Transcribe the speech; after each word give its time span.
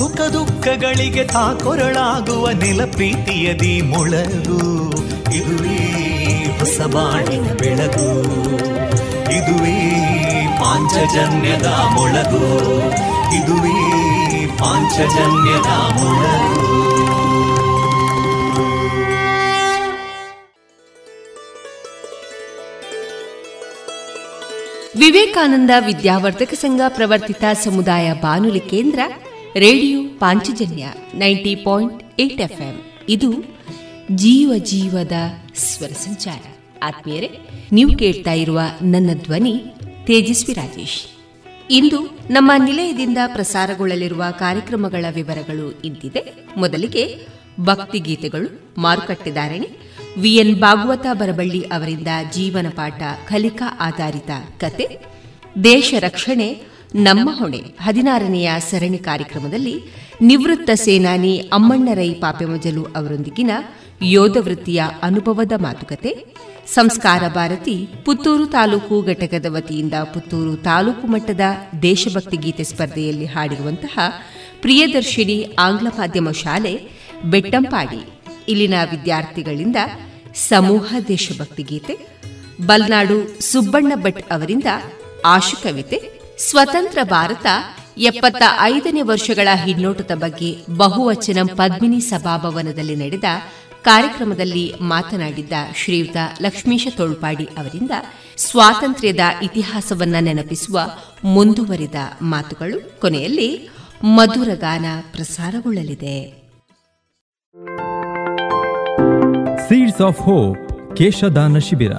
ಸುಖ 0.00 0.20
ದುಃಖಗಳಿಗೆ 0.20 1.24
ತಾಕೊರಳಾಗುವ 1.24 2.50
ನಿಲಪೀತಿಯದಿ 2.50 3.82
ಮೊಳಗು. 3.82 4.90
ಇದುವೇ 5.36 5.76
ಹೊಸ 6.58 6.80
ಬಾಣಿನ 6.80 7.42
ಬೆಳಗು. 7.42 8.22
ಇದುವೇ 9.32 9.92
ಪಾಂಚಜನ್ಯದ 10.60 11.66
ಮೊಳಗು. 11.66 12.58
ಇದುವೇ 13.34 14.46
ಪಾಂಚಜನ್ಯದ 14.46 15.70
ಮೊಳಗು. 15.72 16.70
ವಿವೇಕಾನಂದ 24.98 25.70
ವಿದ್ಯಾವರ್ಧಕ 25.86 26.54
ಸಂಘ 26.54 26.80
ಪ್ರವರ್ತಿತ 26.88 27.44
ಸಮುದಾಯ 27.64 28.12
ಬಾನುಲಿ 28.12 28.60
ಕೇಂದ್ರ 28.60 29.00
radio 29.56 30.00
Panchajanya 30.18 30.86
ninety 31.14 31.54
point 31.54 32.20
eight 32.20 32.40
FM. 32.40 32.82
ಇದು 33.08 33.32
ಜೀವ 34.10 34.52
ಜೀವದ 34.56 35.12
ಸ್ವರ 35.54 35.88
ಸಂಚಾರ. 35.88 36.40
ಆತ್ಮೀಯರೇ, 36.82 37.30
ನೀವು 37.72 37.96
ಕೇಳ್ತಾ 37.96 38.32
ಇರುವ 38.32 38.60
ನನ್ನ 38.82 39.10
ಧ್ವನಿ 39.22 39.64
ತೇಜಸ್ವಿ 40.06 40.54
ರಾಜೇಶ್. 40.54 41.06
ಇಂದು 41.70 42.18
ನಮ್ಮ 42.30 42.52
ನಿಲಯದಿಂದ 42.64 43.18
ಪ್ರಸಾರಗೊಳ್ಳಲಿರುವ 43.26 44.24
ಕಾರ್ಯಕ್ರಮಗಳ 44.38 45.04
ವಿವರಗಳು 45.14 45.80
ಇಂತಿದೆ. 45.80 46.46
ಮೊದಲಿಗೆ 46.56 47.18
ಭಕ್ತಿಗೀತೆಗಳು 47.60 48.60
ಮಾರುಕಟ್ಟೆದಾರಣಿ 48.78 49.68
ವಿಎನ್ 50.18 50.60
ಭಾಗವತ 50.60 51.06
ಬರಬಳ್ಳಿ 51.12 51.62
ಅವರಿಂದ 51.62 52.08
ಜೀವನ 52.32 52.66
ಪಾಠ 52.68 53.02
ಕಲಿಕಾ 53.28 53.76
ಆಧಾರಿತ 53.80 54.30
ಕತೆ, 54.58 54.98
ದೇಶ 55.64 55.94
ರಕ್ಷಣೆ 55.98 56.62
ನಮ್ಮ 56.94 57.30
ಹೊಣೆ. 57.32 57.58
ಹದಿನಾರನೆಯ 57.58 58.50
ಸರಣಿ 58.70 58.98
ಕಾರ್ಯಕ್ರಮದಲ್ಲಿ 58.98 59.82
ನಿವೃತ್ತ 60.20 60.70
ಸೇನಾನಿ 60.74 61.38
ಅಮ್ಮಣ್ಣರೈ 61.38 62.14
ಪಾಪೆಮಜಲು 62.14 62.84
ಅವರೊಂದಿಗಿನ 62.84 63.50
ಯೋಧ 64.02 64.36
ವೃತ್ತಿಯ 64.40 64.82
ಅನುಭವದ 65.02 65.52
ಮಾತುಕತೆ. 65.56 66.26
ಸಂಸ್ಕಾರ 66.66 67.22
ಭಾರತಿ, 67.28 67.88
ಪುತ್ತೂರು 68.04 68.46
ತಾಲೂಕು 68.46 69.02
ಘಟಕದ 69.02 69.46
ವತಿಯಿಂದ 69.48 69.94
ಪುತ್ತೂರು 70.14 70.56
ತಾಲೂಕು 70.56 71.06
ಮಟ್ಟದ 71.06 71.40
ದೇಶಭಕ್ತಿ 71.82 72.36
ಗೀತೆ 72.36 72.64
ಸ್ಪರ್ಧೆಯಲ್ಲಿ 72.64 73.24
ಹಾಡಿರುವಂತಹ 73.24 73.98
ಪ್ರಿಯದರ್ಶಿನಿ 74.60 75.56
ಆಂಗ್ಲ 75.58 75.88
ಮಾಧ್ಯಮ 75.88 76.30
ಶಾಲೆ, 76.30 76.90
ಬೆಟ್ಟಂಪಾಡಿ. 77.24 78.08
ಇಲ್ಲಿನ 78.48 78.74
ವಿದ್ಯಾರ್ಥಿಗಳಿಂದ 78.90 79.76
ಸಮೂಹ 80.34 80.94
ದೇಶಭಕ್ತಿ 81.08 81.62
ಗೀತೆ. 81.62 81.96
ಬಲ್ನಾಡು 82.66 83.42
ಸುಬ್ಬಣ್ಣ 83.52 83.92
ಭಟ್ 83.94 84.32
ಅವರಿಂದ 84.32 84.64
ಆಶುಕವಿತೆ 85.24 86.19
ಸ್ವತಂತ್ರ 86.40 86.98
ಭಾರತ 87.02 87.46
ಎಪ್ಪತ್ತ 87.96 88.42
ಐದನೇ 88.60 89.02
ವರ್ಷಗಳ 89.02 89.48
ಹಿನ್ನೋಟದ 89.54 90.10
ಬಗ್ಗೆ 90.14 90.56
ಬಹುವಚನ 90.76 91.38
ಪದ್ಮಿನಿ 91.54 92.00
ಸಭಾಭವನದಲ್ಲಿ 92.00 92.96
ನಡೆದ 92.96 93.24
ಕಾರ್ಯಕ್ರಮದಲ್ಲಿ 93.82 94.74
ಮಾತನಾಡಿದ್ದ 94.80 95.52
ಶ್ರೀಯುತ 95.74 96.16
ಲಕ್ಷ್ಮೀಶ 96.42 96.86
ತೋಳ್ಪಾಡಿ 96.96 97.44
ಅವರಿಂದ 97.44 97.90
ಸ್ವಾತಂತ್ರ್ಯದ 98.36 99.20
ಇತಿಹಾಸವನ್ನ 99.42 100.16
ನೆನಪಿಸುವ 100.20 100.80
ಮುಂದುವರಿದ 101.24 101.94
ಮಾತುಗಳು. 102.22 103.00
ಕೊನೆಯಲ್ಲಿ 103.00 103.70
ಮಧುರಗಾನ 104.04 104.84
ಪ್ರಸಾರಗೊಳ್ಳಲಿದೆ. 105.12 106.40
ಸೀಡ್ಸ್ 109.68 110.00
ಆಫ್ 110.00 110.20
ಹೋಪ್ 110.20 110.96
ಕೇಶದಾನ 110.96 111.58
ಶಿಬಿರ 111.58 111.92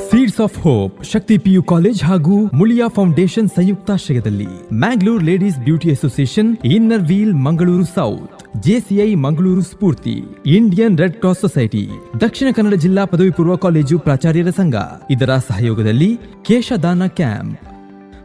seeds 0.00 0.40
of 0.40 0.56
hope 0.58 1.04
Shakti 1.04 1.38
PU 1.38 1.62
college 1.62 2.04
ಹಾಗೂ 2.04 2.36
ಮುಳಿಯಾ 2.54 2.88
ಫೌಂಡೇಶನ್ 2.88 3.48
ಸಂಯುಕ್ತಾಶ್ರಯದಲ್ಲಿ 3.48 4.48
Mangalore 4.74 5.22
ladies 5.22 5.58
beauty 5.58 5.90
association 5.90 6.56
inner 6.64 7.02
wheel 7.02 7.34
Mangaluru 7.34 7.84
south 7.84 8.32
JCI 8.60 9.14
Mangaluru 9.14 9.62
Spoorthi 9.62 10.16
Indian 10.46 10.98
red 10.98 11.16
cross 11.16 11.40
society 11.40 11.84
Dakshina 12.20 12.48
Kannada 12.52 12.74
ಜಿಲ್ಲಾ 12.74 13.04
ಪದವಿ 13.04 13.30
ಪೂರ್ವ 13.30 13.56
ಕಾಲೇಜು 13.56 13.98
ಪ್ರಾಚಾರ್ಯರ 13.98 14.50
ಸಂಘ 14.50 14.74
ಇದರ 15.10 15.36
ಸಹಯೋಗದಲ್ಲಿ 15.48 16.10
ಕೇಶದಾನ 16.42 17.06
ಕ್ಯಾಂಪ್. 17.06 17.56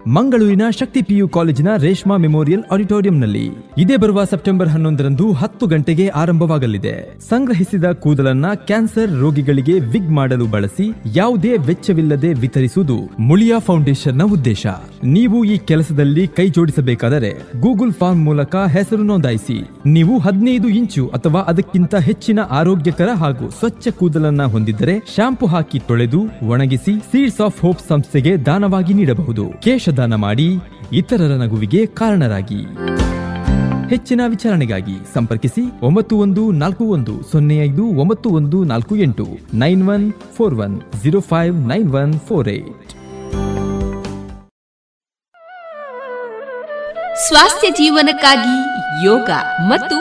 ಮಂಗಳೂರಿನ 0.08 0.62
ಶಕ್ತಿ 0.80 1.02
ಪಿಯು 1.02 1.28
ಕಾಲೇಜಿನ 1.28 1.68
ರೇಷ್ಮಾ 1.78 2.18
ಮೆಮೋರಿಯಲ್ 2.18 2.64
ಆಡಿಟೋರಿಯಂನಲ್ಲಿ 2.72 3.50
ಇದೇ 3.78 3.98
ಬರುವ 3.98 4.24
ಸೆಪ್ಟೆಂಬರ್ 4.24 4.70
ಹನ್ನೊಂದರಂದು 4.70 5.32
ಹತ್ತು 5.32 5.68
ಗಂಟೆಗೆ 5.68 6.08
ಆರಂಭವಾಗಲಿದೆ. 6.08 7.20
ಸಂಗ್ರಹಿಸಿದ 7.30 7.92
ಕೂದಲನ್ನ 7.92 8.46
ಕ್ಯಾನ್ಸರ್ 8.54 9.20
ರೋಗಿಗಳಿಗೆ 9.20 9.80
ವಿಗ್ 9.80 10.10
ಮಾಡಲು 10.10 10.46
ಬಳಸಿ 10.46 10.96
ಯಾವುದೇ 11.16 11.58
ವೆಚ್ಚವಿಲ್ಲದೆ 11.58 12.34
ವಿತರಿಸುವುದು 12.34 13.10
ಮುಳಿಯಾ 13.20 13.60
ಫೌಂಡೇಶನ್ನ 13.60 14.24
ಉದ್ದೇಶ. 14.24 14.68
ನೀವು 15.04 15.46
ಈ 15.46 15.58
ಕೆಲಸದಲ್ಲಿ 15.58 16.28
ಕೈ 16.28 16.50
ಜೋಡಿಸಬೇಕಾದರೆ 16.50 17.30
ಗೂಗಲ್ 17.60 17.94
ಫಾರ್ಮ್ 17.94 18.26
ಮೂಲಕ 18.26 18.56
ಹೆಸರು 18.56 19.04
ನೋಂದಾಯಿಸಿ. 19.04 19.70
ನೀವು 19.86 20.20
ಹದಿನೈದು 20.20 20.68
ಇಂಚು 20.68 21.08
ಅಥವಾ 21.08 21.40
ಅದಕ್ಕಿಂತ 21.40 21.96
ಹೆಚ್ಚಿನ 21.96 22.40
ಆರೋಗ್ಯಕರ 22.50 23.10
ಹಾಗೂ 23.14 23.50
ಸ್ವಚ್ಛ 23.50 23.88
ಕೂದಲನ್ನ 23.88 24.44
ಹೊಂದಿದ್ದರೆ 24.44 25.00
ಶಾಂಪು 25.16 25.46
ಹಾಕಿ 25.46 25.80
ತೊಳೆದು 25.80 26.22
ಒಣಗಿಸಿ 26.48 27.00
ಸೀಡ್ಸ್ 27.00 27.42
ಆಫ್ 27.42 27.62
ಹೋಪ್ 27.62 27.80
ಸಂಸ್ಥೆಗೆ 27.90 28.38
ದಾನವಾಗಿ 28.38 28.94
ನೀಡಬಹುದು. 28.94 29.46
ಕೇಶ 29.62 29.90
ದಾನ 29.98 30.16
ಮಾಡಿ 30.16 30.48
ಇತರರ 30.92 31.34
ನಗುವಿಗೆ 31.44 31.86
ಕಾರಣರಾಗಿ. 31.86 32.62
ಹೆಚ್ಚಿನ 33.90 34.22
ವಿಚಾರಣೆಗಾಗಿ 34.28 34.96
ಸಂಪರ್ಕಿಸಿ 35.14 35.64
ಒಂಬತ್ತು 35.82 36.18
ಒಂದು 36.18 36.52
ನಾಲ್ಕು 36.52 36.84
ಒಂದು 36.86 37.32
ಸೊನ್ನೆ 37.32 37.58
ಐದು 37.66 37.86
ಒಂಬತ್ತು 38.02 38.30
ಒಂದು 38.30 38.64
ನಾಲ್ಕು 38.64 38.96
ಎಂಟು 38.96 39.26
nine 39.54 39.90
one 39.90 40.14
four 40.38 40.56
one 40.56 40.76
zero 41.04 41.20
five 41.20 41.56
nine 41.56 41.94
one 41.94 42.14
four 42.20 42.50
eight. 42.50 42.92
ಸ್ವಾಸ್ಥ್ಯ 47.28 47.70
ಜೀವನಕ್ಕಾಗಿ 47.70 48.58
ಯೋಗ 49.06 49.30
ಮತ್ತು 49.68 49.98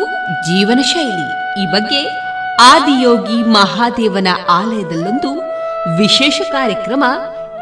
ಜೀವನ 0.48 0.80
ಶೈಲಿ 0.80 1.28
ಈ 1.62 1.66
ಬಗ್ಗೆ 1.66 2.00
ಆದಿಯೋಗಿ 2.62 3.38
ಮಹಾದೇವನ 3.42 4.28
ಆಲಯದಲ್ಲೊಂದು 4.50 5.30
ವಿಶೇಷ 5.98 6.40
ಕಾರ್ಯಕ್ರಮ 6.52 7.04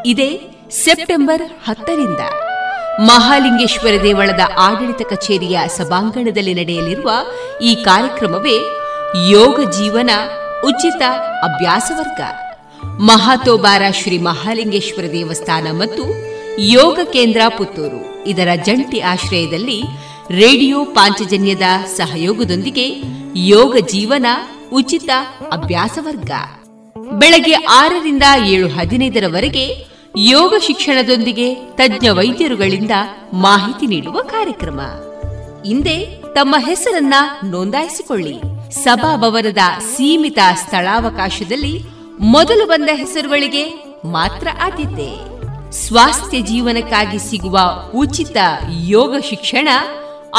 ಇದೆ. 0.05 0.58
ಸೆಪ್ಟೆಂಬರ್ 0.71 1.41
ಹತ್ತರಿಂದ 1.65 2.19
ಮಹಾಲಿಂಗೇಶ್ವರ 2.99 4.03
ದೇವಳದ 4.03 4.39
ಆಡಳಿತ 4.57 5.07
ಕಚೇರಿಯ 5.09 5.59
ಸಭಾಂಗಣದಲ್ಲಿ 5.77 6.53
ನಡೆಯಲಿರುವ 6.53 7.11
ಈ 7.61 7.75
ಕಾರ್ಯಕ್ರಮವೇ 7.75 8.55
ಯೋಗ 9.29 9.69
ಜೀವನ 9.69 10.09
ಉಚಿತ 10.65 11.01
ಅಭ್ಯಾಸ 11.43 11.91
ವರ್ಗ. 11.97 12.21
ಮಹಾತೋಬಾರ 12.85 13.81
ಶ್ರೀ 13.91 14.17
ಮಹಾಲಿಂಗೇಶ್ವರ 14.17 15.11
ದೇವಸ್ಥಾನ 15.11 15.67
ಮತ್ತು 15.71 16.03
ಯೋಗ 16.61 16.99
ಕೇಂದ್ರ 17.13 17.41
ಪುತ್ತೂರು. 17.57 18.23
ಇದರ 18.23 18.47
ಜಂಟಿ 18.63 18.99
ಆಶ್ರಯದಲ್ಲಿ 18.99 19.83
ರೇಡಿಯೋ 20.31 20.85
ಪಾಂಚಜನ್ಯದ 20.85 21.61
ಸಹಯೋಗದೊಂದಿಗೆ 21.97 23.01
ಯೋಗ 23.35 23.77
ಜೀವನ 23.77 24.25
ಉಚಿತ 24.73 25.09
ಅಭ್ಯಾಸ 25.51 25.97
ವರ್ಗ. 26.01 26.31
ಬೆಳಗ್ಗೆ 27.11 27.53
ಆರರಿಂದ 27.53 28.23
ಏಳು 28.45 28.67
ಹದಿನೈದರವರೆಗೆ 28.69 29.88
ಯೋಗ 30.17 30.53
ಶಿಕ್ಷಣದೊಂದಿಗೆ 30.61 31.55
ತಜ್ಞ 31.55 32.07
ವೈದ್ಯರುಗಳಿಂದ 32.09 32.91
ಮಾಹಿತಿ 33.33 33.87
ನೀಡುವ 33.87 34.21
ಕಾರ್ಯಕ್ರಮ. 34.21 34.79
ಹಿಂದೆ 35.65 36.05
ತಮ್ಮ 36.33 36.55
ಹೆಸರನ್ನ 36.59 37.13
ನೋಂದಾಯಿಸಿಕೊಳ್ಳಿ. 37.45 38.41
ಸಭಾಭವನದ 38.83 39.57
ಸೀಮಿತ 39.79 40.39
ಸ್ಥಳಾವಕಾಶದಲ್ಲಿ 40.55 41.83
ಮೊದಲು 42.19 42.65
ಬಂದ 42.65 42.89
ಹೆಸರುಗಳಿಗೆ 42.93 43.69
ಮಾತ್ರ 44.05 44.47
ಆದ್ಯತೆ. 44.61 45.29
ಸ್ವಾಸ್ಥ್ಯ 45.71 46.41
ಜೀವನಕ್ಕಾಗಿ 46.41 47.29
ಸಿಗುವ 47.29 47.59
ಉಚಿತ 47.95 48.37
ಯೋಗ 48.69 49.15
ಶಿಕ್ಷಣ, 49.29 49.67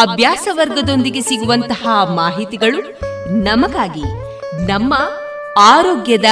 ಅಭ್ಯಾಸ 0.01 0.49
ವರ್ಗದೊಂದಿಗೆ 0.53 1.21
ಸಿಗುವಂತಹ 1.21 1.89
ಮಾಹಿತಿಗಳು 2.15 3.01
ನಮಗಾಗಿ, 3.43 4.05
ನಮ್ಮ 4.67 4.95
ಆರೋಗ್ಯದ 5.59 6.25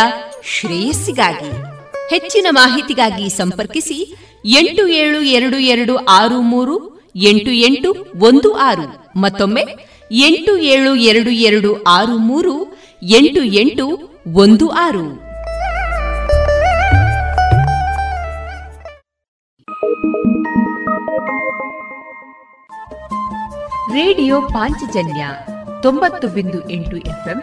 ಶ್ರೇಯಸ್ಸಿಗಾಗಿ. 0.44 1.77
ಹೆಚ್ಚಿನ 2.10 2.46
ಮಾಹಿತಿಗಾಗಿ 2.50 3.28
ಸಂಪರ್ಕಿಸಿ 3.28 4.16
ಎಂಟು 4.44 4.88
ಏಳು 4.88 5.22
ಎರಡು 5.22 5.58
ಎರಡು 5.58 5.96
ಆರು 5.96 6.40
ಮೂರು 6.40 6.98
ಎಂಟು 7.16 7.50
ಎಂಟು 7.50 7.94
ಒಂದು 8.20 8.54
ಆರು. 8.54 9.20
ಮತ್ತೊಮ್ಮೆ 9.20 9.64
ಎಂಟು 10.12 10.56
ಏಳು 10.56 10.94
ಎರಡು 10.94 11.30
ಎರಡು 11.30 11.82
ಆರು 11.82 12.18
ಮೂರು 12.18 12.78
ಎಂಟು 13.02 13.42
ಎಂಟು 13.42 13.98
ಒಂದು 14.34 14.68
ಆರು. 14.68 15.28
ರೇಡಿಯೋ 23.92 24.40
ಪಾಂಚಜನ್ಯ 24.40 25.28
ತೊಂಬತ್ತು 25.82 26.28
ಬಿಂದು 26.28 26.70
ಎಂಟು 26.70 26.96
ಎಫ್ಎಂ 26.96 27.42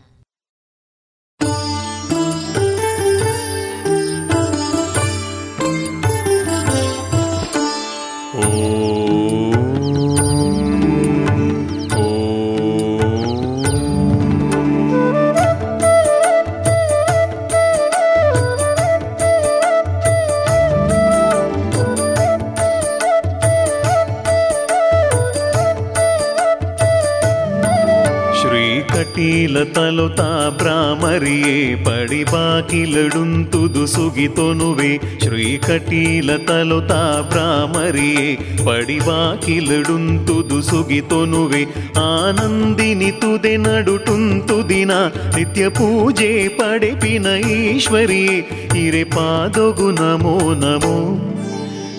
ಬ್ರಾಮರಿಯೇ 30.49 31.75
ಪಡಿ 31.75 32.23
ಬಾಕಿಲಡುಂತುದು 32.23 33.87
ಸುಗಿತೊನುವೆ. 33.87 35.19
ಶ್ರೀ 35.19 35.57
ಕಟೀಲ 35.57 36.37
ತಲುತಾ 36.37 37.21
ಬ್ರಾಮರಿಯೇ 37.29 38.35
ಪಡಿ 38.65 38.99
ಬಾಕಿಲಡುಂತುದು 38.99 40.61
ಸುಗಿತೊನುವೆ. 40.61 41.63
ಆನಂದಿನಿ 41.99 43.11
ತುದೆ 43.11 43.57
ನಡುಟುಂತು 43.57 44.69
ದಿನ, 44.69 44.91
ನಿತ್ಯ 45.35 45.69
ಪೂಜೆ 45.69 46.47
ಪಡೆಪಿನ 46.47 47.25
ಈಶ್ವರಿಯೇ. 47.49 48.69
ಹಿರೆ 48.73 49.03
ಪಾದೊಗು 49.03 49.91
ನಮೋ 49.91 50.53
ನಮೋ. 50.53 51.27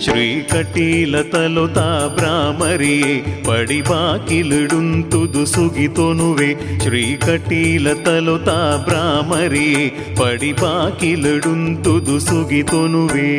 ಶ್ರೀಕಟೀಲತಲುತಾ 0.04 2.10
ಬ್ರಾಹ್ಮರಿಯೇ 2.14 3.42
ಪಡಿಬಾಕಿಲಿಡುಂತುದು 3.44 5.46
ಸುಗಿತೊನುವೆ. 5.46 6.80
ಶ್ರೀಕಟೀಲತಲುತಾ 6.80 8.82
ಬ್ರಾಹ್ಮರಿಯೇ 8.84 10.14
ಪಡಿಬಾಕಿಲಿಡುಂತುದು 10.16 12.20
ಸುಗಿತೊನುವೆ. 12.20 13.32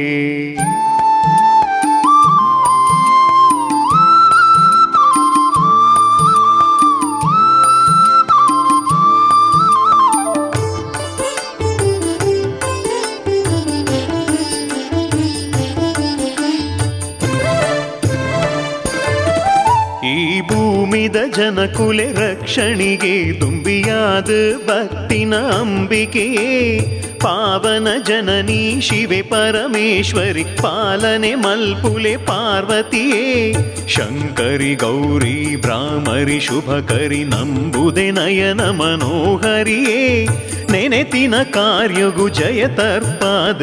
ಭೂಮಿದ 21.03 21.35
ಜನಕುಲೆ 21.35 22.11
ರಕ್ಷಣಿಗೆ 22.11 23.39
ತುಂಬಿಯಾದ 23.39 24.29
ಭಕ್ತಿನ 24.67 25.35
ಅಂಬಿಕೆಯೇ 25.35 26.79
ಪಾವನ 27.19 27.87
ಜನನಿ 28.07 28.81
ಶಿವೆ 28.81 29.21
ಪರಮೇಶ್ವರಿ, 29.21 30.43
ಪಾಲನೆ 30.43 31.35
ಮಲ್ಪುಲೆ 31.35 32.17
ಪಾರ್ವತಿಯೇ. 32.17 33.53
ಶಂಕರಿ, 33.87 34.75
ಗೌರಿ, 34.75 35.55
ಬ್ರಾಹ್ಮರಿ, 35.55 36.39
ಶುಭಕರಿ, 36.39 37.23
ನಂಬುದೆ 37.23 38.11
ನಯನ 38.11 38.61
ಮನೋಹರಿಯೇ. 38.61 40.25
ನೆನೆತಿನ 40.71 41.43
ಕಾರ್ಯಗು 41.43 42.29
ಜಯ 42.29 42.67
ತರ್ಪಾದ 42.67 43.61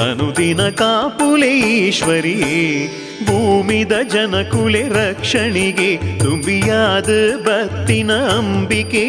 ಅನುದಿನ 0.00 0.68
ಕಾಪುಲೆ 0.68 1.90
ಭೂಮಿದ 3.26 3.92
ಜನಕುಲೆ 4.12 4.88
ರಕ್ಷಣಿಗೆ 4.88 6.18
ತುಂಬಿಯಾದ 6.18 7.08
ಭಕ್ತಿನ 7.42 8.12
ಅಂಬಿಕೆ. 8.12 9.06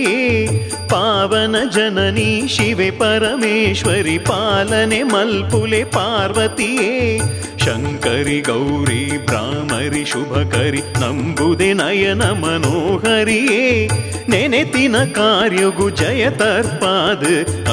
ಪಾವನ 0.88 1.56
ಜನನಿ 1.76 2.48
ಶಿವೆ 2.48 2.92
ಪರಮೇಶ್ವರಿ 2.92 4.18
ಪಾಲನೆ 4.18 5.04
ಮಲ್ಪುಲೆ 5.04 5.84
ಪಾರ್ವತಿಯೇ. 5.84 7.20
ಶಂಕರಿ, 7.66 8.42
ಗೌರಿ 8.42 9.26
ಭ್ರಾಮರಿ 9.26 10.06
ಶುಭಕರಿ, 10.06 10.78
ನಂಬುದೆ 10.78 11.74
ನಯನ 11.74 12.24
ಮನೋಹರಿಯೇ. 12.24 13.90
ನೆನೆತಿನ 14.30 15.04
ಕಾರ್ಯಗು 15.04 15.90
ಜಯ 15.90 16.30
ತರ್ಪಾದ, 16.30 17.24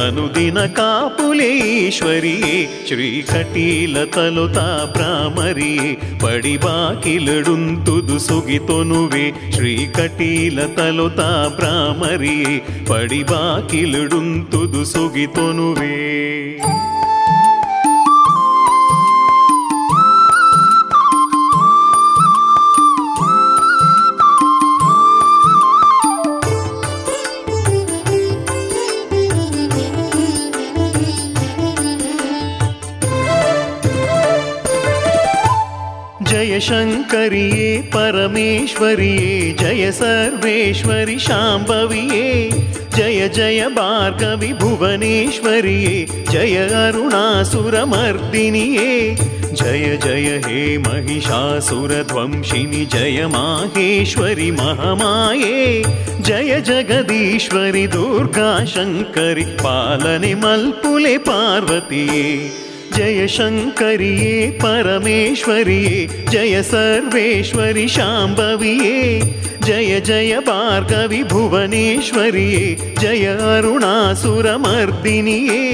ಅನುದಿನ 0.07 0.61
ಕಾಪುಲೇಶ್ವರಿಯೇ. 0.61 2.85
ಶ್ರೀ 2.87 3.23
ಕಟೀಲ 3.23 4.05
ತಲುತಾ 4.05 4.91
ಭ್ರಾಮರಿಯೇ 4.93 6.19
ಪಡಿಬಾಕಿಲಡುಂತುದು 6.21 8.19
ಸುಗಿತೊನುವೆ. 8.19 9.53
ಶ್ರೀ 9.53 9.87
ಕಟೀಲ 9.87 10.67
ತಲುತಾ 10.67 11.53
ಭ್ರಾಮರಿಯೇ 11.57 12.87
ಪಡಿಬಾಕಿಲಡುಂತುದು 12.87 14.85
ಸುಗಿತೊನುವೆ. 14.85 16.11
शङ्करिये 36.67 37.71
परमेश्वरिये 37.95 39.33
जय 39.61 39.83
सर्वेश्वरि 40.01 41.19
शाम्भविये 41.27 42.29
जय 42.97 43.21
जय 43.35 43.61
भार्गवि 43.77 44.53
भुवनेश्वरिये 44.61 45.97
जय 46.31 46.57
अरुणासुरमर्दिनिये 46.85 48.93
जय 49.61 49.85
जय 50.05 50.29
हे 50.47 50.61
महिषासुरध्वंसिनि 50.87 52.83
जय 52.93 53.19
माहेश्वरि 53.35 54.51
महमाये 54.61 55.61
जय 56.29 56.51
जगदीश्वरि 56.67 57.87
दुर्गा 57.95 58.51
शङ्करि 58.75 59.47
पालने 59.63 60.33
मल्पुले 60.45 61.17
पार्वतीये 61.29 62.27
जय 62.97 63.21
शङ्करिये 63.37 64.35
परमेश्वरिये 64.63 65.99
जय 66.31 66.55
सर्वेश्वरि 66.71 67.87
शाम्भविये 67.97 69.01
जय 69.65 70.01
जय 70.07 70.33
भार्गवि 70.47 71.23
भुवनेश्वरिये 71.33 72.63
जय 73.01 73.25
अरुणासुरमर्दिनिये 73.55 75.65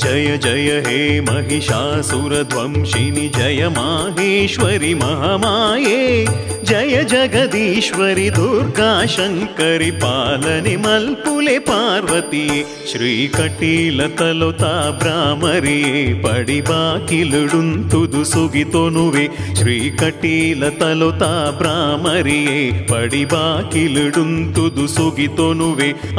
जय 0.00 0.38
जय 0.42 0.82
हे 0.86 1.20
महिषासुरध्वंसिनि 1.20 3.30
जय 3.36 3.68
माहेश्वरि 3.68 4.94
महामाये। 4.94 6.26
जय 6.64 7.04
जगदीश्वरि 7.04 8.30
दुर्गा 8.30 9.06
शङ्करि 9.06 9.90
पालनि 9.90 10.76
मल्पुले 10.76 11.58
पार्वती। 11.58 12.64
श्रीकटीलतलुता 12.92 14.90
ब्राह्मरी 14.90 16.14
पडिबाकिलुडुन्तुदु 16.14 18.24
सुगितोनुवे। 18.24 19.28
श्रीकटीलतलुता 19.28 19.30
नुवे 19.30 19.56
श्रीकटिलतलुता 19.56 21.50
ब्राह्मरि 21.50 22.86
पडिवा 22.90 23.62
किलडुन्तु 23.62 24.68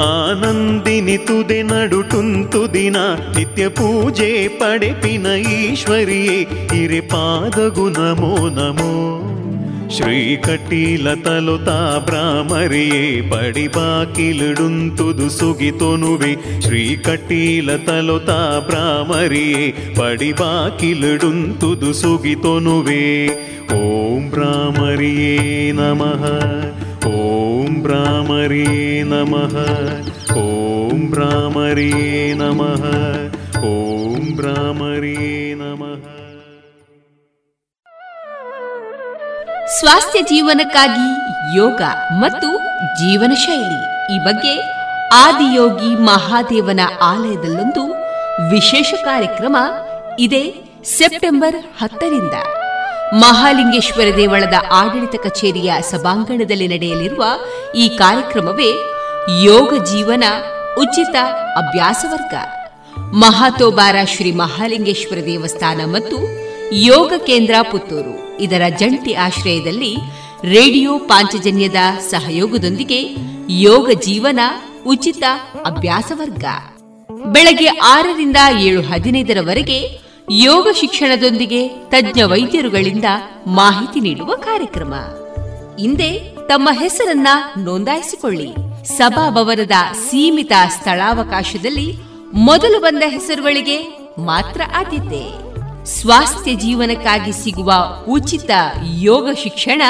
आनन्दिनि 0.01 1.17
तुदे 1.17 1.43
दि 1.43 1.63
नडुटुन्तु 1.63 2.67
दिनानित्य 2.67 3.67
ಪೂಜೆ 3.76 4.30
ಪಡೆಪಿನ 4.58 5.26
ಈಶ್ವರಿಯೇ 5.52 6.38
ಹಿರೆ 6.72 7.00
ಪಾದಗು 7.10 7.86
ನಮೋ 7.90 8.32
ನಮೋ 8.50 8.92
ಶ್ರೀಕಟೀಲತಲುತಾ 9.96 11.76
ಭ್ರಾಮರಿಯೇ 12.06 13.02
ಪಡಿಬಾಕಿಲುಡುಂತುದು 13.30 15.26
ಸುಗಿತೊನುವೆ 15.30 16.32
ಶ್ರೀಕಟೀಲತಲುತಾ 16.66 18.38
ಭ್ರಾಮರಿಯೇ 18.68 19.64
ಪಡಿಬಾಕಿಲುಡುಂತುದು 19.98 21.92
ಸುಗಿತೊನುವೆ 21.92 23.04
ಓಂ 23.76 24.24
ಭ್ರಾಮರಿಯೇ 24.30 25.32
ನಮಃ 25.72 26.24
ಓಂ 27.14 27.72
ಭ್ರಾಮರಿಯೇ 27.82 28.82
ನಮಃ 29.04 29.54
ಓಂ 30.38 31.00
ಭ್ರಾಮರಿಯೇ 31.10 32.10
ನಮಃ 32.34 32.84
ಓಂ 33.63 34.35
ಭ್ರಾಮರಿಯೇ 34.35 35.53
ನಮಃ. 35.53 36.03
ಸ್ವಾಸ್ಥ್ಯ 39.79 40.21
ಜೀವನಕ್ಕಾಗಿ 40.21 41.07
ಯೋಗ 41.57 41.81
ಮತ್ತು 42.19 42.57
ಜೀವನ 42.99 43.33
ಶೈಲಿ 43.33 44.13
ಈ 44.13 44.17
ಬಗ್ಗೆ 44.25 44.61
ಆದಿಯೋಗಿ 45.13 45.95
ಮಹಾದೇವನ 45.95 46.79
ಆಲಯದಲ್ಲೊಂದು 47.01 47.83
ವಿಶೇಷ 48.51 48.93
ಕಾರ್ಯಕ್ರಮ 49.03 49.57
ಇದೆ 50.19 50.43
ಸೆಪ್ಟೆಂಬರ್ 50.83 51.55
ಹತ್ತರಿಂದ. 51.77 52.33
ಮಹಾಲಿಂಗೇಶ್ವರ 53.13 54.07
ದೇವಳದ 54.17 54.53
ಆಡಳಿತ 54.71 55.15
ಕಚೇರಿಯ 55.23 55.73
ಸಭಾಂಗಣದಲ್ಲಿ 55.81 56.67
ನಡೆಯಲಿರುವ 56.67 57.23
ಈ 57.75 57.87
ಕಾರ್ಯಕ್ರಮವೇ 57.97 58.71
ಯೋಗ 59.43 59.83
ಜೀವನ 59.83 60.23
ಉಚಿತ 60.77 61.15
ಅಭ್ಯಾಸ 61.55 62.05
ವರ್ಗ. 62.11 62.33
ಮಹಾತೋಬಾರ 63.13 63.95
ಶ್ರೀ 64.05 64.31
ಮಹಾಲಿಂಗೇಶ್ವರ 64.31 65.25
ದೇವಸ್ಥಾನ 65.25 65.81
ಮತ್ತು 65.85 66.17
ಯೋಗ 66.73 67.13
ಕೇಂದ್ರ 67.17 67.53
ಪುತ್ತೂರು. 67.71 68.37
ಇದರ 68.37 68.61
ಜಂಟಿ 68.77 69.13
ಆಶ್ರಯದಲ್ಲಿ 69.13 69.95
ರೇಡಿಯೋ 70.43 70.97
ಪಾಂಚಜನ್ಯದ 70.97 71.75
ಸಹಯೋಗದೊಂದಿಗೆ 72.09 73.15
ಯೋಗ 73.49 73.89
ಜೀವನ 73.89 74.39
ಉಚಿತ 74.87 75.23
ಅಭ್ಯಾಸ 75.65 76.11
ವರ್ಗ. 76.15 76.43
ಬೆಳಗ್ಗೆ 77.25 77.67
ಆರರಿಂದ 77.67 78.37
ಏಳು 78.59 78.81
ಹದಿನೈದರವರೆಗೆ 78.81 79.99
ಯೋಗ 80.31 80.67
ಶಿಕ್ಷಣದೊಂದಿಗೆ 80.79 81.67
ತಜ್ಞ 81.67 82.21
ವೈದ್ಯರುಗಳಿಂದ 82.21 83.05
ಮಾಹಿತಿ 83.47 83.99
ನೀಡುವ 83.99 84.35
ಕಾರ್ಯಕ್ರಮ. 84.35 84.93
ಹಿಂದೆ 85.79 86.19
ತಮ್ಮ 86.47 86.69
ಹೆಸರನ್ನ 86.71 87.27
ನೋಂದಾಯಿಸಿಕೊಳ್ಳಿ. 87.57 88.55
ಸಭಾಭವನದ 88.97 89.93
ಸೀಮಿತ 89.93 90.51
ಸ್ಥಳಾವಕಾಶದಲ್ಲಿ 90.69 92.10
ಮೊದಲು 92.33 92.79
ಬಂದ 92.79 93.03
ಹೆಸರುಗಳಿಗೆ 93.05 93.97
ಮಾತ್ರ 94.19 94.61
ಆದ್ಯತೆ 94.75 95.51
ಸ್ವಾಸ್ಥ್ಯ 95.85 96.53
ಜೀವನಕ್ಕಾಗಿ 96.53 97.43
ಸಿಗುವ 97.43 97.73
ಉಚಿತ 98.09 98.49
ಯೋಗ 98.99 99.29
ಶಿಕ್ಷಣ, 99.43 99.81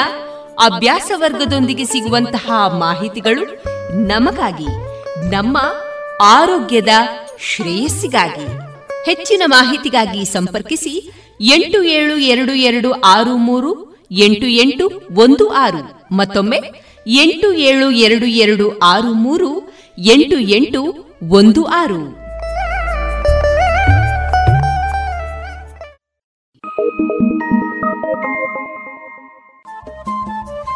ಅಭ್ಯಾಸ 0.62 1.10
ವರ್ಗದೊಂದಿಗೆ 1.16 1.84
ಸಿಗುವಂತಹ 1.84 2.50
ಮಾಹಿತಿಗಳು 2.78 3.64
ನಮಗಾಗಿ, 4.06 4.66
ನಮ್ಮ 5.30 5.58
ಆರೋಗ್ಯದ 6.22 6.88
ಶ್ರೇಯಸ್ಸಿಗಾಗಿ. 7.40 8.46
ಹೆಚ್ಚಿನ 9.06 9.42
ಮಾಹಿತಿಗಾಗಿ 9.46 10.24
ಸಂಪರ್ಕಿಸಿ 10.24 11.12
ಎಂಟು 11.40 11.82
ಏಳು 11.82 12.16
ಎರಡು 12.16 12.52
ಎರಡು 12.52 12.92
ಆರು 12.92 13.36
ಮೂರು 13.36 14.00
ಎಂಟು 14.10 14.46
ಎಂಟು 14.46 14.90
ಒಂದು 15.14 15.48
ಆರು. 15.48 16.06
ಮತ್ತೊಮ್ಮೆ 16.12 16.60
ಎಂಟು 17.06 17.52
ಏಳು 17.52 17.90
ಎರಡು 17.90 18.26
ಎರಡು 18.26 18.78
ಆರು 18.78 19.12
ಮೂರು 19.14 19.72
ಎಂಟು 19.98 20.38
ಎಂಟು 20.38 21.12
ಒಂದು 21.28 21.64
ಆರು. 21.64 22.21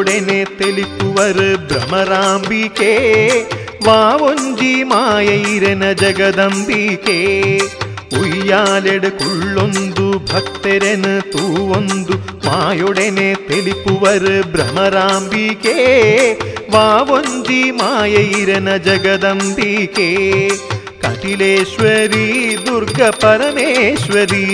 മായൊടനെ 0.00 0.38
തെളിപ്പുവർ 0.58 1.38
ഭ്രമരാംബികേ 1.70 2.92
വാവൊഞ്ചി 3.86 4.70
മായൈരന 4.82 5.82
ജഗദംബികേ 5.92 7.16
ಉಯ್ಯಾಲೆಡುಕುಳ್ಳೊಂದು 8.18 10.06
ಭಕ್ತರೆನು 10.30 11.12
ತೂವೊಂದು 11.32 12.14
ಮಾಯೊಡೆನೆ 12.46 13.28
ತೆಲಿಪುವರು 13.48 14.36
ಭ್ರಮರಾಂಬಿಕೆ 14.52 15.76
ವಾವೊಂಜಿ 16.74 17.62
ಮಾಯೈರನ 17.72 18.70
ಜಗದಂಬಿಕೆ 18.86 20.08
ಕಟಿಲೇಶ್ವರಿ 21.04 22.26
ದುರ್ಗ 22.66 23.02
ಪರಮೇಶ್ವರಿ 23.22 24.46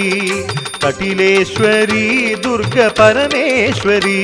ಕಟಿಲೇಶ್ವರಿ 0.84 2.06
ದುರ್ಗ 2.44 2.78
ಪರಮೇಶ್ವರಿ 2.96 4.20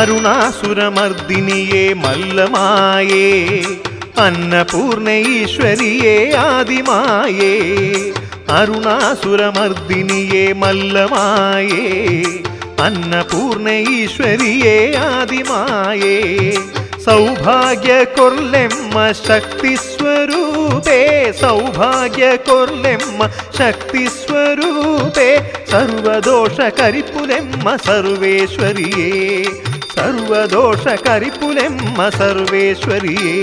കാരുണാസുരമർദിനിയെ 0.00 1.82
മല്ലമായേ 2.02 3.26
അന്നപൂർണീശ്വരിയെ 4.24 6.14
ആദിമായേ 6.44 7.50
അരുണാസുരമർദ്ദിനിയെ 8.58 10.46
മല്ലമായേ 10.62 11.84
അന്നപൂർണീശ്വരിയെ 12.86 14.76
ആദിമായേ 15.08 16.16
സൗഭാഗ്യ 17.06 17.92
കൊർലെമ്മ 18.16 18.96
ശക്തി 19.26 19.74
സ്വരൂപേ 19.86 21.00
സൗഭാഗ്യ 21.42 22.26
കൊർലെമ്മ 22.48 23.20
ശക്തി 23.58 24.04
സ്വരൂപേ 24.20 25.28
സർവദോഷ 25.72 26.58
കരിപ്പുലെമ്മ 26.80 27.66
സർവേശ്വരിയേ. 27.88 29.10
സർവദോഷ 29.96 30.96
കരിപ്പുലെമ്മ 31.08 32.08
സർവേശ്വരിയേ 32.08 33.36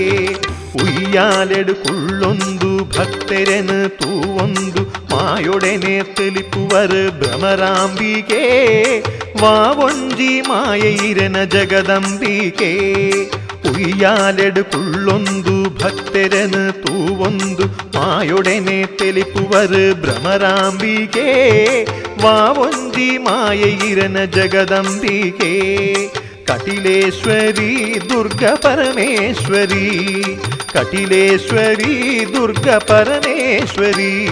ഉയ്യാലെടുക്കുള്ളൊന്തു 0.82 2.72
ഭക്തരന് 2.96 3.80
തൂവൊന്തു 4.02 4.82
മായുടെ 5.14 5.76
നേർത്തെളിപ്പുവർ 5.76 6.92
ഭ്രമരാംബികേ. 7.20 8.44
വാവൊഞ്ചി 9.40 10.42
മായയിരന 10.48 11.44
ജഗദംബികേ. 11.44 12.72
ഉയ്യാലെടുക്കുള്ളൊന്തു 13.64 15.56
ഭക്തരന് 15.82 16.72
തൂവൊന്തു 16.86 17.66
മായുടനെ 17.96 18.88
തെളിപ്പുവർ 19.00 19.72
ഭ്രമരാംബികേ. 20.00 21.28
വാവൊഞ്ചി 22.22 23.16
മായയിരന 23.16 24.24
ജഗദംബികേ. 24.24 25.54
కటిలేశ్వరి 26.48 28.00
దుర్గ 28.12 28.54
పరమేశ్వరి. 28.54 30.22
కటిలేశ్వరి 30.74 32.26
దుర్గ 32.36 32.78
పరమేశ్వరి. 32.78 34.28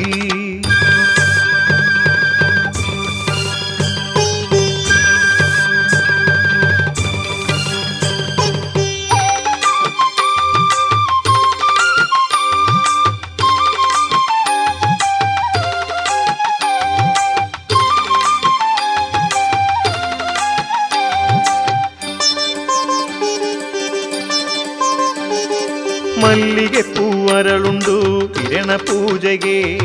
ಪೂಜೆಗೆ 28.76 29.78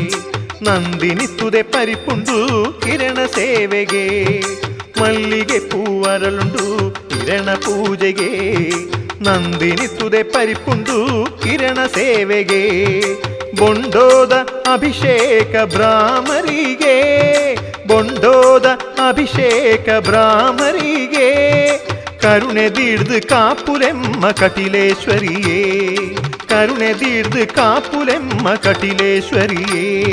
ನಂದಿನಿತ್ತುದೆ 0.62 1.62
ಪರಿಪುಂಡು 1.62 2.36
ಕಿರಣ 2.80 3.18
ಸೇವೆಗೆ, 3.26 4.40
ಮಲ್ಲಿಗೆ 5.00 5.58
ಪೂವರಲುಂಡು 5.58 6.94
ಕಿರಣ 7.08 7.54
ಪೂಜೆಗೆ 7.54 8.30
ನಂದಿನಿತ್ತುದೆ 9.22 10.22
ಪರಿಪುಂಡು 10.22 11.26
ಕಿರಣ 11.42 11.78
ಸೇವೆಗೆ, 11.86 12.62
ಬೊಂಡೋದ 13.56 14.32
ಅಭಿಷೇಕ 14.72 15.56
ಬ್ರಾಹ್ಮರಿಗೆ, 15.64 16.96
ಬೊಂಡೋದ 17.86 18.66
ಅಭಿಷೇಕ 19.08 19.88
ಬ್ರಾಹ್ಮರಿಗೆ, 20.00 21.28
ಕರುಣೆ 22.20 22.68
ದೀಡ್ದು 22.68 23.28
ಕಾಪುರೆಮ್ಮ 23.28 24.30
ಕಟಿಲೇಶ್ವರಿಯೇ. 24.30 25.81
കരുണ 26.52 26.76
തീർത്ത് 26.76 27.48
കാപ്പുലെമ്മ 27.48 28.54
കട്ടിലേശ്വരിയെ. 28.54 30.04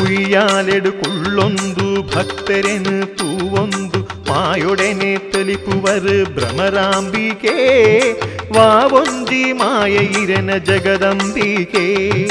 കുയ്യാലെടു 0.00 0.88
കൊള്ളൊന്തു 0.88 2.06
ഭക്തരന് 2.14 3.02
പൂവൊന്തു 3.02 3.98
മായൊടനെ 3.98 5.20
തെളിപ്പുവർ 5.34 6.26
ഭ്രമരാംബികേ. 6.36 8.14
വാവൊന്തി 8.52 9.52
മായ 9.52 9.52
മായയിരന 9.52 10.58
ജഗദംബികേ. 10.58 12.28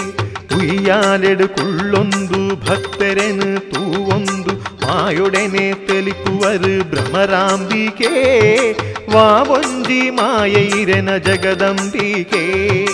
കുയ്യാലെടുക്കുള്ളൊന്തു 0.54 2.58
ഭക്തരന് 2.70 3.58
പൂവൊന്തു 3.58 4.86
മായൊടനെ 4.86 5.75
തെളിപ്പുവർ 5.90 6.82
ഭ്രമരാംബികേ. 6.82 8.75
വാവൊന്തി 9.10 10.10
മായ 10.10 10.52
ഇരന 10.52 11.18
ജഗദംബികേ. 11.18 12.86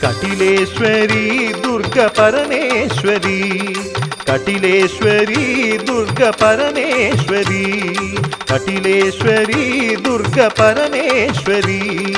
ಕಟಿಲೇಶ್ವರಿ 0.00 1.54
ದುರ್ಗ 1.62 2.00
ಪರಮೇಶ್ವರಿ. 2.00 3.58
ಕಟಿಲೇಶ್ವರಿ 4.26 5.78
ದುರ್ಗ 5.86 6.22
ಪರಮೇಶ್ವರಿ. 6.24 7.94
ಕಟಿಲೇಶ್ವರಿ 8.46 9.96
ದುರ್ಗ 10.04 10.40
ಪರಮೇಶ್ವರಿ. 10.40 12.12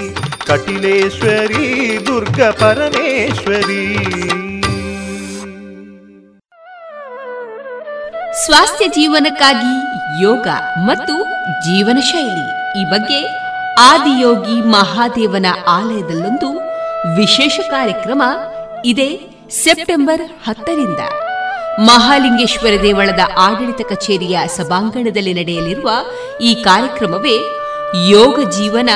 ಕಟಿಲೇಶ್ವರಿ 0.46 1.98
ದುರ್ಗ 2.06 2.42
ಪರಮೇಶ್ವರಿ. 2.42 3.96
ಸ್ವಾಸ್ಥ್ಯ 8.44 8.86
ಜೀವನಕ್ಕಾಗಿ 8.86 9.74
ಯೋಗ 10.22 10.46
ಮತ್ತು 10.84 11.22
ಜೀವನ 11.60 11.98
ಶೈಲಿ 12.00 12.80
ಈ 12.80 12.84
ಬಗ್ಗೆ 12.84 13.22
ಆದಿಯೋಗಿ 13.80 14.60
ಮಹಾದೇವನ 14.60 15.46
ಆಲಯದಲ್ಲೊಂದು 15.68 16.69
ವಿಶೇಷ 17.06 17.60
ಕಾರ್ಯಕ್ರಮ 17.70 18.22
ಇದೆ 18.84 19.20
ಸೆಪ್ಟೆಂಬರ್ 19.50 20.22
ಹತ್ತರಿಂದ. 20.48 20.98
ಮಹಾಲಿಂಗೇಶ್ವರ 21.80 22.82
ದೇವಳದ 22.82 23.18
ಆಡಳಿತ 23.38 23.86
ಕಚೇರಿಯ 23.88 24.38
ಸಭಾಂಗಣದಲ್ಲಿ 24.46 25.34
ನಡೆಯಲಿರುವ 25.34 25.90
ಈ 26.42 26.54
ಕಾರ್ಯಕ್ರಮವೇ 26.54 27.34
ಯೋಗ 28.08 28.48
ಜೀವನ 28.48 28.90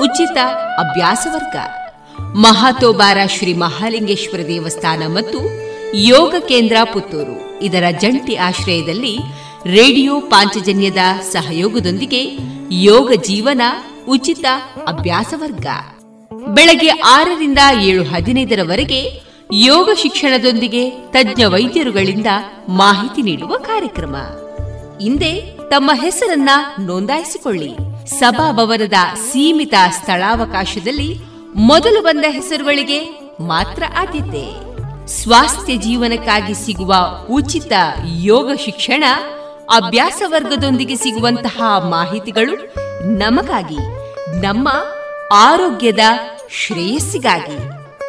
ಉಚಿತ 0.00 0.38
ಅಭ್ಯಾಸ 0.78 1.26
ವರ್ಗ. 1.32 1.56
ಮಹಾತೋಬಾರ 2.20 3.18
ಶ್ರೀ 3.38 3.52
ಮಹಾಲಿಂಗೇಶ್ವರ 3.52 4.46
ದೇವಸ್ಥಾನ 4.46 5.02
ಮತ್ತು 5.06 5.38
ಯೋಗ 5.96 6.34
ಕೇಂದ್ರ 6.48 6.76
ಪುತ್ತೂರು. 6.92 7.58
ಇದರ 7.60 7.84
ಜಂಟಿ 7.90 8.36
ಆಶ್ರಯದಲ್ಲಿ 8.36 9.18
ರೇಡಿಯೋ 9.66 10.20
ಪಾಂಚಜನ್ಯದ 10.20 11.20
ಸಹಯೋಗದೊಂದಿಗೆ 11.32 12.38
ಯೋಗ 12.72 13.12
ಜೀವನ 13.12 13.62
ಉಚಿತ 14.08 14.44
ಅಭ್ಯಾಸ 14.86 15.34
ವರ್ಗ. 15.36 15.66
ಬೆಳಗ್ಗೆ 16.54 16.88
ಆರರಿಂದ 16.88 17.58
ಏಳು 17.80 18.04
ಹದಿನೈದರವರೆಗೆ 18.04 19.20
ಯೋಗ 19.52 19.90
ಶಿಕ್ಷಣದೊಂದಿಗೆ 19.96 20.90
ತಜ್ಞ 20.90 21.44
ವೈದ್ಯರುಗಳಿಂದ 21.44 22.26
ಮಾಹಿತಿ 22.68 23.22
ನೀಡುವ 23.22 23.56
ಕಾರ್ಯಕ್ರಮ. 23.56 24.16
ಹಿಂದೆ 25.00 25.40
ತಮ್ಮ 25.68 25.90
ಹೆಸರನ್ನ 25.94 26.50
ನೋಂದಾಯಿಸಿಕೊಳ್ಳಿ. 26.80 27.76
ಸಭಾಭವನದ 28.06 28.92
ಸೀಮಿತ 29.14 29.74
ಸ್ಥಳಾವಕಾಶದಲ್ಲಿ 29.90 31.18
ಮೊದಲು 31.56 32.02
ಬಂದ 32.02 32.24
ಹೆಸರುಗಳಿಗೆ 32.28 33.04
ಮಾತ್ರ 33.40 33.82
ಆದ್ಯತೆ. 33.98 34.66
ಸ್ವಾಸ್ಥ್ಯ 35.06 35.76
ಜೀವನಕ್ಕಾಗಿ 35.76 36.54
ಸಿಗುವ 36.54 36.94
ಉಚಿತ 37.30 37.72
ಯೋಗ 38.04 38.50
ಶಿಕ್ಷಣ, 38.64 39.04
ಅಭ್ಯಾಸ 39.74 40.22
ವರ್ಗದೊಂದಿಗೆ 40.26 40.96
ಸಿಗುವಂತಹ 40.96 41.62
ಮಾಹಿತಿಗಳು 41.90 42.74
ನಮಗಾಗಿ. 43.18 43.78
ನಮ್ಮ 44.40 44.68
ಆರೋಗ್ಯದ 45.32 45.98
ಶ್ರೇಯಸ್ಸಿಗಾಗಿ. 46.50 47.56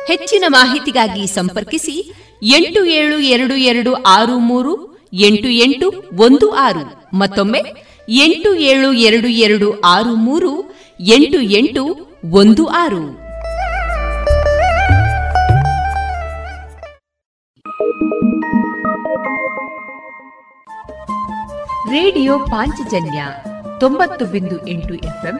ಹೆಚ್ಚಿನ 0.08 0.44
ಮಾಹಿತಿಗಾಗಿ 0.48 1.28
ಸಂಪರ್ಕಿಸಿ 1.28 2.14
ಎಂಟು 2.44 2.86
ಏಳು 2.86 3.20
ಎರಡು 3.20 3.56
ಎರಡು 3.56 3.94
ಆರು 3.94 4.40
ಮೂರು 4.40 4.98
ಎಂಟು 5.14 5.48
ಎಂಟು 5.48 6.04
ಒಂದು 6.16 6.52
ಆರು. 6.52 7.18
ಮತ್ತೊಮ್ಮೆ 7.18 7.64
ಎಂಟು 8.10 8.56
ಏಳು 8.56 8.94
ಎರಡು 8.94 9.28
ಎರಡು 9.28 9.80
ಆರು 9.80 10.16
ಮೂರು 10.16 10.78
ಎಂಟು 11.00 11.42
ಎಂಟು 11.42 11.96
ಒಂದು 12.32 12.68
ಆರು. 12.68 13.28
ರೇಡಿಯೋ 21.92 22.40
ಪಾಂಚಜನ್ಯ 22.40 23.26
ತೊಂಬತ್ತು 23.80 24.26
ಬಿಂದು 24.26 24.68
ಎಂಟು 24.68 24.94
ಎಫ್ಎಂ 24.94 25.40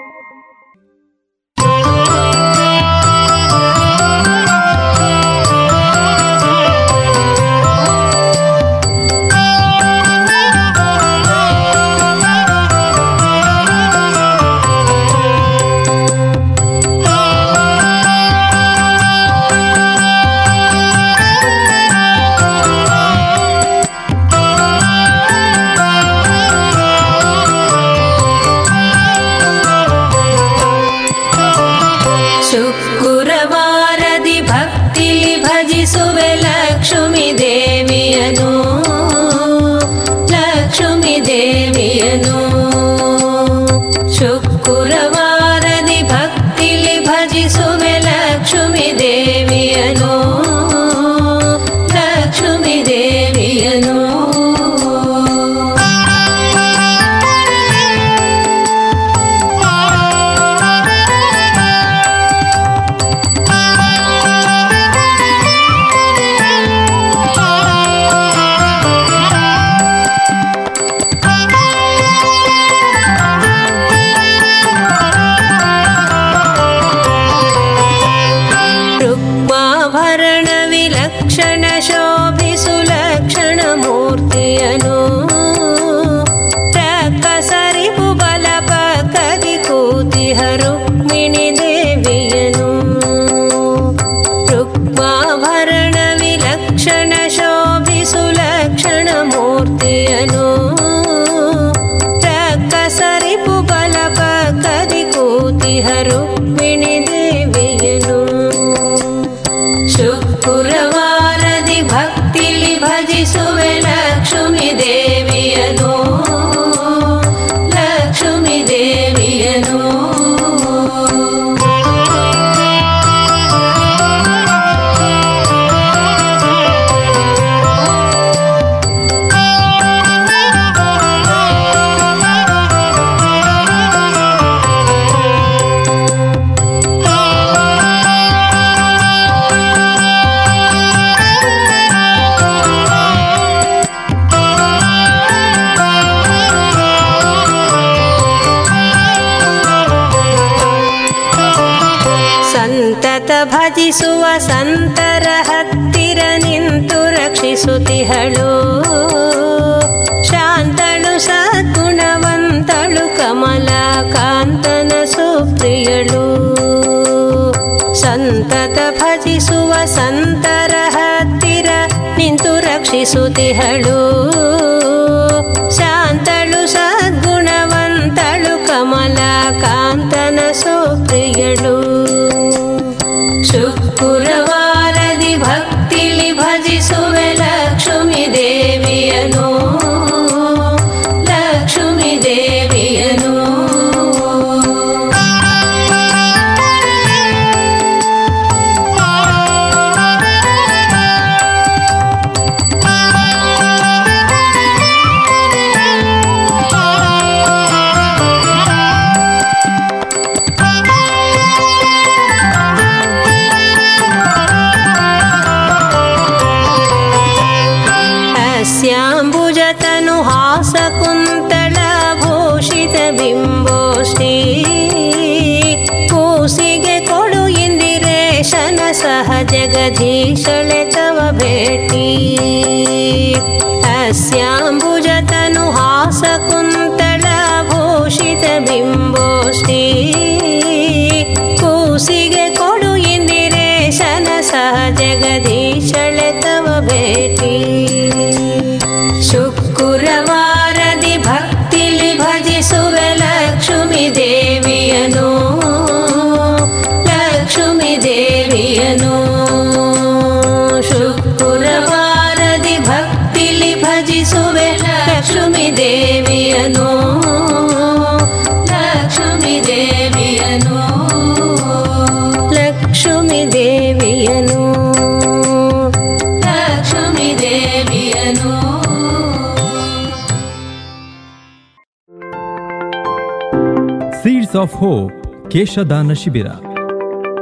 ಆಫ್ 284.61 284.75
ಹೋಪ್ 284.75 285.11
ಕೇಶದಾನ 285.51 286.13
ಶಿಬಿರ 286.21 286.47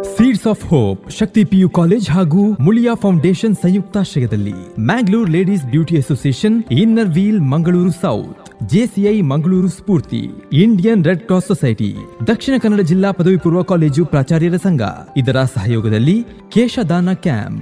seeds 0.10 0.46
of 0.48 0.64
hope 0.66 1.02
Shakti 1.12 1.42
PU 1.46 1.68
college 1.70 2.08
ಹಾಗೂ 2.10 2.42
ಮುಳಿಯಾ 2.60 2.94
ಫೌಂಡೇಶನ್ 2.96 3.56
ಸಂಯುಕ್ತಾಶ್ರಯದಲ್ಲಿ 3.56 4.54
Mangalore 4.82 5.30
ladies 5.30 5.66
beauty 5.66 5.96
association 5.98 6.58
inner 6.78 7.12
wheel 7.16 7.42
Mangaluru 7.52 7.94
south 8.02 8.46
JCI 8.74 9.16
Mangaluru 9.32 9.70
Spoorthi 9.70 10.22
Indian 10.60 11.04
red 11.04 11.26
cross 11.26 11.48
society 11.48 11.92
Dakshina 12.28 12.56
Kannada 12.58 12.84
ಜಿಲ್ಲಾ 12.90 13.12
ಪದವಿ 13.12 13.38
ಪೂರ್ವ 13.38 13.64
ಕಾಲೇಜು 13.64 14.06
ಪ್ರಾಚಾರ್ಯರ 14.06 14.60
ಸಂಘ 14.64 14.82
ಇದರ 15.18 15.44
ಸಹಯೋಗದಲ್ಲಿ 15.56 16.18
ಕೇಶದಾನ 16.50 17.14
ಕ್ಯಾಂಪ್ 17.24 17.62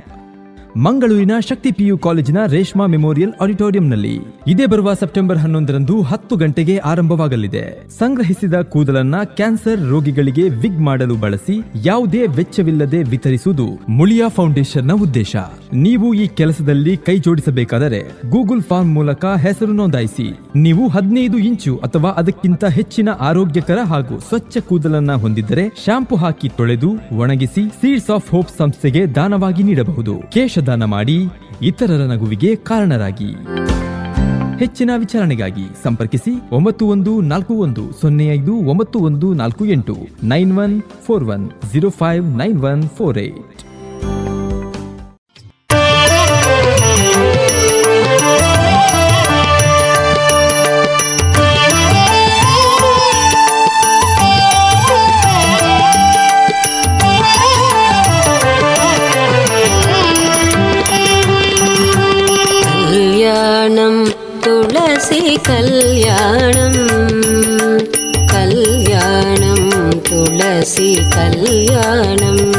ಮಂಗಳೂರಿನ 0.85 1.31
ಶಕ್ತಿ 1.49 1.71
ಪಿಯು 1.71 1.97
ಕಾಲೇಜಿನ 1.97 2.37
ರೇಷ್ಮಾ 2.45 2.85
ಮೆಮೋರಿಯಲ್ 2.85 3.33
ಆಡಿಟೋರಿಯಂನಲ್ಲಿ 3.41 4.19
ಇದೇ 4.47 4.65
ಬರುವ 4.65 4.93
ಸೆಪ್ಟೆಂಬರ್ 4.93 5.37
ಹನ್ನೊಂದರಂದು 5.37 6.01
ಹತ್ತು 6.01 6.35
ಗಂಟೆಗೆ 6.35 6.77
ಆರಂಭವಾಗಲಿದೆ. 6.77 7.89
ಸಂಗ್ರಹಿಸಿದ 7.99 8.53
ಕೂದಲನ್ನ 8.53 9.15
ಕ್ಯಾನ್ಸರ್ 9.23 9.89
ರೋಗಿಗಳಿಗೆ 9.89 10.49
ವಿಗ್ 10.49 10.79
ಮಾಡಲು 10.79 11.15
ಬಳಸಿ 11.15 11.55
ಯಾವುದೇ 11.85 12.27
ವೆಚ್ಚವಿಲ್ಲದೆ 12.27 13.03
ವಿತರಿಸುವುದು 13.03 13.67
ಮುಳಿಯಾ 13.89 14.27
ಫೌಂಡೇಶನ್ನ 14.27 14.91
ಉದ್ದೇಶ. 14.91 15.35
ನೀವು 15.73 16.13
ಈ 16.13 16.27
ಕೆಲಸದಲ್ಲಿ 16.27 16.97
ಕೈ 16.97 17.17
ಜೋಡಿಸಬೇಕಾದರೆ 17.19 18.01
ಗೂಗಲ್ 18.29 18.61
ಫಾರ್ಮ್ 18.61 18.93
ಮೂಲಕ 18.93 19.25
ಹೆಸರು 19.25 19.73
ನೋಂದಾಯಿಸಿ. 19.73 20.27
ನೀವು 20.55 20.87
ಹದಿನೈದು 20.87 21.37
ಇಂಚು 21.37 21.77
ಅಥವಾ 21.77 22.09
ಅದಕ್ಕಿಂತ 22.09 22.65
ಹೆಚ್ಚಿನ 22.65 23.09
ಆರೋಗ್ಯಕರ 23.09 23.79
ಹಾಗೂ 23.85 24.19
ಸ್ವಚ್ಛ 24.19 24.57
ಕೂದಲನ್ನ 24.57 25.13
ಹೊಂದಿದ್ದರೆ 25.13 25.67
ಶಾಂಪು 25.85 26.15
ಹಾಕಿ 26.15 26.49
ತೊಳೆದು 26.49 26.91
ಒಣಗಿಸಿ 27.17 27.65
ಸೀಡ್ಸ್ 27.81 28.09
ಆಫ್ 28.09 28.31
ಹೋಪ್ 28.31 28.53
ಸಂಸ್ಥೆಗೆ 28.57 29.05
ದಾನವಾಗಿ 29.15 29.63
ನೀಡಬಹುದು. 29.63 30.15
ಕೇಶದಾನ 30.67 30.85
ಮಾಡಿ 30.95 31.15
ಇತರರ 31.61 32.03
ನಗುವಿಗೆ 32.11 32.49
ಕಾರಣರಾಗಿ. 32.69 33.29
ಹೆಚ್ಚಿನ 34.61 34.91
ವಿಚಾರಣೆಗಾಗಿ 34.97 35.65
ಸಂಪರ್ಕಿಸಿ 35.83 36.33
ಒಂಬತ್ತು 36.51 36.83
ಒಂದು 36.93 37.11
ನಾಲ್ಕು 37.31 37.53
ಒಂದು 37.65 37.83
ಸೊನ್ನೆ 38.01 38.25
ಐದು 38.37 38.53
ಒಂಬತ್ತು 38.71 38.99
ಒಂದು 38.99 39.27
ನಾಲ್ಕು 39.41 39.63
ಎಂಟು 39.75 39.95
nine 40.23 40.51
one 40.57 40.75
four 41.05 41.25
one 41.35 41.45
zero 41.71 41.91
five 42.01 42.25
nine 42.41 42.59
one 42.71 42.83
four 42.97 43.19
eight. 43.27 43.61
கல்யாணம் 65.47 66.81
கல்யாணம் 68.25 69.69
துளசி 70.01 70.99
கல்யாணம் 71.09 72.51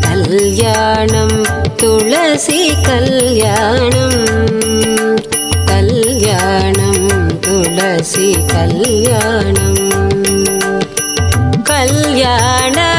கல்யாணம் 0.00 1.46
துளசி 1.76 2.72
கல்யாணம் 2.82 4.20
கல்யாணம் 5.66 7.40
துளசி 7.40 8.36
கல்யாணம். 8.46 9.74
கல்யாணம் 11.64 12.95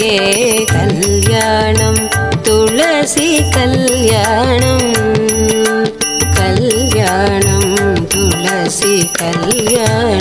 கல்யாணம் 0.00 2.08
துளசி 2.42 3.50
கல்யாணம். 3.50 4.92
கல்யாணம் 6.34 8.08
துளசி 8.08 9.10
கல்யாணம். 9.12 10.19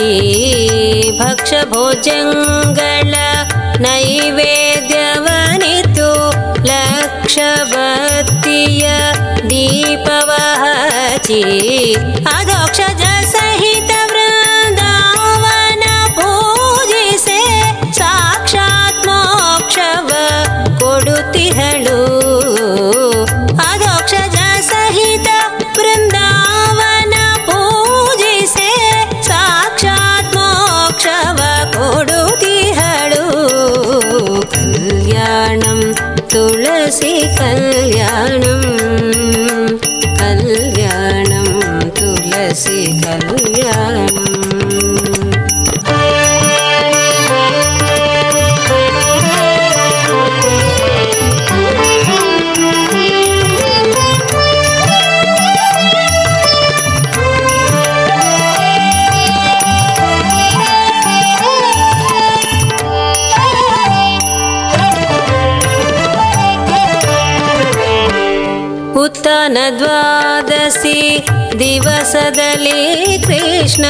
ी 0.00 1.10
भक्ष 1.20 1.50
नैवेद्यवनितु 3.84 4.10
लक्षभ्य 6.68 8.86
दीपवहचि 9.50 11.42
ಉತ್ತನ 69.47 69.59
ದ್ವಾದಶಿ 69.77 70.97
ದಿವಸದಲ್ಲಿ 71.59 72.79
ಕೃಷ್ಣ 73.23 73.85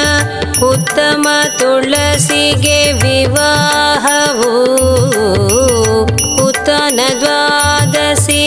ಉತ್ತಮ 0.68 1.26
ತುಳಸಿಗೆ 1.60 2.78
ವಿವಾಹವು 3.02 4.52
ಉತ್ತನ 6.44 7.00
ದ್ವಾದಶಿ 7.16 8.44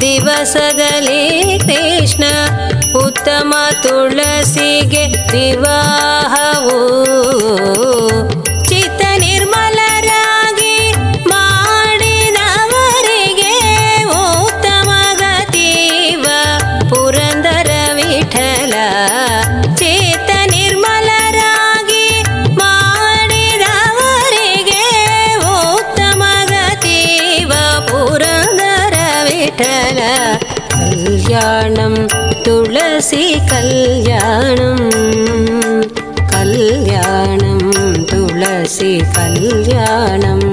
ದಿವಸದಲ್ಲಿ 0.00 1.22
ಕೃಷ್ಣ 1.60 2.24
ಉತ್ತಮ 2.98 3.52
ತುಳಸಿಗೆ 3.82 5.04
ವಿವಾಹವು 5.32 6.80
துளசி 32.97 33.25
கல்யாணம் 33.49 34.85
கல்யாணம் 36.31 37.67
துளசி 38.11 38.91
கல்யாணம் 39.17 40.47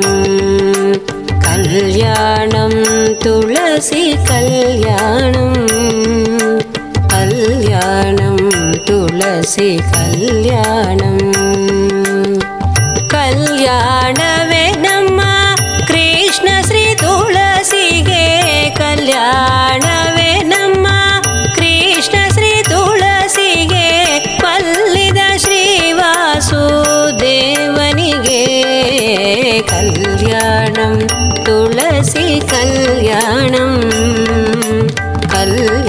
கல்யாணம் 1.47 2.79
துளசி 3.25 4.03
கல்யாணம் 4.29 5.59
கல்யாணம் 7.15 8.47
துளசி 8.85 9.69
கல்யாணம். 9.77 10.04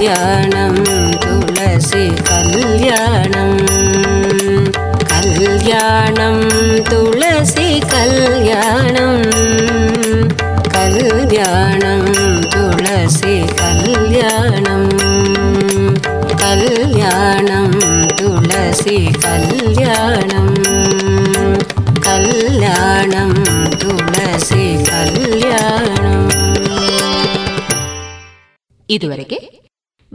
ಕಲ್ಯಾಣಂ 0.05 0.73
ತುಳಸಿ 1.21 2.01
ಕಲ್ಯಾಣಂ 2.27 3.51
ಕಲ್ಯಾಣಂ 5.11 6.37
ತುಳಸಿ 6.89 7.67
ಕಲ್ಯಾಣಂ 7.91 9.15
ಕಲ್ಯಾಣಂ 10.75 12.03
ತುಳಸಿ 12.53 13.35
ಕಲ್ಯಾಣಂ 13.59 14.83
ಕಲ್ಯಾಣಂ 16.43 17.71
ತುಳಸಿ 18.19 18.99
ಕಲ್ಯಾಣಂ 19.23 20.49
ಕಲ್ಯಾಣಂ 22.07 23.33
ತುಳಸಿ 23.81 24.65
ಕಲ್ಯಾಣಂ 24.89 26.19
ಇದುವರೆಗೆ 28.89 29.37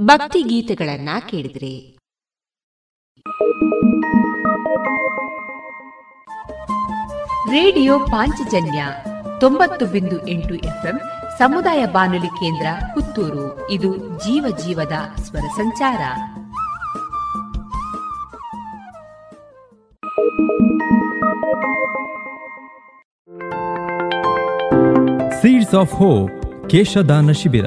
ಭಕ್ತಿ 0.03 0.41
ಗೀತೆಗಳನ್ನ 0.41 1.09
ಕೇಳಿದ್ರಿ. 1.29 1.97
ರೇಡಿಯೋ 7.51 7.99
ಪಾಂಚಜನ್ಯ 7.99 8.85
ತೊಂಬತ್ತು 9.39 9.85
ಬಿಂದು 9.85 10.27
ಎಂಟು 10.27 10.55
ಎಫ್ಎಂ 10.55 10.99
ಸಮುದಾಯ 11.37 11.85
ಬಾನುಲಿ 11.85 12.27
ಕೇಂದ್ರ 12.27 12.65
ಪುತ್ತೂರು. 12.93 13.69
ಇದು 13.69 13.97
ಜೀವ 13.97 14.57
ಜೀವದ 14.57 14.93
ಸ್ವರ 15.21 15.39
ಸಂಚಾರ. 15.39 16.01
ಸೀಡ್ಸ್ 25.41 25.75
ಆಫ್ 25.75 25.93
ಹೋಪ್ 25.93 26.69
ಕೇಶದಾನ 26.69 27.31
ಶಿಬಿರ 27.31 27.65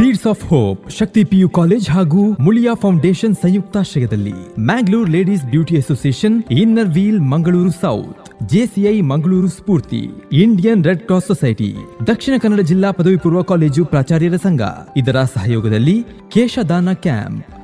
seeds 0.00 0.26
of 0.26 0.42
hope 0.44 0.82
Shakti 0.90 1.24
PU 1.24 1.48
college 1.48 1.90
ಹಾಗೂ 1.90 2.20
ಮುಳಿಯಾ 2.40 2.74
ಫೌಂಡೇಶನ್ 2.74 3.34
ಸಂಯುಕ್ತಾಶ್ರಯದಲ್ಲಿ 3.34 4.34
Mangalore 4.58 5.10
ladies 5.10 5.44
beauty 5.44 5.76
association 5.76 6.36
inner 6.52 6.88
wheel 6.88 7.20
Mangaluru 7.32 7.70
south 7.80 8.30
JCI 8.46 8.94
Mangaluru 9.10 9.48
Spoorthi 9.48 10.02
Indian 10.42 10.84
red 10.84 11.02
cross 11.02 11.26
society 11.26 11.70
Dakshina 12.06 12.36
Kannada 12.38 12.60
ಜಿಲ್ಲಾ 12.60 12.90
ಪದವಿ 12.92 13.16
ಪೂರ್ವ 13.16 13.42
ಕಾಲೇಜು 13.42 13.84
ಪ್ರಾಚಾರ್ಯರ 13.84 14.36
ಸಂಘ 14.36 14.62
ಇದರ 14.96 15.24
ಸಹಯೋಗದಲ್ಲಿ 15.34 15.96
ಕೇಶದಾನ 16.28 16.92
ಕ್ಯಾಂಪ್. 16.92 17.59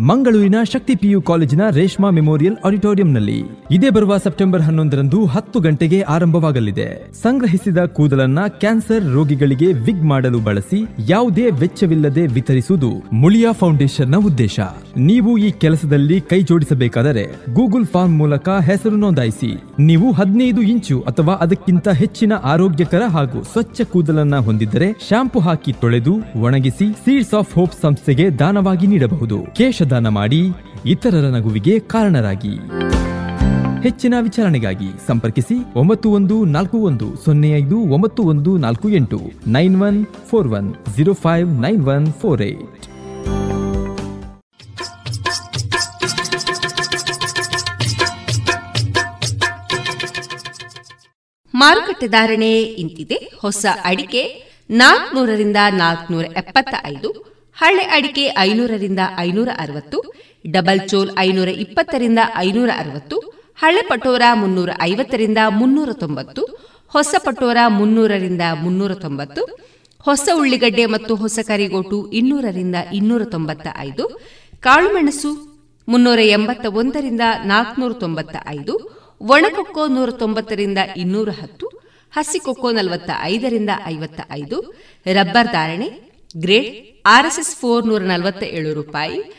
ಮಂಗಳೂರಿನ 0.00 0.54
ಶಕ್ತಿ 0.72 0.94
ಪಿಯು 0.96 1.22
ಕಾಲೇಜಿನ 1.22 1.60
ರೇಷ್ಮಾ 1.70 2.10
ಮೆಮೋರಿಯಲ್ 2.10 2.56
ಆಡಿಟೋರಿಯಂನಲ್ಲಿ 2.64 3.44
ಇದೇ 3.70 3.90
ಬರುವ 3.90 4.16
ಸೆಪ್ಟೆಂಬರ್ 4.16 4.62
ಹನ್ನೊಂದರಂದು 4.62 5.26
ಹತ್ತು 5.26 5.60
ಗಂಟೆಗೆ 5.60 6.00
ಆರಂಭವಾಗಲಿದೆ. 6.00 7.12
ಸಂಗ್ರಹಿಸಿದ 7.22 7.78
ಕೂದಲನ್ನ 7.78 8.38
ಕ್ಯಾನ್ಸರ್ 8.48 9.12
ರೋಗಿಗಳಿಗೆ 9.12 9.72
ವಿಗ್ 9.72 10.04
ಮಾಡಲು 10.04 10.38
ಬಳಸಿ 10.38 10.86
ಯಾವುದೇ 11.08 11.50
ವೆಚ್ಚವಿಲ್ಲದೆ 11.50 12.26
ವಿತರಿಸುವುದು 12.26 12.90
ಮುಳಿಯಾ 13.12 13.52
ಫೌಂಡೇಶನ್ನ 13.52 14.16
ಉದ್ದೇಶ. 14.16 14.60
ನೀವು 14.96 15.38
ಈ 15.38 15.50
ಕೆಲಸದಲ್ಲಿ 15.50 16.20
ಕೈ 16.20 16.42
ಜೋಡಿಸಬೇಕಾದರೆ 16.42 17.24
ಗೂಗಲ್ 17.54 17.86
ಫಾರ್ಮ್ 17.86 18.18
ಮೂಲಕ 18.18 18.48
ಹೆಸರು 18.48 18.96
ನೋಂದಾಯಿಸಿ. 18.96 19.62
ನೀವು 19.78 20.12
ಹದಿನೈದು 20.12 20.62
ಇಂಚು 20.62 21.00
ಅಥವಾ 21.00 21.34
ಅದಕ್ಕಿಂತ 21.34 21.88
ಹೆಚ್ಚಿನ 21.88 22.32
ಆರೋಗ್ಯಕರ 22.32 23.02
ಹಾಗೂ 23.08 23.42
ಸ್ವಚ್ಛ 23.42 23.80
ಕೂದಲನ್ನ 23.82 24.36
ಹೊಂದಿದ್ದರೆ 24.36 24.92
ಶಾಂಪು 25.08 25.40
ಹಾಕಿ 25.40 25.72
ತೊಳೆದು 25.72 26.40
ಒಣಗಿಸಿ 26.40 26.92
ಸೀಡ್ಸ್ 26.92 27.34
ಆಫ್ 27.34 27.54
ಹೋಪ್ 27.54 27.72
ಸಂಸ್ಥೆಗೆ 27.82 28.30
ದಾನವಾಗಿ 28.30 28.86
ನೀಡಬಹುದು. 28.86 29.42
ಕೇಶದಾನ 29.82 30.08
ಮಾಡಿ 30.16 30.38
ಇತರರ 30.86 31.26
ನಗುವಿಗೆ 31.34 31.72
ಕಾರಣರಾಗಿ. 31.92 32.52
ಹೆಚ್ಚಿನ 33.82 34.14
ವಿಚಾರಣೆಗಾಗಿ 34.20 34.88
ಸಂಪರ್ಕಿಸಿ 35.06 35.56
ಒಂಬತ್ತು 35.76 36.08
ಒಂದು 36.18 36.36
ನಾಲ್ಕು 36.44 36.78
ಒಂದು 36.88 37.06
ಸೊನ್ನೆ 37.24 37.50
ಐದು 37.60 37.78
ಒಂಬತ್ತು 37.94 38.22
ಒಂದು 38.32 38.50
ನಾಲ್ಕು 38.64 38.88
ಎಂಟು 38.98 39.18
nine 39.46 39.76
one 39.82 39.98
four 40.30 40.48
one 40.58 40.68
zero 40.96 41.14
five 41.24 41.48
nine 41.64 41.82
one 41.94 42.06
four 42.20 42.42
eight 42.42 42.86
ಮಾರುಕಟ್ಟೆ 51.54 52.06
ಧಾರಣೆ 52.08 52.52
ಇಂತಿದೆ. 52.82 53.18
ಹೊಸ 53.42 53.66
ಅಡಿಕೆ 53.84 54.22
ನಾಲ್ಕನೂರರಿಂದ 54.70 55.58
ನಾಲ್ಕನೂರ 55.76 56.24
ಎಪ್ಪತ್ತ 56.36 56.74
ಐದು 56.86 57.31
ಹಳೆ 57.56 57.84
ಅಡಿಕೆ 57.90 58.24
ಐನೂರರಿಂದ 58.38 59.02
ಐನೂರ 59.18 59.50
ಅರವತ್ತು 59.58 59.98
ಡಬಲ್ 60.46 60.80
ಚೋಲ್ 60.88 61.10
ಐನೂರ 61.18 61.50
ಇಪ್ಪತ್ತರಿಂದ 61.58 62.20
ಐನೂರ 62.38 62.70
ಅರವತ್ತು 62.78 63.16
ಹಳೆ 63.58 63.82
ಪಟೋರ 63.88 64.22
ಮುನ್ನೂರ 64.34 64.70
ಐವತ್ತರಿಂದ 64.82 65.40
ಮುನ್ನೂರ 65.50 65.90
ತೊಂಬತ್ತು 65.94 66.42
ಹೊಸ 66.92 67.14
ಪಟೋರ 67.24 67.58
ಮುನ್ನೂರರಿಂದ 67.68 68.44
ಮುನ್ನೂರ 68.62 68.92
ತೊಂಬತ್ತು 68.94 69.42
ಹೊಸ 70.04 70.28
ಉಳ್ಳಿಗಡ್ಡೆ 70.34 70.86
ಮತ್ತು 70.86 71.12
ಹೊಸ 71.14 71.38
ಕರಿಗೋಟು 71.46 71.98
ಇನ್ನೂರರಿಂದ 72.12 72.76
ಇನ್ನೂರ 72.92 73.22
ತೊಂಬತ್ತ 73.24 73.66
ಐದು 73.78 74.04
ಕಾಳುಮೆಣಸು 74.62 75.30
ಮುನ್ನೂರ 75.88 76.20
ಎಂಬತ್ತ 76.30 76.66
ಒಂದರಿಂದ 76.74 77.24
ನಾಲ್ಕುನೂರ 77.44 77.92
ತೊಂಬತ್ತ 78.00 78.36
ಐದು 78.48 78.74
ಒಣಕೊಕ್ಕೋ 79.28 79.82
ನೂರ 79.88 80.10
ತೊಂಬತ್ತರಿಂದ 80.16 80.80
ಇನ್ನೂರ 80.96 81.30
ಹತ್ತು 81.40 81.66
ಹಸಿಕೊಕ್ಕೋ 82.12 82.70
ನಲವತ್ತ 82.70 83.10
ಐದರಿಂದ 83.24 83.72
ಐವತ್ತ 83.86 84.20
ಐದು 84.32 84.56
ರಬ್ಬರ್ 85.06 85.50
ಧಾರಣೆ 85.52 85.88
ಗ್ರೇಡ್ 86.36 87.02
ಆರ್ಎಸ್ಎಸ್ 87.06 87.56
ಫೋರ್ 87.56 87.86
ನೂರ 87.86 88.02
ನಲವತ್ತ 88.02 88.42
ಏಳು 88.42 88.74
ರೂಪಾಯಿ, 88.74 89.32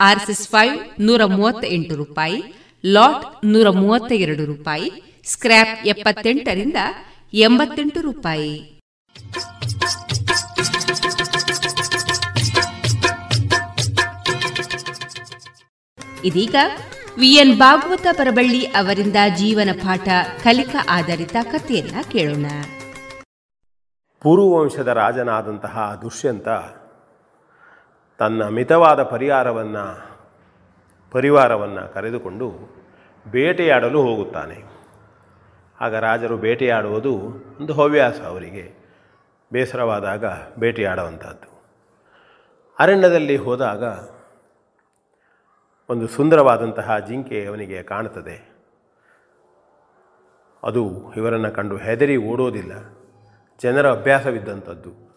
ಆರ್ಎಸ್ಎಸ್ 0.00 0.48
ಫೈವ್ 0.48 1.02
ನೂರ 1.02 1.24
ಮೂವತ್ತ 1.24 1.64
ಎಂಟು 1.64 1.96
ರೂಪಾಯಿ, 1.96 2.42
ಲಾಟ್ 2.86 3.46
ನೂರ 3.46 3.70
ಮೂವತ್ತ 3.70 4.12
ಎರಡು 4.12 4.44
ರೂಪಾಯಿ, 4.44 4.90
ಸ್ಕ್ರ್ಯಾಪ್ 5.26 5.86
ಎಪ್ಪತ್ತೆಂಟರಿಂದ 5.86 6.76
ಎಂಬತ್ತೆಂಟು 7.34 8.00
ರೂಪಾಯಿ. 8.00 8.80
ಇದೀಗ 16.24 16.54
ವಿಎನ್ 17.18 17.58
ಭಾಗವತ 17.58 18.06
ಪರಬಳ್ಳಿ 18.12 18.64
ಅವರಿಂದ 18.64 19.16
ಜೀವನ 19.36 19.68
ಪಾಠ 19.72 20.08
ಕಲಿಕಾ 20.42 20.86
ಆಧಾರಿತ 20.90 21.36
ಕಥೆಯನ್ನ 21.42 21.96
ಕೇಳೋಣ. 22.12 22.46
ಪೂರ್ವವಂಶದ 24.22 24.88
ರಾಜನಾದಂತಹ 24.88 25.98
ದುಷ್ಯಂತ 26.02 26.48
ತನ್ನ 28.18 28.48
ಮಿತವಾದ 28.48 29.02
ಪರಿಹಾರವನ್ನು, 29.02 30.10
ಪರಿವಾರವನ್ನು 31.10 31.94
ಕರೆದುಕೊಂಡು 31.94 32.52
ಬೇಟೆಯಾಡಲು 33.30 34.02
ಹೋಗುತ್ತಾನೆ. 34.02 34.64
ಆಗ 35.80 35.94
ರಾಜರು 35.94 36.36
ಬೇಟೆಯಾಡುವುದು 36.36 37.12
ಒಂದು 37.60 37.72
ಹವ್ಯಾಸ 37.72 38.20
ಅವರಿಗೆ. 38.20 38.72
ಬೇಸರವಾದಾಗ 39.52 40.24
ಬೇಟೆಯಾಡುವಂಥದ್ದು. 40.58 41.62
ಅರಣ್ಯದಲ್ಲಿ 42.78 43.36
ಹೋದಾಗ 43.36 43.84
ಒಂದು 45.90 46.08
ಸುಂದರವಾದಂತಹ 46.08 46.98
ಜಿಂಕೆ 46.98 47.46
ಅವನಿಗೆ 47.46 47.82
ಕಾಣುತ್ತದೆ. 47.82 48.50
ಅದು 50.64 51.12
ಇವರನ್ನು 51.16 51.50
ಕಂಡು 51.50 51.76
ಹೆದರಿ 51.76 52.16
ಓಡೋದಿಲ್ಲ. 52.16 52.99
ಜನರ 53.62 53.90
ಅಭ್ಯಾಸವಿದ್ದಂಥದ್ದು. 53.90 55.10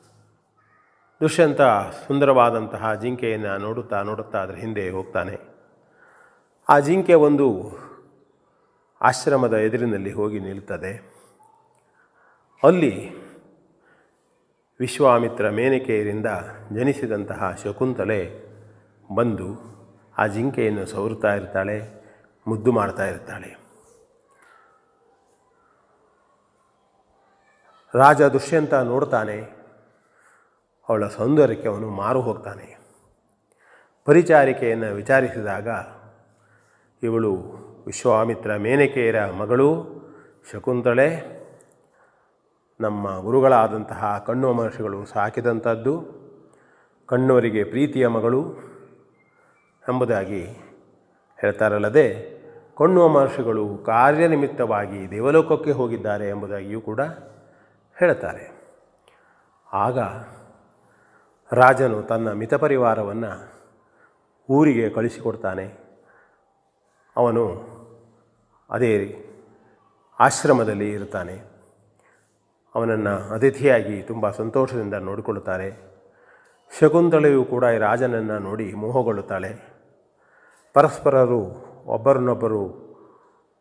ದುಷ್ಯಂತ 1.22 1.62
ಸುಂದರವಾದಂತಹ 2.08 2.94
ಜಿಂಕೆಯನ್ನು 2.94 3.58
ನೋಡುತ್ತಾ 3.58 4.02
ನೋಡುತ್ತಾ 4.02 4.38
ಅದರ 4.38 4.56
ಹಿಂದೆ 4.56 4.90
ಹೋಗ್ತಾನೆ. 4.90 5.40
ಆ 6.70 6.80
ಜಿಂಕೆ 6.80 7.14
ಒಂದು 7.14 7.78
ಆಶ್ರಮದ 9.02 9.54
ಎದುರಿನಲ್ಲಿ 9.54 10.12
ಹೋಗಿ 10.12 10.40
ನಿಲ್ತದೆ. 10.40 11.14
ಅಲ್ಲಿ 12.64 13.24
ವಿಶ್ವಾಮಿತ್ರ 14.80 15.50
ಮೇನಕೆಯರಿಂದ 15.50 16.26
ಜನಿಸಿದಂತಹ 16.76 17.56
ಶಕುಂತಲೆ 17.64 18.44
ಬಂದು 19.16 19.74
ಆ 20.18 20.28
ಜಿಂಕೆಯನ್ನು 20.28 20.86
ಸವರುತ್ತಾ 20.86 21.36
ಇರ್ತಾಳೆ, 21.36 22.06
ಮುದ್ದು 22.48 22.72
ಮಾಡ್ತಾ 22.72 23.06
ಇರ್ತಾಳೆ. 23.06 23.63
ರಾಜ 27.96 28.22
ದುಷ್ಯಂತ 28.22 28.74
ನೋಡ್ತಾನೆ. 28.74 29.42
ಅವಳ 30.90 31.08
ಸೌಂದರ್ಯಕ್ಕೆ 31.08 31.68
ಅವನು 31.68 31.90
ಮಾರು 31.90 32.22
ಹೋಗ್ತಾನೆ. 32.22 32.80
ಪರಿಚಾರಿಕೆಯನ್ನು 34.06 34.96
ವಿಚಾರಿಸಿದಾಗ, 34.96 35.68
ಇವಳು 37.04 37.36
ವಿಶ್ವಾಮಿತ್ರ 37.86 38.56
ಮೇನಕೆಯರ 38.56 39.26
ಮಗಳು 39.26 39.86
ಶಕುಂತಳೆ. 40.52 41.24
ನಮ್ಮ 42.82 43.20
ಗುರುಗಳಾದಂತಹ 43.20 44.24
ಕಣ್ಣು 44.28 44.54
ಮಹರ್ಷಿಗಳು 44.54 45.06
ಸಾಕಿದಂಥದ್ದು, 45.06 46.24
ಕಣ್ಣವರಿಗೆ 47.06 47.64
ಪ್ರೀತಿಯ 47.64 48.08
ಮಗಳು 48.08 48.56
ಎಂಬುದಾಗಿ 49.90 50.44
ಹೇಳ್ತಾರಲ್ಲದೆ 51.42 52.34
ಕಣ್ಣುವ 52.78 53.08
ಮಹರ್ಷಿಗಳು 53.08 53.78
ಕಾರ್ಯನಿಮಿತ್ತವಾಗಿ 53.78 55.12
ದೇವಲೋಕಕ್ಕೆ 55.12 55.72
ಹೋಗಿದ್ದಾರೆ 55.72 56.30
ಎಂಬುದಾಗಿಯೂ 56.30 56.82
ಕೂಡ 56.82 57.00
ಹೇಳ್ತಾರೆ 58.00 58.52
ಆಗ 59.74 60.00
ರಾಜನು 61.54 62.02
ತನ್ನ 62.02 62.32
ಮಿತಪರಿವಾರವನ್ನು 62.32 63.32
ಊರಿಗೆ 64.50 64.90
ಕಳಿಸಿಕೊಡ್ತಾನೆ. 64.90 65.66
ಅವನು 67.18 67.44
ಅದೇ 68.70 68.94
ಆಶ್ರಮದಲ್ಲಿ 70.20 70.92
ಇರ್ತಾನೆ 70.92 71.42
ಅವನನ್ನು 72.76 73.34
ಅತಿಥಿಯಾಗಿ 73.34 74.02
ತುಂಬ 74.02 74.32
ಸಂತೋಷದಿಂದ 74.32 74.94
ನೋಡಿಕೊಳ್ಳುತ್ತಾರೆ. 74.94 75.70
ಶಕುಂತಳೆಯು 76.80 77.46
ಕೂಡ 77.46 77.64
ಈ 77.64 77.78
ರಾಜನನ್ನು 77.78 78.40
ನೋಡಿ 78.40 78.74
ಮೋಹಗೊಳ್ಳುತ್ತಾಳೆ. 78.74 79.52
ಪರಸ್ಪರರು 80.74 81.42
ಒಬ್ಬರನ್ನೊಬ್ಬರು 81.86 82.70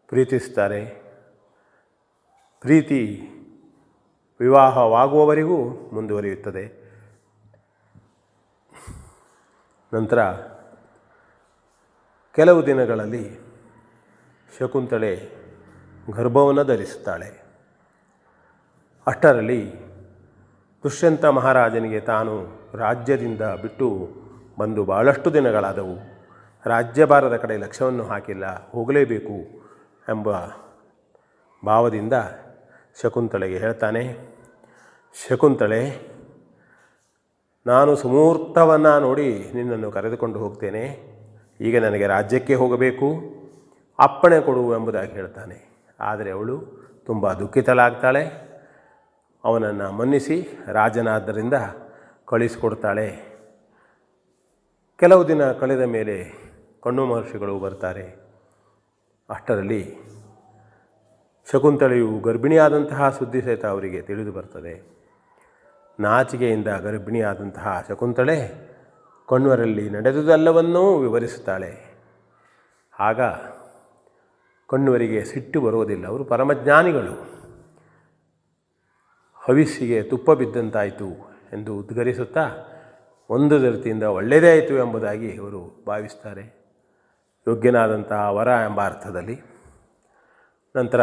ಪ್ರೀತಿಸ್ತಾರೆ 0.09 0.85
ಪ್ರೀತಿ 2.61 3.29
ವಿವಾಹವಾಗುವವರೆಗೂ 4.43 5.59
ಮುಂದುವರಿಯುತ್ತದೆ. 5.93 6.65
ನಂತರ 9.93 10.21
ಕೆಲವು 12.37 12.61
ದಿನಗಳಲ್ಲಿ 12.67 13.25
ಶಕುಂತಳೆ 14.59 15.13
ಗರ್ಭವನ್ನು 16.17 16.65
ಧರಿಸುತ್ತಾಳೆ. 16.65 17.31
ಅಷ್ಟರಲ್ಲಿ 19.07 19.61
ದುಷ್ಯಂತ 20.85 21.25
ಮಹಾರಾಜನಿಗೆ 21.39 22.01
ತಾನು 22.01 22.35
ರಾಜ್ಯದಿಂದ 22.79 23.45
ಬಿಟ್ಟು 23.63 23.89
ಬಂದು 24.59 24.85
ಬಹಳಷ್ಟು 24.85 25.29
ದಿನಗಳಾದವು. 25.35 25.97
ರಾಜ್ಯಭಾರದ 26.67 27.37
ಕಡೆ 27.37 27.55
ಲಕ್ಷ್ಯವನ್ನು 27.57 28.05
ಹಾಕಿಲ್ಲ, 28.05 28.47
ಹೋಗಲೇಬೇಕು 28.71 29.37
ಎಂಬ 30.09 30.29
ಭಾವದಿಂದ 31.63 32.17
ಶಕುಂತಳೆಗೆ 33.03 33.59
ಹೇಳ್ತಾನೆ 33.59 34.32
ಶಕುಂತಳೆ, 35.15 35.81
ನಾನು 37.67 37.97
ಸುಮೂರ್ತವನ್ನು 37.97 38.93
ನೋಡಿ 39.01 39.27
ನಿನ್ನನ್ನು 39.55 39.91
ಕರೆದುಕೊಂಡು 39.91 40.39
ಹೋಗ್ತೇನೆ. 40.39 40.85
ಈಗ 41.61 41.85
ನನಗೆ 41.85 42.07
ರಾಜ್ಯಕ್ಕೆ 42.07 42.55
ಹೋಗಬೇಕು, 42.55 43.09
ಅಪ್ಪಣೆ 43.99 44.41
ಕೊಡು 44.41 44.63
ಎಂಬುದಾಗಿ 44.77 45.13
ಹೇಳ್ತಾನೆ. 45.13 45.59
ಆದರೆ 46.01 46.31
ಅವಳು 46.31 46.57
ತುಂಬ 47.07 47.33
ದುಃಖಿತಳಾಗ್ತಾಳೆ. 47.33 48.25
ಅವನನ್ನು 49.45 49.93
ಮನ್ನಿಸಿ 49.93 50.37
ರಾಜನಾದ್ದರಿಂದ 50.73 51.55
ಕಳಿಸಿಕೊಡ್ತಾಳೆ. 52.25 53.09
ಕೆಲವು 54.99 55.29
ದಿನ 55.29 55.53
ಕಳೆದ 55.53 55.83
ಮೇಲೆ 55.83 56.17
ಕಣ್ಣು 56.83 57.07
ಮಹರ್ಷಿಗಳು 57.07 57.59
ಬರ್ತಾರೆ. 57.59 58.07
ಅಷ್ಟರಲ್ಲಿ 59.31 59.83
ಶಕುಂತಳೆಯು 61.53 62.21
ಗರ್ಭಿಣಿಯಾದಂತಹ 62.21 63.11
ಸುದ್ದಿ 63.11 63.41
ಸಹಿತ 63.43 63.65
ಅವರಿಗೆ 63.67 64.01
ತಿಳಿದು 64.03 64.33
ಬರ್ತದೆ. 64.33 65.02
ನಾಚಿಕೆಯಿಂದ 66.01 66.69
ಗರ್ಭಿಣಿಯಾದಂತಹ 66.69 67.85
ಶಕುಂತಳೆ 67.89 68.73
ಕಣ್ವರಲ್ಲಿ 69.29 69.91
ನಡೆದುದೆಲ್ಲವನ್ನೂ 69.91 70.99
ವಿವರಿಸುತ್ತಾಳೆ. 70.99 71.95
ಆಗ 72.99 73.21
ಕಣ್ಣುವರಿಗೆ 74.69 75.25
ಸಿಟ್ಟು 75.25 75.61
ಬರುವುದಿಲ್ಲ. 75.61 76.07
ಅವರು 76.07 76.25
ಪರಮಜ್ಞಾನಿಗಳು. 76.25 77.33
ಹವಿಸ್ಸಿಗೆ 79.35 80.03
ತುಪ್ಪ 80.03 80.31
ಬಿದ್ದಂತಾಯಿತು 80.31 81.07
ಎಂದು 81.53 81.79
ಉದ್ಗರಿಸುತ್ತಾ, 81.79 82.49
ಒಂದು 83.31 83.63
ದೃಷ್ಟಿಯಿಂದ 83.63 84.03
ಒಳ್ಳೆಯದೇ 84.03 84.51
ಆಯಿತು 84.51 84.75
ಎಂಬುದಾಗಿ 84.75 85.39
ಅವರು 85.39 85.85
ಭಾವಿಸ್ತಾರೆ 85.87 86.63
ಯೋಗ್ಯನಾದಂತಹ 87.49 88.35
ವರ 88.35 88.49
ಎಂಬ 88.49 88.85
ಅರ್ಥದಲ್ಲಿ. 88.85 89.41
ನಂತರ 90.77 91.01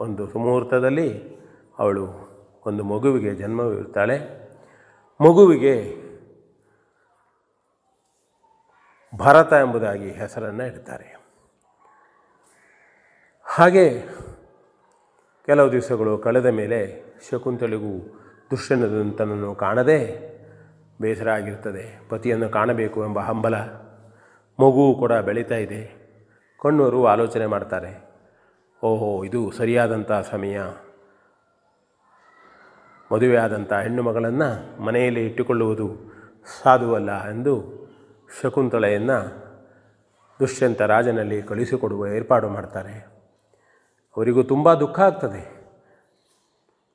ಒಂದು 0.00 0.28
ಸುಮುಹೂರ್ತದಲ್ಲಿ 0.28 1.36
ಅವಳು 1.78 2.27
ಒಂದು 2.68 2.84
ಮಗುವಿಗೆ 2.84 3.34
ಜನ್ಮವಿರ್ತಾಳೆ 3.34 4.16
ಮಗುವಿಗೆ 5.20 5.74
ಭರತ 9.16 9.52
ಎಂಬುದಾಗಿ 9.52 10.10
ಹೆಸರನ್ನು 10.10 10.66
ಇಡ್ತಾರೆ. 10.66 11.08
ಹಾಗೆ 13.42 13.84
ಕೆಲವು 15.46 15.72
ದಿವಸಗಳು 15.72 16.18
ಕಳೆದ 16.18 16.46
ಮೇಲೆ 16.46 16.80
ಶಕುಂತಳಿಗೂ 17.30 17.92
ದುಷ್ಟನದಂತನನ್ನು 18.50 19.54
ಕಾಣದೆ 19.54 20.00
ಬೇಸರ 21.00 21.30
ಆಗಿರ್ತದೆ 21.30 22.08
ಪತಿಯನ್ನು 22.08 22.48
ಕಾಣಬೇಕು 22.48 23.04
ಎಂಬ 23.04 23.18
ಹಂಬಲ 23.18 23.56
ಮಗುವು 24.60 24.98
ಕೂಡ 24.98 25.12
ಬೆಳೀತಾ 25.12 25.54
ಇದೆ. 25.54 25.82
ಕಣ್ಣವರು 26.62 27.06
ಆಲೋಚನೆ 27.06 27.46
ಮಾಡ್ತಾರೆ. 27.46 27.92
ಓಹೋ, 28.82 29.24
ಇದು 29.24 29.50
ಸರಿಯಾದಂಥ 29.50 30.12
ಸಮಯ. 30.30 30.60
ಮದುವೆಯಾದಂಥ 33.12 33.72
ಹೆಣ್ಣು 33.72 34.02
ಮಗಳನ್ನು 34.02 34.82
ಮನೆಯಲ್ಲಿ 34.82 35.26
ಇಟ್ಟುಕೊಳ್ಳುವುದು 35.26 35.88
ಸಾಧುವಲ್ಲ 36.64 37.30
ಎಂದು 37.30 37.78
ಶಕುಂತಳೆಯನ್ನು 38.42 39.48
ದುಷ್ಯಂತ 40.40 40.82
ರಾಜನಲ್ಲಿ 40.82 41.42
ಕಳಿಸಿಕೊಡುವ 41.42 42.06
ಏರ್ಪಾಡು 42.06 42.48
ಮಾಡ್ತಾರೆ. 42.48 43.06
ಅವರಿಗೂ 44.16 44.42
ತುಂಬ 44.42 44.74
ದುಃಖ 44.74 45.00
ಆಗ್ತದೆ. 45.00 45.58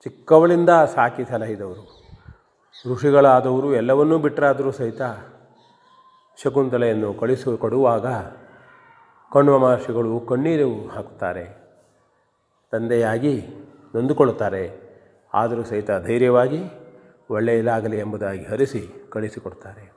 ಚಿಕ್ಕವಳಿಂದ 0.03 0.70
ಸಾಕಿ 0.70 1.24
ಸಲಹಿದವರು, 1.24 2.03
ಋಷಿಗಳಾದವರು 2.93 3.76
ಎಲ್ಲವನ್ನೂ 3.76 4.18
ಬಿಟ್ಟರಾದರೂ 4.18 4.72
ಸಹಿತ 4.72 5.01
ಶಕುಂತಲೆಯನ್ನು 6.43 7.14
ಕಳಿಸಿಕೊಡುವಾಗ 7.14 8.05
ಕಣ್ವ 9.34 9.57
ಮಹರ್ಷಿಗಳು 9.57 10.20
ಕಣ್ಣೀರು 10.20 10.88
ಹಾಕುತ್ತಾರೆ. 10.88 11.45
ತಂದೆಯಾಗಿ 12.72 13.47
ನೊಂದುಕೊಳ್ಳುತ್ತಾರೆ. 13.95 14.83
ಆದರೂ 15.34 15.64
ಸಹಿತ 15.64 15.92
ಧೈರ್ಯವಾಗಿ 15.92 16.64
ಒಳ್ಳೆಯದಾಗಲಿ 17.30 17.98
ಎಂಬುದಾಗಿ 17.98 18.46
ಹರಿಸಿ 18.46 19.08
ಕಳಿಸಿಕೊಡ್ತಾರೆ. 19.10 19.94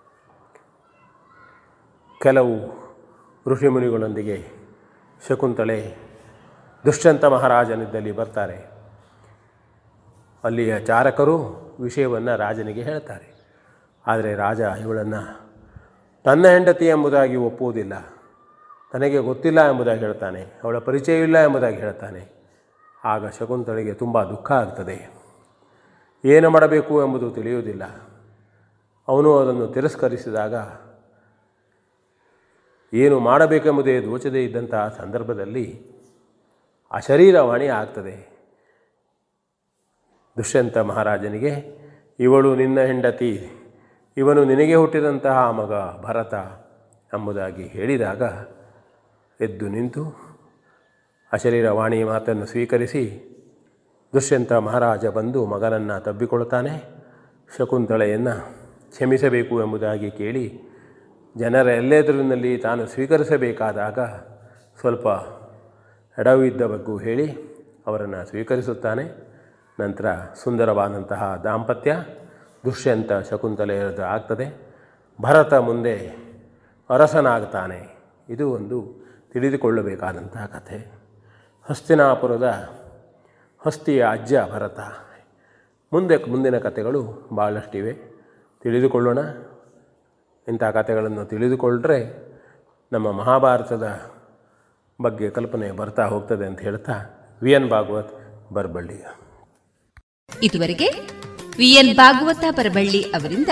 ಕೆಲವು 2.23 2.87
ಋಷಿಮುನಿಗಳೊಂದಿಗೆ 3.47 4.47
ಶಕುಂತಳೆ 5.29 5.97
ದುಷ್ಯಂತ 6.85 7.25
ಮಹಾರಾಜನಿದ್ದಲ್ಲಿ 7.25 8.13
ಬರ್ತಾರೆ. 8.13 8.71
ಅಲ್ಲಿಯ 10.45 10.81
ಚಾರಕರು 10.81 11.67
ವಿಷಯವನ್ನು 11.81 12.37
ರಾಜನಿಗೆ 12.37 12.83
ಹೇಳ್ತಾರೆ. 12.83 13.37
ಆದರೆ 14.07 14.35
ರಾಜ 14.35 14.61
ಇವಳನ್ನು 14.61 15.41
ತನ್ನ 16.25 16.49
ಹೆಂಡತಿ 16.49 16.87
ಎಂಬುದಾಗಿ 16.87 17.37
ಒಪ್ಪುವುದಿಲ್ಲ. 17.37 17.93
ತನಗೆ 18.93 19.19
ಗೊತ್ತಿಲ್ಲ 19.19 19.71
ಎಂಬುದಾಗಿ 19.71 20.01
ಹೇಳ್ತಾನೆ. 20.01 20.61
ಅವಳ 20.65 20.79
ಪರಿಚಯವಿಲ್ಲ 20.79 21.45
ಎಂಬುದಾಗಿ 21.45 21.77
ಹೇಳ್ತಾನೆ. 21.77 22.53
ಆಗ 23.05 23.29
ಶಕುಂತಳೆಗೆ 23.29 23.93
ತುಂಬ 23.93 24.23
ದುಃಖ 24.23 24.53
ಆಗ್ತದೆ. 24.53 25.16
ಏನು 26.27 26.51
ಮಾಡಬೇಕು 26.51 27.05
ಎಂಬುದು 27.05 27.31
ತಿಳಿಯುವುದಿಲ್ಲ. 27.31 27.83
ಅವನು 29.09 29.39
ಅದನ್ನು 29.39 29.67
ತಿರಸ್ಕರಿಸಿದಾಗ 29.67 30.55
ಏನು 32.95 33.21
ಮಾಡಬೇಕೆಂಬುದೇ 33.21 34.01
ದೋಚದೇ 34.01 34.45
ಇದ್ದಂತಹ 34.45 34.89
ಸಂದರ್ಭದಲ್ಲಿ 34.89 35.87
ಅಶರೀರವಾಣಿ 36.91 37.67
ಆಗ್ತದೆ. 37.67 38.37
ದುಷ್ಯಂತ 40.37 40.79
ಮಹಾರಾಜನಿಗೆ, 40.79 41.53
ಇವಳು 42.21 42.57
ನಿನ್ನ 42.57 42.81
ಹೆಂಡತಿ, 42.81 43.51
ಇವನು 44.17 44.45
ನಿನಗೆ 44.45 44.75
ಹುಟ್ಟಿದಂತಹ 44.75 45.51
ಮಗ 45.51 45.73
ಭರತ 46.03 46.35
ಎಂಬುದಾಗಿ 47.15 47.65
ಹೇಳಿದಾಗ 47.67 48.23
ಎದ್ದು 49.41 49.69
ನಿಂತು 49.69 50.05
ಅಶರೀರವಾಣಿ 51.33 52.05
ಮಾತನ್ನು 52.05 52.47
ಸ್ವೀಕರಿಸಿ 52.47 53.33
ದುಷ್ಯಂತ 54.15 54.53
ಮಹಾರಾಜ 54.53 55.07
ಬಂದು 55.07 55.47
ಮಗನನ್ನು 55.47 56.05
ತಬ್ಬಿಕೊಳ್ತಾನೆ 56.05 56.85
ಶಕುಂತಳೆಯನ್ನು 57.59 58.55
ಕ್ಷಮಿಸಬೇಕು 58.91 59.63
ಎಂಬುದಾಗಿ 59.63 60.11
ಕೇಳಿ 60.11 60.61
ಜನರ 61.37 61.69
ಎಲ್ಲೆದುರಿನಲ್ಲಿ 61.69 62.59
ತಾನು 62.59 62.87
ಸ್ವೀಕರಿಸಬೇಕಾದಾಗ 62.87 63.99
ಸ್ವಲ್ಪ 64.81 65.07
ಎಡವಿದ್ದ 66.21 66.63
ಬಗ್ಗು 66.63 66.97
ಹೇಳಿ 66.97 67.57
ಅವರನ್ನು 67.87 68.27
ಸ್ವೀಕರಿಸುತ್ತಾನೆ. 68.27 69.05
ನಂತರ 69.81 70.07
ಸುಂದರವಾದಂತಹ 70.45 71.41
ದಾಂಪತ್ಯ 71.45 71.97
ದುಷ್ಯಂತ 72.65 73.13
ಶಕುಂತಲೆಯದು 73.31 74.03
ಆಗ್ತದೆ. 74.03 74.75
ಭರತ 75.23 75.55
ಮುಂದೆ 75.55 75.97
ಅರಸನಾಗ್ತಾನೆ. 76.91 77.97
ಇದು 78.29 78.51
ಒಂದು 78.51 79.07
ತಿಳಿದುಕೊಳ್ಳಬೇಕಾದಂತಹ 79.33 80.47
ಕಥೆ. 80.47 80.93
ಹಸ್ತಿನಾಪುರದ 81.71 82.69
ಹಸ್ತಿಯ 83.67 84.07
ಅಜ್ಜ 84.11 84.35
ಭರತ. 84.53 84.79
ಮುಂದೆ 85.93 86.17
ಮುಂದಿನ 86.31 86.59
ಕಥೆಗಳು 86.59 87.29
ಭಾಳಷ್ಟಿವೆ 87.37 87.93
ತಿಳಿದುಕೊಳ್ಳೋಣ. 88.63 89.19
ಇಂಥ 90.49 90.65
ಕಥೆಗಳನ್ನು 90.65 91.25
ತಿಳಿದುಕೊಂಡ್ರೆ 91.25 91.99
ನಮ್ಮ 92.93 93.13
ಮಹಾಭಾರತದ 93.13 94.01
ಬಗ್ಗೆ 95.03 95.31
ಕಲ್ಪನೆ 95.31 95.71
ಬರ್ತಾ 95.71 96.05
ಹೋಗ್ತದೆ 96.07 96.47
ಅಂತ 96.47 96.61
ಹೇಳ್ತಾ 96.61 96.93
ವಿ 97.43 97.53
ಎನ್ 97.53 97.71
ಭಾಗವತ್ 97.71 98.13
ಬರಬಳ್ಳಿ. 98.53 99.05
ಇದುವರೆಗೆ 100.43 100.89
ವಿ 101.59 101.69
ಎನ್ 101.71 101.97
ಭಾಗವತ 101.97 102.45
ಬರಬಳ್ಳಿ 102.51 103.03
ಅವರಿಂದ 103.03 103.49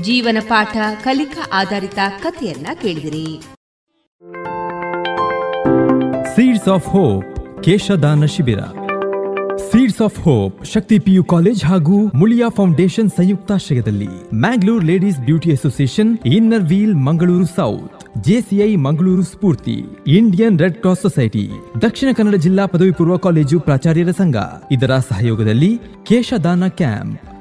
ಜೀವನ 0.00 0.38
ಪಾಠ 0.48 0.76
ಕಲಿಕಾ 1.04 1.50
ಆಧಾರಿತ 1.52 1.98
ಕಥೆಯನ್ನ 2.22 2.66
ಕೇಳಿದಿರಿ. 2.74 3.42
ಸೀಡ್ಸ್ 6.36 6.68
ಆಫ್ 6.68 6.86
ಹೋಪ್ 6.86 7.36
ಕೇಶದಾನ 7.64 8.24
ಶಿಬಿರ 8.24 8.58
seeds 9.60 10.00
of 10.02 10.18
hope 10.20 10.64
Shakti 10.64 10.98
PU 10.98 11.24
college 11.24 11.64
ಹಾಗೂ 11.64 12.10
ಮುಳಿಯಾ 12.14 12.48
ಫೌಂಡೇಶನ್ 12.48 13.10
ಸಂಯುಕ್ತಾಶ್ರಯದಲ್ಲಿ 13.10 14.08
Mangalore 14.34 14.84
ladies 14.84 15.20
beauty 15.20 15.50
association 15.52 16.18
inner 16.26 16.62
wheel 16.62 16.94
Mangaluru 16.94 17.46
south 17.46 18.04
JCI 18.20 18.76
Mangaluru 18.76 19.22
Spoorthi 19.22 19.76
Indian 20.06 20.58
red 20.58 20.76
cross 20.76 21.00
society 21.00 21.50
Dakshina 21.82 22.08
Kannada 22.12 22.34
ಜಿಲ್ಲಾ 22.34 22.66
ಪದವಿ 22.66 22.90
ಪೂರ್ವ 22.90 23.16
ಕಾಲೇಜು 23.16 23.60
ಪ್ರಾಚಾರ್ಯರ 23.60 24.10
ಸಂಘ 24.10 24.36
ಇದರ 24.70 24.98
ಸಹಯೋಗದಲ್ಲಿ 24.98 25.80
ಕೇಶದಾನ 26.04 26.66
ಕ್ಯಾಂಪ್. 26.68 27.35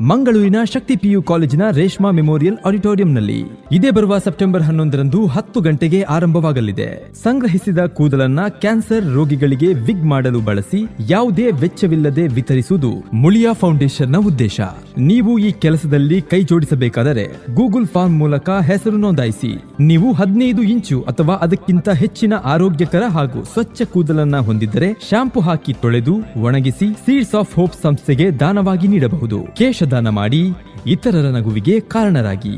ಮಂಗಳೂರಿನ 0.00 0.56
ಶಕ್ತಿ 0.72 0.96
ಪಿಯು 0.96 1.22
ಕಾಲೇಜಿನ 1.22 1.62
ರೇಷ್ಮಾ 1.70 2.10
ಮೆಮೋರಿಯಲ್ 2.10 2.56
ಆಡಿಟೋರಿಯಂನಲ್ಲಿ 2.66 3.44
ಇದೇ 3.72 3.90
ಬರುವ 3.90 4.18
ಸೆಪ್ಟೆಂಬರ್ 4.18 4.62
ಹನ್ನೊಂದರಂದು 4.62 5.26
ಹತ್ತು 5.26 5.60
ಗಂಟೆಗೆ 5.60 6.02
ಆರಂಭವಾಗಲಿದೆ. 6.02 7.14
ಸಂಗ್ರಹಿಸಿದ 7.22 7.78
ಕೂದಲನ್ನ 7.78 8.40
ಕ್ಯಾನ್ಸರ್ 8.48 9.14
ರೋಗಿಗಳಿಗೆ 9.14 9.72
ವಿಗ್ 9.72 10.04
ಮಾಡಲು 10.04 10.40
ಬಳಸಿ 10.40 10.88
ಯಾವುದೇ 11.08 11.50
ವೆಚ್ಚವಿಲ್ಲದೆ 11.50 12.26
ವಿತರಿಸುವುದು 12.26 12.92
ಮುಳಿಯಾ 13.12 13.52
ಫೌಂಡೇಶನ್ನ 13.52 14.16
ಉದ್ದೇಶ. 14.16 14.60
ನೀವು 14.98 15.38
ಈ 15.38 15.52
ಕೆಲಸದಲ್ಲಿ 15.52 16.22
ಕೈ 16.22 16.42
ಜೋಡಿಸಬೇಕಾದರೆ 16.42 17.24
ಗೂಗಲ್ 17.54 17.86
ಫಾರ್ಮ್ 17.86 18.18
ಮೂಲಕ 18.18 18.50
ಹೆಸರು 18.50 18.96
ನೋಂದಾಯಿಸಿ. 18.96 19.64
ನೀವು 19.80 20.12
ಹದಿನೈದು 20.12 20.62
ಇಂಚು 20.62 21.02
ಅಥವಾ 21.02 21.34
ಅದಕ್ಕಿಂತ 21.34 21.88
ಹೆಚ್ಚಿನ 21.88 22.32
ಆರೋಗ್ಯಕರ 22.44 23.02
ಹಾಗೂ 23.08 23.44
ಸ್ವಚ್ಛ 23.44 23.82
ಕೂದಲನ್ನ 23.82 24.36
ಹೊಂದಿದ್ದರೆ 24.36 24.92
ಶಾಂಪು 25.10 25.40
ಹಾಕಿ 25.40 25.72
ತೊಳೆದು 25.72 26.14
ಒಣಗಿಸಿ 26.42 26.92
ಸೀಡ್ಸ್ 26.92 27.34
ಆಫ್ 27.34 27.54
ಹೋಪ್ 27.54 27.82
ಸಂಸ್ಥೆಗೆ 27.82 28.30
ದಾನವಾಗಿ 28.30 28.88
ನೀಡಬಹುದು. 28.88 29.44
ಕೇಶ 29.54 29.82
ದಾನ 29.84 30.08
ಮಾಡಿ 30.08 30.42
ಇತರರ 30.86 31.30
ನಗುವಿಗೆ 31.30 31.80
ಕಾರಣರಾಗಿ. 31.80 32.56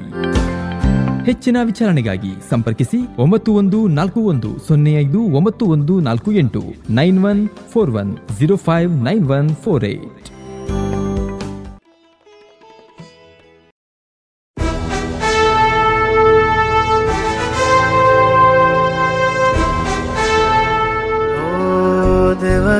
ಹೆಚ್ಚಿನ 1.24 1.56
ವಿಚಾರಣೆಗಾಗಿ 1.64 2.32
ಸಂಪರ್ಕಿಸಿ 2.50 2.98
ಒಂಬತ್ತು 3.18 3.52
ಒಂದು 3.52 3.88
ನಾಲ್ಕು 3.88 4.20
ಒಂದು 4.20 4.68
ಸೊನ್ನೆ 4.68 4.94
ಐದು 4.94 5.20
ಒಂಬತ್ತು 5.20 5.66
ಒಂದು 5.66 6.00
ನಾಲ್ಕು 6.00 6.32
ಎಂಟು 6.32 6.62
nine 6.90 7.24
one 7.24 7.48
four 7.72 7.90
one 7.90 8.16
zero 8.38 8.56
five 8.56 8.90
nine 9.04 9.28
one 9.28 9.48
four 9.48 9.84
eight. 9.84 10.30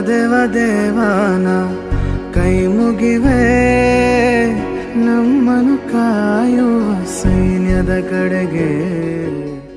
ದೇವ 0.09 0.33
ದೇವಾನ 0.55 1.47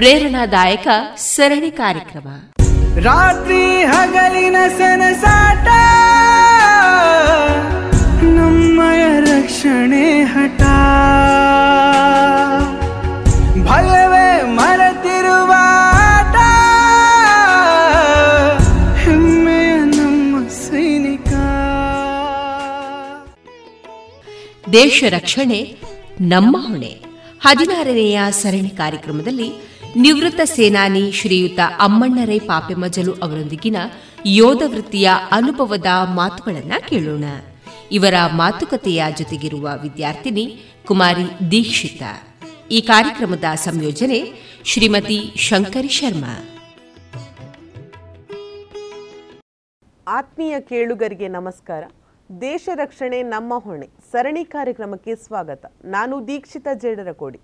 ಪ್ರೇರಣಾದಾಯಕ 0.00 0.88
ಸರಣಿ 1.16 1.70
ಕಾರ್ಯಕ್ರಮ. 1.70 2.28
ರಾತ್ರಿ 3.00 3.84
ಹಗಲಿನ 3.84 4.56
ಸನಸಾಟ 4.78 5.68
ನಮ್ಮಯ 8.24 9.20
ರಕ್ಷಣೆ 9.20 10.22
ಹಠ. 10.22 10.60
ಭಯವೇ 13.68 14.42
ಮರೆತಿರುವ 14.42 15.52
ಹೆಮ್ಮೆಯ 19.04 19.76
ನಮ್ಮ 19.76 20.48
ಸೈನಿಕ. 20.48 21.28
ದೇಶ 24.72 25.04
ರಕ್ಷಣೆ 25.10 25.76
ನಮ್ಮ 26.20 26.56
ಹೊಣೆ. 26.68 27.10
ಹದಿನಾರನೆಯ 27.46 28.20
ಸರಣಿ 28.30 28.70
ಕಾರ್ಯಕ್ರಮದಲ್ಲಿ 28.70 29.69
ನಿವೃತ್ತ 29.96 30.40
ಸೇನಾನಿ 30.44 31.12
ಶ್ರೀಯುತ 31.12 31.58
ಅಮ್ಮಣ್ಣರೈ 31.78 32.38
ಪಾಪೆಮಜಲು 32.38 33.14
ಅವರೊಂದಿಗಿನ 33.14 33.76
ಯೋಧ 34.26 34.62
ವೃತ್ತಿಯ 34.66 35.10
ಅನುಭವದ 35.30 35.86
ಮಾತುಗಳನ್ನು 36.14 36.88
ಕೇಳೋಣ. 36.88 37.24
ಇವರ 37.92 38.14
ಮಾತುಕತೆಯ 38.32 39.04
ಜೊತೆಗಿರುವ 39.16 39.70
ವಿದ್ಯಾರ್ಥಿನಿ 39.82 40.58
ಕುಮಾರಿ 40.86 41.50
ದೀಕ್ಷಿತ. 41.50 42.02
ಈ 42.70 42.80
ಕಾರ್ಯಕ್ರಮದ 42.80 43.44
ಸಂಯೋಜನೆ 43.54 44.32
ಶ್ರೀಮತಿ 44.64 45.32
ಶಂಕರಿ 45.36 45.88
ಶರ್ಮಾ. 45.88 46.48
ಆತ್ಮೀಯ 50.08 50.60
ಕೇಳುಗರಿಗೆ 50.60 51.28
ನಮಸ್ಕಾರ. 51.28 51.84
ದೇಶ 52.40 52.68
ರಕ್ಷಣೆ 52.74 53.22
ನಮ್ಮ 53.22 53.58
ಹೊಣೆ. 53.58 53.86
ಸರಣಿ 54.12 54.44
ಕಾರ್ಯಕ್ರಮಕ್ಕೆ 54.44 55.16
ಸ್ವಾಗತ. 55.16 55.72
ನಾನು 55.84 56.28
ದೀಕ್ಷಿತ 56.28 56.66
ಜೇಡರಕೋಡಿ. 56.74 57.40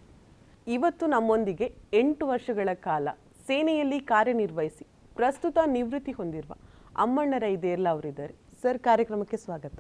ಇವತ್ತು 0.66 1.06
ನಮ್ಮೊಂದಿಗೆ 1.06 1.74
ಎಂಟು 1.92 2.26
ವರ್ಷಗಳ 2.26 2.68
ಕಾಲ 2.74 3.08
ಸೇನೆಯಲ್ಲಿ 3.46 4.00
ಕಾರ್ಯನಿರ್ವಹಿಸಿ 4.00 4.86
ಪ್ರಸ್ತುತ 5.16 5.58
ನಿವೃತ್ತಿ 5.66 6.12
ಹೊಂದಿರುವ 6.12 6.54
ಅಮ್ಮಣ್ಣ 6.96 7.34
ರೈದೇರ್ಲ 7.38 7.88
ಅವರಿದ್ದಾರೆ. 7.88 8.34
ಸರ್, 8.62 8.78
ಕಾರ್ಯಕ್ರಮಕ್ಕೆ 8.78 9.36
ಸ್ವಾಗತ. 9.36 9.78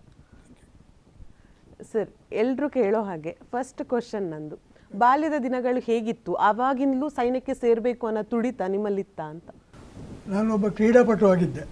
ಸರ್ 1.92 2.10
ಎಲ್ಲರೂ 2.32 2.68
ಕೇಳೋ 2.68 3.02
ಹಾಗೆ 3.02 3.38
ಫಸ್ಟ್ 3.52 3.84
ಕ್ವಶನ್ 3.84 4.30
ನಂದು. 4.30 4.56
ಬಾಲ್ಯದ 4.98 5.32
ದಿನಗಳು 5.42 5.80
ಹೇಗಿತ್ತು? 5.80 6.34
ಆವಾಗಿಂದಲೂ 6.34 7.08
ಸೈನ್ಯಕ್ಕೆ 7.08 7.54
ಸೇರಬೇಕು 7.54 8.06
ಅನ್ನೋ 8.06 8.22
ತುಡಿತ 8.22 8.60
ನಿಮ್ಮಲ್ಲಿತ್ತ 8.68 9.20
ಅಂತ? 9.20 9.50
ನಾನೊಬ್ಬ 10.26 10.68
ಕ್ರೀಡಾಪಟು 10.68 11.26
ಆಗಿದ್ದೆ. 11.28 11.64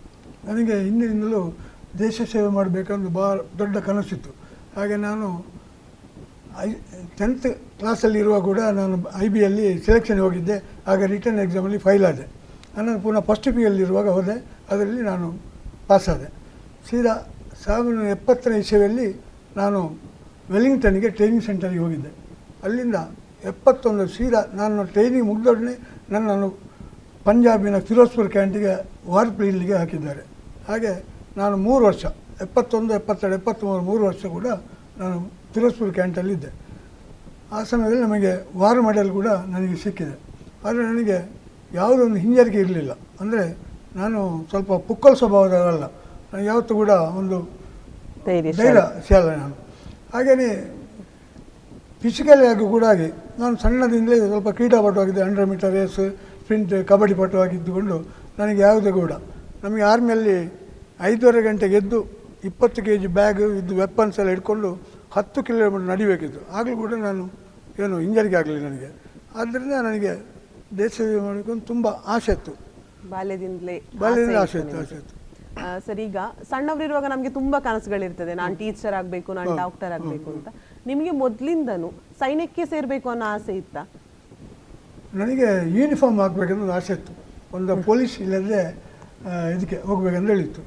ನನಗೆ 0.45 0.75
ಹಿಂದಿನಿಂದಲೂ 0.79 1.57
ದೇಶ 1.99 2.23
ಸೇವೆ 2.33 2.49
ಮಾಡಬೇಕಂದು 2.49 3.11
ಭಾಳ 3.11 3.41
ದೊಡ್ಡ 3.59 3.77
ಕನಸಿತ್ತು. 3.77 4.31
ಹಾಗೆ 4.77 4.97
ನಾನು 4.97 5.29
ಐ 6.63 6.69
ಟೆಂತ್ 7.19 7.47
ಕ್ಲಾಸಲ್ಲಿರುವ 7.81 8.41
ಕೂಡ 8.41 8.61
ನಾನು 8.81 8.97
ಐ 9.23 9.29
ಬಿಯಲ್ಲಿ 9.29 9.67
ಸೆಲೆಕ್ಷನ್ 9.87 10.21
ಹೋಗಿದ್ದೆ. 10.21 10.57
ಆಗ 10.87 11.03
ರಿಟರ್ನ್ 11.15 11.41
ಎಕ್ಸಾಮಲ್ಲಿ 11.45 11.79
ಫೈಲ್ 11.79 12.05
ಆದೆ. 12.11 12.27
ನಾನು 12.77 13.01
ಪುನಃ 13.03 13.21
ಫಸ್ಟ್ 13.21 13.49
ಪಿ 13.55 13.63
ಯಲ್ಲಿರುವಾಗ 13.63 14.09
ಹೋದೆ. 14.09 14.37
ಅದರಲ್ಲಿ 14.71 15.03
ನಾನು 15.03 15.27
ಪಾಸಾದೆ 15.89 16.29
ಸೀದಾ 16.89 17.15
ಸಾವಿರದ 17.65 18.07
ಎಪ್ಪತ್ತನೇ 18.17 18.59
ಇಸವಿಯಲ್ಲಿ 18.59 19.09
ನಾನು 19.57 19.81
ವೆಲ್ಲಿಂಗ್ಟನ್ಗೆ 20.51 21.09
ಟ್ರೈನಿಂಗ್ 21.09 21.45
ಸೆಂಟರ್ಗೆ 21.45 21.79
ಹೋಗಿದ್ದೆ. 21.79 22.11
ಅಲ್ಲಿಂದ 22.65 22.97
ಎಪ್ಪತ್ತೊಂದು 23.45 24.07
ಸೀದಾ 24.07 24.41
ನಾನು 24.55 24.85
ಟ್ರೈನಿಂಗ್ 24.85 25.27
ಮುಗಿದೊಡನೆ 25.31 25.75
ನನ್ನನ್ನು 26.11 26.49
ಪಂಜಾಬಿನ 27.25 27.79
ಫಿರೋಜ್ಪುರ್ 27.79 28.31
ಕ್ಯಾಂಟಿಗೆ 28.31 28.73
ವಾರ್ 29.07 29.31
ಫೀಲ್ಡ್ಗೆ 29.31 29.75
ಹಾಕಿದ್ದಾರೆ. 29.75 30.23
ಹಾಗೆ 30.69 30.93
ನಾನು 31.37 31.57
ಮೂರು 31.57 31.85
ವರ್ಷ, 31.85 32.05
ಎಪ್ಪತ್ತೊಂದು, 32.41 32.95
ಎಪ್ಪತ್ತೆರಡು 32.95 33.37
ಎಪ್ಪತ್ತ್ಮೂರು 33.37 33.83
ಮೂರು 33.83 34.05
ವರ್ಷ 34.05 34.27
ಕೂಡ 34.27 34.47
ನಾನು 34.99 35.44
ಫಿರೋಜ್ಪುರ್ 35.55 35.93
ಕ್ಯಾಂಟಲ್ಲಿದ್ದೆ 35.99 36.51
ಆ 37.55 37.59
ಸಮಯದಲ್ಲಿ 37.71 38.03
ನಮಗೆ 38.07 38.33
ವಾರ್ 38.61 38.81
ಮೆಡಲ್ 38.87 39.11
ಕೂಡ 39.19 39.29
ನನಗೆ 39.55 39.77
ಸಿಕ್ಕಿದೆ. 39.85 40.15
ಆದರೆ 40.65 40.85
ನನಗೆ 40.93 41.19
ಯಾವುದೊಂದು 41.81 42.19
ಹಿಂಜರಿಕೆ 42.25 42.59
ಇರಲಿಲ್ಲ. 42.65 42.93
ಅಂದರೆ 43.23 43.45
ನಾನು 44.01 44.21
ಸ್ವಲ್ಪ 44.51 44.73
ಪುಕ್ಕಲ್ 44.89 45.17
ಸ್ವಭಾವದಲ್ಲ 45.21 45.85
ನಾನು 46.31 46.45
ಯಾವತ್ತೂ 46.51 46.75
ಕೂಡ 46.83 46.93
ಒಂದು 47.21 47.37
ಧೈರ್ಯಶಾಲ 48.27 49.25
ನಾನು. 49.43 49.55
ಹಾಗೆಯೇ 50.15 50.51
ಫಿಸಿಕಲ್ 52.03 52.43
ಆಗಿ 52.51 52.67
ಕೂಡ 52.75 52.85
ಆಗಿ 52.95 53.09
ನಾನು 53.43 53.55
ಸಣ್ಣದಿಂದಲೇ 53.63 54.17
ಸ್ವಲ್ಪ 54.33 54.49
ಕ್ರೀಡಾಪಟುವಾಗಿದ್ದೆ 54.59 55.23
hundred 55.27 55.49
metre 55.53 55.73
race 55.77 55.95
sprint 56.41 56.73
kabaddi 56.91 57.15
ಪಟುವಾಗಿದ್ದುಕೊಂಡು 57.21 57.97
ನನಗೆ 58.41 58.61
ಯಾವುದೇ 58.69 58.93
ಕೂಡ. 59.01 59.13
ನಮಗೆ 59.65 59.85
ಆರ್ಮಿಯಲ್ಲಿ 59.93 60.37
ಐದೂವರೆ 61.11 61.41
ಗಂಟೆಗೆ 61.49 61.77
ಎದ್ದು 61.83 61.99
ಇಪ್ಪತ್ತು 62.49 62.81
ಕೆ 62.87 62.95
ಜಿ 63.03 63.09
ಬ್ಯಾಗ್ 63.19 63.41
ಇದು 63.61 63.75
ವೆಪನ್ಸ್ 63.83 64.17
ಎಲ್ಲ 64.23 64.31
ಇಟ್ಕೊಂಡು 64.37 64.71
ಹತ್ತು 65.15 65.39
ಕಿಲೋಮೀಟರ್ 65.47 65.89
ನಡಿಬೇಕಿತ್ತು. 65.93 66.41
ಆಗಲೂ 66.59 66.77
ಕೂಡ 66.83 66.95
ನಾನು 67.09 67.25
ಏನು 67.85 67.97
ಇಂಜರಿಗೆ 68.07 68.37
ಆಗಲಿ 68.41 68.61
ನನಗೆ. 68.69 68.89
ಆದ್ದರಿಂದ 69.41 69.75
ನನಗೆ 69.89 70.13
ದೇಶ 70.81 70.93
ಸೇವೆ 71.01 71.21
ಮಾಡಬೇಕಂತ 71.27 71.63
ತುಂಬ 71.73 71.87
ಆಸೆ 72.15 72.33
ಇತ್ತು. 72.37 72.53
ಬಾಲ್ಯದಿಂದಲೇ 73.13 73.77
ಬಾಲ್ಯದಿಂದ 74.03 74.39
ಆಸೆ 74.45 74.59
ಇತ್ತು 74.63 74.77
ಆಸೆ 74.83 74.97
ಇತ್ತು 75.01 75.15
ಸರ್ 75.87 76.01
ಈಗ 76.05 76.19
ಸಣ್ಣವರಿರುವಾಗ 76.51 77.07
ನಮಗೆ 77.13 77.31
ತುಂಬ 77.37 77.55
ಕನಸುಗಳಿರ್ತದೆ. 77.67 78.33
ನಾನು 78.41 78.55
ಟೀಚರ್ 78.61 78.95
ಆಗಬೇಕು 79.01 79.31
ನಾನು 79.39 79.51
ಡಾಕ್ಟರ್ 79.63 79.93
ಆಗಬೇಕು 79.97 80.29
ಅಂತ. 80.37 80.49
ನಿಮಗೆ 80.91 81.13
ಮೊದಲಿಂದನೂ 81.23 81.89
ಸೈನ್ಯಕ್ಕೆ 82.23 82.65
ಸೇರಬೇಕು 82.73 83.09
ಅನ್ನೋ 83.13 83.27
ಆಸೆ 83.35 83.55
ಇತ್ತ? 83.63 83.77
ನನಗೆ 85.21 85.49
ಯೂನಿಫಾರ್ಮ್ 85.79 86.19
ಹಾಕ್ಬೇಕನ್ನೋದು 86.25 86.75
ಆಸೆ 86.79 86.93
ಇತ್ತು. 86.99 87.13
ಒಂದು 87.57 87.75
ಪೊಲೀಸ್ 87.89 88.15
ಇಲ್ಲದೆ 88.25 88.63
ಇದಕ್ಕೆ 89.57 89.77
ಹೋಗ್ಬೇಕಂತ 89.89 90.29
ಹೇಳಿತ್ತು. 90.35 90.63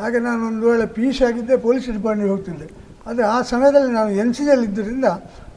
ಹಾಗೆ 0.00 0.18
ನಾನು 0.28 0.42
ಒಂದು 0.50 0.64
ವೇಳೆ 0.70 0.86
ಪಿ 0.96 1.06
ಸಿ 1.16 1.22
ಆಗಿದ್ದೆ 1.28 1.56
ಪೊಲೀಸ್ 1.66 1.86
ಡಿಪಾರ್ಟ್ಮೆಂಟ್ಗೆ 1.98 2.32
ಹೋಗ್ತಿದ್ದೆ. 2.34 2.68
ಆದರೆ 3.06 3.24
ಆ 3.34 3.38
ಸಮಯದಲ್ಲಿ 3.52 3.92
ನಾನು 3.98 4.10
ಎನ್ 4.22 4.32
ಸಿ 4.38 4.44
ಇದ್ದರಿಂದ 4.66 5.08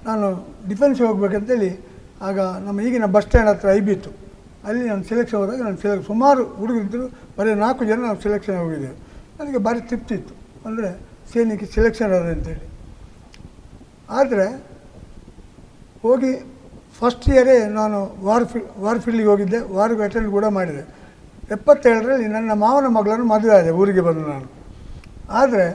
ನಾನು 0.07 0.27
ಡಿಫೆನ್ಸ್ಗೆ 0.69 1.07
ಹೋಗ್ಬೇಕಂತೇಳಿ 1.09 1.71
ಆಗ 2.27 2.39
ನಮ್ಮ 2.65 2.77
ಈಗಿನ 2.87 3.07
ಬಸ್ 3.15 3.25
ಸ್ಟ್ಯಾಂಡ್ 3.27 3.49
ಹತ್ರ 3.51 3.69
ಐ 3.77 3.79
ಬಿತ್ತು 3.89 4.11
ಅಲ್ಲಿ 4.67 4.83
ನಾನು 4.91 5.03
ಸೆಲೆಕ್ಷನ್ 5.09 5.39
ಹೋದಾಗ 5.41 5.59
ನಾನು 5.67 5.77
ಸೆಲೆಕ್ 5.81 6.03
ಸುಮಾರು 6.11 6.43
ಹುಡುಗರಿದ್ದರು, 6.59 7.07
ಬರೀ 7.37 7.49
ನಾಲ್ಕು 7.63 7.83
ಜನ 7.89 7.99
ನಾವು 8.07 8.17
ಸೆಲೆಕ್ಷನ್ 8.23 8.57
ಹೋಗಿದ್ದೇವೆ. 8.61 8.95
ನನಗೆ 9.39 9.59
ಭಾರಿ 9.65 9.81
ತೃಪ್ತಿ 9.89 10.13
ಇತ್ತು. 10.19 10.33
ಅಂದರೆ 10.67 10.89
ಸೇನೆಗೆ 11.31 11.67
ಸೆಲೆಕ್ಷನ್ 11.75 12.13
ಆದ 12.17 12.29
ಅಂತೇಳಿ 12.35 12.65
ಆದರೆ 14.19 14.47
ಹೋಗಿ 16.05 16.31
ಫಸ್ಟ್ 16.99 17.25
ಇಯರೇ 17.33 17.57
ನಾನು 17.77 17.97
ವಾರ್ 18.27 18.45
ಫಿ 18.51 18.59
ವಾರ್ 18.83 18.99
ಫೀಲ್ಡಿಗೆ 19.05 19.29
ಹೋಗಿದ್ದೆ. 19.31 19.59
ವಾರ್ಗೆ 19.77 20.03
ಅಟೆಂಡ್ 20.07 20.29
ಕೂಡ 20.35 20.45
ಮಾಡಿದೆ. 20.57 20.83
ಎಪ್ಪತ್ತೇಳರಲ್ಲಿ 21.55 22.27
ನನ್ನ 22.35 22.51
ಮಾವನ 22.63 22.89
ಮಗಳನ್ನು 22.97 23.27
ಮದುವೆ 23.33 23.53
ಆದೆ, 23.59 23.71
ಊರಿಗೆ 23.81 24.03
ಬಂದು 24.07 24.23
ನಾನು. 24.33 24.47
ಆದರೆ 25.41 25.65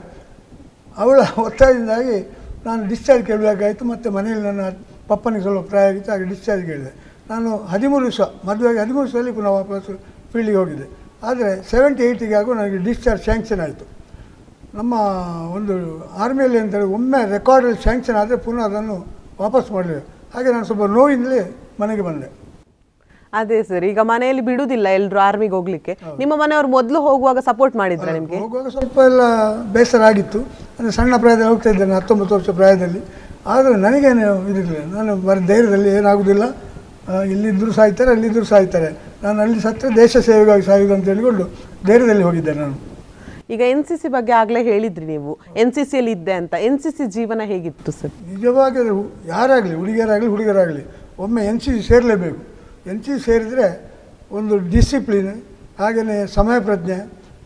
ಅವಳ 0.97 1.19
ಒತ್ತಾಯದಿಂದಾಗಿ 1.47 2.17
ನಾನು 2.65 2.81
ಡಿಸ್ಚಾರ್ಜ್ 2.91 3.23
ಕೇಳಬೇಕಾಯಿತು, 3.27 3.83
ಮತ್ತು 3.91 4.07
ಮನೆಯಲ್ಲಿ 4.17 4.45
ನನ್ನ 4.49 4.63
ಪಪ್ಪನಿಗೆ 5.11 5.43
ಸ್ವಲ್ಪ 5.45 5.61
ಪ್ರಾಯ 5.71 5.91
ಆಗಿತ್ತು, 5.91 6.11
ಹಾಗೆ 6.11 6.25
ಡಿಸ್ಚಾರ್ಜ್ 6.33 6.65
ಕೇಳಿದೆ. 6.69 6.91
ನಾನು 7.31 7.49
ಹದಿಮೂರು 7.73 8.03
ದಿವಸ 8.09 8.21
ಮದುವೆಗೆ 8.47 8.79
ಹದಿಮೂರು 8.83 9.05
ದಿವಸದಲ್ಲಿ 9.07 9.33
ಪುನಃ 9.37 9.51
ವಾಪಸ್ 9.59 9.89
ಫೀಲ್ಡಿಗೆ 10.33 10.59
ಹೋಗಿದ್ದೆ. 10.61 10.87
ಆದರೆ 11.29 11.49
ಸೆವೆಂಟಿ 11.71 12.01
ಏಯ್ಟಿಗೆ 12.07 12.35
ಆಗೋ 12.41 12.51
ನನಗೆ 12.59 12.79
ಡಿಸ್ಚಾರ್ಜ್ 12.87 13.23
ಸ್ಯಾಂಕ್ಷನ್ 13.27 13.61
ಆಯಿತು. 13.65 13.85
ನಮ್ಮ 14.79 14.93
ಒಂದು 15.57 15.73
ಆರ್ಮಿಯಲ್ಲಿ 16.23 16.59
ಅಂತೇಳಿ 16.63 16.87
ಒಮ್ಮೆ 16.97 17.19
ರೆಕಾರ್ಡಲ್ಲಿ 17.37 17.79
ಸ್ಯಾಂಕ್ಷನ್ 17.85 18.17
ಆದರೆ 18.21 18.37
ಪುನಃ 18.45 18.63
ಅದನ್ನು 18.69 18.97
ವಾಪಸ್ 19.43 19.71
ಮಾಡಿದೆ 19.75 19.99
ಹಾಗೆ 20.33 20.49
ನಾನು 20.55 20.65
ಸ್ವಲ್ಪ 20.69 20.85
ನೋವಿಂದಲೇ 20.97 21.41
ಮನೆಗೆ 21.81 22.03
ಬಂದೆ. 22.09 22.27
ಅದೇ 23.39 23.57
ಸರ್ 23.69 23.83
ಈಗ 23.89 23.99
ಮನೆಯಲ್ಲಿ 24.11 24.43
ಬಿಡುದಿಲ್ಲ 24.47 24.87
ಎಲ್ಲರೂ 24.99 25.19
ಆರ್ಮಿಗೆ 25.27 25.55
ಹೋಗ್ಲಿಕ್ಕೆ. 25.57 25.93
ನಿಮ್ಮ 26.21 26.33
ಮನೆಯವರು 26.41 26.69
ಮೊದಲು 26.77 26.99
ಹೋಗುವಾಗ 27.07 27.39
ಸಪೋರ್ಟ್ 27.49 27.75
ಮಾಡಿದ್ರ 27.81 28.09
ನಿಮಗೆ? 28.17 28.39
ಹೋಗುವಾಗ 28.43 28.67
ಸ್ವಲ್ಪ 28.75 28.97
ಎಲ್ಲ 29.09 29.21
ಬೇಸರ 29.75 30.01
ಆಗಿತ್ತು. 30.09 30.39
ಅಂದರೆ 30.75 30.93
ಸಣ್ಣ 30.97 31.13
ಪ್ರಾಯದಲ್ಲಿ 31.23 31.49
ಹೋಗ್ತಾ 31.51 31.69
ಇದ್ದೇನೆ 31.75 31.95
ಹತ್ತೊಂಬತ್ತು 31.99 32.35
ವರ್ಷ 32.37 32.49
ಪ್ರಾಯದಲ್ಲಿ. 32.59 33.01
ಆದರೆ 33.53 33.75
ನನಗೇನು 33.85 34.27
ಇದಿರಲಿಲ್ಲ. 34.51 34.83
ನಾನು 34.97 35.15
ಬರೀ 35.29 35.41
ಧೈರ್ಯದಲ್ಲಿ 35.51 35.91
ಏನಾಗುವುದಿಲ್ಲ 36.01 36.43
ಇಲ್ಲಿದ್ದರೂ 37.33 37.71
ಸಾಯ್ತಾರೆ 37.77 38.09
ಅಲ್ಲಿದ್ದರೂ 38.15 38.45
ಸಾಯ್ತಾರೆ. 38.53 38.89
ನಾನು 39.23 39.37
ಅಲ್ಲಿ 39.45 39.59
ಸತ್ತರೆ 39.65 39.89
ದೇಶ 40.03 40.13
ಸೇವೆಗಾಗಿ 40.27 40.63
ಸಾಯುವುದು 40.69 40.93
ಅಂತ 40.97 41.07
ಹೇಳಿಕೊಂಡು 41.11 41.45
ಧೈರ್ಯದಲ್ಲಿ 41.87 42.23
ಹೋಗಿದ್ದೆ 42.27 42.53
ನಾನು. 42.61 42.75
ಈಗ 43.53 43.61
ಎನ್ 43.73 43.83
ಸಿ 43.87 43.95
ಸಿ 44.01 44.09
ಬಗ್ಗೆ 44.15 44.33
ಆಗಲೇ 44.41 44.61
ಹೇಳಿದ್ರಿ 44.71 45.05
ನೀವು. 45.13 45.31
ಎನ್ 45.61 45.71
ಸಿ 45.75 45.83
ಸಿಯಲ್ಲಿ 45.91 46.11
ಇದ್ದೆ 46.17 46.33
ಅಂತ. 46.41 46.53
ಎನ್ 46.67 46.77
ಸಿ 46.83 46.89
ಸಿ 46.97 47.05
ಜೀವನ 47.15 47.41
ಹೇಗಿತ್ತು 47.51 47.91
ಸರ್? 47.99 48.13
ನಿಜವಾಗಿ 48.33 48.79
ಯಾರಾಗಲಿ 49.33 49.75
ಹುಡುಗಿಯರಾಗಲಿ 49.81 50.29
ಹುಡುಗರಾಗಲಿ 50.35 50.83
ಒಮ್ಮೆ 51.25 51.41
ಎನ್ 51.51 51.59
ಸಿ 51.63 51.71
ಸಿ 51.75 51.81
ಸೇರಲೇಬೇಕು. 51.89 52.39
ಎನ್ 52.89 52.99
ಸಿ 53.05 53.11
ಸಿ 53.13 53.21
ಸೇರಿದರೆ 53.27 53.67
ಒಂದು 54.37 54.55
ಡಿಸಿಪ್ಲಿನ್ 54.73 55.33
ಹಾಗೆಯೇ 55.81 56.17
ಸಮಯ 56.37 56.57
ಪ್ರಜ್ಞೆ 56.67 56.99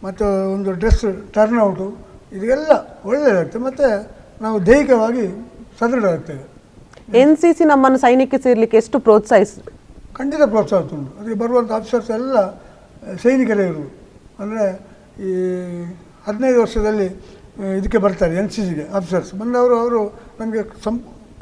ಮತ್ತು 0.06 0.26
ಒಂದು 0.56 0.70
ಡ್ರೆಸ್ 0.82 1.06
ಟರ್ನ್ಔಟು 1.36 1.88
ಇದೆಲ್ಲ 2.38 2.72
ಒಳ್ಳೆಯದಾಗ್ತದೆ 3.10 3.64
ಮತ್ತು 3.68 3.88
ನಾವು 4.44 4.58
ದೈಹಿಕವಾಗಿ 4.70 5.26
ಸದೃಢ 5.80 6.06
ಆಗ್ತೇವೆ 6.16 6.44
ಎನ್ 7.22 7.36
ಸಿ 7.42 7.50
ಸಿ 7.58 7.64
ನಮ್ಮನ್ನು 7.72 8.00
ಸೈನಿಕಕ್ಕೆ 8.06 8.38
ಸೇರಲಿಕ್ಕೆ 8.46 8.78
ಎಷ್ಟು 8.82 8.98
ಪ್ರೋತ್ಸಾಹಿಸ್? 9.08 9.56
ಖಂಡಿತ 10.18 10.44
ಪ್ರೋತ್ಸಾಹ 10.54 10.82
ಉಂಟು. 10.98 11.12
ಅದಕ್ಕೆ 11.20 11.38
ಬರುವಂಥ 11.42 11.72
ಆಫೀಸರ್ಸ್ 11.78 12.10
ಎಲ್ಲ 12.18 12.38
ಸೈನಿಕರೇ 13.24 13.66
ಇರುವುದು. 13.72 13.92
ಅಂದರೆ 14.42 14.66
ಈ 15.28 15.32
ಹದಿನೈದು 16.28 16.58
ವರ್ಷದಲ್ಲಿ 16.64 17.08
ಇದಕ್ಕೆ 17.80 18.00
ಬರ್ತಾರೆ 18.06 18.36
ಎನ್ 18.42 18.50
ಸಿ 18.56 18.62
ಸಿಗೆ 18.70 18.86
ಆಫೀಸರ್ಸ್ 18.98 19.32
ಬಂದವರು 19.42 19.76
ಅವರು 19.82 20.02
ನಮಗೆ 20.40 20.64
ಸಂ 20.86 20.96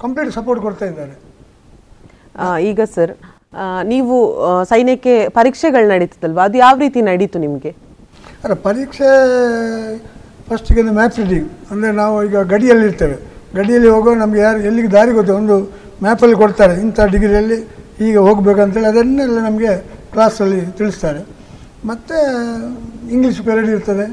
ಕಂಪ್ಲೀಟ್ 0.03 0.31
ಸಪೋರ್ಟ್ 0.39 0.61
ಕೊಡ್ತಾ 0.65 0.85
ಇದ್ದಾರೆ. 0.91 1.15
ಈಗ 2.69 2.81
ಸರ್ 2.95 3.13
ನೀವು 3.93 4.15
ಸೈನ್ಯಕ್ಕೆ 4.71 5.13
ಪರೀಕ್ಷೆಗಳು 5.37 5.87
ನಡೀತದಲ್ವಾ? 5.93 6.43
ಅದು 6.49 6.57
ಯಾವ 6.65 6.75
ರೀತಿ 6.85 6.99
ನಡೀತು 7.09 7.37
ನಿಮಗೆ? 7.45 7.71
ಅಲ್ಲ, 8.43 8.53
ಪರೀಕ್ಷೆ 8.67 9.09
ಫಸ್ಟಿಗೆ 10.47 10.81
ಮ್ಯಾಪ್ 10.99 11.17
ರೀಡಿಂಗ್ 11.21 11.49
ಅಂದರೆ 11.71 11.91
ನಾವು 12.01 12.15
ಈಗ 12.27 12.37
ಗಡಿಯಲ್ಲಿ 12.53 12.85
ಇರ್ತೇವೆ. 12.89 13.17
ಗಡಿಯಲ್ಲಿ 13.59 13.89
ಹೋಗೋ 13.95 14.09
ನಮಗೆ 14.23 14.41
ಯಾರು, 14.47 14.59
ಎಲ್ಲಿಗೆ 14.69 14.89
ದಾರಿ 14.95 15.11
ಗೊತ್ತು? 15.19 15.33
ಒಂದು 15.41 15.55
ಮ್ಯಾಪಲ್ಲಿ 16.05 16.37
ಕೊಡ್ತಾರೆ. 16.41 16.73
ಇಂಥ 16.85 16.99
ಡಿಗ್ರಿಯಲ್ಲಿ 17.13 17.59
ಈಗ 18.07 18.15
ಹೋಗಬೇಕಂತೇಳಿ 18.27 18.87
ಅದನ್ನೆಲ್ಲ 18.93 19.37
ನಮಗೆ 19.49 19.71
ಕ್ಲಾಸಲ್ಲಿ 20.13 20.59
ತಿಳಿಸ್ತಾರೆ. 20.79 21.21
ಮತ್ತು 21.89 22.17
ಇಂಗ್ಲೀಷ್ 23.15 23.39
ಪೀರಿಯಡ್ 23.47 23.69
ಇರ್ತದೆ 23.75 24.05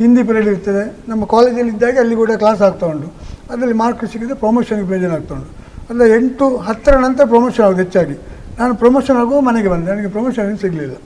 ಹಿಂದಿ 0.00 0.22
ಪೀರಿಯಡ್ 0.28 0.48
ಇರ್ತದೆ. 0.54 0.84
ನಮ್ಮ 1.10 1.22
ಕಾಲೇಜಲ್ಲಿ 1.34 1.72
ಇದ್ದಾಗ 1.74 1.96
ಅಲ್ಲಿ 2.02 2.16
ಕೂಡ 2.22 2.32
ಕ್ಲಾಸ್ 2.42 2.60
ಆಗ್ತಾ 2.68 2.86
ಉಂಟು. 2.92 3.08
ಅದರಲ್ಲಿ 3.52 3.76
ಮಾರ್ಕ್ 3.82 4.02
ಸಿಕ್ಕಿದ್ರೆ 4.12 4.38
ಪ್ರಮೋಷನ್ಗೆ 4.44 4.86
ಪ್ರಯೋಜನ 4.90 5.12
ಆಗ್ತಾ 5.18 5.34
ಉಂಟು. 5.38 5.50
ಅಂದರೆ 5.90 6.08
ಎಂಟು 6.18 6.46
ಹತ್ತರ 6.68 6.94
ನಂತರ 7.06 7.24
ಪ್ರಮೋಷನ್ 7.34 7.64
ಆಗೋದು 7.66 7.82
ಹೆಚ್ಚಾಗಿ. 7.84 8.16
ನಾನು 8.60 8.74
ಪ್ರಮೋಷನ್ 8.82 9.18
ಆಗುವ 9.22 9.38
ಮನೆಗೆ 9.48 9.68
ಬಂದೆ. 9.72 9.88
ನನಗೆ 9.92 10.10
ಪ್ರಮೋಷನ್ 10.14 10.46
ಏನು 10.50 10.60
ಸಿಗಲಿಲ್ಲ. 10.64 10.96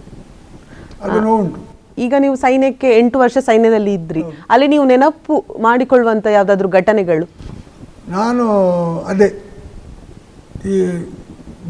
ಅದು 1.05 1.16
ನೋವುಂಟು. 1.26 1.59
ಈಗ 2.05 2.14
ನೀವು 2.24 2.36
ಸೈನ್ಯಕ್ಕೆ 2.44 2.88
ಎಂಟು 3.00 3.16
ವರ್ಷ 3.22 3.36
ಸೈನ್ಯದಲ್ಲಿ 3.48 3.92
ಇದ್ರಿ. 3.98 4.22
ಅಲ್ಲಿ 4.52 4.66
ನೀವು 4.74 4.84
ನೆನಪು 4.92 5.34
ಮಾಡಿಕೊಳ್ಳುವಂತ 5.66 6.26
ಯಾವ್ದಾದ್ರು 6.38 6.68
ಘಟನೆಗಳು? 6.78 7.26
ನಾನು 8.16 8.44
ಅದೇ 9.11 9.28
ಈ 10.72 10.78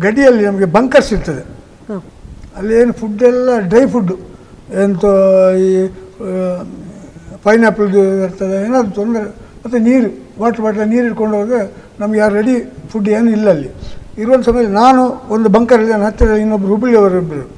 ಗಡಿಯಲ್ಲಿ 0.05 0.45
ನಮಗೆ 0.49 0.68
ಬಂಕರ್ಸ್ 0.76 1.11
ಇರ್ತದೆ. 1.16 1.43
ಅಲ್ಲಿ 2.59 2.72
ಏನು 2.80 2.93
ಫುಡ್ 3.01 3.22
ಎಲ್ಲ 3.30 3.51
ಡ್ರೈ 3.70 3.85
ಫುಡ್ಡು 3.95 4.16
ಎಂತ 4.85 5.05
ಈ 5.66 5.70
ಪೈನಾಪಲ್ದು 7.47 8.03
ಇರ್ತದೆ. 8.26 8.57
ಏನಾದ್ರು 8.66 8.93
ತೊಂದರೆ 9.01 9.26
ಮತ್ತು 9.64 9.78
ನೀರು 9.89 10.09
ವಾಟರ್ 10.43 10.62
ಬಾಟ್ಲ 10.64 10.85
ನೀರು 10.93 11.05
ಇಟ್ಕೊಂಡು 11.11 11.37
ಹೋದರೆ 11.41 11.61
ನಮಗೆ 12.01 12.18
ಯಾರು 12.22 12.35
ರೆಡಿ 12.41 12.55
ಫುಡ್ 12.93 13.09
ಏನು 13.16 13.30
ಇಲ್ಲ 13.37 13.47
ಅಲ್ಲಿ. 13.57 13.70
ಇರುವಂಥ 14.19 14.45
ಸಮಯದಲ್ಲಿ 14.45 14.75
ನಾನು 14.75 15.03
ಒಂದು 15.29 15.49
ಬಂಕರಲ್ಲಿ 15.49 15.91
ನನ್ನ 15.91 16.05
ಹತ್ತಿರ 16.05 16.31
ಇನ್ನೊಬ್ಬರು 16.31 16.71
ಹುಬ್ಬಳ್ಳಿಯವರು 16.71 17.19
ಇಬ್ಬರು 17.19 17.51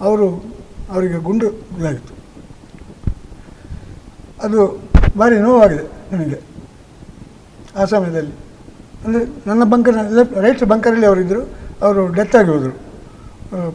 ಅವರು 0.00 0.44
ಅವರಿಗೆ 0.90 1.14
ಗುಂಡು 1.14 1.48
ಇದಾಗಿತ್ತು. 1.48 2.14
ಅದು 4.42 4.80
ಭಾರಿ 5.18 5.38
ನೋವಾಗಿದೆ 5.38 6.16
ನನಗೆ. 6.16 6.40
ಆ 7.76 7.84
ಸಮಯದಲ್ಲಿ. 7.84 8.32
ಅಂದರೆ 9.04 9.48
ನನ್ನ 9.48 9.64
ಬಂಕರ್ 9.64 10.12
ಲೆಫ್ಟ್ 10.12 10.38
ರೈಟ್ 10.38 10.64
ಬಂಕರಲ್ಲಿ 10.64 11.06
ಅವರಿದ್ದರು 11.06 11.48
ಅವರು 11.82 12.08
ಡೆತ್ 12.08 12.36
ಆಗಿ 12.36 12.50
ಹೋದರು. 12.50 12.78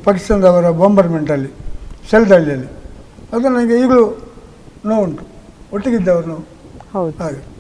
ಪಾಕಿಸ್ತಾನದವರ 0.03 0.69
ಬಾಂಬರ್ಮೆಂಟಲ್ಲಿ 0.69 1.51
ಸೆಲ್ 2.11 2.30
ದಾಳಿಯಲ್ಲಿ. 2.30 2.67
ಅದು 3.34 3.49
ನನಗೆ 3.49 3.80
ಈಗಲೂ 3.80 4.32
ನೋವುಂಟು. 4.86 5.23
ಒಟ್ಟಿಗಿದ್ದವರು 5.73 6.28
ನೋವು. 6.28 6.45
ಹೌದು. 6.93 7.23
ಹಾಗೆ. 7.23 7.57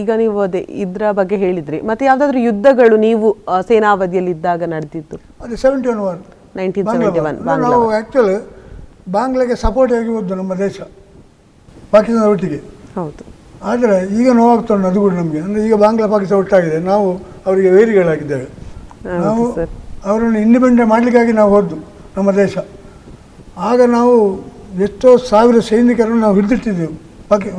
ಈಗ 0.00 0.10
ನೀವು 0.22 0.38
ಅದೇ 0.46 0.60
ಇದ್ರ 0.84 1.04
ಬಗ್ಗೆ 1.18 1.36
ಹೇಳಿದ್ರಿ. 1.44 1.78
ಮತ್ತೆ 1.90 2.04
ಯಾವ್ದಾದ್ರು 2.10 2.40
ಯುದ್ಧಗಳು 2.48 2.96
ನೀವು 3.06 3.28
ಸೇನಾವಧಿಯಲ್ಲಿ 3.70 4.32
ಇದ್ದಾಗ 4.36 4.62
ನಡೆದಿತ್ತು 4.74 5.16
ಅದು 5.44 5.56
seventy 5.64 5.88
one 5.92 6.00
one 6.10 6.20
nineteen 6.60 6.86
seventy 6.94 7.22
one 7.28 7.38
ನಾವು 7.46 7.86
ಆ್ಯಕ್ಚುಲಿ 7.96 8.36
ಬಾಂಗ್ಲಾಗೆ 9.16 9.56
ಸಪೋರ್ಟ್ 9.64 9.92
ಆಗಿ 9.98 10.10
ಹೋದ್ದು 10.16 10.34
ನಮ್ಮ 10.40 10.54
ದೇಶ 10.64 10.78
ಪಾಕಿಸ್ತಾನ 11.92 12.24
ಒಟ್ಟಿಗೆ. 12.32 12.60
ಹೌದು. 12.98 13.22
ಆದರೆ 13.70 13.96
ಈಗ 14.20 14.28
ನೋವಾಗ್ತಾ 14.40 14.72
ಉಂಟು 14.74 14.88
ಅದು 14.90 14.98
ಕೂಡ 15.04 15.12
ನಮಗೆ. 15.20 15.40
ಅಂದರೆ 15.46 15.60
ಈಗ 15.68 15.76
ಬಾಂಗ್ಲಾ 15.82 16.08
ಪಾಕಿಸ್ತಾನ 16.14 16.38
ಒಟ್ಟಾಗಿದೆ. 16.44 16.78
ನಾವು 16.90 17.06
ಅವರಿಗೆ 17.46 17.70
ವೇರಿಗಳಾಗಿದ್ದೇವೆ. 17.76 18.48
ನಾವು. 19.26 19.44
ಅವರನ್ನು 20.10 20.38
ಇಂಡಿಪೆಂಡೆಂಟ್ 20.46 20.90
ಮಾಡಲಿಕ್ಕಾಗಿ 20.94 21.32
ನಾವು 21.40 21.50
ಹೋದ್ದು 21.56 21.76
ನಮ್ಮ 22.16 22.30
ದೇಶ. 22.42 22.56
ಆಗ 23.70 23.80
ನಾವು 23.98 24.14
ಎಷ್ಟೋ 24.86 25.10
ಸಾವಿರ 25.30 25.60
ಸೈನಿಕರನ್ನು 25.70 26.20
ನಾವು 26.24 26.34
ಹಿಡಿದಿಟ್ಟಿದ್ದೆವು. 26.38 26.96
ಪಾಕಿ 27.30 27.50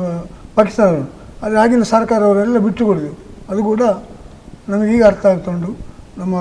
ಪಾಕಿಸ್ತಾನವನ್ನು. 0.58 1.08
ಆದರೆ 1.42 1.58
ಆಗಿನ 1.64 1.84
ಸರ್ಕಾರವರೆಲ್ಲ 1.94 2.58
ಬಿಟ್ಟು 2.66 2.82
ಕೊಡಿದೆವು 2.88 3.16
ಅದು 3.50 3.60
ಕೂಡ 3.70 3.82
ನಮಗೀಗ 4.70 4.96
ಈಗ 4.96 5.04
ಅರ್ಥ 5.10 5.24
ಆಗ್ತಾ 5.32 5.50
ಉಂಟು 5.54 5.70
ನಮ್ಮ 6.20 6.34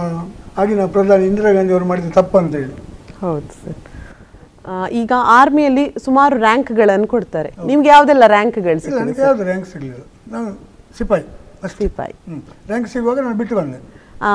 ಆಗಿನ 0.62 0.86
ಪ್ರಧಾನಿ 0.96 1.24
ಇಂದಿರಾ 1.32 1.52
ಗಾಂಧಿ 1.58 1.74
ಅವರು 1.76 1.86
ಮಾಡಿದ 1.92 2.10
ತಪ್ಪು 2.18 2.38
ಅಂತೇಳಿ 2.42 2.74
ಹೌದು 3.22 3.54
ಸರ್. 3.62 3.78
ಈಗ 5.02 5.12
ಆರ್ಮಿಯಲ್ಲಿ 5.38 5.86
ಸುಮಾರು 6.06 6.36
ರ್ಯಾಂಕ್ಗಳನ್ನು 6.46 7.08
ಕೊಡ್ತಾರೆ. 7.14 7.50
ನಿಮ್ಗೆ 7.70 7.90
ಯಾವುದೆಲ್ಲ 7.94 8.24
ರ್ಯಾಂಕ್ಗಳು 8.36 8.98
ನನಗೆ 9.00 9.22
ಯಾವುದು 9.28 9.44
ರ್ಯಾಂಕ್ 9.50 9.68
ಸಿಗಲಿಲ್ಲ. 9.72 10.04
ನಾನು 10.34 10.50
ಸಿಪಾಯಿ 10.98 11.26
ಸಿಪಾಯಿ. 11.80 12.14
ರ್ಯಾಂಕ್ 12.70 12.88
ಸಿಗುವಾಗ 12.94 13.18
ನಾನು 13.28 13.38
ಬಿಟ್ಟು 13.42 13.56
ಬಂದೆ. 13.60 13.80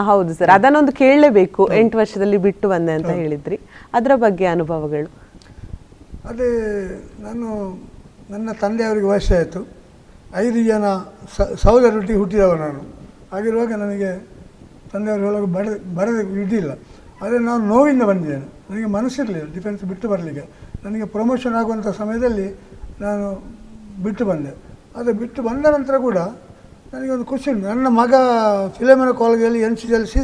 ಹೌದು 0.08 0.32
ಸರ್. 0.38 0.50
ಅದನ್ನೊಂದು 0.56 0.92
ಕೇಳಲೇಬೇಕು. 1.02 1.62
ಎಂಟು 1.80 1.96
ವರ್ಷದಲ್ಲಿ 2.00 2.38
ಬಿಟ್ಟು 2.46 2.66
ಬಂದೆ 2.72 2.92
ಅಂತ 2.98 3.10
ಹೇಳಿದ್ರಿ. 3.22 3.56
ಅದರ 3.98 4.12
ಬಗ್ಗೆ 4.24 4.46
ಅನುಭವಗಳು? 4.54 5.08
ಅದೇ 6.30 6.50
ನಾನು 7.26 7.46
ನನ್ನ 8.32 8.48
ತಂದೆಯವರಿಗೆ 8.62 9.08
ವಯಸ್ಸಾಯಿತು. 9.12 9.62
ಐದು 10.36 10.64
ಜನ 10.64 10.84
ಸಹೋದರೊಟ್ಟಿಗೆ 11.54 12.18
ಹುಟ್ಟಿದವ 12.18 12.54
ನಾನು. 12.54 12.80
ಹಾಗಿರುವಾಗ 13.32 13.72
ನನಗೆ 13.72 14.28
ತಂದೆಯವರು 14.92 15.22
ಹೇಳೋಕೆ 15.24 15.52
ಬಡ, 15.52 15.68
ಬರದ 15.94 16.20
ಆದರೆ 17.22 17.38
ನಾನು 17.38 17.66
ನೋವಿಂದ 17.66 18.02
ಬಂದಿದ್ದೇನೆ. 18.02 18.46
ನನಗೆ 18.70 18.86
ಮನಸ್ಸಿರಲಿಲ್ಲ 18.86 19.54
ಡಿಫೆನ್ಸ್ 19.54 19.84
ಬಿಟ್ಟು 19.84 20.08
ಬರಲಿಕ್ಕೆ. 20.08 20.48
ನನಗೆ 20.84 21.04
ಪ್ರಮೋಷನ್ 21.04 21.54
ಆಗುವಂಥ 21.54 21.88
ಸಮಯದಲ್ಲಿ 21.88 22.58
ನಾನು 23.00 23.26
ಬಿಟ್ಟು 24.02 24.24
ಬಂದೆ. 24.24 24.50
ಆದರೆ 24.96 25.12
ಬಿಟ್ಟು 25.12 25.42
ಬಂದ 25.42 25.66
ನಂತರ 25.66 25.98
ಕೂಡ 25.98 26.18
ನನಗೆ 26.94 27.10
ಒಂದು 27.10 27.24
ಖುಷಿ 27.24 27.50
ಉಂಟು. 27.50 27.66
ನನ್ನ 27.66 27.86
ಮಗ 27.88 28.14
ಫಿಲಮಿನ 28.78 29.10
ಕಾಲೇಜಲ್ಲಿ 29.10 29.60
ಎನ್ 29.60 29.76
ಸಿ 29.76 29.86
ಜಿಯಲ್ಲಿ 29.86 30.08
ಸಿ 30.08 30.20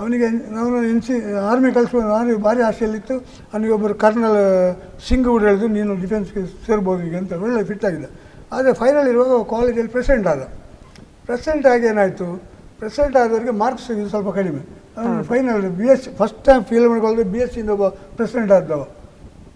ಅವನಿಗೆ 0.00 0.26
ನಾನು 0.56 0.76
ಎನ್ 0.92 1.00
ಸಿ 1.06 1.14
ಆರ್ಮಿ 1.50 1.70
ಕಳಿಸ್ಬೋದು 1.76 2.06
ನಾನು 2.14 2.36
ಭಾರಿ 2.46 2.62
ಆಸೆಯಲ್ಲಿತ್ತು. 2.68 3.16
ಅವನಿಗೆ 3.52 3.72
ಒಬ್ಬರು 3.76 3.94
ಕರ್ನಲ್ 4.04 4.38
ಸಿಂಗ್ 5.06 5.26
ಕೂಡ 5.32 5.42
ಹೇಳಿದ್ರು 5.48 5.68
ನೀನು 5.78 5.94
ಡಿಫೆನ್ಸ್ಗೆ 6.02 6.42
ಸೇರ್ಬೋದು 6.66 7.02
ಈಗ 7.08 7.16
ಅಂತ. 7.22 7.32
ಒಳ್ಳೆ 7.44 7.62
ಫಿಟ್ 7.70 7.84
ಆಗಿದೆ. 7.88 8.08
ಆದರೆ 8.54 8.72
ಫೈನಲ್ 8.82 9.08
ಇರುವಾಗ 9.12 9.40
ಕಾಲೇಜಲ್ಲಿ 9.54 9.92
ಪ್ರೆಸೆಂಟ್ 9.96 10.26
ಆದ. 10.32 10.42
ಪ್ರೆಸೆಂಟ್ 11.28 11.66
ಆಗಿ 11.72 11.86
ಏನಾಯಿತು? 11.92 12.28
ಪ್ರೆಸೆಂಟ್ 12.80 13.16
ಆದವರಿಗೆ 13.22 13.54
ಮಾರ್ಕ್ಸ್ 13.62 13.88
ಇದು 13.98 14.08
ಸ್ವಲ್ಪ 14.14 14.30
ಕಡಿಮೆ. 14.38 14.62
ಅವನು 14.98 15.22
final 15.30 15.62
B 15.80 15.86
S 15.94 16.06
first 16.20 16.40
time 16.48 16.62
feel 16.70 16.86
ಮಾಡ್ಕೊಳ್ಳೋದು 16.92 17.24
ಬಿ 17.34 17.40
ಎಸ್ 17.44 17.52
ಸಿಯಿಂದ 17.56 17.72
ಒಬ್ಬ 17.76 17.88
ಪ್ರೆಸಿಡೆಂಟ್ 18.18 18.52
ಆದವ. 18.58 18.82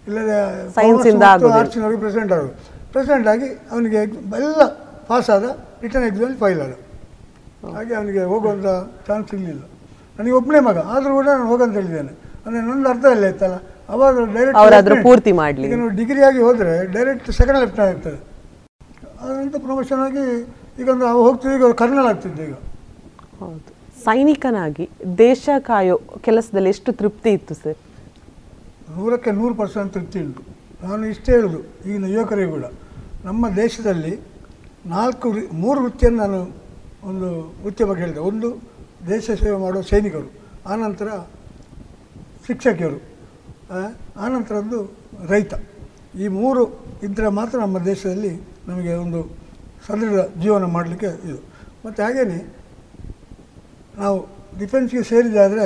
ಇಲ್ಲದೆ. 0.07 0.39
ಆರ್ಟ್ಸಿನವ್ರಿಗೆ 1.59 2.01
ಪ್ರೆಸಿಡೆಂಟ್ 2.05 2.33
ಆದರು 2.37 2.51
ಪ್ರೆಸಿಡೆಂಟ್ 2.93 3.29
ಆಗಿ 3.33 3.49
ಅವನಿಗೆ 3.73 4.01
ಎಲ್ಲ 4.39 4.63
ಪಾಸ್ 5.09 5.29
ಆದ 5.35 5.45
ರಿಟರ್ನ್ 5.83 6.07
ಎಕ್ಸಾಮ್ 6.09 6.35
ಫೈಲ್ 6.43 6.59
ಆದ. 6.65 6.73
ಹಾಗೆ 7.77 7.93
ಅವನಿಗೆ 7.99 8.23
ಹೋಗುವಂಥ 8.31 8.67
ಚಾನ್ಸ್ 9.07 9.27
ಸಿಗಲಿಲ್ಲ 9.31 9.63
ನನಗೆ 10.17 10.35
ಒಬ್ಬನೇ 10.39 10.59
ಮಗ 10.67 10.77
ಆದರೂ 10.93 11.13
ಕೂಡ 11.19 11.27
ನಾನು 11.35 11.47
ಹೋಗಂತ 11.51 11.73
ಹೇಳಿದ್ದೇನೆ. 11.79 12.13
ಅಂದರೆ 12.45 12.61
ನನ್ನ 12.69 12.85
ಅರ್ಥ 12.93 13.05
ಇಲ್ಲ 13.15 13.25
ಇತ್ತಲ್ಲ. 13.33 13.57
ಅವಾಗ 13.93 14.25
ಡೈರೆಕ್ಟ್ 14.35 15.03
ಪೂರ್ತಿ 15.07 15.31
ಮಾಡ್ಲಿ. 15.41 15.65
ಈಗ 15.67 15.75
ನೀವು 15.81 15.93
ಡಿಗ್ರಿ 15.99 16.21
ಆಗಿ 16.27 16.39
ಹೋದರೆ 16.47 16.73
ಡೈರೆಕ್ಟ್ 16.95 17.27
ಸೆಕೆಂಡ್ 17.39 17.59
ಲೆಫ್ಟ್ 17.63 17.79
ಆಗ್ತದೆ. 17.85 18.19
ಅದರಿಂದ 19.21 19.57
ಪ್ರಮೋಷನ್ 19.67 20.01
ಆಗಿ 20.07 20.25
ಈಗ 20.81 20.87
ಒಂದು 20.95 21.07
ಹೋಗ್ತಿದ್ದೆ 21.25 21.55
ಈಗ 21.57 21.71
ಕರ್ನಲ್ 21.81 22.07
ಆಗ್ತಿದ್ದೆ 22.11 22.43
ಈಗ. 22.49 22.55
ಹೌದು. 23.41 23.69
ಸೈನಿಕನಾಗಿ 24.05 24.85
ದೇಶ 25.25 25.49
ಕಾಯೋ 25.69 25.95
ಕೆಲಸದಲ್ಲಿ 26.25 26.69
ಎಷ್ಟು 26.75 26.89
ತೃಪ್ತಿ 27.01 27.31
ಇತ್ತು 27.37 27.53
ಸರ್? 27.61 27.77
ನೂರಕ್ಕೆ 28.95 29.31
ನೂರು 29.39 29.53
ಪರ್ಸೆಂಟ್ 29.61 29.91
ತೃಪ್ತಿ 29.95 30.19
ಉಂಟು. 30.25 30.41
ನಾನು 30.85 31.03
ಇಷ್ಟೇ 31.13 31.31
ಹೇಳೋದು 31.37 31.59
ಈಗಿನ 31.87 32.07
ಯುವಕರಿಗೆ 32.15 32.51
ಕೂಡ. 32.55 32.65
ನಮ್ಮ 33.27 33.49
ದೇಶದಲ್ಲಿ 33.63 34.13
ನಾಲ್ಕು 34.95 35.27
ಮೂರು 35.63 35.79
ವೃತ್ತಿಯನ್ನು 35.85 36.19
ನಾನು 36.25 36.39
ಒಂದು 37.09 37.29
ವೃತ್ತಿಯ 37.63 37.85
ಬಗ್ಗೆ 37.91 38.03
ಹೇಳಿದೆ. 38.05 38.21
ಒಂದು 38.31 38.49
ದೇಶ 39.09 39.25
ಸೇವೆ 39.43 39.57
ಮಾಡುವ 39.57 39.81
ಸೈನಿಕರು. 39.81 40.29
ಆನಂತರ 40.73 41.09
ಶಿಕ್ಷಕಿಯರು. 42.47 42.99
ಆನಂತರದ್ದು 44.17 44.79
ರೈತ. 45.29 45.53
ಈ 46.19 46.27
ಮೂರು 46.27 46.63
ಇದ್ದರೆ 47.03 47.27
ಮಾತ್ರ 47.39 47.59
ನಮ್ಮ 47.59 47.77
ದೇಶದಲ್ಲಿ 47.85 48.33
ನಮಗೆ 48.67 48.93
ಒಂದು 49.05 49.19
ಸದೃಢ 49.87 50.21
ಜೀವನ 50.43 50.63
ಮಾಡಲಿಕ್ಕೆ 50.75 51.09
ಇದು. 51.27 51.39
ಮತ್ತು 51.85 51.99
ಹಾಗೇ 52.03 52.23
ನಾವು 53.97 54.17
ಡಿಫೆನ್ಸ್ಗೆ 54.59 55.03
ಸೇರಿದಾದರೆ 55.03 55.65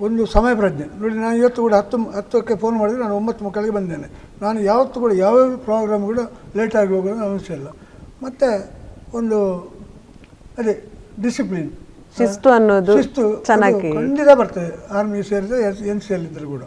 ಒಂದು 0.00 0.22
ಸಮಯ 0.26 0.54
ಪ್ರಜ್ಞೆ 0.54 0.86
ನೋಡಿ, 1.00 1.14
ನಾನು 1.14 1.36
ಇವತ್ತು 1.36 1.60
ಕೂಡ 1.62 1.74
ಹತ್ತು, 1.74 1.98
ಹತ್ತಕ್ಕೆ 2.10 2.54
ಫೋನ್ 2.56 2.76
ಮಾಡಿದರೆ 2.78 3.00
ನಾನು 3.00 3.16
ಒಂಬತ್ತು 3.16 3.44
ಮಕ್ಕಳಿಗೆ 3.44 3.74
ಬಂದೇನೆ 3.74 4.08
ನಾನು 4.42 4.58
ಯಾವತ್ತು 4.60 5.00
ಕೂಡ 5.00 5.12
ಯಾವ್ಯಾವ 5.12 5.56
ಪ್ರೋಗ್ರಾಮ್ 5.56 6.04
ಕೂಡ 6.04 6.20
ಲೇಟಾಗಿ 6.56 6.92
ಹೋಗೋದು 6.92 7.24
ಅನಿಸಿಲ್ಲ. 7.30 7.68
ಮತ್ತು 8.22 8.48
ಒಂದು, 9.16 9.38
ಅದೇ 10.58 10.74
ಡಿಸಿಪ್ಲಿನ್ 11.22 11.70
ಶಿಸ್ತು 12.18 12.48
ಅನ್ನೋದು 12.56 12.92
ಶಿಸ್ತು 12.98 13.22
ಚೆನ್ನಾಗಿ 13.48 13.90
ಖಂಡಿತ 13.98 14.30
ಬರ್ತದೆ. 14.40 14.72
ಆರ್ಮಿ 14.98 15.20
ಸೇರಿದ್ರೆ 15.30 15.58
ಎನ್ 15.92 16.02
ಸಿ 16.06 16.12
ಎಲ್ 16.16 16.26
ಇದ್ದರೂ 16.28 16.48
ಕೂಡ 16.54 16.62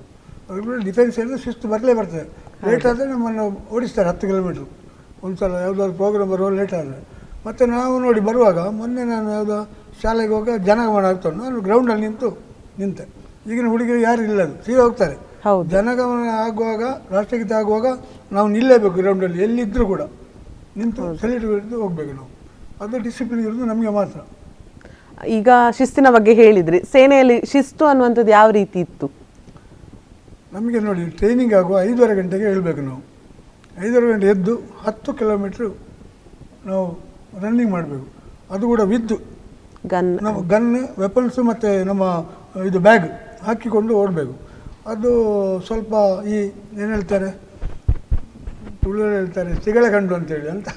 ಡಿಫೆನ್ಸ್ 0.87 1.13
ಸೇರಿದ್ರೆ 1.17 1.39
ಶಿಸ್ತು 1.45 1.65
ಬರಲೇ 1.73 1.93
ಬರ್ತದೆ. 1.99 2.25
ಲೇಟ್ 2.67 2.85
ಆದರೆ 2.91 3.07
ನಮ್ಮನ್ನು 3.13 3.45
ಓಡಿಸ್ತಾರೆ 3.75 4.07
ಹತ್ತು 4.11 4.25
ಕಿಲೋಮೀಟ್ರ್ 4.29 4.65
ಒಂದು 5.25 5.37
ಸಲ 5.41 5.51
ಯಾವುದಾದ್ರು 5.65 5.95
ಪ್ರೋಗ್ರಾಮ್ 6.01 6.29
ಬರೋ 6.33 6.49
ಲೇಟ್ 6.59 6.73
ಆದರೆ. 6.79 6.99
ಮತ್ತು 7.45 7.63
ನಾವು 7.75 7.93
ನೋಡಿ 8.05 8.21
ಬರುವಾಗ 8.27 8.59
ಮೊನ್ನೆ 8.79 9.03
ನಾನು 9.13 9.29
ಯಾವುದೋ 9.37 9.59
ಶಾಲೆಗೆ 10.01 10.33
ಹೋಗ 10.37 10.49
ಜನಗಮನ 10.69 11.05
ಆಗ್ತಾನೆ 11.11 11.37
ನಾನು 11.43 11.61
ಗ್ರೌಂಡಲ್ಲಿ 11.67 12.05
ನಿಂತು 12.07 12.29
ನಿಂತೆ. 12.79 13.05
ಈಗಿನ 13.49 13.67
ಹುಡುಗರು 13.73 13.99
ಯಾರು 14.09 14.21
ಇಲ್ಲ 14.29 14.41
ಸೀದಾ 14.65 14.81
ಹೋಗ್ತಾರೆ. 14.85 15.17
ಜನಗಮನ 15.73 16.29
ಆಗುವಾಗ 16.45 16.83
ರಾಷ್ಟ್ರಗೀತೆ 17.15 17.55
ಆಗುವಾಗ 17.61 17.87
ನಾವು 18.35 18.47
ನಿಲ್ಲೇಬೇಕು 18.55 18.95
ಗ್ರೌಂಡಲ್ಲಿ 19.01 19.39
ಎಲ್ಲಿದ್ದರೂ 19.45 19.85
ಕೂಡ. 19.93 20.01
ನಿಂತು 20.79 21.03
ಸೆಲ್ಯೂಟ್ 21.21 21.73
ಹೋಗಬೇಕು 21.83 22.13
ನಾವು. 22.19 22.29
ಅದು 22.83 22.99
ಡಿಸಿಪ್ಲಿನ್ 23.07 23.43
ಇರೋದು 23.47 23.67
ನಮಗೆ 23.73 23.93
ಮಾತ್ರ. 23.99 24.19
ಈಗ 25.25 25.49
ಶಿಸ್ತಿನ 25.77 26.07
ಬಗ್ಗೆ 26.09 26.33
ಹೇಳಿದ್ರಿ. 26.33 26.79
ಸೇನೆಯಲ್ಲಿ 26.79 27.41
ಶಿಸ್ತು 27.51 27.85
ಅನ್ನುವಂಥದ್ದು 27.85 28.31
ಯಾವ 28.31 28.51
ರೀತಿ 28.51 28.79
ಇತ್ತು? 28.79 29.11
ನಮಗೆ 30.53 30.79
ನೋಡಿ 30.79 31.05
ಟ್ರೈನಿಂಗ್ 31.05 31.53
ಆಗುವ 31.53 31.81
ಐದೂವರೆ 31.81 32.15
ಗಂಟೆಗೆ 32.15 32.43
ಹೇಳಬೇಕು 32.43 32.81
ನಾವು. 32.81 33.01
ಐದೂವರೆ 33.85 34.13
ಗಂಟೆ 34.13 34.27
ಎದ್ದು 34.27 34.55
ಹತ್ತು 34.55 35.13
ಕಿಲೋಮೀಟ್ರು 35.13 35.77
ನಾವು 36.65 36.85
ರನ್ನಿಂಗ್ 37.43 37.71
ಮಾಡಬೇಕು. 37.71 38.07
ಅದು 38.51 38.67
ಕೂಡ 38.67 38.81
ವಿದ್ದು 38.81 39.17
ಗನ್ 39.87 40.23
ನಾವು 40.23 40.41
ಗನ್ 40.43 40.99
ವೆಪನ್ಸು 40.99 41.43
ಮತ್ತು 41.43 41.83
ನಮ್ಮ 41.83 42.03
ಇದು 42.67 42.79
ಬ್ಯಾಗ್ 42.79 43.07
ಹಾಕಿಕೊಂಡು 43.43 43.95
ಓಡಬೇಕು. 43.95 44.35
ಅದು 44.87 45.11
ಸ್ವಲ್ಪ 45.59 45.93
ಈ 46.27 46.37
ಏನು 46.81 46.91
ಹೇಳ್ತಾರೆ? 46.93 47.46
ತುಳುವರು 48.87 49.13
ಹೇಳ್ತಾರೆ 49.19 49.53
ಸಿಗಳ 49.67 49.85
ಕಂಡು 49.93 50.13
ಅಂತೇಳಿ 50.17 50.49
ಅಂತ. 50.55 50.69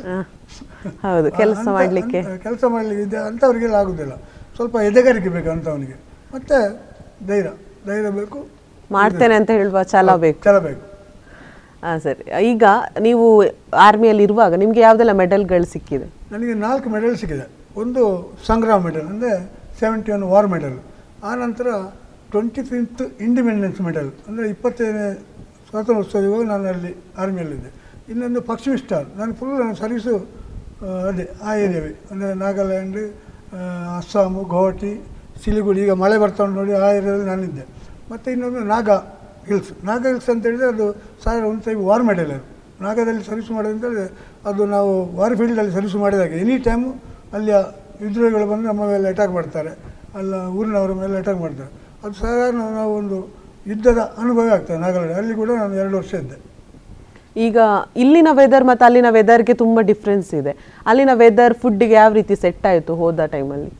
ಹೌದು 1.06 1.28
ಕೆಲಸ 1.40 1.64
ಮಾಡಲಿಕ್ಕೆ. 1.78 2.20
ಕೆಲಸ 2.46 2.64
ಮಾಡಲಿಕ್ಕೆ 2.74 3.02
ಇದೆ 3.08 3.18
ಅಂಥವ್ರಿಗೆಲ್ಲ 3.30 3.76
ಆಗೋದಿಲ್ಲ. 3.82 4.14
ಸ್ವಲ್ಪ 4.58 4.76
ಎದೆಗಾರಿಕೆ 4.90 5.30
ಬೇಕು 5.34 5.50
ಅಂಥವನಿಗೆ. 5.56 5.96
ಮತ್ತು 6.34 6.56
ಧೈರ್ಯ 7.28 7.50
ಧೈರ್ಯ 7.88 8.10
ಬೇಕು. 8.20 8.38
ಮಾಡ್ತೇನೆ 8.96 9.34
ಅಂತ 9.40 9.50
ಹೇಳುವ 9.58 9.82
ಛಲ 9.92 10.14
ಬೇಕು. 10.24 10.40
ಛಲ 10.46 10.58
ಬೇಕು. 10.66 10.82
ಹಾಂ 11.84 11.98
ಸರಿ. 12.04 12.24
ಈಗ 12.52 12.64
ನೀವು 13.06 13.26
ಆರ್ಮಿಯಲ್ಲಿ 13.86 14.24
ಇರುವಾಗ 14.28 14.54
ನಿಮಗೆ 14.62 14.80
ಯಾವುದೆಲ್ಲ 14.86 15.12
ಮೆಡಲ್ಗಳು 15.22 15.68
ಸಿಕ್ಕಿದೆ? 15.74 16.06
ನನಗೆ 16.32 16.54
ನಾಲ್ಕು 16.66 16.88
ಮೆಡಲ್ 16.94 17.16
ಸಿಕ್ಕಿದೆ. 17.22 17.46
ಒಂದು 17.82 18.02
ಸಂಗ್ರಹ 18.48 18.76
ಮೆಡಲ್ 18.86 19.06
ಅಂದರೆ 19.12 19.32
ಸೆವೆಂಟಿ 19.80 20.12
ಒನ್ 20.16 20.24
ವಾರ್ 20.32 20.48
ಮೆಡಲ್ 20.54 20.78
ಆನಂತರ 21.32 21.68
ಟ್ವೆಂಟಿ 22.32 22.62
ಫಿಫ್ತ್ 22.70 23.02
ಇಂಡಿಪೆಂಡೆನ್ಸ್ 23.26 23.80
ಮೆಡಲ್ 23.88 24.10
ಅಂದರೆ 24.28 24.46
ಇಪ್ಪತ್ತೈದನೇ 24.54 25.06
ಸ್ವಾತಂತ್ರ್ಯೋತ್ಸವ 25.68 26.42
ನಾನು 26.52 26.66
ಅಲ್ಲಿ 26.74 26.92
ಆರ್ಮಿಯಲ್ಲಿದ್ದೆ. 27.22 27.70
ಇನ್ನೊಂದು 28.12 28.40
ಪಶ್ಚಿಮ 28.50 28.74
ಸ್ಟಾರ್ 28.82 29.08
ನಾನು 29.18 29.32
ಫುಲ್ 29.38 29.52
ನನ್ನ 29.62 29.74
ಸರ್ವೀಸು 29.82 30.14
ಅದೇ 31.08 31.24
ಆ 31.48 31.50
ಏರಿಯಾವೇ 31.64 31.92
ಅಂದರೆ 32.10 32.30
ನಾಗಾಲ್ಯಾಂಡ್ 32.44 32.98
ಅಸ್ಸಾಮು 33.98 34.42
ಗುವಾಹಟಿ, 34.52 34.92
ಸಿಲಿಗುಡಿ, 35.42 35.80
ಈಗ 35.86 35.92
ಮಳೆ 36.02 36.16
ಬರ್ತಾ 36.22 36.40
ಉಂಟು 36.44 36.56
ನೋಡಿ 36.60 36.72
ಆ 36.84 36.88
ಏರಿಯಾದಲ್ಲಿ 36.98 37.28
ನಾನಿದ್ದೆ. 37.32 37.64
ಮತ್ತು 38.10 38.26
ಇನ್ನೊಂದು 38.34 38.60
ನಾಗಾ 38.74 38.96
ಹಿಲ್ಸ್. 39.48 39.70
ನಾಗಾ 39.88 40.06
ಹಿಲ್ಸ್ 40.12 40.28
ಅಂತ 40.34 40.42
ಹೇಳಿದ್ರೆ 40.48 40.68
ಅದು 40.74 40.86
ಸಾವಿರ 41.24 41.42
ಒಂದು 41.50 41.62
ಟೈಮ್ 41.66 41.80
ವಾರ್ 41.90 42.04
ಮೆಡಲ್ 42.10 42.30
ಅದು. 42.36 42.44
ನಾಗಾದಲ್ಲಿ 42.86 43.22
ಸರ್ವಿಸ್ 43.30 43.50
ಮಾಡೋದಂತೇಳಿದ್ರೆ 43.56 44.06
ಅದು 44.48 44.62
ನಾವು 44.74 44.92
ವಾರ್ 45.18 45.34
ಫೀಲ್ಡಲ್ಲಿ 45.40 45.72
ಸರ್ವಿಸ್ 45.78 45.96
ಮಾಡಿದಾಗ. 46.04 46.32
ಎನಿ 46.44 46.56
ಟೈಮು 46.68 46.90
ಅಲ್ಲಿಯ 47.36 47.56
ವಿದ್ರೋಹಿಗಳು 48.04 48.46
ಬಂದು 48.52 48.66
ನಮ್ಮ 48.70 48.82
ಮೇಲೆ 48.92 49.08
ಅಟ್ಯಾಕ್ 49.12 49.32
ಮಾಡ್ತಾರೆ. 49.38 49.72
ಅಲ್ಲ 50.18 50.34
ಊರಿನವರ 50.58 50.92
ಮೇಲೆ 51.02 51.16
ಅಟ್ಯಾಕ್ 51.22 51.40
ಮಾಡ್ತಾರೆ. 51.46 51.70
ಅದು 52.02 52.14
ಸಾಧಾರಣ 52.22 52.62
ನಾವು 52.80 52.92
ಒಂದು 53.00 53.18
ಯುದ್ಧದ 53.70 54.00
ಅನುಭವ 54.22 54.46
ಆಗ್ತದೆ 54.56 54.78
ನಾಗಾಲ್ಯಾಂಡ್. 54.84 55.18
ಅಲ್ಲಿ 55.22 55.34
ಕೂಡ 55.40 55.50
ನಾನು 55.62 55.74
ಎರಡು 55.82 55.96
ವರ್ಷ 56.00 56.12
ಇದ್ದೆ. 56.22 56.38
ಈಗ 57.36 57.58
ಇಲ್ಲಿನ 58.02 58.28
ವೆದರ್ 58.40 58.64
ಮತ್ತು 58.70 58.84
ಅಲ್ಲಿನ 58.88 59.08
ವೆದರ್ಗೆ 59.18 59.54
ತುಂಬ 59.62 59.78
ಡಿಫ್ರೆನ್ಸ್ 59.90 60.30
ಇದೆ. 60.40 60.52
ಅಲ್ಲಿನ 60.90 61.12
ವೆದರ್ 61.22 61.54
ಫುಡ್ಡಿಗೆ 61.62 61.96
ಯಾವ 62.02 62.12
ರೀತಿ 62.18 62.34
ಸೆಟ್ 62.44 62.66
ಆಯಿತು 62.70 62.94
ಹೋದ 63.02 63.26
ಟೈಮಲ್ಲಿ 63.34 63.70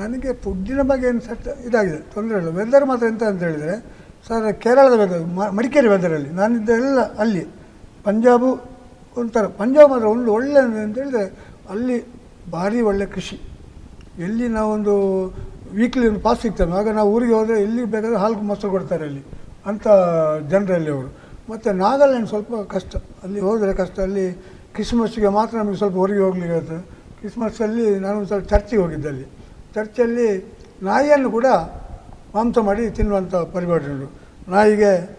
ನನಗೆ 0.00 0.30
ಫುಡ್ಡಿನ 0.44 0.80
ಬಗ್ಗೆ 0.90 1.06
ಏನು 1.10 1.20
ಸೆಟ್ 1.26 1.46
ಇದಾಗಿದೆ, 1.66 1.98
ತೊಂದರೆ 2.14 2.36
ಇಲ್ಲ. 2.40 2.50
ವೆದರ್ 2.60 2.84
ಮಾತ್ರ 2.90 3.04
ಎಂತ 3.12 3.22
ಅಂತ 3.30 3.42
ಹೇಳಿದರೆ, 3.48 3.74
ಸರ್, 4.26 4.46
ಕೇರಳದ 4.64 4.94
ವೆದರ್ 5.02 5.22
ಮಡಿಕೇರಿ 5.58 5.88
ವೆದರಲ್ಲಿ 5.94 6.30
ನಾನಿದ್ದ 6.40 6.70
ಎಲ್ಲ 6.80 7.00
ಅಲ್ಲಿ. 7.24 7.44
ಪಂಜಾಬು 8.06 8.50
ಒಂಥರ, 9.20 9.44
ಪಂಜಾಬ್ 9.60 9.90
ಮಾತ್ರ 9.92 10.06
ಒಂದು 10.16 10.30
ಒಳ್ಳೆ 10.38 10.58
ಅಂತ 10.86 10.96
ಹೇಳಿದರೆ, 11.02 11.24
ಅಲ್ಲಿ 11.74 11.96
ಭಾರಿ 12.56 12.80
ಒಳ್ಳೆ 12.90 13.06
ಕೃಷಿ. 13.14 13.38
ಎಲ್ಲಿ 14.26 14.46
ನಾವೊಂದು 14.58 14.94
ವೀಕ್ಲಿ 15.78 16.04
ಒಂದು 16.10 16.20
ಪಾಸ್ 16.26 16.40
ಸಿಗ್ತೇವೆ 16.42 16.76
ಆಗ 16.80 16.92
ನಾವು 16.98 17.08
ಊರಿಗೆ 17.14 17.34
ಹೋದರೆ 17.38 17.56
ಎಲ್ಲಿ 17.66 17.82
ಬೇಕಾದ್ರೆ 17.94 18.18
ಹಾಲು 18.22 18.44
ಮೊಸರು 18.50 18.70
ಕೊಡ್ತಾರೆ 18.74 19.04
ಅಲ್ಲಿ 19.08 19.22
ಅಂಥ 19.70 19.86
ಜನರಲ್ಲಿ 20.52 20.90
ಅವರು. 20.96 21.08
ಮತ್ತು 21.50 21.72
ನಾಗಾಲ್ಯಾಂಡ್ 21.72 22.28
ಸ್ವಲ್ಪ 22.28 22.54
ಕಷ್ಟ. 22.70 22.96
ಅಲ್ಲಿ 23.22 23.40
ಹೋದರೆ 23.40 23.72
ಕಷ್ಟ. 23.74 24.00
ಅಲ್ಲಿ 24.00 24.32
ಕ್ರಿಸ್ಮಸ್ಗೆ 24.74 25.28
ಮಾತ್ರ 25.28 25.58
ನಮಗೆ 25.58 25.76
ಸ್ವಲ್ಪ 25.76 25.96
ಹೊರಗೆ 25.96 26.18
ಹೋಗ್ಲಿಕ್ಕೆ 26.18 26.52
ಆಯಿತು 26.52 26.86
ಕ್ರಿಸ್ಮಸ್ಸಲ್ಲಿ 27.18 27.98
ನಾನು 27.98 28.26
ಸ್ವಲ್ಪ 28.26 28.48
ಚರ್ಚಿಗೆ 28.48 28.82
ಹೋಗಿದ್ದೆ 28.82 29.08
ಅಲ್ಲಿ. 29.08 29.26
ಚರ್ಚಲ್ಲಿ 29.74 30.28
ನಾಯಿಯನ್ನು 30.82 31.30
ಕೂಡ 31.30 31.46
ಮಾಂಸ 32.34 32.58
ಮಾಡಿ 32.58 32.90
ತಿನ್ನುವಂಥ 32.90 33.34
ಪರಿಪಾಟಿ 33.34 33.86
ಉಂಟು. 33.92 34.08
ನಾಯಿಗೆ 34.50 35.10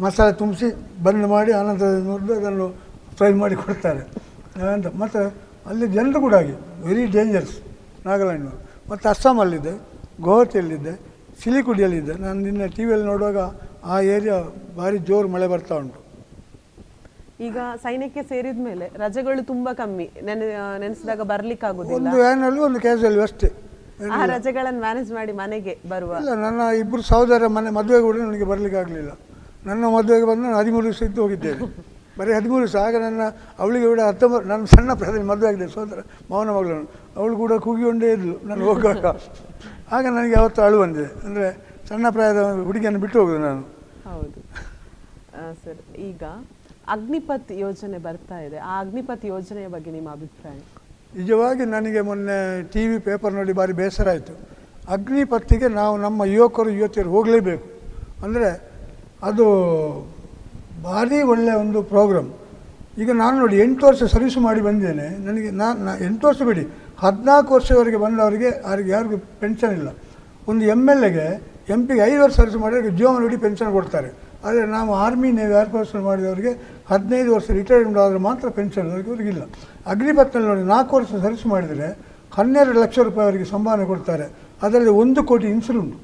ಮಸಾಲೆ 0.00 0.32
ತುಂಬಿಸಿ 0.32 0.68
ಬಂದ್ 1.02 1.26
ಮಾಡಿ 1.26 1.52
ಆನಂತರ 1.52 1.84
ನೋಡಿದ್ರೆ 1.84 2.36
ಅದನ್ನು 2.36 2.68
ಫ್ರೈ 3.16 3.32
ಮಾಡಿ 3.32 3.56
ಕೊಡ್ತಾರೆ. 3.56 4.02
ಅಂತ 4.72 4.86
ಮತ್ತು 4.86 5.34
ಅಲ್ಲಿ 5.66 5.86
ಜನರು 5.86 6.20
ಕೂಡ 6.20 6.34
ಹಾಗೆ. 6.34 6.54
Very 6.86 7.04
dangerous 7.06 7.56
Nagaland. 8.06 8.50
ಮತ್ತು 8.90 9.08
ಅಸ್ಸಾಮಲ್ಲಿದ್ದೆ 9.08 9.74
ಗೋಹತಿಯಲ್ಲಿದ್ದೆ 10.20 10.94
ಸಿಲಿಗುಡಿಯಲ್ಲಿದ್ದೆ 11.42 12.14
ನಾನು 12.14 12.40
ನಿನ್ನೆ 12.40 12.68
ಟಿ 12.68 12.84
ವಿಯಲ್ಲಿ 12.84 13.06
ನೋಡುವಾಗ 13.06 13.38
ಆ 13.84 13.96
ಏರಿಯಾ 14.14 14.36
ಭಾರಿ 14.78 14.98
ಜೋರು 15.08 15.28
ಮಳೆ 15.34 15.46
ಬರ್ತಾ 15.52 15.74
ಉಂಟು. 15.82 15.98
ಈಗ 17.46 17.58
ಸೈನ್ಯಕ್ಕೆ 17.84 18.22
ಸೇರಿದ 18.30 18.60
ಮೇಲೆ 18.68 18.86
ರಜೆಗಳು 19.02 19.42
ತುಂಬಾ 19.52 19.70
ಕಮ್ಮಿ. 19.80 20.06
ನೆನೆ 20.26 20.46
ನೆನೆಸಿದಾಗ 20.82 21.22
ಬರ್ಲಿಕ್ಕೆ 21.32 21.66
ಆಗುದಿಲ್ಲ. 21.70 21.96
ಒಂದು 22.00 22.16
ವ್ಯಾನಲ್ಲಿ 22.22 22.60
ಒಂದು 22.68 22.80
ಕ್ಯಾಸಲ್ಲಿ 22.84 23.22
ಅಷ್ಟೇ. 23.26 23.50
ಆ 24.18 24.20
ರಜೆಗಳನ್ನು 24.34 24.80
ಮ್ಯಾನೇಜ್ 24.84 25.10
ಮಾಡಿ 25.18 25.32
ಮನೆಗೆ 25.40 25.74
ಬರುವ. 25.92 26.12
ಇಲ್ಲ 26.22 26.34
ನನ್ನ 26.44 26.60
ಇಬ್ಬರು 26.82 27.02
ಸಹೋದರ 27.10 27.48
ಮನೆ 27.56 27.70
ಮದುವೆ 27.78 28.00
ಕೂಡ 28.06 28.14
ನನಗೆ 28.26 28.46
ಬರಲಿಕ್ಕೆ 28.52 28.78
ಆಗಲಿಲ್ಲ. 28.82 29.12
ನನ್ನ 29.68 29.82
ಮದುವೆಗೆ 29.96 30.26
ಬಂದು 30.30 30.42
ನಾನು 30.46 30.58
ಹದಿಮೂರು 30.60 30.84
ದಿವಸ 30.90 31.02
ಇದ್ದು 31.08 31.20
ಹೋಗಿದ್ದೇನೆ. 31.24 31.66
ಬರೀ 32.18 32.32
ಹದಿಮೂರು 32.38 32.62
ದಿವಸ. 32.64 32.76
ಆಗ 32.86 32.94
ನನ್ನ 33.06 33.22
ಅವಳಿಗೆ 33.62 33.86
ಕೂಡ 33.92 34.00
ಹತ್ತೊಂಬತ್ತು 34.08 34.48
ನನ್ನ 34.52 34.64
ಸಣ್ಣ 34.74 34.90
ಪ್ರಾಯದಲ್ಲಿ 35.00 35.28
ಮದುವೆ 35.32 35.48
ಆಗಿದೆ 35.50 35.68
ಸಹೋದರ 35.74 36.00
ಮೌನ 36.30 36.48
ಮಗಳನ್ನು. 36.56 36.88
ಅವಳು 37.18 37.34
ಕೂಡ 37.42 37.52
ಕೂಗಿಕೊಂಡೇ 37.66 38.10
ಇದ್ಲು 38.16 38.34
ನಾನು 38.48 38.64
ಹೋಗುವಾಗ. 38.70 39.04
ಆಗ 39.96 40.04
ನನಗೆ 40.16 40.36
ಅವತ್ತು 40.42 40.62
ಅಳು 40.66 40.78
ಬಂದಿದೆ. 40.82 41.10
ಅಂದರೆ 41.26 41.48
ಸಣ್ಣ 41.90 42.06
ಪ್ರಾಯದ 42.16 42.42
ಹುಡುಗಿಯನ್ನು 42.68 43.00
ಬಿಟ್ಟು 43.04 43.18
ಹೋಗುದು 43.20 43.40
ನಾನು. 43.48 43.62
ಹೌದು. 44.06 44.40
ಸರ್. 45.64 45.80
ಈಗ 46.10 46.22
ಅಗ್ನಿಪಥ್ 46.94 47.52
ಯೋಜನೆ 47.64 47.98
ಬರ್ತಾ 48.06 48.38
ಇದೆ. 48.46 48.58
ಆ 48.70 48.80
ಅಗ್ನಿಪಥ್ 48.80 49.24
ಯೋಜನೆಯ 49.24 49.68
ಬಗ್ಗೆ 49.74 49.90
ನಿಮ್ಮ 49.90 50.08
ಅಭಿಪ್ರಾಯ? 50.16 50.58
ನಿಜವಾಗಿ 51.18 51.64
ನನಗೆ 51.74 52.00
ಮೊನ್ನೆ 52.00 52.38
ಟಿ 52.72 52.82
ವಿ 52.88 52.98
ಪೇಪರ್ 52.98 53.34
ನೋಡಿ 53.34 53.52
ಭಾರಿ 53.52 53.72
ಬೇಸರ 53.72 54.08
ಆಯಿತು. 54.08 54.34
ಅಗ್ನಿಪತ್ತಿಗೆ 54.88 55.68
ನಾವು 55.68 55.94
ನಮ್ಮ 55.96 56.24
ಯುವಕರು, 56.24 56.70
ಯುವತಿಯರು 56.70 57.10
ಹೋಗಲೇಬೇಕು. 57.10 57.66
ಅಂದರೆ 58.24 58.48
ಅದು 59.22 59.46
ಭಾರಿ 60.82 61.22
ಒಳ್ಳೆಯ 61.22 61.54
ಒಂದು 61.54 61.82
ಪ್ರೋಗ್ರಾಮ್. 61.82 62.30
ಈಗ 63.02 63.10
ನಾನು 63.10 63.38
ನೋಡಿ 63.38 63.56
ಎಂಟು 63.58 63.86
ವರ್ಷ 63.86 64.02
ಸರ್ವಿಸ್ 64.14 64.38
ಮಾಡಿ 64.38 64.60
ಬಂದೇನೆ 64.60 65.06
ನನಗೆ 65.26 65.50
ನಾನು 65.50 66.04
ಎಂಟು 66.04 66.24
ವರ್ಷ 66.28 66.42
ಬಿಡಿ. 66.42 66.64
ಹದಿನಾಲ್ಕು 66.98 67.54
ವರ್ಷದವರೆಗೆ 67.54 67.96
ಬಂದವರಿಗೆ, 67.96 68.50
ಅವ್ರಿಗೆ 68.70 68.90
ಯಾರಿಗೂ 68.90 69.16
ಪೆನ್ಷನ್ 69.40 69.72
ಇಲ್ಲ. 69.78 69.88
ಒಂದು 70.48 70.64
ಎಂ 70.64 70.82
ಎಲ್ 70.90 71.04
ಎಗೆ 71.04 71.26
ಎಂ 71.74 71.80
ಪಿಗೆ 71.88 72.02
ಐದು 72.10 72.20
ವರ್ಷ 72.22 72.34
ಸರ್ವಿಸ್ 72.40 72.58
ಮಾಡಿದ್ರೆ 72.64 72.92
ಜೀವನ 73.00 73.18
ನೋಡಿ 73.24 73.36
ಪೆನ್ಷನ್ 73.44 73.72
ಕೊಡ್ತಾರೆ. 73.78 74.08
ಆದರೆ 74.46 74.64
ನಾವು 74.76 74.92
ಆರ್ಮಿ 75.04 75.28
ನೇವಿ 75.38 75.54
ಏರ್ 75.58 75.70
ಫೋರ್ಸ್ 75.74 75.92
ಮಾಡಿದವರಿಗೆ 76.06 76.52
ಹದಿನೈದು 76.92 77.30
ವರ್ಷ 77.34 77.48
ರಿಟೈರ್ಮೆಂಟ್ 77.58 77.98
ಆದರೆ 78.04 78.20
ಮಾತ್ರ 78.28 78.46
ಪೆನ್ಷನ್ 78.58 78.88
ಅವರಿಗೆ 78.92 79.10
ಅವ್ರಿಗಿಲ್ಲ 79.12 79.42
ಅಗ್ನಿಪತ್ನಲ್ಲಿ 79.92 80.48
ನೋಡಿ, 80.52 80.64
ನಾಲ್ಕು 80.74 80.92
ವರ್ಷ 80.98 81.10
ಸರ್ವಿಸ್ 81.24 81.44
ಮಾಡಿದರೆ 81.54 81.88
ಹನ್ನೆರಡು 82.38 82.78
ಲಕ್ಷ 82.84 82.98
ರೂಪಾಯಿ 83.08 83.24
ಅವರಿಗೆ 83.28 83.46
ಸಂಭಾವನೆ 83.54 83.84
ಕೊಡ್ತಾರೆ. 83.92 84.26
ಅದರಲ್ಲಿ 84.66 84.92
ಒಂದು 85.02 85.20
ಕೋಟಿ 85.30 85.46
ಇನ್ಸೂರೆನ್ಸ್ 85.56 85.94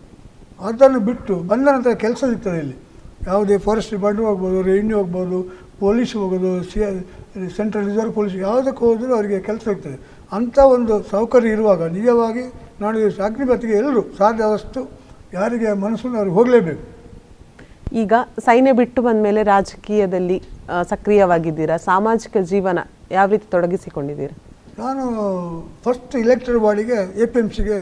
ಅದನ್ನು 0.68 1.00
ಬಿಟ್ಟು 1.08 1.34
ಬಂದ 1.50 1.64
ನಂತರ 1.76 1.92
ಕೆಲಸ 2.04 2.20
ಸಿಗ್ತದೆ 2.32 2.58
ಇಲ್ಲಿ. 2.64 2.76
ಯಾವುದೇ 3.30 3.56
ಫಾರೆಸ್ಟ್ 3.66 3.92
ಡಿಪಾರ್ಟ್ಮೆಂಟ್ 3.94 4.28
ಹೋಗ್ಬೋದು 4.30 4.58
ರೆವಿನ್ಯೂ 4.70 4.96
ಹೋಗ್ಬೋದು 5.00 5.38
ಪೊಲೀಸ್ 5.82 6.12
ಹೋಗೋದು, 6.20 6.50
ಸಿ 6.70 6.78
ಸೆಂಟ್ರಲ್ 7.58 7.84
ರಿಸರ್ವ್ 7.90 8.12
ಪೊಲೀಸ್ 8.18 8.36
ಯಾವುದಕ್ಕೆ 8.46 8.82
ಹೋದರೂ 8.86 9.12
ಅವರಿಗೆ 9.18 9.38
ಕೆಲಸ 9.48 9.62
ಸಿಗ್ತದೆ. 9.70 9.98
ಅಂಥ 10.36 10.58
ಒಂದು 10.76 10.94
ಸೌಕರ್ಯ 11.12 11.56
ಇರುವಾಗ 11.56 11.82
ನಿಜವಾಗಿ 11.98 12.44
ನಾನು 12.82 12.96
ಈ 13.02 13.06
ಅಗ್ನಿಪಥಿಗೆ 13.28 13.74
ಎಲ್ಲರೂ 13.80 14.02
ಸಾಧ್ಯವಾದಷ್ಟು 14.20 14.80
ಯಾರಿಗೆ 15.36 15.70
ಮನಸ್ಸು 15.84 16.06
ಅವ್ರಿಗೆ 16.20 16.34
ಹೋಗಲೇಬೇಕು. 16.38 16.84
ಈಗ 18.02 18.12
ಸೈನ್ಯ 18.46 18.72
ಬಿಟ್ಟು 18.80 19.00
ಬಂದ 19.06 19.20
ಮೇಲೆ 19.26 19.40
ರಾಜಕೀಯದಲ್ಲಿ 19.52 20.38
ಸಕ್ರಿಯವಾಗಿದ್ದೀರಾ? 20.92 21.76
ಸಾಮಾಜಿಕ 21.90 22.36
ಜೀವನ 22.52 22.78
ಯಾವ 23.16 23.26
ರೀತಿ 23.34 23.46
ತೊಡಗಿಸಿಕೊಂಡಿದ್ದೀರಾ? 23.54 24.34
ನಾನು 24.82 25.04
ಫಸ್ಟ್ 25.84 26.14
ಇಲೆಕ್ಟೆಡ್ 26.22 26.58
ಬಾಡಿಗೆ 26.64 26.98
ಎ 27.22 27.26
ಪಿ 27.32 27.38
ಎಂ 27.42 27.48
ಸಿಗೆ 27.56 27.76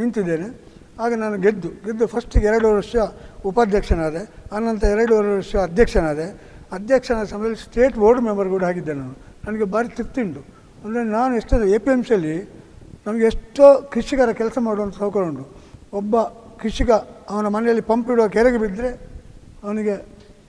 ನಿಂತಿದ್ದೇನೆ. 0.00 0.48
ಆಗ 1.04 1.10
ನಾನು 1.22 1.36
ಗೆದ್ದು 1.44 1.70
ಗೆದ್ದು 1.86 2.06
ಫಸ್ಟಿಗೆ 2.14 2.46
ಎರಡು 2.50 2.68
ವರ್ಷ 2.78 2.94
ಉಪಾಧ್ಯಕ್ಷನಾದೆ 3.50 4.22
ಆನಂತರ 4.56 4.88
ಎರಡೂವರೆ 4.96 5.30
ವರ್ಷ 5.38 5.54
ಅಧ್ಯಕ್ಷನಾದೆ. 5.68 6.26
ಅಧ್ಯಕ್ಷನ 6.76 7.18
ಸಮಯದಲ್ಲಿ 7.32 7.60
ಸ್ಟೇಟ್ 7.66 7.96
ಬೋರ್ಡ್ 8.02 8.22
ಮೆಂಬರ್ 8.28 8.48
ಕೂಡ 8.54 8.64
ಆಗಿದ್ದೆ 8.70 8.94
ನಾನು. 9.00 9.14
ನನಗೆ 9.46 9.66
ಭಾರಿ 9.74 9.90
ತೃಪ್ತಿ 9.98 10.20
ಉಂಟು. 10.26 10.42
ಅಂದರೆ 10.84 11.02
ನಾನು 11.16 11.32
ಎಷ್ಟೋ 11.40 11.56
ಎ 11.76 11.78
ಪಿ 11.84 11.90
ಎಂ 11.96 12.02
ಸಿಯಲ್ಲಿ 12.08 12.36
ನಮಗೆ 13.06 13.24
ಎಷ್ಟೋ 13.32 13.66
ಕೃಷಿಕರ 13.94 14.30
ಕೆಲಸ 14.40 14.56
ಮಾಡುವಂಥ 14.68 14.94
ಸೌಕರ್ಯ 15.02 15.28
ಉಂಟು. 15.32 15.44
ಒಬ್ಬ 15.98 16.14
ಕೃಷಿಕ 16.60 16.90
ಅವನ 17.32 17.46
ಮನೆಯಲ್ಲಿ 17.54 17.84
ಪಂಪ್ 17.90 18.08
ಇಡುವ 18.12 18.26
ಕೆರೆಗೆ 18.36 18.58
ಬಿದ್ದರೆ 18.64 18.90
ಅವನಿಗೆ 19.64 19.94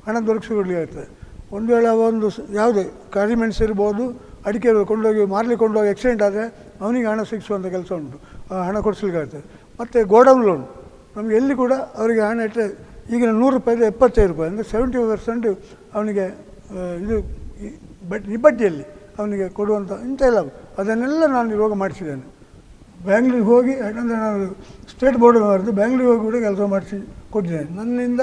ಹಣ 0.06 0.16
ದೊರಕಿಸಿಕೊಡ್ಲಿಕ್ಕಾಗ್ತದೆ. 0.30 1.08
ಒಂದು 1.56 1.70
ವೇಳೆ 1.74 1.90
ಒಂದು 2.08 2.28
ಯಾವುದೇ 2.60 2.84
ಕರಿಮೆಣಸು 3.16 3.62
ಇರ್ಬೋದು, 3.68 4.06
ಅಡಿಕೆ 4.48 4.72
ಕೊಂಡೋಗಿ 4.92 5.24
ಮಾರಲಿ 5.34 5.56
ಕೊಂಡೋಗಿ 5.62 5.90
ಆಕ್ಸಿಡೆಂಟ್ 5.94 6.24
ಆದರೆ 6.28 6.46
ಅವನಿಗೆ 6.84 7.08
ಹಣ 7.12 7.20
ಸಿಗಿಸುವಂಥ 7.30 7.68
ಕೆಲಸ 7.76 7.92
ಉಂಟು. 8.00 8.18
ಹಣ 8.68 8.76
ಕೊಡಿಸ್ಲಿಕ್ಕಾಗ್ತದೆ. 8.88 9.44
ಮತ್ತು 9.80 10.00
ಗೋಡೌನ್ 10.14 10.44
ಲೋನ್ 10.48 10.66
ನಮಗೆ 11.16 11.36
ಎಲ್ಲಿ 11.40 11.56
ಕೂಡ 11.64 11.74
ಅವರಿಗೆ 12.00 12.22
ಹಣ 12.30 12.40
ಇಟ್ಟರೆ 12.48 12.66
ಈಗಿನ 13.14 13.32
ನೂರು 13.42 13.54
ರೂಪಾಯಿದ 13.58 13.84
ಎಪ್ಪತ್ತೈದು 13.94 14.30
ರೂಪಾಯಿ 14.34 14.50
ಅಂದರೆ 14.52 14.68
ಸೆವೆಂಟಿ 14.74 14.98
ಪರ್ಸೆಂಟ್ 15.12 15.48
ಅವನಿಗೆ 15.96 16.26
ಇದು 17.04 17.18
ಬಟ್ 18.12 18.26
ನಿಬಡ್ಡಿಯಲ್ಲಿ 18.34 18.86
ಅವನಿಗೆ 19.20 19.46
ಕೊಡುವಂಥ 19.58 19.92
ಇಂಥ 20.08 20.22
ಎಲ್ಲ 20.30 20.40
ಅದನ್ನೆಲ್ಲ 20.82 21.26
ನಾನು 21.36 21.50
ಇವಾಗ 21.58 21.74
ಮಾಡಿಸಿದ್ದೇನೆ. 21.84 22.26
ಬ್ಯಾಂಗ್ಳೂರಿಗೆ 23.08 23.50
ಹೋಗಿ, 23.54 23.74
ಯಾಕಂದರೆ 23.84 24.18
ನಾನು 24.26 24.46
ಸ್ಟೇಟ್ 24.96 25.18
ಬೋರ್ಡ್ 25.22 25.38
ಮಾಡಿದ್ದು 25.50 25.72
ಬ್ಯಾಂಗ್ಳೂರಿಗೆ 25.80 26.22
ಕೂಡ 26.26 26.36
ಕೆಲಸ 26.48 26.62
ಮಾಡಿಸಿ 26.74 26.98
ಕೊಟ್ಟಿದ್ದೇನೆ 27.34 27.70
ನನ್ನಿಂದ 27.78 28.22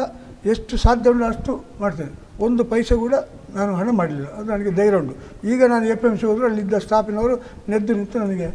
ಎಷ್ಟು 0.52 0.74
ಸಾಧ್ಯ 0.84 1.10
ಉಂಟು 1.12 1.24
ಅಷ್ಟು 1.30 1.52
ಮಾಡ್ತೇನೆ. 1.80 2.12
ಒಂದು 2.46 2.62
ಪೈಸೆ 2.72 2.94
ಕೂಡ 3.04 3.14
ನಾನು 3.56 3.72
ಹಣ 3.80 3.88
ಮಾಡಲಿಲ್ಲ 3.98 4.28
ಅದು 4.36 4.46
ನನಗೆ 4.52 4.70
ಧೈರ್ಯ 4.78 5.00
ಉಂಟು. 5.00 5.14
ಈಗ 5.52 5.62
ನಾನು 5.72 5.84
ಎ 5.92 5.94
ಪಿ 6.00 6.06
ಎಂ 6.08 6.14
ಸಿ 6.20 6.24
ಹೋದರೂ 6.28 6.44
ಅಲ್ಲಿದ್ದ 6.50 6.78
ಸ್ಟಾಫಿನವರು 6.86 7.34
ನೆದ್ದು 7.72 7.92
ನಿಂತು 7.98 8.18
ನನಗೆ 8.24 8.48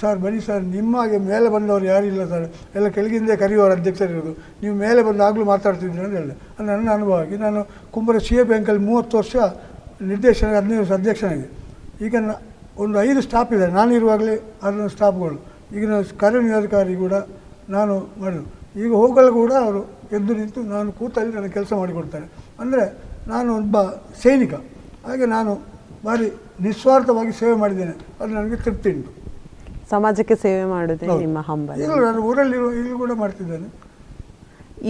ಸರ್, 0.00 0.18
ಬನ್ನಿ 0.22 0.40
ಸರ್, 0.46 0.64
ನಿಮ್ಮ 0.76 0.92
ಹಾಗೆ 1.00 1.18
ಮೇಲೆ 1.28 1.48
ಬಂದವರು 1.54 1.86
ಯಾರಿಲ್ಲ 1.90 2.24
ಸರ್. 2.32 2.46
ಎಲ್ಲ 2.76 2.86
ಕೆಳಗಿಂದ 2.96 3.34
ಕರೆಯುವವರು 3.42 3.74
ಅಧ್ಯಕ್ಷರಿರೋದು 3.76 4.32
ನೀವು 4.62 4.74
ಮೇಲೆ 4.84 5.00
ಬಂದು 5.06 5.22
ಆಗಲೂ 5.28 5.44
ಮಾತಾಡ್ತಿದ್ದೀರಿ 5.52 6.04
ಅಂತ 6.06 6.14
ಹೇಳಿದೆ. 6.20 6.34
ಅದು 6.56 6.66
ನನ್ನ 6.70 6.88
ಅನುಭವ 6.96 7.16
ಆಗಿ 7.24 7.36
ನಾನು 7.44 7.60
ಕುಂಬರ 7.94 8.18
ಸಿ 8.26 8.34
ಎ 8.40 8.44
ಬ್ಯಾಂಕಲ್ಲಿ 8.50 8.82
ಮೂವತ್ತು 8.88 9.16
ವರ್ಷ 9.20 9.36
ನಿರ್ದೇಶನ, 10.10 10.50
ಹದಿನೈದು 10.58 10.80
ವರ್ಷ 10.82 10.92
ಅಧ್ಯಕ್ಷನಾಗಿದೆ 11.00 11.48
ಈಗ 12.06 12.14
ಒಂದು 12.84 12.96
ಐದು 13.06 13.20
ಸ್ಟಾಫ್ 13.28 13.50
ಇದೆ 13.56 13.66
ನಾನು 13.78 13.92
ಇರುವಾಗಲೇ 14.00 14.34
ಅದನ್ನು 14.66 14.90
ಸ್ಟಾಫ್ಗಳು. 14.96 15.38
ಈಗಿನ 15.74 16.00
ಕಾರ್ಯನಿರ್ವಾಹಕಾರಿ 16.22 16.94
ಕೂಡ 17.04 17.14
ನಾನು 17.76 17.94
ಮಾಡಿದ್ರು 18.20 18.46
ಈಗ 18.82 18.92
ಹೋಗಲು 19.02 19.30
ಕೂಡ 19.40 19.52
ಅವರು 19.64 19.82
ಎದ್ದು 20.16 20.32
ನಿಂತು 20.40 20.60
ನಾನು 20.74 20.88
ಕೂತಲ್ಲಿ 20.98 21.32
ನನ್ನ 21.36 21.48
ಕೆಲಸ 21.56 21.72
ಮಾಡಿಕೊಡ್ತಾರೆ. 21.80 22.26
ಅಂದರೆ 22.62 22.84
ನಾನು 23.32 23.50
ಒಬ್ಬ 23.60 23.76
ಸೈನಿಕ. 24.22 24.54
ಹಾಗೆ 25.06 25.26
ನಾನು 25.36 25.52
ಭಾರಿ 26.06 26.28
ನಿಸ್ವಾರ್ಥವಾಗಿ 26.66 27.32
ಸೇವೆ 27.40 27.54
ಮಾಡಿದ್ದೇನೆ. 27.62 27.94
ಅದು 28.20 28.30
ನನಗೆ 28.38 28.56
ತೃಪ್ತಿ 28.64 28.88
ಉಂಟು. 28.96 29.10
ಸಮಾಜಕ್ಕೆ 29.92 30.36
ಸೇವೆ 30.44 30.64
ಮಾಡಿದೆ 30.74 31.06
ನಿಮ್ಮ 31.24 31.38
ಹಂಬಲ. 31.48 31.78
ಇಲ್ಲ 31.84 31.96
ನಾನು 32.08 32.20
ಊರಲ್ಲಿ 32.28 32.56
ಇಲ್ಲಿ 32.80 32.94
ಕೂಡ 33.02 33.12
ಮಾಡ್ತಿದ್ದೇನೆ. 33.22 33.68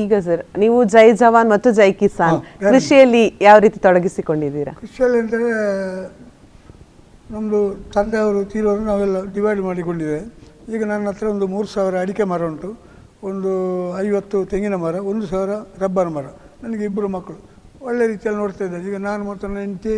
ಈಗ 0.03 0.13
ಸರ್ 0.27 0.43
ನೀವು 0.63 0.77
ಜೈ 0.93 1.07
ಜವಾನ್ 1.23 1.49
ಮತ್ತು 1.55 1.71
ಜೈ 1.79 1.91
ಕಿಸಾನ್ 2.01 2.39
ಕೃಷಿಯಲ್ಲಿ 2.73 3.25
ಯಾವ 3.47 3.57
ರೀತಿ 3.65 3.79
ತೊಡಗಿಸಿಕೊಂಡಿದ್ದೀರಾ? 3.87 4.73
ಕೃಷಿಯಲ್ಲಿ 4.83 5.19
ಅಂದರೆ 5.23 5.49
ನಮ್ಮದು 7.33 7.61
ತಂದೆಯವರು 7.95 8.41
ತೀರೋರು 8.53 8.83
ನಾವೆಲ್ಲ 8.93 9.19
ಡಿವೈಡ್ 9.37 9.61
ಮಾಡಿಕೊಂಡಿದ್ದೇವೆ. 9.69 10.23
ಈಗ 10.75 10.83
ನನ್ನ 10.85 11.09
ಹತ್ರ 11.09 11.27
ಒಂದು 11.27 11.47
ಮೂರು 11.47 11.69
ಸಾವಿರ 11.69 11.95
ಅಡಿಕೆ 12.01 12.25
ಮರ 12.33 12.43
ಉಂಟು. 12.47 12.69
ಒಂದು 13.29 13.51
ಐವತ್ತು 14.05 14.45
ತೆಂಗಿನ 14.45 14.75
ಮರ 14.75 14.95
ಒಂದು 14.95 15.27
ಸಾವಿರ 15.27 15.51
ರಬ್ಬರ್ 15.83 16.11
ಮರ. 16.17 16.27
ನನಗೆ 16.63 16.85
ಇಬ್ಬರು 16.85 17.09
ಮಕ್ಕಳು. 17.09 17.39
ಒಳ್ಳೆ 17.89 18.07
ರೀತಿಯಲ್ಲಿ 18.07 18.41
ನೋಡ್ತಾ 18.41 18.65
ಇದ್ದಾರೆ. 18.65 18.85
ಈಗ 18.89 18.97
ನಾನು 18.97 19.25
ಮತ್ತು 19.25 19.47
ನನ್ನ 19.47 19.59
ಹೆಂಡತಿ 19.59 19.95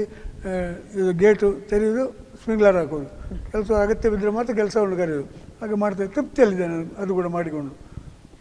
ಇದು 1.00 1.12
ಗೇಟು 1.12 1.48
ತೆರೆಯೋದು 1.70 2.04
ಸ್ಪ್ರಿಂಗ್ಲರ್ 2.12 2.76
ಹಾಕೋದು. 2.76 3.08
ಕೆಲಸ 3.52 3.70
ಅಗತ್ಯ 3.70 4.10
ಬಿದ್ದರೆ 4.10 4.30
ಮಾತ್ರ 4.30 4.54
ಕೆಲಸ 4.54 4.72
ಕೆಲಸವನ್ನು 4.72 4.96
ಕರೆಯೋದು. 4.96 5.26
ಹಾಗೆ 5.60 5.74
ಮಾಡ್ತಾ 5.74 6.06
ತೃಪ್ತಿಯಲ್ಲಿದೆ 6.06 6.66
ನಾನು. 6.66 6.86
ಅದು 7.02 7.14
ಕೂಡ 7.14 7.26
ಮಾಡಿಕೊಂಡು. 7.26 7.74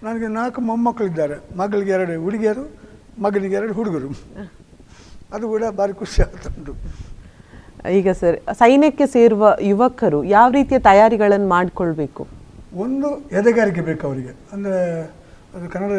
ನನಗೆ 0.04 0.28
ನಾಲ್ಕು 0.28 0.62
ಮೊಮ್ಮಕ್ಕಳಿದ್ದಾರೆ. 0.62 1.36
ಮಗಳಿಗೆ 1.58 1.92
ಎರಡು 1.92 2.24
ಹುಡುಗಿಯರು 2.24 2.64
ಮಗನಿಗೆ 3.22 3.56
ಎರಡು 3.56 3.74
ಹುಡುಗರು. 3.74 4.10
ಅದು 5.36 5.48
ಕೂಡ 5.48 5.64
ಭಾರಿ 5.78 5.94
ಖುಷಿ 5.94 6.22
ಆಗ್ತಾ 6.22 6.50
ಉಂಟು. 6.58 6.74
ಈಗ 7.92 8.12
ಸರ್ 8.12 8.38
ಸೈನ್ಯಕ್ಕೆ 8.54 9.06
ಸೇರುವ 9.08 9.58
ಯುವಕರು 9.62 10.24
ಯಾವ 10.24 10.52
ರೀತಿಯ 10.52 10.80
ತಯಾರಿಗಳನ್ನು 10.80 11.48
ಮಾಡಿಕೊಳ್ಬೇಕು? 11.48 12.28
ಒಂದು 12.76 13.22
ಎದೆಗಾರಿಕೆ 13.32 13.82
ಬೇಕು 13.82 14.08
ಅವರಿಗೆ. 14.08 14.36
ಅಂದರೆ 14.54 15.02
ಅದು 15.56 15.70
ಕನ್ನಡ 15.70 15.92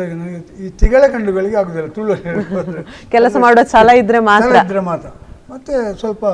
ಈ 0.60 0.68
ತಿಗಳ 0.70 1.06
ಕಂಡುಗಳಿಗೆ 1.12 1.56
ಆಗುದಿಲ್ಲ 1.56 1.88
ತುಳು. 1.88 2.14
ಕೆಲಸ 3.10 3.36
ಮಾಡೋ 3.40 3.64
ಛಲ 3.64 3.90
ಇದ್ರೆ 3.90 4.18
ಮಾತ್ರ. 4.18 4.56
ಇದ್ರೆ 4.64 4.80
ಮಾತ್ರ. 4.80 5.08
ಮತ್ತೆ 5.50 5.98
ಸ್ವಲ್ಪ 5.98 6.24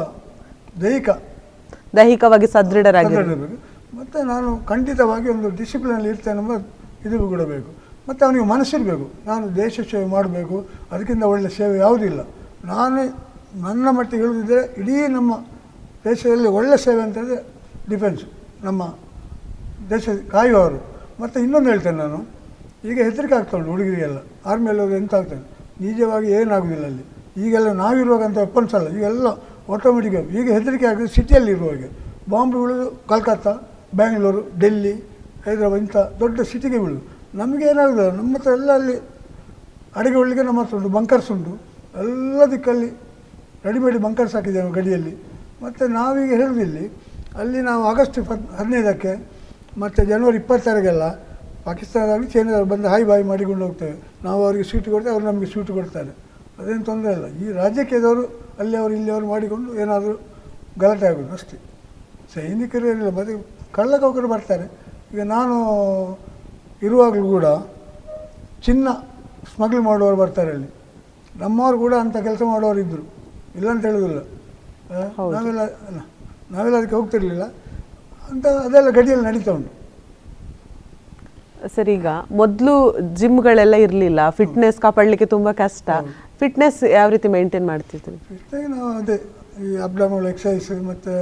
ದೈಹಿಕ. 0.83 1.11
ದೈಹಿಕವಾಗಿ 1.97 2.47
ಸದೃಢರಾಗಿ. 2.47 3.15
ಮತ್ತೆ 3.97 4.23
ನಾನು 4.27 4.67
ಖಂಡಿತವಾಗಿ 4.67 5.29
ಒಂದು 5.29 5.49
ಡಿಸಿಪ್ಲಿನಲ್ಲಿ 5.51 6.09
ಇರ್ತೇನೆ 6.09 6.65
ಇದು 7.05 7.29
ಕೂಡ 7.29 7.43
ಬೇಕು. 7.43 7.71
ಮತ್ತು 8.09 8.25
ಅವನಿಗೆ 8.25 8.45
ಮನಸ್ಸಿರಬೇಕು. 8.45 9.11
ನಾನು 9.27 9.57
ದೇಶ 9.57 9.81
ಸೇವೆ 9.91 10.07
ಮಾಡಬೇಕು. 10.07 10.67
ಅದಕ್ಕಿಂತ 10.93 11.23
ಒಳ್ಳೆ 11.23 11.49
ಸೇವೆ 11.49 11.79
ಯಾವುದಿಲ್ಲ. 11.79 12.21
ನಾನು 12.65 13.30
ನನ್ನ 13.65 13.89
ಮಟ್ಟಿಗೆ 13.91 14.23
ಹೇಳುದಿದ್ರೆ 14.23 14.61
ಇಡೀ 14.81 15.07
ನಮ್ಮ 15.07 15.33
ದೇಶದಲ್ಲಿ 16.05 16.49
ಒಳ್ಳೆ 16.49 16.77
ಸೇವೆ 16.77 17.03
ಅಂತ 17.03 17.19
ಅಂತಂದರೆ 17.19 17.47
ಡಿಫೆನ್ಸ್ 17.91 18.23
ನಮ್ಮ 18.65 18.83
ದೇಶ 19.91 20.09
ಕಾಯುವವರು. 20.09 20.79
ಮತ್ತು 21.21 21.41
ಇನ್ನೊಂದು 21.41 21.69
ಹೇಳ್ತೇನೆ 21.69 21.97
ನಾನು, 21.97 22.19
ಈಗ 22.85 22.97
ಹೆದರಿಕೆ 23.03 23.35
ಆಗ್ತಾ 23.35 23.57
ಉಂಟು 23.57 23.71
ಹುಡುಗರಿಗೆಲ್ಲ. 23.71 24.19
ಆರ್ಮಿಯಲ್ಲಿ 24.47 24.83
ಹೋದ್ರೆ 24.83 24.99
ಎಂತ 24.99 25.15
ಆಗ್ತದೆ? 25.15 25.43
ನಿಜವಾಗಿ 25.81 26.29
ಏನಾಗುವುದಿಲ್ಲ 26.31 26.85
ಅಲ್ಲಿ. 26.85 27.05
ಈಗೆಲ್ಲ 27.45 27.73
ನಾವಿರುವಾಗಂತ 27.73 28.37
ವೆಪನ್ಸ್ 28.37 28.75
ಅಲ್ಲ. 28.75 28.89
ಈಗೆಲ್ಲ 28.97 29.29
ಆಟೋಮೆಟಿಕ್ 29.75 30.15
ಈಗ 30.15 30.47
ಹೆದರಿಕೆ 30.53 30.87
ಆಗಿದೆ 30.87 31.09
ಸಿಟಿಯಲ್ಲಿ 31.15 31.53
ಇರುವಾಗ. 31.53 31.83
ಬಾಂಬ್ 32.31 32.55
ಬೀಳೋದು 32.55 32.87
ಕಲ್ಕತ್ತಾ 33.09 33.53
ಬ್ಯಾಂಗ್ಳೂರು 33.95 34.59
ಡೆಲ್ಲಿ 34.59 34.95
ಹೈದರಾಬಾದ್ 35.45 35.81
ಇಂಥ 35.81 35.97
ದೊಡ್ಡ 35.97 36.41
ಸಿಟಿಗೆ 36.41 36.79
ಬೀಳು 36.79 37.01
ನಮಗೆ 37.35 37.65
ಏನಾಗುದಿಲ್ಲ. 37.65 38.11
ನಮ್ಮ 38.17 38.37
ಹತ್ರ 38.37 38.53
ಎಲ್ಲ 38.53 38.71
ಅಲ್ಲಿ 38.73 38.97
ಅಡುಗೆ 39.97 40.17
ಒಳ್ಳಿಗೆ 40.17 40.43
ನಮ್ಮ 40.43 40.61
ಹತ್ರ 40.63 40.77
ಉಂಟು 40.77 40.89
ಬಂಕರ್ಸ್ 40.89 41.31
ಉಂಟು. 41.31 41.53
ಎಲ್ಲ 41.99 42.51
ದಿಕ್ಕಲ್ಲಿ 42.51 43.10
ರೆಡಿಮೇಡ್ 43.67 43.99
ಬಂಕರ್ಸ್ 44.07 44.35
ಹಾಕಿದ್ದೇವೆ 44.37 44.71
ಗಡಿಯಲ್ಲಿ. 44.79 45.15
ಮತ್ತು 45.65 45.85
ನಾವೀಗ 45.99 46.31
ಹೇಳಿದಿಲ್ಲಿ, 46.41 46.85
ಅಲ್ಲಿ 47.41 47.61
ನಾವು 47.71 47.83
ಆಗಸ್ಟ್ 47.91 48.17
ಇಪ್ಪತ್ತು 48.21 48.47
ಹದಿನೈದಕ್ಕೆ 48.59 49.13
ಮತ್ತು 49.83 50.01
ಜನವರಿ 50.11 50.37
ಇಪ್ಪತ್ತಾರಿಗೆಲ್ಲ 50.43 51.05
ಪಾಕಿಸ್ತಾನದಲ್ಲಿ 51.67 52.29
ಚೈನಾದಲ್ಲಿ 52.35 52.69
ಬಂದು 52.73 52.89
ಹಾಯ್ 52.93 53.05
ಬಾಯ್ 53.11 53.25
ಮಾಡಿಕೊಂಡು 53.31 53.63
ಹೋಗ್ತೇವೆ. 53.67 53.97
ನಾವು 54.27 54.41
ಅವರಿಗೆ 54.47 54.65
ಸೀಟ್ 54.71 54.89
ಕೊಡ್ತೇವೆ, 54.95 55.13
ಅವ್ರು 55.15 55.27
ನಮಗೆ 55.31 55.49
ಸೀಟ್ 55.53 55.71
ಕೊಡ್ತಾರೆ. 55.79 56.13
ಅದೇನು 56.59 56.85
ತೊಂದರೆ 56.91 57.13
ಇಲ್ಲ. 57.17 57.27
ಈ 57.43 57.53
ರಾಜಕೀಯದವರು 57.61 58.23
ಅಲ್ಲಿ 58.63 58.77
ಅವರು, 58.81 58.93
ಇಲ್ಲಿ 58.99 59.11
ಅವರು 59.17 59.27
ಮಾಡಿಕೊಂಡು 59.35 59.71
ಏನಾದರೂ 59.83 60.15
ಗಲಾಟೆ 60.83 61.07
ಆಗೋದು 61.11 61.33
ಅಷ್ಟೇ. 61.39 61.57
ಸೈನಿಕರು 62.35 62.87
ಏನಿಲ್ಲ, 62.93 63.13
ಮತ್ತು 63.21 63.35
ಕಳ್ಳಕೌಕರು 63.77 64.29
ಬರ್ತಾರೆ. 64.35 64.67
ಈಗ 65.13 65.23
ನಾನು 65.37 65.57
ಇರುವಾಗಲೂ 66.87 67.29
ಕೂಡ 67.37 67.47
ಚಿನ್ನ 68.67 68.89
ಸ್ಮಗ್ಲ್ 69.53 69.83
ಮಾಡುವವರು 69.89 70.19
ಬರ್ತಾರೆ 70.25 70.51
ಅಲ್ಲಿ. 70.57 70.71
ನಮ್ಮವರು 71.43 71.79
ಕೂಡ 71.85 71.95
ಅಂಥ 72.03 72.17
ಕೆಲಸ 72.29 72.43
ಮಾಡುವವರು 72.53 72.81
ಇದ್ದರು 72.85 73.05
ಇಲ್ಲ 73.59 73.69
ಅಂತ 73.75 73.85
ಹೇಳೋದಿಲ್ಲ 73.89 74.21
ನಾವೆಲ್ಲ 75.35 75.61
ನಾವೆಲ್ಲ 76.55 76.77
ಅದಕ್ಕೆ 76.81 76.97
ಹೋಗ್ತಿರ್ಲಿಲ್ಲ. 76.99 77.45
ಅಂತ 78.31 78.47
ಅದೆಲ್ಲ 78.67 78.89
ಗಡಿಯಲ್ಲಿ 78.99 79.25
ನಡೀತಾ 79.29 79.51
ಉಂಟು. 79.57 79.71
ಸರಿ 81.75 81.93
ಈಗ 81.99 82.11
ಮೊದಲು 82.41 82.75
ಜಿಮ್ಗಳೆಲ್ಲ 83.21 83.77
ಇರಲಿಲ್ಲ. 83.87 84.21
ಫಿಟ್ನೆಸ್ 84.39 84.79
ಕಾಪಾಡಲಿಕ್ಕೆ 84.85 85.27
ತುಂಬ 85.35 85.49
ಕಷ್ಟ. 85.63 85.89
ಫಿಟ್ನೆಸ್ 86.41 86.79
ಯಾವ 86.97 87.07
ರೀತಿ 87.15 87.29
ಮೇಂಟೈನ್ 87.37 87.67
ಮಾಡ್ತಿರ್ತೀವಿ 87.71 88.19
ಫಿಟ್ನೆಸ್ 88.31 88.69
ನಾವು 88.75 88.89
ಅದೇ 89.01 89.17
ಈ 89.65 89.71
ಅಬ್ಡಾಮಲ್ 89.89 90.27
ಎಕ್ಸಸೈಸ್ 90.33 90.69
ಮತ್ತು 90.91 91.15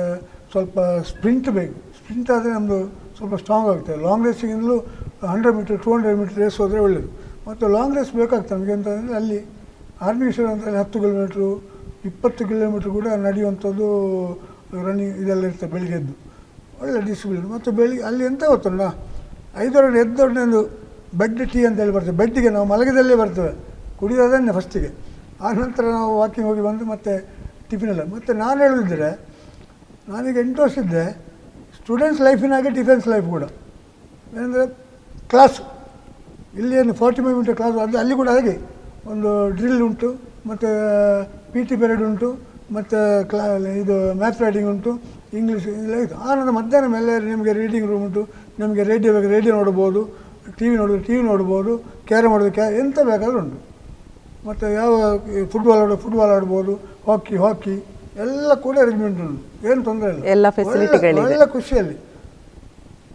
ಸ್ವಲ್ಪ 0.53 0.79
ಸ್ಪ್ರಿಂಟ್ 1.11 1.49
ಬೇಕು. 1.59 1.77
ಸ್ಪ್ರಿಂಟ್ 1.99 2.29
ಆದರೆ 2.35 2.51
ನಮ್ಮದು 2.57 2.79
ಸ್ವಲ್ಪ 3.19 3.35
ಸ್ಟ್ರಾಂಗ್ 3.43 3.69
ಆಗುತ್ತೆ 3.73 3.95
long 4.07 4.27
ರೇಸಿಗಿಂದಲೂ 4.29 4.77
hundred 5.33 5.57
metre 5.59 5.79
two 5.85 5.91
hundred 5.95 6.19
metre 6.21 6.39
race 6.43 6.59
ಹೋದರೆ 6.63 6.81
ಒಳ್ಳೆಯದು 6.87 7.11
ಮತ್ತು 7.49 7.65
ಲಾಂಗ್ 7.77 7.95
ರೇಸ್ 7.99 8.13
ಬೇಕಾಗ್ತದೆ 8.21 8.55
ನಮಗೆ 8.57 8.75
ಅಂತಂದರೆ 8.77 9.17
ಅಲ್ಲಿ 9.21 9.41
ಆರ್ಮಿ 10.07 10.27
ಅಂತಲ್ಲಿ 10.55 10.79
ಹತ್ತು 10.83 10.99
ಕಿಲೋಮೀಟ್ರು 11.05 11.49
ಇಪ್ಪತ್ತು 12.11 12.43
ಕಿಲೋಮೀಟ್ರ್ 12.51 12.91
ಕೂಡ 12.97 13.07
ನಡೆಯುವಂಥದ್ದು 13.27 13.87
ರನ್ನಿಂಗ್ 14.87 15.17
ಇದೆಲ್ಲ 15.23 15.43
ಇರ್ತದೆ 15.51 15.71
ಬೆಳಿಗ್ಗೆದ್ದು. 15.75 16.15
ಒಳ್ಳೆ 16.81 16.99
ಡಿಸಿಪ್ಲಿನ್ 17.09 17.47
ಮತ್ತು 17.55 17.71
ಬೆಳಿಗ್ಗೆ, 17.79 18.03
ಅಲ್ಲಿ 18.09 18.25
ಎಂತ 18.31 18.43
ಗೊತ್ತಲ್ಲ 18.53 18.83
ಐದೊರಡು 19.65 19.97
ಎದ್ದೊಡನೆ 20.05 20.41
ಒಂದು 20.49 20.61
ಬೆಡ್ 21.21 21.41
ಟೀ 21.53 21.61
ಅಂತೇಳಿ 21.69 21.93
ಬರ್ತದೆ. 21.97 22.17
ಬೆಡ್ಡಿಗೆ 22.21 22.51
ನಾವು 22.57 22.67
ಮಲಗದಲ್ಲೇ 22.73 23.17
ಬರ್ತೇವೆ. 23.23 23.53
ಕುಡಿಯೋದನ್ನೇ 24.01 24.53
ಫಸ್ಟಿಗೆ 24.59 24.91
ಆ 25.45 25.49
ನಂತರ 25.61 25.85
ನಾವು 25.97 26.13
ವಾಕಿಂಗ್ 26.21 26.47
ಹೋಗಿ 26.51 26.63
ಬಂದು 26.69 26.85
ಮತ್ತೆ 26.93 27.15
ಟಿಫಿನೆಲ್ಲ 27.71 28.03
ಮತ್ತು 28.15 28.31
ನಾನು 28.43 28.59
ಹೇಳಿದ್ರೆ 28.67 29.11
ನಾನೀಗ 30.11 30.39
ಎಂಟು 30.45 30.61
ವರ್ಷ 30.65 30.77
ಇದ್ದೆ. 30.85 31.05
ಸ್ಟೂಡೆಂಟ್ಸ್ 31.79 32.23
ಲೈಫಿನಾಗೆ 32.27 32.71
ಡಿಫೆನ್ಸ್ 32.79 33.07
ಲೈಫ್ 33.13 33.27
ಕೂಡ. 33.35 33.45
ಏನಂದರೆ 34.37 34.65
ಕ್ಲಾಸು 35.33 35.63
ಇಲ್ಲಿ 36.59 36.75
ಏನು 36.81 36.93
ಫಾರ್ಟಿ 37.01 37.21
ಫೈವ್ 37.25 37.37
ಮಿನಿಟ್ 37.39 37.57
ಕ್ಲಾಸ್ 37.61 37.77
ಅದು, 37.85 37.97
ಅಲ್ಲಿ 38.03 38.15
ಕೂಡ 38.21 38.29
ಹಾಗೆ 38.37 38.55
ಒಂದು 39.13 39.31
ಡ್ರಿಲ್ 39.59 39.83
ಉಂಟು. 39.89 40.09
ಮತ್ತು 40.51 40.69
ಪಿ 41.53 41.61
ಟಿ 41.69 41.77
ಪೀರಿಯಡ್ 41.81 42.03
ಉಂಟು 42.09 42.29
ಮತ್ತು 42.77 42.99
ಕ್ಲಾ 43.31 43.45
ಇದು 43.83 43.97
ಮ್ಯಾಥ್ 44.21 44.41
ರೈಟಿಂಗ್ 44.45 44.69
ಉಂಟು 44.73 44.91
ಇಂಗ್ಲೀಷ್ 45.39 45.67
ಎಲ್ಲ 45.75 45.95
ಇತ್ತು 46.05 46.17
ಆನಂತರ 46.29 46.53
ಮಧ್ಯಾಹ್ನ 46.59 46.89
ಮೇಲೆ 46.97 47.13
ನಿಮಗೆ 47.31 47.53
ರೀಡಿಂಗ್ 47.61 47.87
ರೂಮ್ 47.91 48.05
ಉಂಟು 48.09 48.23
ನಿಮಗೆ 48.61 48.83
ರೇಡಿಯೋ 48.91 49.13
ಬೇಕು 49.17 49.31
ರೇಡಿಯೋ 49.37 49.53
ನೋಡ್ಬೋದು 49.61 50.03
ಟಿ 50.59 50.67
ವಿ 50.69 50.75
ನೋಡೋದು 50.81 51.03
ಟಿ 51.07 51.15
ವಿ 51.17 51.23
ನೋಡ್ಬೋದು 51.31 51.73
ಕ್ಯಾರಮ್ 52.11 52.35
ಆಡೋದು 52.35 52.53
ಕ್ಯಾ 52.59 52.67
ಎಂತ 52.83 52.99
ಬೇಕಾದರೂ 53.11 53.39
ಉಂಟು. 53.45 53.59
ಮತ್ತು 54.49 54.67
ಯಾವ 54.81 54.93
ಫುಟ್ಬಾಲ್ 55.53 55.81
ಆಡೋ 55.85 55.97
ಫುಟ್ಬಾಲ್ 56.05 56.33
ಆಡ್ಬೋದು 56.37 56.75
ಹಾಕಿ 57.09 57.37
ಹಾಕಿ 57.45 57.75
ಎಲ್ಲ 58.25 58.51
ಕೂಡ 58.67 58.77
ಅರೇಂಜ್ಮೆಂಟ್ 58.85 59.19
ಉಂಟು. 59.25 59.43
ಏನು 59.71 59.81
ತೊಂದರೆ 59.89 60.11
ಇಲ್ಲ. 60.13 60.23
ಎಲ್ಲ 60.35 60.51
ಫೆಸಿಲಿಟಿ 60.59 61.09
ಎಲ್ಲ 61.39 61.47
ಖುಷಿಯಲ್ಲಿ. 61.57 61.97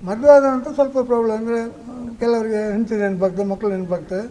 ಮದುವೆ 0.07 0.32
ಆದ 0.36 0.45
ನಂತರ 0.53 0.71
ಸ್ವಲ್ಪ 0.80 0.97
ಪ್ರಾಬ್ಲಮ್ 1.09 1.38
ಅಂದರೆ 1.39 1.59
ಕೆಲವರಿಗೆ 2.21 2.61
ಹೆಂಡತಿ 2.74 2.95
ನೆನಪಾಗ್ತದೆ 3.03 3.45
ಮಕ್ಕಳು 3.53 3.71
ನೆನಪಾಗ್ತದೆ. 3.76 4.24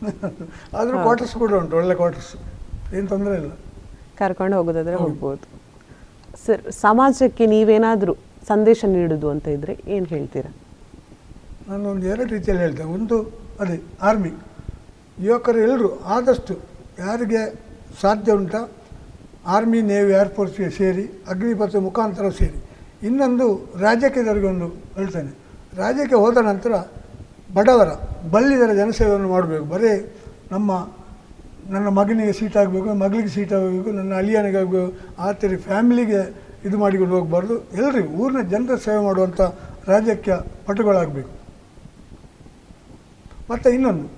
ಆದರೂ 0.78 0.96
ಕ್ವಾರ್ಟರ್ಸ್ 1.04 1.34
ಕೂಡ 1.42 1.52
ಉಂಟು 1.60 1.76
ಒಳ್ಳೆ 1.80 1.94
ಕ್ವಾರ್ಟರ್ಸ್ 2.00 2.32
ಏನು 2.96 3.06
ತೊಂದರೆ 3.12 3.34
ಇಲ್ಲ. 3.40 3.50
ಕರ್ಕೊಂಡು 4.20 4.54
ಹೋಗೋದಾದ್ರೆ 4.58 4.96
ಹೋಗ್ಬೋದು. 5.02 5.44
ಸರ್ 6.44 6.62
ಸಮಾಜಕ್ಕೆ 6.84 7.44
ನೀವೇನಾದರೂ 7.54 8.14
ಸಂದೇಶ 8.50 8.80
ನೀಡೋದು 8.94 9.28
ಅಂತ 9.34 9.46
ಇದ್ರೆ 9.56 9.74
ಏನು 9.94 10.06
ಹೇಳ್ತೀರಾ? 10.14 10.50
ನಾನು 11.68 11.84
ಒಂದು 11.92 12.06
ಎರಡು 12.12 12.30
ರೀತಿಯಲ್ಲಿ 12.36 12.62
ಹೇಳ್ತೇನೆ. 12.66 12.90
ಒಂದು 12.98 13.16
ಅದೇ 13.62 13.76
ಆರ್ಮಿ 14.08 14.32
ಯುವಕರು 15.26 15.58
ಎಲ್ಲರೂ 15.66 15.88
ಆದಷ್ಟು 16.16 16.54
ಯಾರಿಗೆ 17.04 17.42
ಸಾಧ್ಯ 18.02 18.32
ಉಂಟ 18.40 18.54
ಆರ್ಮಿ 19.56 19.80
ನೇವಿ 19.90 20.12
ಏರ್ಫೋರ್ಸ್ಗೆ 20.20 20.70
ಸೇರಿ 20.78 21.04
ಅಗ್ನಿಪಥ 21.32 21.76
ಮುಖಾಂತರ 21.88 22.28
ಸೇರಿ. 22.40 22.58
ಇನ್ನೊಂದು 23.08 23.46
ರಾಜ್ಯಕ್ಕೆ 23.86 24.20
ಒಂದು 24.54 24.68
ಹೇಳ್ತೇನೆ. 24.98 25.32
ರಾಜ್ಯಕ್ಕೆ 25.82 26.16
ಹೋದ 26.24 26.38
ನಂತರ 26.50 26.72
ಬಡವರ, 27.56 27.90
ಬಲ್ಲಿದರ 28.32 28.72
ಜನಸೇವೆಯನ್ನು 28.80 29.28
ಮಾಡಬೇಕು. 29.28 29.64
ಬರೀ 29.64 29.90
ನಮ್ಮ, 30.52 30.70
ನನ್ನ 31.74 31.88
ಮಗನಿಗೆ 31.88 32.32
ಸೀಟ್ 32.38 32.56
ಆಗಬೇಕು 32.56 32.94
ಮಗಳಿಗೆ 33.02 33.28
ಸೀಟ್ 33.28 33.52
ಆಗಬೇಕು 33.52 33.90
ನನ್ನ 33.98 34.12
ಅಳಿಯನಿಗೆ 34.14 34.58
ಆಗಬೇಕು 34.58 34.92
ಆ 35.18 35.32
ಥರ 35.32 35.56
ಫ್ಯಾಮಿಲಿಗೆ 35.66 36.20
ಇದು 36.64 36.78
ಮಾಡಿಕೊಂಡು 36.78 37.14
ಹೋಗಬಾರ್ದು. 37.16 37.54
ಎಲ್ಲರಿಗೂ 37.78 38.10
ಊರಿನ 38.22 38.42
ಜನರ 38.48 38.76
ಸೇವೆ 38.76 39.02
ಮಾಡುವಂಥ 39.04 39.40
ರಾಜ್ಯಕ್ಕೆ 39.88 40.34
ಪಟುಗಳಾಗಬೇಕು. 40.66 41.30
ಮತ್ತು 43.50 43.68
ಇನ್ನೊಂದು, 43.70 44.08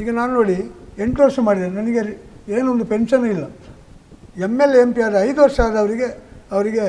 ಈಗ 0.00 0.08
ನಾನು 0.14 0.32
ನೋಡಿ 0.34 0.56
ಎಂಟು 1.04 1.22
ವರ್ಷ 1.22 1.38
ಮಾಡಿದೆ. 1.48 1.68
ನನಗೆ 1.68 2.02
ಏನೊಂದು 2.56 2.84
ಪೆನ್ಷನ್ 2.84 3.26
ಇಲ್ಲ. 3.26 3.44
ಎಂ 4.46 4.54
ಎಲ್ 4.64 4.76
ಎಂ 4.76 4.90
ಪಿ 4.92 5.00
ಆದ 5.02 5.16
ಐದು 5.28 5.38
ವರ್ಷ 5.42 5.58
ಆದವರಿಗೆ 5.60 6.08
ಅವರಿಗೆ 6.52 6.84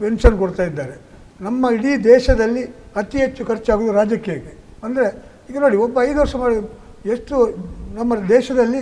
ಪೆನ್ಷನ್ 0.00 0.38
ಕೊಡ್ತಾ 0.38 0.64
ಇದ್ದಾರೆ. 0.64 0.96
ನಮ್ಮ 1.40 1.66
ಇಡೀ 1.76 1.92
ದೇಶದಲ್ಲಿ 2.04 2.64
ಅತಿ 2.96 3.18
ಹೆಚ್ಚು 3.18 3.42
ಖರ್ಚಾಗೋದು 3.46 3.92
ರಾಜಕೀಯಕ್ಕೆ. 3.92 4.59
ಅಂದರೆ 4.84 5.06
ಈಗ 5.50 5.56
ನೋಡಿ 5.64 5.76
ಒಬ್ಬ 5.84 5.96
ಐದು 6.08 6.18
ವರ್ಷ 6.22 6.34
ಮಾಡಿ 6.42 6.56
ಎಷ್ಟು 7.14 7.36
ನಮ್ಮ 7.98 8.14
ದೇಶದಲ್ಲಿ 8.34 8.80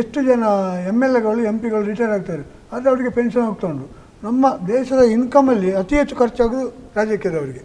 ಎಷ್ಟು 0.00 0.18
ಜನ 0.28 0.44
ಎಂ 0.90 0.98
ಎಲ್ 1.06 1.16
ಎಗಳು 1.18 1.42
ಎಂ 1.50 1.56
ಪಿಗಳು 1.62 1.84
ರಿಟೈರ್ 1.90 2.12
ಆಗ್ತಾರೆ 2.16 2.44
ಆದರೆ 2.72 2.88
ಅವರಿಗೆ 2.92 3.10
ಪೆನ್ಷನ್ 3.18 3.44
ಹೋಗ್ತಾ 3.48 3.66
ಉಂಟು 3.72 3.86
ನಮ್ಮ 4.26 4.46
ದೇಶದ 4.74 5.02
ಇನ್ಕಮಲ್ಲಿ 5.16 5.70
ಅತಿ 5.80 5.94
ಹೆಚ್ಚು 5.98 6.14
ಖರ್ಚಾಗೋದು 6.20 6.64
ರಾಜಕೀಯದವರಿಗೆ. 6.96 7.62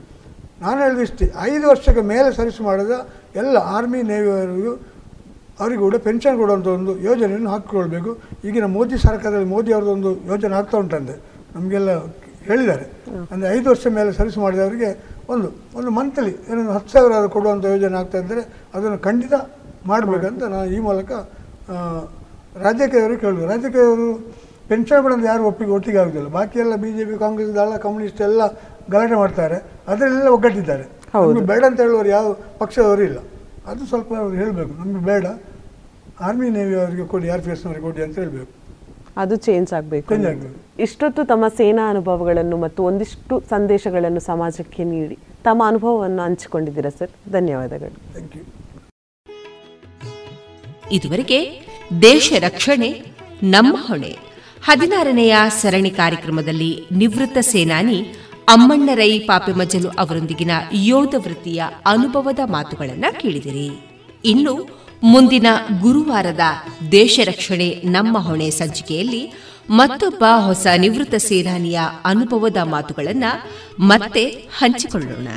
ನಾನು 0.63 0.77
ಹೇಳಿದ 0.84 1.01
ಇಷ್ಟೇ 1.07 1.25
ಐದು 1.51 1.65
ವರ್ಷಕ್ಕೆ 1.71 2.03
ಮೇಲೆ 2.11 2.27
ಸರ್ವಿಸ್ 2.38 2.59
ಮಾಡಿದ 2.67 2.93
ಎಲ್ಲ 3.41 3.55
ಆರ್ಮಿ 3.75 3.99
ನೇವಿಯವರಿಗೂ 4.11 4.73
ಅವರಿಗೂ 5.61 5.81
ಕೂಡ 5.88 5.97
ಪೆನ್ಷನ್ 6.07 6.36
ಕೊಡುವಂಥ 6.41 6.67
ಒಂದು 6.77 6.93
ಯೋಜನೆಯನ್ನು 7.07 7.49
ಹಾಕಿಕೊಳ್ಬೇಕು. 7.53 8.11
ಈಗಿನ 8.47 8.67
ಮೋದಿ 8.75 8.97
ಸರ್ಕಾರದಲ್ಲಿ 9.05 9.49
ಮೋದಿ 9.55 9.71
ಅವ್ರದ್ದೊಂದು 9.77 10.11
ಯೋಜನೆ 10.31 10.55
ಆಗ್ತಾ 10.59 10.77
ಉಂಟಂತೆ 10.84 11.15
ನಮಗೆಲ್ಲ 11.55 11.91
ಹೇಳಿದ್ದಾರೆ. 12.49 12.86
ಅಂದರೆ 13.31 13.47
ಐದು 13.57 13.67
ವರ್ಷ 13.71 13.86
ಮೇಲೆ 13.97 14.11
ಸರ್ವಿಸ್ 14.19 14.39
ಮಾಡಿದವರಿಗೆ 14.45 14.89
ಒಂದು 15.30 15.47
ಒಂದು 15.76 15.89
ಮಂತ್ಲಿ 15.89 16.32
ಏನೊಂದು 16.49 16.71
ಹತ್ತು 16.71 16.91
ಸಾವಿರ 16.93 17.28
ಕೊಡುವಂಥ 17.28 17.65
ಯೋಜನೆ 17.65 17.97
ಆಗ್ತಾ 17.97 18.17
ಇದ್ದರೆ 18.17 18.41
ಅದನ್ನು 18.74 18.99
ಖಂಡಿತ 18.99 19.34
ಮಾಡಬೇಕಂತ 19.88 20.43
ನಾನು 20.43 20.65
ಈ 20.65 20.80
ಮೂಲಕ 20.80 21.11
ರಾಜಕೀಯವರು 22.65 23.17
ಕೇಳಿದ್ರು. 23.17 23.47
ರಾಜಕೀಯವರು 23.47 24.07
ಪೆನ್ಷನ್ 24.69 25.03
ಕೊಡೋದು 25.03 25.26
ಯಾರು 25.26 25.43
ಒಪ್ಪಿಗೆ 25.43 25.71
ಒಟ್ಟಿಗೆ 25.71 25.97
ಆಗೋದಿಲ್ಲ. 25.97 26.30
ಬಾಕಿ 26.30 26.59
ಎಲ್ಲ 26.59 26.76
ಬಿ 26.76 26.93
ಜೆ 26.93 27.05
ಪಿ 27.05 27.19
ಕಾಂಗ್ರೆಸ್ 27.19 27.55
ದಳ 27.55 27.78
ಕಮ್ಯುನಿಸ್ಟ್ 27.78 28.21
ಎಲ್ಲ 28.21 28.41
ಗಲಾಟೆ 28.91 29.15
ಮಾಡ್ತಾರೆ. 29.15 29.55
ಅದರಲ್ಲೆಲ್ಲ 29.88 30.28
ಒಗ್ಗಟ್ಟಿದ್ದಾರೆ. 30.28 30.84
ನಮಗೆ 31.15 31.45
ಬೇಡ 31.45 31.65
ಅಂತ 31.65 31.82
ಹೇಳುವವರು 31.82 32.09
ಯಾವ 32.09 32.34
ಪಕ್ಷದವರು 32.34 33.03
ಇಲ್ಲ. 33.03 33.17
ಅದು 33.67 33.86
ಸ್ವಲ್ಪ 33.86 34.13
ಅವ್ರು 34.13 34.36
ಹೇಳಬೇಕು. 34.36 34.74
ನಮಗೆ 34.74 35.05
ಬೇಡ. 35.05 35.26
ಆರ್ಮಿ 36.21 36.49
ನೇವಿ 36.49 36.76
ಅವರಿಗೆ 36.76 37.05
ಕೊಡಿ 37.07 37.30
ಆರ್ 37.30 37.41
ಪಿ 37.41 37.51
ಎಸ್ನವರಿಗೆ 37.51 37.86
ಕೊಡಿ 37.86 38.03
ಅಂತ 38.03 38.19
ಹೇಳಬೇಕು. 38.19 38.62
ಅದು 39.18 39.36
ಚೇಂಜ್ 39.36 39.74
ಆಗಬೇಕು. 39.74 40.14
ಇಷ್ಟೊತ್ತು 40.80 41.24
ತಮ್ಮ 41.24 41.45
ಸೇನಾ 41.47 41.89
ಅನುಭವಗಳನ್ನು 41.89 42.57
ಮತ್ತು 42.57 42.84
ಒಂದಿಷ್ಟು 42.84 43.43
ಸಂದೇಶಗಳನ್ನು 43.49 44.20
ಸಮಾಜಕ್ಕೆ 44.20 44.84
ನೀಡಿ. 44.84 45.18
ತಮ್ಮ 45.43 45.64
ಅನುಭವವನ್ನು 45.68 46.22
ಹಂಚಿಕೊಂಡಿದ್ದೀರಾ 46.24 46.91
ಸರ್? 46.99 47.11
ಧನ್ಯವಾದಗಳು. 47.32 47.95
ಥ್ಯಾಂಕ್ 48.11 48.36
ಯು 48.38 48.43
ಇದುವರೆಗೆ 50.91 51.39
ದೇಶ 52.01 52.34
ರಕ್ಷಣೆ 52.39 52.89
ನಮ್ಮ 53.43 53.76
ಹೊಣೆ. 53.80 54.11
ಹದಿನಾರನೆಯ 54.64 55.36
ಸರಣಿ 55.61 55.89
ಕಾರ್ಯಕ್ರಮದಲ್ಲಿ 55.89 56.72
ನಿವೃತ್ತ 56.91 57.38
ಸೇನಾನಿ 57.41 57.99
ಅಮ್ಮಣ್ಣರೈ 58.47 59.20
ಪಾಪೆಮಜಲು 59.20 59.89
ಪಾಪೆಮಜ್ಜಲು 59.89 59.89
ಅವರೊಂದಿಗಿನ 59.89 60.51
ಯೋಧ 60.74 61.16
ವೃತ್ತಿಯ 61.18 61.64
ಅನುಭವದ 61.86 62.39
ಮಾತುಗಳನ್ನು 62.45 63.20
ಕೇಳಿದಿರಿ. 63.20 63.68
ಇನ್ನು 64.26 64.82
ಮುಂದಿನ 65.04 65.47
ಗುರುವಾರದ 65.82 66.39
ದೇಶ 66.91 67.20
ರಕ್ಷಣೆ 67.24 67.82
ನಮ್ಮ 67.86 68.18
ಹೊಣೆ 68.18 68.49
ಸಂಚಿಕೆಯಲ್ಲಿ 68.49 69.34
ಮತ್ತೊಬ್ಬ 69.70 70.24
ಹೊಸ 70.45 70.68
ನಿವೃತ್ತ 70.78 71.16
ಸೇನಾನಿಯ 71.16 71.80
ಅನುಭವದ 72.06 72.58
ಮಾತುಗಳನ್ನು 72.64 73.47
ಮತ್ತೆ 73.80 74.26
ಹಂಚಿಕೊಳ್ಳೋಣ. 74.58 75.28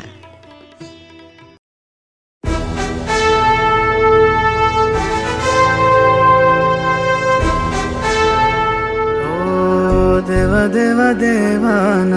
ದೇವ 10.29 10.67
ದೇವ, 10.75 11.01
ದೇವಾನ, 11.21 12.15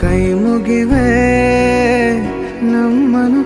ಕೈ 0.00 0.32
ಮುಗಿವೆ 0.32 1.08
ನಮ್ಮನು 2.62 3.45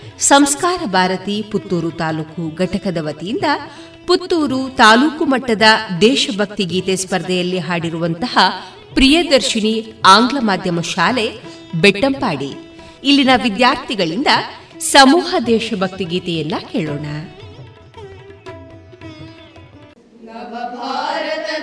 ಸಂಸ್ಕಾರ 0.21 0.81
ಭಾರತಿ 0.85 1.45
ಪುತ್ತೂರು 1.51 1.91
ತಾಲೂಕು 1.91 2.55
ಘಟಕದ 2.55 2.97
ವತಿಯಿಂದ 3.01 3.43
ಪುತ್ತೂರು 4.07 4.69
ತಾಲೂಕು 4.69 5.25
ಮಟ್ಟದ 5.25 5.61
ದೇಶಭಕ್ತಿ 6.01 6.65
ಗೀತೆ 6.65 6.95
ಸ್ಪರ್ಧೆಯಲ್ಲಿ 6.95 7.59
ಹಾಡಿರುವಂತಹ 7.59 8.37
ಪ್ರಿಯದರ್ಶಿನಿ 8.93 9.93
ಆಂಗ್ಲ 10.05 10.37
ಮಾಧ್ಯಮ 10.41 10.81
ಶಾಲೆ 10.81 11.31
ಬೆಟ್ಟಂಪಾಡಿ. 11.81 12.51
ಇಲ್ಲಿನ 13.03 13.29
ವಿದ್ಯಾರ್ಥಿಗಳಿಂದ 13.43 14.27
ಸಮೂಹ 14.79 15.35
ದೇಶಭಕ್ತಿ 15.47 16.03
ಗೀತೆಯನ್ನ 16.03 16.53
ಕೇಳೋಣ. 16.71 17.05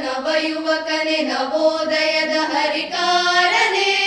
ನವ 0.03 0.27
ಯುವಕನೆ 0.49 1.23
ನವೋದಯದ 1.23 2.37
ಹರಿಕಾರನೆ. 2.53 3.99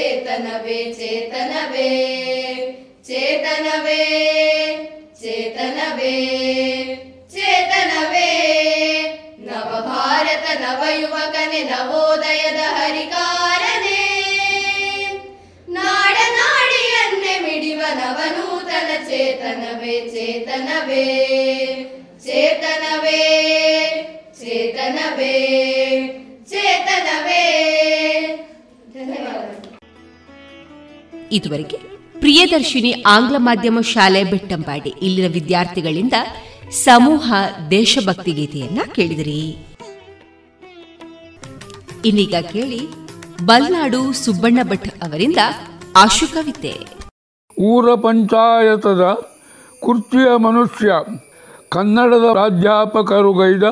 ಚೇತನವೇ 0.00 0.94
ಚೇತನವೇ 0.98 1.88
ಚೇತನವೇ 3.06 4.02
ಚೇತನವೇ 5.20 6.14
ಚೇತನವೇ. 7.30 8.30
ನವ 9.38 10.82
ಯುವಕನೆ 11.00 11.62
ನವೋದಯದ 11.62 12.60
ಹರಿಕಾರನೇ. 12.60 14.00
ನಾಡ 15.68 16.16
ನಾಡಿಯನ್ನೇ 16.38 17.38
ಮಿಡಿವ 17.40 17.82
ನವನೂತನ 17.94 19.04
ಚೇತನವೇ 19.08 20.08
ಚೇತನವೇ 20.08 21.04
ಚೇತನವೇ 22.24 23.22
ಚೇತನವೇ. 24.40 25.69
ಇದುವರೆಗೆ 31.32 31.78
ಪ್ರಿಯದರ್ಶಿನಿ 32.20 32.90
ಆಂಗ್ಲ 33.06 33.36
ಮಾಧ್ಯಮ 33.38 33.80
ಶಾಲೆ 33.80 34.24
ಬೆಟ್ಟಂಪಾಡಿ 34.24 34.94
ಇಲ್ಲಿನ 35.02 35.28
ವಿದ್ಯಾರ್ಥಿಗಳಿಂದ 35.32 36.16
ಸಮೂಹ 36.84 37.32
ದೇಶಭಕ್ತಿ 37.70 38.32
ಗೀತೆಯನ್ನ 38.32 38.80
ಕೇಳಿದಿರಿ. 38.92 39.40
ಇನ್ನೀಗ 42.04 42.34
ಕೇಳಿ 42.52 42.80
ಬಲ್ನಾಡು 43.44 44.00
ಸುಬ್ಬಣ್ಣ 44.12 44.60
ಭಟ್ 44.62 44.88
ಅವರಿಂದ 45.04 45.40
ಆಶುಕವಿತೆ 45.96 46.74
ಊರ 47.58 47.94
ಪಂಚಾಯತದ 47.94 49.04
ಕುರ್ಚಿಯ 49.80 50.28
ಮನುಷ್ಯ, 50.36 50.92
ಕನ್ನಡದ 51.68 52.26
ಪ್ರಾಧ್ಯಾಪಕರುಗೈದ 52.32 53.64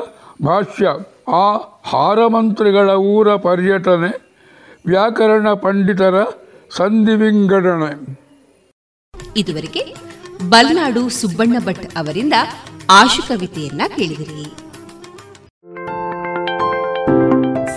ಭಾಷ್ಯ, 0.45 0.87
ಆ 1.31 1.45
ಹಾರ 1.83 2.19
ಮಂತ್ರಿಗಳ 2.27 2.89
ಊರ 2.89 3.35
ಪರ್ಯಟನೆ, 3.35 4.11
ವ್ಯಾಕರಣ 4.85 5.47
ಪಂಡಿತರ 5.53 6.17
ಸಂಧಿ 6.75 7.15
ವಿಂಗಡಣೆ. 7.15 8.17
ಇದುವರೆಗೆ 9.37 9.95
ಬಲ್ನಾಡು 10.49 11.09
ಸುಬ್ಬಣ್ಣ 11.09 11.59
ಭಟ್ 11.65 11.97
ಅವರಿಂದ 11.97 12.33
ಆಶುಕವಿತೆಯನ್ನ 12.89 13.81
ಕೇಳಿದಿರಿ. 13.95 14.43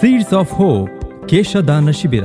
ಸೀಡ್ಸ್ 0.00 0.34
ಆಫ್ 0.34 0.52
ಹೋಪ್ 0.52 0.90
ಕೇಶದಾನ 1.28 1.90
ಶಿಬಿರ 1.90 2.24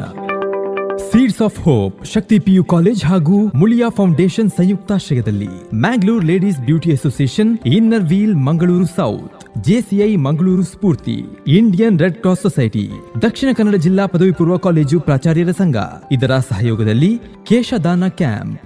seeds 1.00 1.42
of 1.42 1.58
hope 1.60 2.06
Shakti 2.06 2.40
PU 2.40 2.64
college 2.64 3.06
ಹಾಗೂ 3.06 3.38
ಮುಳಿಯಾ 3.56 3.90
ಫೌಂಡೇಶನ್ 3.90 4.50
ಸಂಯುಕ್ತಾಶ್ರಯದಲ್ಲಿ 4.50 5.50
Mangalore 5.76 6.26
ladies 6.26 6.60
beauty 6.60 6.92
association 6.92 7.58
inner 7.66 8.04
wheel 8.04 8.36
Mangaluru 8.36 8.86
south 8.86 9.46
JCI 9.62 10.16
Mangaluru 10.16 10.64
Spoorthi 10.64 11.18
Indian 11.48 12.00
red 12.00 12.18
cross 12.18 12.42
society 12.42 12.86
Dakshina 13.22 13.50
Kannada 13.54 13.76
ಜಿಲ್ಲಾ 13.76 14.06
ಪದವಿ 14.06 14.32
ಪೂರ್ವ 14.32 14.58
ಕಾಲೇಜು 14.58 15.00
ಪ್ರಾಚಾರ್ಯರ 15.00 15.52
ಸಂಘ 15.52 15.78
ಇದರ 16.12 16.38
ಸಹಯೋಗದಲ್ಲಿ 16.50 17.12
ಕೇಶದಾನ 17.44 18.08
ಕ್ಯಾಂಪ್. 18.08 18.58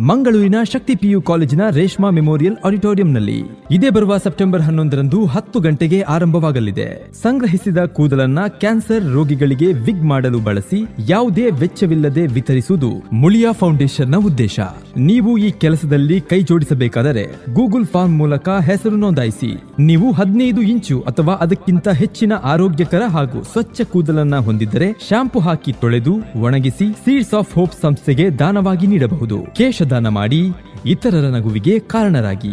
ಮಂಗಳೂರಿನ 0.00 0.54
ಶಕ್ತಿ 0.72 0.94
ಪಿಯು 0.94 1.22
ಕಾಲೇಜಿನ 1.22 1.60
ರೇಷ್ಮಾ 1.70 2.10
ಮೆಮೋರಿಯಲ್ 2.10 2.56
ಆಡಿಟೋರಿಯಂನಲ್ಲಿ 2.64 3.42
ಇದೇ 3.70 3.90
ಬರುವ 3.90 4.16
ಸೆಪ್ಟೆಂಬರ್ 4.16 4.62
ಹನ್ನೊಂದರಂದು 4.62 5.24
ಹತ್ತು 5.24 5.60
ಗಂಟೆಗೆ 5.60 6.00
ಆರಂಭವಾಗಲಿದೆ. 6.00 7.12
ಸಂಗ್ರಹಿಸಿದ 7.22 7.78
ಕೂದಲನ್ನ 7.78 8.38
ಕ್ಯಾನ್ಸರ್ 8.48 9.12
ರೋಗಿಗಳಿಗೆ 9.12 9.72
ವಿಗ್ 9.72 10.04
ಮಾಡಲು 10.04 10.38
ಬಳಸಿ 10.38 10.88
ಯಾವುದೇ 11.08 11.50
ವೆಚ್ಚವಿಲ್ಲದೆ 11.50 12.26
ವಿತರಿಸುವುದು 12.26 13.02
ಮುಳಿಯಾ 13.12 13.52
ಫೌಂಡೇಶನ್ನ 13.52 14.16
ಉದ್ದೇಶ. 14.16 14.60
ನೀವು 14.96 15.38
ಈ 15.38 15.50
ಕೆಲಸದಲ್ಲಿ 15.50 16.20
ಕೈ 16.20 16.42
ಜೋಡಿಸಬೇಕಾದರೆ 16.42 17.24
ಗೂಗಲ್ 17.54 17.86
ಫಾರ್ಮ್ 17.86 18.18
ಮೂಲಕ 18.18 18.48
ಹೆಸರು 18.48 18.96
ನೋಂದಾಯಿಸಿ. 18.96 19.62
ನೀವು 19.78 20.12
ಹದಿನೈದು 20.12 20.62
ಇಂಚು 20.62 21.00
ಅಥವಾ 21.00 21.34
ಅದಕ್ಕಿಂತ 21.34 21.88
ಹೆಚ್ಚಿನ 21.88 22.32
ಆರೋಗ್ಯಕರ 22.42 23.02
ಹಾಗೂ 23.08 23.42
ಸ್ವಚ್ಛ 23.42 23.80
ಕೂದಲನ್ನ 23.80 24.36
ಹೊಂದಿದ್ದರೆ 24.36 24.92
ಶಾಂಪು 25.08 25.40
ಹಾಕಿ 25.40 25.72
ತೊಳೆದು 25.72 26.14
ಒಣಗಿಸಿ 26.40 26.92
ಸೀಡ್ಸ್ 26.92 27.34
ಆಫ್ 27.34 27.54
ಹೋಪ್ 27.54 27.72
ಸಂಸ್ಥೆಗೆ 27.82 28.30
ದಾನವಾಗಿ 28.30 28.86
ನೀಡಬಹುದು. 28.86 29.38
ಕೇಶದಾನ 29.84 30.08
ಮಾಡಿ 30.16 30.38
ಇತರರ 30.86 31.26
ನಗುವಿಗೆ 31.34 31.72
ಕಾರಣರಾಗಿ. 31.92 32.52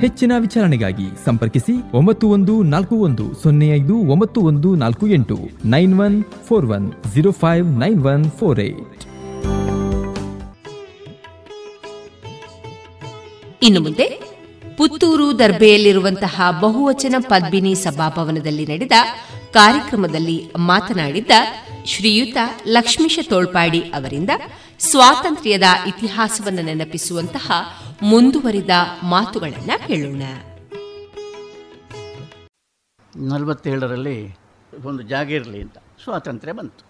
ಹೆಚ್ಚಿನ 0.00 0.32
ವಿಚಾರಣೆಗಾಗಿ 0.44 1.06
ಸಂಪರ್ಕಿಸಿ 1.24 1.74
ಒಂಬತ್ತು 1.94 2.26
ಒಂದು 2.28 2.54
ನಾಲ್ಕು 2.72 2.94
ಒಂದು 2.96 3.24
ಸೊನ್ನೆ 3.42 3.68
ಐದು 3.76 3.96
ಒಂಬತ್ತು 4.12 4.40
ಒಂದು 4.40 4.68
ನಾಲ್ಕು 4.74 5.06
ಎಂಟು 5.08 5.36
nine 5.64 5.94
one 6.00 6.16
four 6.48 6.66
one 6.66 6.86
zero 7.14 7.32
five 7.42 7.66
nine 7.82 8.00
one 8.04 8.24
four 8.38 8.60
eight. 8.60 9.02
ಇನ್ನು 13.62 13.80
ಮುಂದೆ 13.80 14.08
ಪುತ್ತೂರು 14.76 15.28
ದರ್ಬೆಯಲ್ಲಿರುವಂತಹ 15.38 16.40
ಬಹುವಚನ 16.62 17.14
ಪದ್ಮಿನಿ 17.28 17.74
ಸಭಾಭವನದಲ್ಲಿ 17.84 18.66
ನಡೆದ 18.66 18.98
ಕಾರ್ಯಕ್ರಮದಲ್ಲಿ 19.52 20.38
ಮಾತನಾಡಿದ್ದ 20.70 21.32
ಶ್ರೀಯುತ 21.84 22.36
ಲಕ್ಷ್ಮೀಶ 22.66 23.18
ತೋಳ್ಪಾಡಿ 23.28 23.92
ಅವರಿಂದ 23.92 24.30
ಸ್ವಾತಂತ್ರ್ಯದ 24.78 25.62
ಇತಿಹಾಸವನ್ನು 25.86 26.62
ನೆನಪಿಸುವಂತಹ 26.62 27.50
ಮುಂದುವರಿದ 28.02 28.70
ಮಾತುಗಳನ್ನು 29.02 29.86
ಕೇಳೋಣ 29.86 30.22
ನಲವತ್ತೇಳರಲ್ಲಿ 33.16 34.36
ಒಂದು 34.84 35.02
ಜಾಗ 35.02 35.30
ಇರಲಿ 35.30 35.62
ಅಂತ. 35.62 35.78
ಸ್ವಾತಂತ್ರ್ಯ 35.78 36.52
ಬಂತು. 36.52 36.84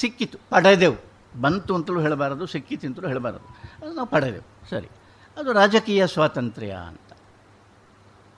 ಸಿಕ್ಕಿತು. 0.00 0.38
ಪಡೆದೆವು. 0.50 1.04
ಬಂತು 1.40 1.74
ಅಂತಲೂ 1.74 2.00
ಹೇಳಬಾರದು, 2.00 2.46
ಸಿಕ್ಕಿತು 2.46 2.86
ಅಂತಲೂ 2.86 3.08
ಹೇಳಬಾರದು. 3.08 3.58
ಅದು 3.86 3.92
ನಾವು 3.92 4.08
ಪಡೆದೆವು. 4.08 4.70
ಸರಿ. 4.70 4.88
ಅದು 5.36 5.52
ರಾಜಕೀಯ 5.52 6.06
ಸ್ವಾತಂತ್ರ್ಯ 6.06 6.72
ಅಂತ. 6.72 7.16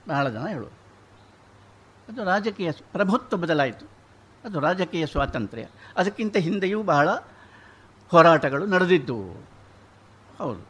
ಬಹಳ 0.09 0.28
ಜನ 0.28 0.47
ಹೇಳು 0.47 0.66
ಅದು 2.09 2.24
ರಾಜಕೀಯ 2.24 2.73
ಪ್ರಭುತ್ವ 2.73 3.37
ಬದಲಾಯಿತು. 3.37 3.97
ಅದು 4.45 4.61
ರಾಜಕೀಯ 4.61 5.07
ಸ್ವಾತಂತ್ರ್ಯ. 5.07 5.66
ಅದಕ್ಕಿಂತ 5.97 6.36
ಹಿಂದೆಯೂ 6.47 6.81
ಬಹಳ 6.82 7.09
ಹೋರಾಟಗಳು 8.12 8.64
ನಡೆದಿದ್ದವು. 8.66 9.31
ಹೌದು 10.39 10.62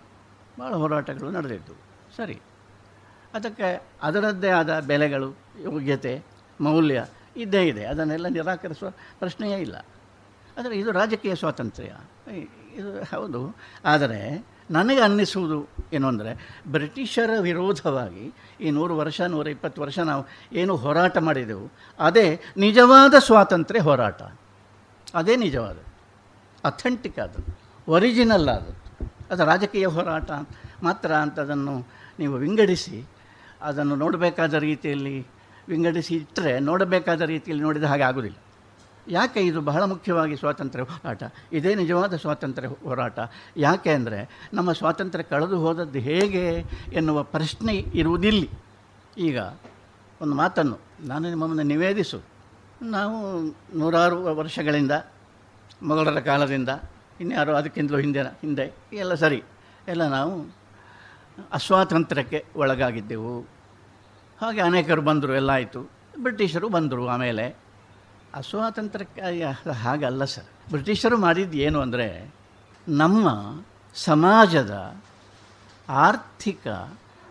ಭಾಳ 0.59 0.73
ಹೋರಾಟಗಳು 0.75 1.31
ನಡೆದಿದ್ದವು. 1.31 1.81
ಸರಿ, 2.17 2.37
ಅದಕ್ಕೆ 3.35 3.69
ಅದರದ್ದೇ 4.03 4.51
ಆದ 4.51 4.73
ಬೆಲೆಗಳು, 4.81 5.31
ಯೋಗ್ಯತೆ, 5.63 6.15
ಮೌಲ್ಯ 6.61 7.01
ಇದ್ದೇ 7.37 7.63
ಇದೆ. 7.67 7.85
ಅದನ್ನೆಲ್ಲ 7.85 8.27
ನಿರಾಕರಿಸುವ 8.29 8.91
ಪ್ರಶ್ನೆಯೇ 9.19 9.59
ಇಲ್ಲ. 9.61 9.77
ಆದರೆ 10.57 10.75
ಇದು 10.79 10.91
ರಾಜಕೀಯ 10.93 11.35
ಸ್ವಾತಂತ್ರ್ಯ. 11.35 11.93
ಇದು 12.75 12.91
ಹೌದು. 13.05 13.41
ಆದರೆ 13.85 14.21
ನನಗೆ 14.71 15.01
ಅನ್ನಿಸುವುದು 15.01 15.59
ಏನು 15.93 16.07
ಅಂದರೆ, 16.09 16.31
ಬ್ರಿಟಿಷರ 16.67 17.33
ವಿರೋಧವಾಗಿ 17.41 18.25
ಈ 18.61 18.71
ನೂರು 18.71 18.95
ವರ್ಷ, 18.97 19.21
ನೂರ 19.21 19.47
ಇಪ್ಪತ್ತು 19.49 19.83
ವರ್ಷ 19.83 19.99
ನಾವು 20.11 20.23
ಏನು 20.53 20.77
ಹೋರಾಟ 20.77 21.19
ಮಾಡಿದೆವು, 21.19 21.67
ಅದೇ 21.99 22.27
ನಿಜವಾದ 22.57 23.15
ಸ್ವಾತಂತ್ರ್ಯ 23.19 23.81
ಹೋರಾಟ. 23.81 24.23
ಅದೇ 25.19 25.35
ನಿಜವಾದ 25.37 25.79
ಅಥೆಂಟಿಕ್ 26.65 27.19
ಆದದ್ದು. 27.25 27.53
ಒರಿಜಿನಲ್ 27.89 28.49
ಆದದ್ದು. 28.55 28.83
ಅದು 29.31 29.45
ರಾಜಕೀಯ 29.51 29.87
ಹೋರಾಟ 29.97 30.31
ಮಾತ್ರ 30.83 31.11
ಅಂತ 31.25 31.37
ಅದನ್ನು 31.45 31.75
ನೀವು 32.19 32.35
ವಿಂಗಡಿಸಿ, 32.45 32.99
ಅದನ್ನು 33.69 33.95
ನೋಡಬೇಕಾದ 33.97 34.55
ರೀತಿಯಲ್ಲಿ 34.69 35.17
ವಿಂಗಡಿಸಿ 35.69 36.13
ಇಟ್ಟರೆ 36.15 36.53
ನೋಡಬೇಕಾದ 36.61 37.23
ರೀತಿಯಲ್ಲಿ 37.35 37.65
ನೋಡಿದ 37.65 37.87
ಹಾಗೆ 37.93 38.05
ಆಗೋದಿಲ್ಲ 38.09 38.39
ಯಾಕೆ 39.07 39.41
ಇದು 39.41 39.61
ಬಹಳ 39.61 39.83
ಮುಖ್ಯವಾಗಿ 39.85 40.37
ಸ್ವಾತಂತ್ರ್ಯ 40.37 40.85
ಹೋರಾಟ? 40.85 41.23
ಇದೇ 41.53 41.73
ನಿಜವಾದ 41.75 42.15
ಸ್ವಾತಂತ್ರ್ಯ 42.17 42.69
ಹೋರಾಟ. 42.87 43.19
ಯಾಕೆ 43.57 43.91
ಅಂದರೆ 43.91 44.21
ನಮ್ಮ 44.55 44.71
ಸ್ವಾತಂತ್ರ್ಯ 44.73 45.25
ಕಳೆದು 45.25 45.57
ಹೋದದ್ದು 45.65 46.01
ಹೇಗೆ 46.09 46.45
ಎನ್ನುವ 46.93 47.19
ಪ್ರಶ್ನೆ 47.35 47.75
ಇರುವುದಿಲ್ಲ. 48.01 48.45
ಈಗ 49.19 49.39
ಒಂದು 50.23 50.35
ಮಾತನ್ನು 50.35 50.79
ನಾನು 51.07 51.25
ನಿಮ್ಮನ್ನು 51.29 51.67
ನಿವೇದಿಸು. 51.73 52.19
ನಾವು 52.83 53.43
ನೂರಾರು 53.79 54.25
ವರ್ಷಗಳಿಂದ, 54.25 54.93
ಮೊಘಲರ 55.83 56.21
ಕಾಲದಿಂದ, 56.21 56.69
ಇನ್ಯಾರು 57.21 57.57
ಅದಕ್ಕಿಂತಲೂ 57.57 57.99
ಹಿಂದೆ 57.99 58.21
ಹಿಂದೆ, 58.21 58.73
ಎಲ್ಲ 58.93 59.15
ಸರಿ. 59.15 59.43
ಎಲ್ಲ 59.89 60.09
ನಾವು 60.09 60.55
ಅಸ್ವಾತಂತ್ರ್ಯಕ್ಕೆ 61.53 62.45
ಒಳಗಾಗಿದ್ದೆವು. 62.57 63.41
ಹಾಗೆ 64.41 64.61
ಅನೇಕರು 64.61 65.03
ಬಂದರು, 65.03 65.35
ಎಲ್ಲ 65.35 65.51
ಆಯಿತು. 65.51 65.91
ಬ್ರಿಟಿಷರು 66.23 66.69
ಬಂದರು 66.69 67.09
ಆಮೇಲೆ. 67.09 67.57
ಅಸ್ವಾತಂತ್ರ್ಯಕ್ಕೆ 68.35 69.43
ಹಾಗಲ್ಲ 69.71 70.25
ಸರ್. 70.25 70.71
ಬ್ರಿಟಿಷರು 70.71 71.17
ಮಾಡಿದ್ದು 71.17 71.57
ಏನು 71.57 71.81
ಅಂದರೆ, 71.81 72.35
ನಮ್ಮ 72.89 73.29
ಸಮಾಜದ 73.95 74.97
ಆರ್ಥಿಕ 75.89 76.69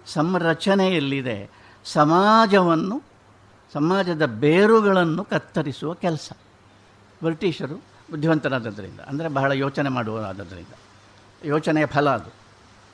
ಸಂರಚನೆಯಲ್ಲಿದೆ. 0.06 1.50
ಸಮಾಜವನ್ನು 1.86 3.02
ಸಮಾಜದ 3.76 4.26
ಬೇರುಗಳನ್ನು 4.26 5.24
ಕತ್ತರಿಸುವ 5.24 5.94
ಕೆಲಸ. 5.94 6.32
ಬ್ರಿಟಿಷರು 7.24 7.76
ಬುದ್ಧಿವಂತರಾದದ್ದರಿಂದ 8.12 9.00
ಅಂದರೆ 9.00 9.28
ಬಹಳ 9.28 9.52
ಯೋಚನೆ 9.52 9.90
ಮಾಡುವರಾದದ್ದರಿಂದ 9.90 10.74
ಯೋಚನೆಯ 11.46 11.86
ಫಲ 11.86 12.10
ಅದು. 12.10 12.34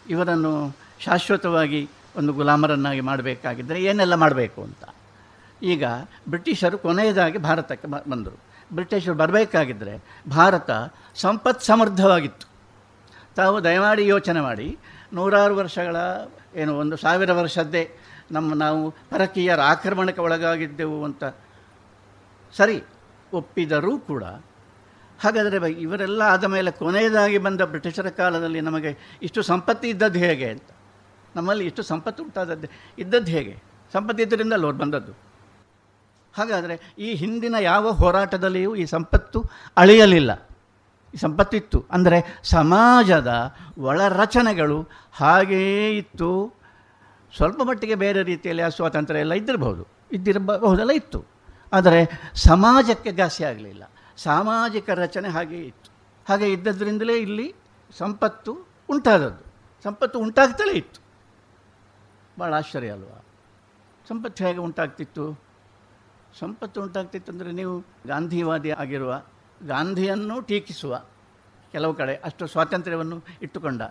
ಇವರನ್ನು 0.10 0.76
ಶಾಶ್ವತವಾಗಿ 1.00 1.90
ಒಂದು 2.18 2.34
ಗುಲಾಮರನ್ನಾಗಿ 2.34 3.02
ಮಾಡಬೇಕಾಗಿದ್ದರೆ 3.02 3.84
ಏನೆಲ್ಲ 3.84 4.16
ಮಾಡಬೇಕು 4.16 4.64
ಅಂತ. 4.64 4.96
ಈಗ 5.64 5.84
ಬ್ರಿಟಿಷರು 6.30 6.78
ಕೊನೆಯದಾಗಿ 6.78 7.38
ಭಾರತಕ್ಕೆ 7.38 8.10
ಬಂದರು. 8.10 8.40
ಬ್ರಿಟಿಷರು 8.74 9.14
ಬರಬೇಕಾಗಿದ್ದರೆ 9.14 10.04
ಭಾರತ 10.30 10.70
ಸಂಪತ್ 11.16 11.62
ಸಮೃದ್ಧವಾಗಿತ್ತು. 11.62 12.48
ತಾವು 13.36 13.64
ದಯಮಾಡಿ 13.64 14.08
ಯೋಚನೆ 14.08 14.42
ಮಾಡಿ, 14.42 14.78
ನೂರಾರು 15.14 15.56
ವರ್ಷಗಳ, 15.56 15.96
ಏನು, 16.56 16.78
ಒಂದು 16.78 16.98
ಸಾವಿರ 16.98 17.34
ವರ್ಷದ್ದೇ 17.34 17.92
ನಮ್ಮ 18.32 18.54
ನಾವು 18.54 18.82
ಪರಕೀಯರ 19.10 19.62
ಆಕ್ರಮಣಕ್ಕೆ 19.72 20.22
ಒಳಗಾಗಿದ್ದೆವು 20.22 20.98
ಅಂತ 21.04 21.24
ಸರಿ 22.54 22.78
ಒಪ್ಪಿದರೂ 23.34 23.94
ಕೂಡ, 24.10 24.24
ಹಾಗಾದರೆ 25.20 25.58
ಇವರೆಲ್ಲ 25.86 26.22
ಆದ 26.34 26.46
ಮೇಲೆ 26.54 26.70
ಕೊನೆಯದಾಗಿ 26.72 27.38
ಬಂದ 27.38 27.62
ಬ್ರಿಟಿಷರ 27.72 28.10
ಕಾಲದಲ್ಲಿ 28.20 28.62
ನಮಗೆ 28.68 28.92
ಇಷ್ಟು 29.28 29.42
ಸಂಪತ್ತು 29.42 29.86
ಇದ್ದದ್ದು 29.88 30.20
ಹೇಗೆ 30.20 30.48
ಅಂತ? 30.50 30.70
ನಮ್ಮಲ್ಲಿ 31.36 31.66
ಇಷ್ಟು 31.66 31.84
ಸಂಪತ್ತು 31.84 32.22
ಉಂಟಾದದ್ದು 32.24 32.68
ಇದ್ದದ್ದು 32.98 33.32
ಹೇಗೆ? 33.32 33.54
ಸಂಪತ್ತು 33.94 34.22
ಇದ್ದರಿಂದ 34.24 34.54
ಅವ್ರು 34.58 34.78
ಬಂದದ್ದು. 34.78 35.14
ಹಾಗಾದರೆ 36.34 36.76
ಈ 36.98 37.10
ಹಿಂದಿನ 37.14 37.56
ಯಾವ 37.62 37.92
ಹೋರಾಟದಲ್ಲಿಯೂ 37.92 38.72
ಈ 38.76 38.86
ಸಂಪತ್ತು 38.86 39.40
ಅಳಿಯಲಿಲ್ಲ. 39.78 40.32
ಈ 41.14 41.18
ಸಂಪತ್ತಿತ್ತು. 41.18 41.80
ಅಂದರೆ 41.92 42.18
ಸಮಾಜದ 42.44 43.32
ಒಳರಚನೆಗಳು 43.88 44.80
ಹಾಗೇ 45.14 45.64
ಇತ್ತು. 45.98 46.32
ಸ್ವಲ್ಪ 47.36 47.64
ಮಟ್ಟಿಗೆ 47.64 47.96
ಬೇರೆ 47.96 48.24
ರೀತಿಯಲ್ಲಿ 48.24 48.64
ಆ 48.64 48.70
ಸ್ವಾತಂತ್ರ್ಯ 48.70 49.20
ಎಲ್ಲ 49.20 49.34
ಇದ್ದಿರಬಹುದು. 49.34 49.88
ಇದ್ದಿರಬಹುದೆಲ್ಲ 50.12 50.92
ಇತ್ತು. 50.92 51.26
ಆದರೆ 51.74 52.22
ಸಮಾಜಕ್ಕೆ 52.36 53.12
ಘಾಸಿ 53.12 53.44
ಆಗಲಿಲ್ಲ. 53.44 53.84
ಸಾಮಾಜಿಕ 54.18 54.90
ರಚನೆ 54.90 55.30
ಹಾಗೆ 55.30 55.58
ಇತ್ತು. 55.58 55.92
ಹಾಗೆ 56.30 56.52
ಇದ್ದದ್ರಿಂದಲೇ 56.52 57.18
ಇಲ್ಲಿ 57.18 57.56
ಸಂಪತ್ತು 57.98 58.58
ಉಂಟಾದದ್ದು. 58.90 59.54
ಸಂಪತ್ತು 59.84 60.20
ಉಂಟಾಗ್ತಲೇ 60.20 60.74
ಇತ್ತು. 60.74 61.02
ಭಾಳ 62.40 62.54
ಆಶ್ಚರ್ಯ 62.54 62.92
ಅಲ್ವಾ? 62.92 63.26
ಸಂಪತ್ತು 64.10 64.46
ಹೇಗೆ 64.46 64.60
ಉಂಟಾಗ್ತಿತ್ತು? 64.60 65.52
ಸಂಪತ್ತು 66.40 66.82
ಉಂಟಾಗ್ತಿತ್ತು 66.82 67.32
ಅಂದರೆ 67.32 67.52
ನೀವು 67.52 67.86
ಗಾಂಧಿವಾದಿ 68.08 68.70
ಆಗಿರುವ 68.70 69.24
ಗಾಂಧಿಯನ್ನು 69.64 70.42
ಟೀಕಿಸುವ 70.42 71.02
ಕೆಲವು 71.72 71.94
ಕಡೆ 71.94 72.16
ಅಷ್ಟು 72.16 72.48
ಸ್ವಾತಂತ್ರ್ಯವನ್ನು 72.48 73.24
ಇಟ್ಟುಕೊಂಡ 73.42 73.82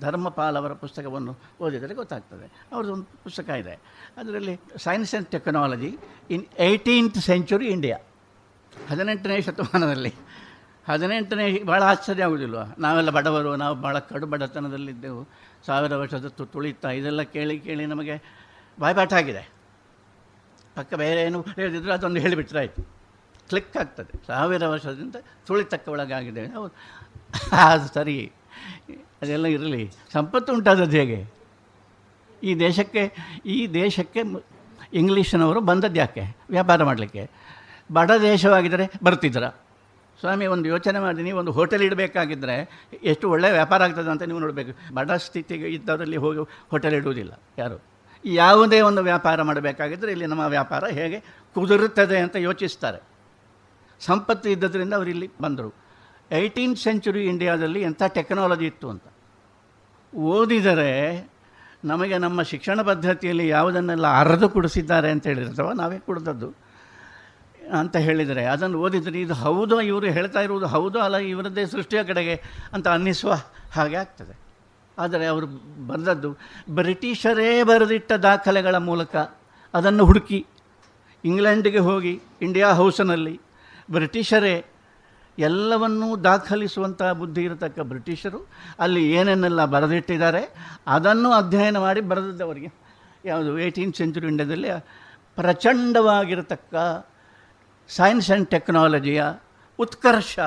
ಧರ್ಮಪಾಲ್ 0.00 0.56
ಅವರ 0.56 0.72
ಪುಸ್ತಕವನ್ನು 0.72 1.36
ಓದಿದರೆ 1.60 1.94
ಗೊತ್ತಾಗ್ತದೆ. 1.94 2.66
ಅವ್ರದ್ದು 2.72 2.94
ಒಂದು 2.94 3.04
ಪುಸ್ತಕ 3.04 3.48
ಇದೆ. 3.48 3.80
ಅದರಲ್ಲಿ 4.16 4.60
science 4.76 5.14
and 5.14 5.28
technology 5.28 5.98
in 6.30 6.46
eighteenth 6.58 7.18
century 7.18 7.66
India 7.66 7.98
ಹದಿನೆಂಟನೇ 8.88 9.40
ಶತಮಾನದಲ್ಲಿ. 9.40 10.14
ಹದಿನೆಂಟನೇ 10.88 11.62
ಭಾಳ 11.62 11.82
ಆಶ್ಚರ್ಯ 11.82 12.24
ಆಗೋದಿಲ್ವ? 12.24 12.58
ನಾವೆಲ್ಲ 12.78 13.10
ಬಡವರು, 13.10 13.56
ನಾವು 13.56 13.76
ಭಾಳ 13.76 13.98
ಕಡು 13.98 14.26
ಬಡತನದಲ್ಲಿದ್ದೆವು. 14.26 15.28
ಸಾವಿರ 15.66 15.94
ವರ್ಷದ 15.94 16.26
ತುಳಿತ, 16.28 16.84
ಇದೆಲ್ಲ 16.84 17.22
ಕೇಳಿ 17.22 17.60
ಕೇಳಿ 17.60 17.86
ನಮಗೆ 17.86 18.22
ಬಾಯ್ಪಾಠ 18.80 19.12
ಆಗಿದೆ. 19.12 19.50
ಪಕ್ಕ 20.74 20.94
ಬೇರೆ 20.94 21.22
ಏನು 21.22 21.40
ಹೇಳಿದ್ರು 21.40 21.92
ಅದೊಂದು 21.92 22.20
ಹೇಳಿಬಿಟ್ರೆ 22.20 22.58
ಆಯಿತು. 22.58 22.82
ಕ್ಲಿಕ್ 23.48 23.76
ಆಗ್ತದೆ. 23.76 24.26
ಸಾವಿರ 24.26 24.66
ವರ್ಷದಿಂದ 24.66 25.14
ತುಳಿತಕ್ಕೆ 25.46 25.90
ಒಳಗಾಗಿದೆ 25.90 26.46
ಹೌದು. 26.46 26.74
ಅದು 27.72 27.94
ಸರಿ. 27.94 28.32
ಅದೆಲ್ಲ 29.22 29.46
ಇರಲಿ. 29.46 29.90
ಸಂಪತ್ತು 30.12 30.52
ಉಂಟಾದದ್ದು 30.52 30.96
ಹೇಗೆ? 30.96 31.26
ಈ 32.42 32.54
ದೇಶಕ್ಕೆ 32.54 33.12
ಈ 33.46 33.66
ದೇಶಕ್ಕೆ 33.66 34.20
ಇಂಗ್ಲೀಷಿನವರು 34.92 35.60
ಬಂದದ್ದು 35.60 35.96
ಯಾಕೆ? 35.96 36.36
ವ್ಯಾಪಾರ 36.50 36.84
ಮಾಡಲಿಕ್ಕೆ. 36.84 37.30
ಬಡ 37.92 38.10
ದೇಶವಾಗಿದ್ದರೆ 38.22 38.90
ಬರ್ತಿದ್ರ 39.02 39.48
ಸ್ವಾಮಿ, 40.20 40.46
ಒಂದು 40.46 40.68
ಯೋಚನೆ 40.68 40.98
ಮಾಡಿ. 40.98 41.22
ನೀವು 41.22 41.38
ಒಂದು 41.38 41.52
ಹೋಟೆಲ್ 41.52 41.82
ಇಡಬೇಕಾಗಿದ್ದರೆ 41.82 42.86
ಎಷ್ಟು 43.02 43.30
ಒಳ್ಳೆಯ 43.30 43.52
ವ್ಯಾಪಾರ 43.52 43.82
ಆಗ್ತದೆ 43.82 44.10
ಅಂತ 44.10 44.22
ನೀವು 44.22 44.38
ನೋಡಬೇಕು. 44.38 44.94
ಬಡ 44.94 45.10
ಸ್ಥಿತಿಗೆ 45.10 45.68
ಇದ್ದವರಲ್ಲಿ 45.68 46.16
ಹೋಗಿ 46.16 46.38
ಹೋಟೆಲ್ 46.70 46.94
ಇಡುವುದಿಲ್ಲ 46.94 47.42
ಯಾರು? 47.58 47.82
ಯಾವುದೇ 48.24 48.80
ಒಂದು 48.80 49.02
ವ್ಯಾಪಾರ 49.02 49.42
ಮಾಡಬೇಕಾಗಿದ್ದರೆ 49.42 50.10
ಇಲ್ಲಿ 50.10 50.26
ನಮ್ಮ 50.26 50.46
ವ್ಯಾಪಾರ 50.46 50.84
ಹೇಗೆ 50.84 51.20
ಕುದುರುತ್ತದೆ 51.54 52.18
ಅಂತ 52.18 52.36
ಯೋಚಿಸ್ತಾರೆ. 52.36 53.02
ಸಂಪತ್ತು 54.00 54.48
ಇದ್ದದರಿಂದ 54.50 54.94
ಅವರಿಲ್ಲಿ 54.94 55.30
ಬಂದರು. 55.42 55.89
ಏಯ್ಟೀನ್ತ್ 56.30 56.80
ಸೆಂಚುರಿ 56.80 57.24
ಇಂಡಿಯಾದಲ್ಲಿ 57.24 57.82
ಎಂಥ 57.82 58.02
ಟೆಕ್ನಾಲಜಿ 58.02 58.66
ಇತ್ತು 58.66 58.90
ಅಂತ. 58.90 59.02
ಓದಿದರೆ 60.14 60.90
ನಮಗೆ 61.84 62.18
ನಮ್ಮ 62.18 62.42
ಶಿಕ್ಷಣ 62.42 62.82
ಪದ್ಧತಿಯಲ್ಲಿ 62.82 63.48
ಯಾವುದನ್ನೆಲ್ಲ 63.48 64.06
ಅರೆದು 64.06 64.48
ಕುಡಿಸಿದ್ದಾರೆ 64.48 65.10
ಅಂತ 65.10 65.26
ಹೇಳಿದ್ರೆ 65.26 65.52
ಅಥವಾ 65.52 65.72
ನಾವೇ 65.72 65.98
ಕುಡಿದದ್ದು 65.98 66.54
ಅಂತ 67.78 67.96
ಹೇಳಿದರೆ 67.96 68.44
ಅದನ್ನು 68.44 68.78
ಓದಿದರೆ 68.78 69.20
ಇದು 69.20 69.34
ಹೌದೋ 69.34 69.80
ಇವರು 69.80 70.06
ಹೇಳ್ತಾ 70.06 70.40
ಇರುವುದು 70.40 70.66
ಹೌದು 70.66 70.98
ಅಲ್ಲ 71.00 71.16
ಇವರದ್ದೇ 71.16 71.66
ಸೃಷ್ಟಿಯ 71.66 72.04
ಕಡೆಗೆ 72.04 72.42
ಅಂತ 72.72 72.88
ಅನ್ನಿಸುವ 72.88 73.32
ಹಾಗೆ 73.72 73.96
ಆಗ್ತದೆ. 73.96 74.34
ಆದರೆ 74.98 75.26
ಅವರು 75.26 75.46
ಬರೆದದ್ದು 75.86 76.38
ಬ್ರಿಟಿಷರೇ 76.70 77.62
ಬರೆದಿಟ್ಟ 77.62 78.12
ದಾಖಲೆಗಳ 78.12 78.76
ಮೂಲಕ 78.76 79.16
ಅದನ್ನು 79.74 80.04
ಹುಡುಕಿ 80.04 80.46
ಇಂಗ್ಲೆಂಡಿಗೆ 81.24 81.78
ಹೋಗಿ 81.78 82.20
ಇಂಡಿಯಾ 82.42 82.72
ಹೌಸ್ನಲ್ಲಿ 82.72 83.40
ಬ್ರಿಟಿಷರೇ 83.90 84.64
ಎಲ್ಲವನ್ನೂ 85.40 86.16
ದಾಖಲಿಸುವಂತಹ 86.16 87.12
ಬುದ್ಧಿ 87.12 87.42
ಇರತಕ್ಕ 87.42 87.80
ಬ್ರಿಟಿಷರು. 87.80 88.40
ಅಲ್ಲಿ 88.78 89.12
ಏನೇನೆಲ್ಲ 89.12 89.64
ಬರೆದಿಟ್ಟಿದ್ದಾರೆ, 89.64 90.42
ಅದನ್ನು 90.86 91.32
ಅಧ್ಯಯನ 91.32 91.78
ಮಾಡಿ 91.78 92.00
ಬರೆದಿದ್ದವರಿಗೆ. 92.00 92.70
ಯಾವುದು 93.24 93.58
ಏಯ್ಟೀನ್ 93.58 93.94
ಸೆಂಚುರಿ 93.94 94.26
ಇಂಡಿಯಾದಲ್ಲಿ 94.26 94.68
ಪ್ರಚಂಡವಾಗಿರತಕ್ಕ 95.36 96.74
ಸೈನ್ಸ್ 97.88 98.30
ಆ್ಯಂಡ್ 98.30 98.48
ಟೆಕ್ನಾಲಜಿಯ 98.48 99.22
ಉತ್ಕರ್ಷ 99.78 100.38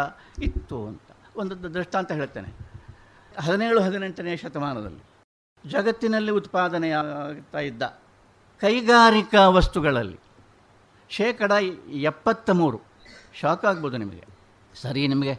ಇತ್ತು 0.41 0.87
ಅಂತ. 0.87 1.01
ಒಂದು 1.37 1.73
ದೃಷ್ಟಾಂತ 1.73 2.11
ಹೇಳ್ತೇನೆ. 2.11 2.49
ಹದಿನೇಳು, 3.39 3.81
ಹದಿನೆಂಟನೇ 3.81 4.37
ಶತಮಾನದಲ್ಲಿ 4.37 5.03
ಜಗತ್ತಿನಲ್ಲಿ 5.69 6.31
ಉತ್ಪಾದನೆಯಾಗ್ತಾ 6.31 7.59
ಇದ್ದ 7.59 7.83
ಕೈಗಾರಿಕಾ 8.61 9.49
ವಸ್ತುಗಳಲ್ಲಿ 9.49 10.19
ಶೇಕಡ 11.09 11.51
ಎಪ್ಪತ್ತ 11.89 12.49
ಮೂರು. 12.49 12.79
ಶಾಕ್ 13.39 13.65
ಆಗ್ಬೋದು 13.65 13.97
ನಿಮಗೆ. 13.97 14.32
ಸರಿ, 14.81 15.07
ನಿಮಗೆ 15.07 15.33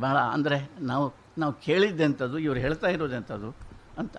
ಭಾಳ 0.00 0.16
ಅಂದರೆ 0.16 0.58
ನಾವು 0.80 1.06
ನಾವು 1.38 1.52
ಕೇಳಿದ್ದೆಂಥದ್ದು, 1.52 2.38
ಇವರು 2.38 2.58
ಹೇಳ್ತಾ 2.58 2.88
ಇರೋದೆಂಥದ್ದು 2.88 3.50
ಅಂತ. 3.98 4.16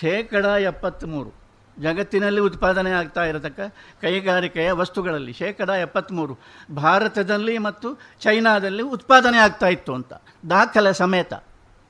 ಶೇಕಡ 0.00 0.44
ಎಪ್ಪತ್ತ್ಮೂರು 0.44 1.30
ಜಗತ್ತಿನಲ್ಲಿ 1.76 2.40
ಉತ್ಪಾದನೆ 2.40 2.90
ಆಗ್ತಾ 2.90 3.24
ಇರತಕ್ಕ 3.24 3.60
ಕೈಗಾರಿಕೆಯ 4.00 4.72
ವಸ್ತುಗಳಲ್ಲಿ 4.72 5.32
ಶೇಕಡ 5.32 5.68
ಎಪ್ಪತ್ತ್ಮೂರು 5.68 6.34
ಭಾರತದಲ್ಲಿ 6.74 7.58
ಮತ್ತು 7.58 7.98
ಚೈನಾದಲ್ಲಿ 8.20 8.82
ಉತ್ಪಾದನೆ 8.82 9.38
ಆಗ್ತಾ 9.38 9.66
ಇತ್ತು 9.66 9.94
ಅಂತ. 9.94 10.12
ದಾಖಲೆ 10.50 10.92
ಸಮೇತ. 10.92 11.32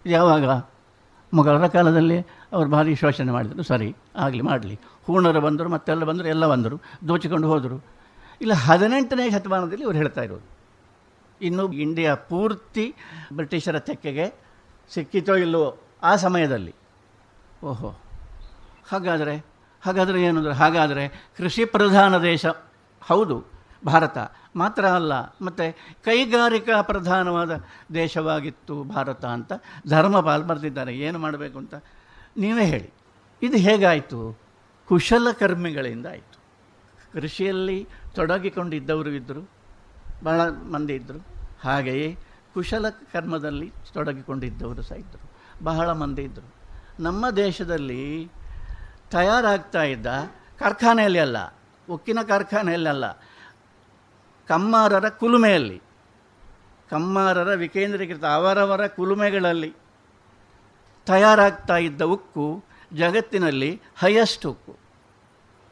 ಯಾವಾಗ? 0.06 0.44
ಮೊಘಲರ 1.34 1.66
ಕಾಲದಲ್ಲಿ 1.66 2.18
ಅವರು 2.52 2.68
ಭಾರಿ 2.68 2.94
ಶೋಷಣೆ 2.94 3.32
ಮಾಡಿದರು. 3.32 3.62
ಸರಿ, 3.62 3.96
ಆಗಲಿ, 4.16 4.42
ಮಾಡಲಿ. 4.42 4.78
ಹೂಣರು 5.06 5.40
ಬಂದರು, 5.40 5.68
ಮತ್ತೆಲ್ಲ 5.68 6.04
ಬಂದರು, 6.04 6.28
ಎಲ್ಲ 6.28 6.46
ಬಂದರು. 6.46 6.76
ದೋಚಿಕೊಂಡು 7.08 7.48
ಹೋದರು. 7.48 7.84
ಇಲ್ಲ, 8.40 8.52
ಹದಿನೆಂಟನೇ 8.52 9.30
ಶತಮಾನದಲ್ಲಿ 9.30 9.82
ಇವರು 9.82 9.96
ಹೇಳ್ತಾ 9.96 10.22
ಇರೋದು. 10.22 10.57
ಇನ್ನು 11.40 11.72
ಇಂಡಿಯಾ 11.72 12.14
ಪೂರ್ತಿ 12.14 12.94
ಬ್ರಿಟಿಷರ 13.32 13.78
ತೆಕ್ಕೆಗೆ 13.78 14.34
ಸಿಕ್ಕಿತೋ 14.90 15.34
ಇಲ್ಲವೋ 15.34 15.78
ಆ 16.02 16.16
ಸಮಯದಲ್ಲಿ. 16.16 16.74
ಓಹೋ. 17.64 17.88
ಹಾಗಾದರೆ 18.88 19.46
ಹಾಗಾದರೆ 19.82 20.22
ಏನಂದರೆ, 20.22 20.52
ಹಾಗಾದರೆ 20.52 21.08
ಕೃಷಿ 21.08 21.64
ಪ್ರಧಾನ 21.64 22.22
ದೇಶ, 22.22 22.46
ಹೌದು, 23.02 23.44
ಭಾರತ. 23.86 24.18
ಮಾತ್ರ 24.56 24.86
ಅಲ್ಲ, 24.86 25.12
ಮತ್ತು 25.22 25.72
ಕೈಗಾರಿಕಾ 26.04 26.82
ಪ್ರಧಾನವಾದ 26.82 27.64
ದೇಶವಾಗಿತ್ತು 27.94 28.84
ಭಾರತ 28.84 29.24
ಅಂತ 29.24 29.52
ಧರ್ಮಪಾಲ್ 29.88 30.44
ಬರೆದಿದ್ದಾರೆ. 30.44 30.96
ಏನು 30.96 31.18
ಮಾಡಬೇಕು 31.18 31.58
ಅಂತ 31.58 31.74
ನೀವೇ 32.36 32.64
ಹೇಳಿ. 32.64 32.90
ಇದು 33.42 33.56
ಹೇಗಾಯಿತು? 33.56 34.38
ಕುಶಲಕರ್ಮಿಗಳಿಂದ 34.88 36.06
ಆಯಿತು. 36.06 36.38
ಕೃಷಿಯಲ್ಲಿ 37.12 37.88
ತೊಡಗಿಕೊಂಡಿದ್ದವರು 38.14 39.10
ಇದ್ದರು 39.10 39.57
ಬಹಳ 40.24 40.40
ಮಂದಿ 40.48 40.94
ಇದ್ದರು 40.94 41.20
ಹಾಗೆಯೇ 41.64 42.08
ಕುಶಲ 42.54 42.88
ಕರ್ಮದಲ್ಲಿ 42.88 43.72
ತೊಡಗಿಕೊಂಡಿದ್ದವರು 43.92 44.82
ಸಹ 44.82 44.96
ಇದ್ದರು 44.96 45.26
ಬಹಳ 45.64 45.88
ಮಂದಿ 45.92 46.22
ಇದ್ದರು 46.22 46.48
ನಮ್ಮ 47.00 47.30
ದೇಶದಲ್ಲಿ 47.30 48.02
ತಯಾರಾಗ್ತಾ 49.10 49.82
ಇದ್ದ 49.82 50.06
ಕಾರ್ಖಾನೆಯಲ್ಲಿ 50.58 51.18
ಅಲ್ಲ, 51.18 51.38
ಉಕ್ಕಿನ 51.88 52.18
ಕಾರ್ಖಾನೆಯಲ್ಲಿ 52.22 52.88
ಅಲ್ಲ, 52.88 53.06
ಕಮ್ಮಾರರ 54.48 55.08
ಕುಲುಮೆಯಲ್ಲಿ, 55.08 55.78
ಕಮ್ಮಾರರ 56.90 57.50
ವಿಕೇಂದ್ರೀಕೃತ 57.54 58.24
ಅವರವರ 58.24 58.86
ಕುಲುಮೆಗಳಲ್ಲಿ 58.86 59.70
ತಯಾರಾಗ್ತಾ 61.06 61.76
ಇದ್ದ 61.76 62.02
ಉಕ್ಕು 62.02 62.64
ಜಗತ್ತಿನಲ್ಲಿ 62.94 63.70
ಹೈಯೆಸ್ಟ್ 63.96 64.46
ಉಕ್ಕು, 64.46 64.74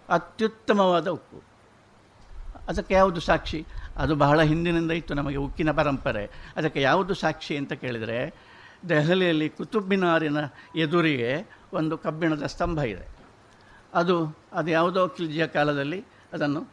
ಅತ್ಯುತ್ತಮವಾದ 0.08 1.08
ಉಕ್ಕು. 1.08 1.38
ಅದಕ್ಕೆ 2.68 2.94
ಯಾವುದು 2.94 3.20
ಸಾಕ್ಷಿ? 3.20 3.66
ಅದು 3.96 4.14
ಬಹಳ 4.14 4.42
ಹಿಂದಿನಿಂದ 4.42 4.90
ಇತ್ತು 4.90 5.14
ನಮಗೆ 5.14 5.36
ಉಕ್ಕಿನ 5.36 5.70
ಪರಂಪರೆ. 5.70 6.30
ಅದಕ್ಕೆ 6.56 6.80
ಯಾವುದು 6.80 7.14
ಸಾಕ್ಷಿ 7.14 7.56
ಅಂತ 7.56 7.72
ಕೇಳಿದರೆ, 7.72 8.34
ದೆಹಲಿಯಲ್ಲಿ 8.88 9.48
ಕುತುಬ್ 9.48 9.88
ಮಿನಾರಿನ 9.88 10.36
ಎದುರಿಗೆ 10.76 11.50
ಒಂದು 11.72 11.98
ಕಬ್ಬಿಣದ 11.98 12.46
ಸ್ತಂಭ 12.46 12.78
ಇದೆ. 12.78 13.08
ಅದು 13.94 14.38
ಅದು 14.52 14.70
ಯಾವುದೋ 14.70 15.08
ಕಿಲ್ಜಿಯ 15.08 15.46
ಕಾಲದಲ್ಲಿ 15.46 16.04
ಅದನ್ನು 16.32 16.70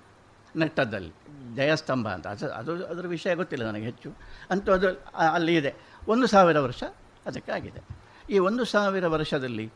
ನೆಟ್ಟದ್ದಲ್ಲಿ. 0.56 1.12
ಜಯಸ್ತಂಭ 1.56 2.08
ಅಂತ. 2.08 2.28
ಅದು 2.28 2.54
ಅದು, 2.54 2.86
ಅದರ 2.86 3.08
ವಿಷಯ 3.08 3.36
ಗೊತ್ತಿಲ್ಲ 3.36 3.66
ನನಗೆ 3.66 3.86
ಹೆಚ್ಚು. 3.86 4.14
ಅಂತೂ 4.50 4.72
ಅದು 4.72 4.88
ಅಲ್ಲಿ 5.34 5.56
ಇದೆ. 5.56 5.74
ಒಂದು 6.08 6.28
ಸಾವಿರ 6.28 6.60
ವರ್ಷ 6.60 6.84
ಅದಕ್ಕೆ 7.26 7.52
ಆಗಿದೆ. 7.52 7.82
ಈ 8.30 8.40
ಒಂದು 8.40 8.66
ಸಾವಿರ 8.66 9.08
ವರ್ಷದಲ್ಲಿ 9.08 9.72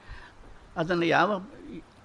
ಅದನ್ನು 0.78 1.06
ಯಾವ 1.06 1.46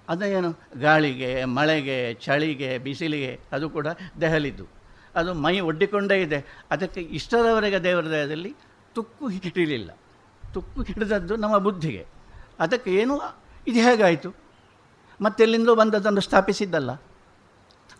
ಅದೇನು 0.09 0.79
ಗಾಳಿಗೆ, 0.79 1.45
ಮಳೆಗೆ, 1.45 2.13
ಚಳಿಗೆ, 2.13 2.77
ಬಿಸಿಲಿಗೆ, 2.77 3.39
ಅದು 3.51 3.69
ಕೂಡ 3.69 3.87
ದೆಹಲಿದ್ದು. 4.21 4.82
ಅದು 5.15 5.33
ಮೈ 5.33 5.59
ಒಡ್ಡಿಕೊಂಡೇ 5.59 6.21
ಇದೆ. 6.21 6.45
ಅದಕ್ಕೆ 6.71 7.01
ಇಷ್ಟದವರೆಗೆ 7.01 7.83
ದೇವರ 7.83 8.09
ದಯದಲ್ಲಿ 8.09 8.55
ತುಕ್ಕು 8.95 9.27
ಹಿಡಿಲಿಲ್ಲ. 9.27 9.91
ತುಕ್ಕು 10.53 10.81
ಹಿಡಿದದ್ದು 10.81 11.35
ನಮ್ಮ 11.35 11.57
ಬುದ್ಧಿಗೆ. 11.57 12.07
ಅದಕ್ಕೆ 12.59 12.93
ಏನು 12.95 13.19
ಇದು 13.67 13.79
ಹೇಗಾಯಿತು? 13.79 14.35
ಮತ್ತೆ 15.21 15.43
ಎಲ್ಲಿಂದೋ 15.43 15.75
ಬಂದದ್ದನ್ನು 15.75 16.21
ಸ್ಥಾಪಿಸಿದ್ದಲ್ಲ. 16.21 16.91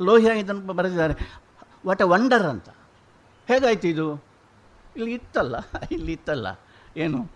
ಲೋಹಿಯ 0.02 0.40
ಇದನ್ನು 0.40 0.74
ಬರೆದಿದ್ದಾರೆ. 0.74 1.42
ವಾಟ್ 1.88 2.02
ಅ 2.02 2.06
ವಂಡರ್ 2.06 2.44
ಅಂತ. 2.44 2.70
ಹೇಗಾಯ್ತು 3.48 3.88
ಇದು? 3.88 4.24
ಇಲ್ಲಿ 4.96 5.14
ಇತ್ತಲ್ಲ 5.14 5.56
ಇಲ್ಲಿ 5.92 6.12
ಇತ್ತಲ್ಲ. 6.12 6.48
ಏನು? 6.98 7.30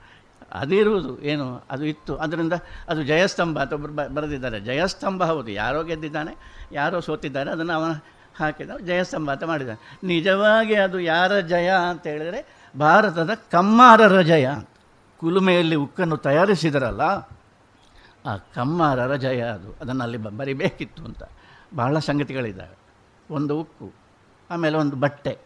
ಅದಿರುವುದು 0.54 1.22
ಏನು? 1.22 1.64
ಅದು 1.72 1.86
ಇತ್ತು. 1.86 2.18
ಅದರಿಂದ 2.18 2.54
ಅದು 2.88 3.04
ಜಯಸ್ತಂಭ 3.04 3.64
ಬ- 3.64 4.08
ಬರೆದಿದ್ದಾರೆ. 4.08 4.60
ಜಯಸ್ತಂಭ 4.60 5.24
ಹೌದು. 5.24 5.52
ಯಾರೋ 5.52 5.84
ಗೆದ್ದಿದ್ದಾನೆ, 5.84 6.64
ಯಾರೋ 6.72 7.00
ಸೋತಿದ್ದಾರೆ, 7.00 7.52
ಅದನ್ನು 7.52 7.74
ಅವನ 7.74 7.92
ಹಾಕಿದ, 8.40 8.72
ಜಯ 8.86 9.04
ಸಂವಾದ 9.04 9.44
ಮಾಡಿದ 9.44 9.70
ನಿಜವಾಗಿ 10.04 10.76
ಅದು 10.76 11.00
ಯಾರ 11.00 11.40
ಜಯ 11.40 11.72
ಅಂತ 11.90 12.08
ಹೇಳಿದರೆ, 12.08 12.42
ಭಾರತದ 12.80 13.30
ಕಮ್ಮಾರರ 13.52 14.22
ಜಯ 14.22 14.48
ಕುಲುಮೆಯಲ್ಲಿ 15.18 15.76
ಉಕ್ಕನ್ನು 15.76 16.18
ತಯಾರಿಸಿದರಲ್ಲ, 16.18 17.02
ಆ 18.26 18.38
ಕಮ್ಮಾರರ 18.56 19.16
ಜಯ 19.16 19.42
ಅದು. 19.42 19.72
ಅದನ್ನು 19.82 20.04
ಅಲ್ಲಿ 20.04 20.18
ಬರಿಬೇಕಿತ್ತು 20.18 21.04
ಅಂತ. 21.04 21.24
ಬಹಳ 21.76 22.00
ಸಂಗತಿಗಳಿದ್ದಾವೆ. 22.00 22.78
ಒಂದು 23.34 23.60
ಉಕ್ಕು, 23.60 23.92
ಆಮೇಲೆ 24.50 24.78
ಒಂದು 24.78 24.96
ಬಟ್ಟೆ. 24.96 25.38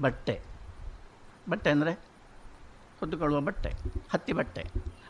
ಬಟ್ಟೆ. 0.00 0.40
ಬಟ್ಟೆ 1.48 1.70
ಅಂದರೆ 1.70 1.92
ಹೊದ್ದುಕೊಳ್ಳುವ 3.00 3.40
ಬಟ್ಟೆ, 3.40 3.72
ಹತ್ತಿ 4.12 4.32
ಬಟ್ಟೆ. 4.32 4.64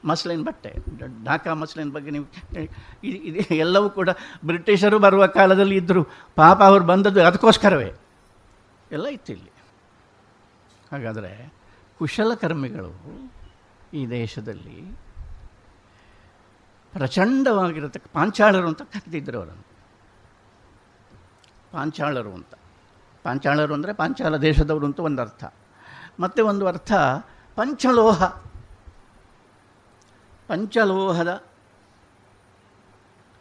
ಮಸ್ಲಿನ್ 0.05 0.45
ಬಟ್ಟೆ. 0.45 0.75
ಢಾಕಾ 1.25 1.55
ಮಸ್ಲಿನ್ 1.55 1.93
ಬಗ್ಗೆ 1.93 2.11
ನೀವು 2.11 2.25
ಇದು- 3.05 3.55
ಎಲ್ಲವೂ 3.55 3.91
ಕೂಡ 3.91 4.09
ಬ್ರಿಟಿಷರು 4.45 4.99
ಬರುವ 4.99 5.27
ಕಾಲದಲ್ಲಿ 5.27 5.77
ಇದ್ದರು 5.77 6.05
ಪಾಪ 6.37 6.63
ಅವರು 6.63 6.85
ಬಂದದ್ದು 6.85 7.27
ಅದಕ್ಕೋಸ್ಕರವೇ. 7.27 7.93
ಎಲ್ಲ 8.93 9.07
ಇತ್ತು 9.07 9.33
ಇಲ್ಲಿ. 9.33 9.51
ಹಾಗಾದರೆ 10.93 11.53
ಕುಶಲಕರ್ಮಿಗಳು 11.99 12.95
ಈ 13.95 14.07
ದೇಶದಲ್ಲಿ 14.07 14.99
ಪ್ರಚಂಡವಾಗಿರತಕ್ಕ 16.93 18.07
ಪಾಂಚಾಳರು 18.13 18.69
ಅಂತ 18.69 18.83
ಕರೆದಿದ್ದರು 18.83 19.39
ಅವರನ್ನು. 19.39 19.65
ಪಾಂಚಾಳರು 21.73 22.35
ಅಂತ. 22.35 22.55
ಪಾಂಚಾಳರು 23.23 23.75
ಅಂದರೆ 23.75 23.93
ಪಾಂಚಾಲ 23.93 24.37
ದೇಶದವರು 24.37 24.87
ಅಂತ 24.87 25.01
ಒಂದು 25.01 25.23
ಅರ್ಥ 25.23 25.45
ಮತ್ತು 26.21 26.47
ಒಂದು 26.47 26.67
ಅರ್ಥ, 26.67 26.93
ಪಂಚಲೋಹ. 27.57 28.50
ಪಂಚಲೋಹದ 30.51 31.45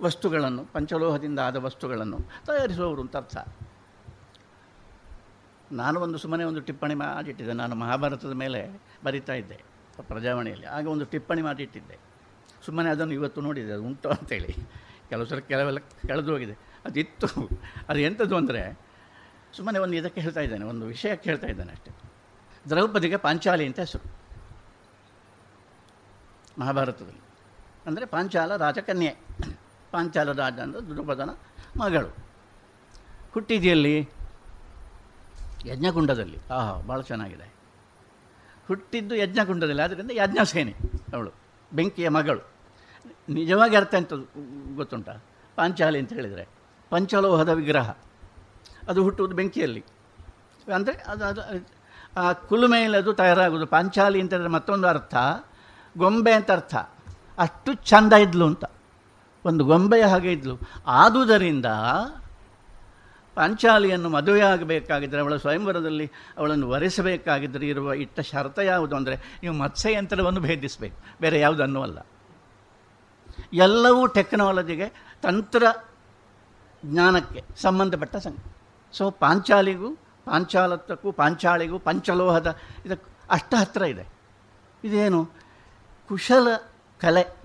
ವಸ್ತುಗಳನ್ನು, 0.01 0.65
ಪಂಚಲೋಹದಿಂದ 0.65 1.39
ಆದ 1.39 1.55
ವಸ್ತುಗಳನ್ನು 1.55 2.17
ತಯಾರಿಸುವವರು 2.45 3.01
ಅಂತ 3.01 3.17
ಅರ್ಥ. 3.17 3.37
ನಾನು 5.71 5.99
ಒಂದು 5.99 6.17
ಸುಮ್ಮನೆ 6.17 6.43
ಒಂದು 6.43 6.61
ಟಿಪ್ಪಣಿ 6.61 6.95
ಮಾಡಿಟ್ಟಿದ್ದೆ. 6.95 7.53
ನಾನು 7.53 7.75
ಮಹಾಭಾರತದ 7.75 8.31
ಮೇಲೆ 8.31 8.61
ಬರಿತಾ 9.03 9.33
ಇದ್ದೆ, 9.33 9.57
ಪ್ರಜಾವಾಣಿಯಲ್ಲಿ. 10.01 10.65
ಆಗ 10.65 10.87
ಒಂದು 10.87 11.05
ಟಿಪ್ಪಣಿ 11.05 11.41
ಮಾಡಿಟ್ಟಿದ್ದೆ. 11.41 11.97
ಸುಮ್ಮನೆ 12.65 12.89
ಅದನ್ನು 12.89 13.13
ಇವತ್ತು 13.13 13.41
ನೋಡಿದೆ, 13.41 13.71
ಅದು 13.71 13.83
ಉಂಟು 13.83 14.09
ಅಂತೇಳಿ. 14.09 14.53
ಕೆಲವು 15.09 15.25
ಸಲ 15.25 15.39
ಕೆಲವೆಲ್ಲ 15.39 15.77
ಕಳೆದು 16.07 16.31
ಹೋಗಿದೆ. 16.31 16.55
ಅದಿತ್ತು. 16.85 17.27
ಅದು 17.89 17.99
ಎಂಥದ್ದು 17.99 18.35
ಅಂದರೆ, 18.35 18.79
ಸುಮ್ಮನೆ 19.57 19.79
ಒಂದು 19.79 19.95
ಇದಕ್ಕೆ 19.95 20.21
ಹೇಳ್ತಾ 20.21 20.39
ಇದ್ದೇನೆ, 20.39 20.65
ಒಂದು 20.65 20.85
ವಿಷಯಕ್ಕೆ 20.85 21.29
ಹೇಳ್ತಾ 21.29 21.47
ಇದ್ದೇನೆ 21.47 21.71
ಅಷ್ಟೇ. 21.71 21.91
ದ್ರೌಪದಿಗೆ 22.69 23.17
ಪಾಂಚಾಲಿ 23.17 23.65
ಅಂತ 23.65 23.79
ಹೆಸರು. 23.79 24.18
ಮಹಾಭಾರತದಲ್ಲಿ. 26.59 27.23
ಅಂದರೆ 27.85 28.05
ಪಾಂಚಾಲ 28.05 28.55
ರಾಜಕನ್ಯೆ. 28.55 29.11
ಪಾಂಚಾಲ 29.91 30.31
ರಾಜ 30.31 30.57
ಅಂದರೆ 30.59 30.81
ದುರ್ಪದನ 30.87 31.31
ಮಗಳು. 31.77 32.09
ಹುಟ್ಟಿದೆಯಲ್ಲಿ? 33.31 33.95
ಯಜ್ಞಕುಂಡದಲ್ಲಿ. 35.65 36.37
ಆಹಾ 36.51 36.73
ಭಾಳ 36.81 36.99
ಚೆನ್ನಾಗಿದೆ. 37.01 37.47
ಹುಟ್ಟಿದ್ದು 38.67 39.15
ಯಜ್ಞಕುಂಡದಲ್ಲಿ 39.15 39.81
ಆದ್ದರಿಂದ 39.81 40.11
ಯಜ್ಞಸೇನೆ 40.11 40.73
ಅವಳು, 41.13 41.31
ಬೆಂಕಿಯ 41.71 42.09
ಮಗಳು. 42.09 42.41
ನಿಜವಾಗಿ 43.29 43.75
ಅರ್ಥ 43.75 43.95
ಅಂತ 43.95 44.13
ಗೊತ್ತುಂಟ? 44.75 45.09
ಪಾಂಚಾಲಿ 45.55 45.99
ಅಂತ 45.99 46.13
ಹೇಳಿದರೆ, 46.13 46.43
ಪಂಚಲೋಹದ 46.91 47.49
ವಿಗ್ರಹ. 47.49 47.89
ಅದು 48.87 49.03
ಹುಟ್ಟುವುದು 49.03 49.35
ಬೆಂಕಿಯಲ್ಲಿ. 49.35 49.83
ಅಂದರೆ 50.75 50.95
ಅದು 51.07 51.23
ಅದು, 51.25 51.41
ಆ 52.17 52.33
ಕುಲುಮೆಯಲ್ಲಿ 52.33 52.97
ಅದು 52.97 53.13
ತಯಾರಾಗೋದು 53.13 53.67
ಪಾಂಚಾಲಿ 53.67 54.19
ಅಂತ 54.21 54.31
ಹೇಳಿದ್ರೆ 54.33 54.53
ಮತ್ತೊಂದು 54.53 54.87
ಅರ್ಥ. 54.87 55.15
ಗೊಂಬೆ 55.97 56.31
ಅಂತ 56.31 56.51
ಅರ್ಥ. 56.51 56.75
ಅಷ್ಟು 57.37 57.73
ಚಂದ 57.73 58.13
ಇದ್ಲು 58.13 58.45
ಅಂತ. 58.45 58.65
ಒಂದು 59.45 59.65
ಗೊಂಬೆಯ 59.65 60.05
ಹಾಗೆ 60.05 60.31
ಇದ್ಲು. 60.31 60.57
ಆದುದರಿಂದ 60.87 61.65
ಪಾಂಚಾಲಿಯನ್ನು 63.35 64.09
ಮದುವೆಯಾಗಬೇಕಾಗಿದ್ದರೆ 64.09 65.21
ಅವಳ 65.21 65.35
ಸ್ವಯಂವರದಲ್ಲಿ 65.35 66.11
ಅವಳನ್ನು 66.37 66.69
ವರಿಸಬೇಕಾಗಿದ್ದರೆ 66.69 67.67
ಇರುವ 67.67 67.93
ಇಟ್ಟ 67.93 68.19
ಶರ್ತ 68.19 68.59
ಯಾವುದು 68.59 68.95
ಅಂದರೆ 68.95 69.15
ನೀವು 69.15 69.55
ಮತ್ಸ್ಯಯಂತ್ರವನ್ನು 69.55 70.39
ಭೇದಿಸಬೇಕು. 70.39 70.97
ಬೇರೆ 71.21 71.39
ಯಾವುದನ್ನೂ 71.39 71.81
ಅಲ್ಲ. 71.81 71.99
ಎಲ್ಲವೂ 73.53 74.07
ಟೆಕ್ನಾಲಜಿಗೆ, 74.07 75.15
ತಂತ್ರ 75.21 75.63
ಜ್ಞಾನಕ್ಕೆ 76.85 77.43
ಸಂಬಂಧಪಟ್ಟ 77.55 78.15
ಸಂಗ 78.15 78.35
ಸೊ 78.91 79.11
ಪಾಂಚಾಲಿಗೂ 79.11 79.93
ಪಾಂಚಾಲತ್ವಕ್ಕೂ 80.25 81.11
ಪಾಂಚಾಳಿಗೂ, 81.11 81.79
ಪಂಚಲೋಹದ 81.79 82.57
ಇದಕ್ಕೆ 82.85 83.11
ಅಷ್ಟ 83.29 83.53
ಹತ್ತಿರ 83.59 83.81
ಇದೆ. 83.81 84.07
ಇದೇನು? 84.83 85.38
ಕುಶಲ 86.09 86.47
ಕಲೆ. 86.99 87.41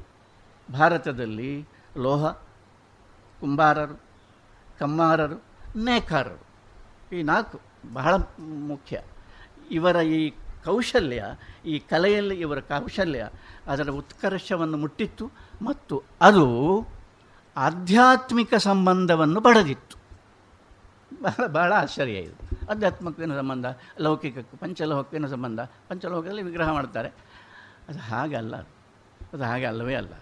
ಭಾರತದಲ್ಲಿ 0.73 1.69
ಲೋಹ, 1.97 2.33
ಕುಂಬಾರರು, 3.41 4.01
ಕಮ್ಮಾರರು, 4.79 5.43
ನೇಕಾರರು 5.77 6.43
ಈ 7.17 7.23
ನಾಲ್ಕು 7.23 7.61
ಬಹಳ 7.93 8.15
ಮುಖ್ಯ. 8.39 9.03
ಇವರ 9.71 9.97
ಈ 9.97 10.31
ಕೌಶಲ್ಯ, 10.65 11.25
ಈ 11.67 11.79
ಕಲೆಯಲ್ಲಿ 11.79 12.41
ಇವರ 12.41 12.61
ಕೌಶಲ್ಯ 12.61 13.29
ಅದರ 13.67 13.91
ಉತ್ಕರ್ಷವನ್ನು 13.91 14.77
ಮುಟ್ಟಿತ್ತು 14.77 15.31
ಮತ್ತು 15.63 16.03
ಅದು 16.21 16.47
ಆಧ್ಯಾತ್ಮಿಕ 17.57 18.55
ಸಂಬಂಧವನ್ನು 18.55 19.41
ಪಡೆದಿತ್ತು. 19.41 19.97
ಬಹಳ 21.23 21.47
ಬಹಳ 21.47 21.73
ಆಶ್ಚರ್ಯ 21.73 22.13
ಇದು. 22.13 22.67
ಆಧ್ಯಾತ್ಮಕ್ಕೇನು 22.71 23.37
ಸಂಬಂಧ? 23.37 23.67
ಲೌಕಿಕಕ್ಕೂ, 24.01 24.57
ಪಂಚಲೋಹಕ್ಕೇನು 24.57 25.29
ಸಂಬಂಧ? 25.29 25.61
ಪಂಚಲೋಹದಲ್ಲಿ 25.61 26.43
ವಿಗ್ರಹ 26.43 26.73
ಮಾಡ್ತಾರೆ. 26.73 27.13
ಅದು 27.89 27.99
ಹಾಗಲ್ಲ 27.99 28.57
ಅದು 29.33 29.45
ಹಾಗೆ 29.45 29.65
ಅಲ್ಲವೇ 29.65 29.95
ಅಲ್ಲ. 29.95 30.13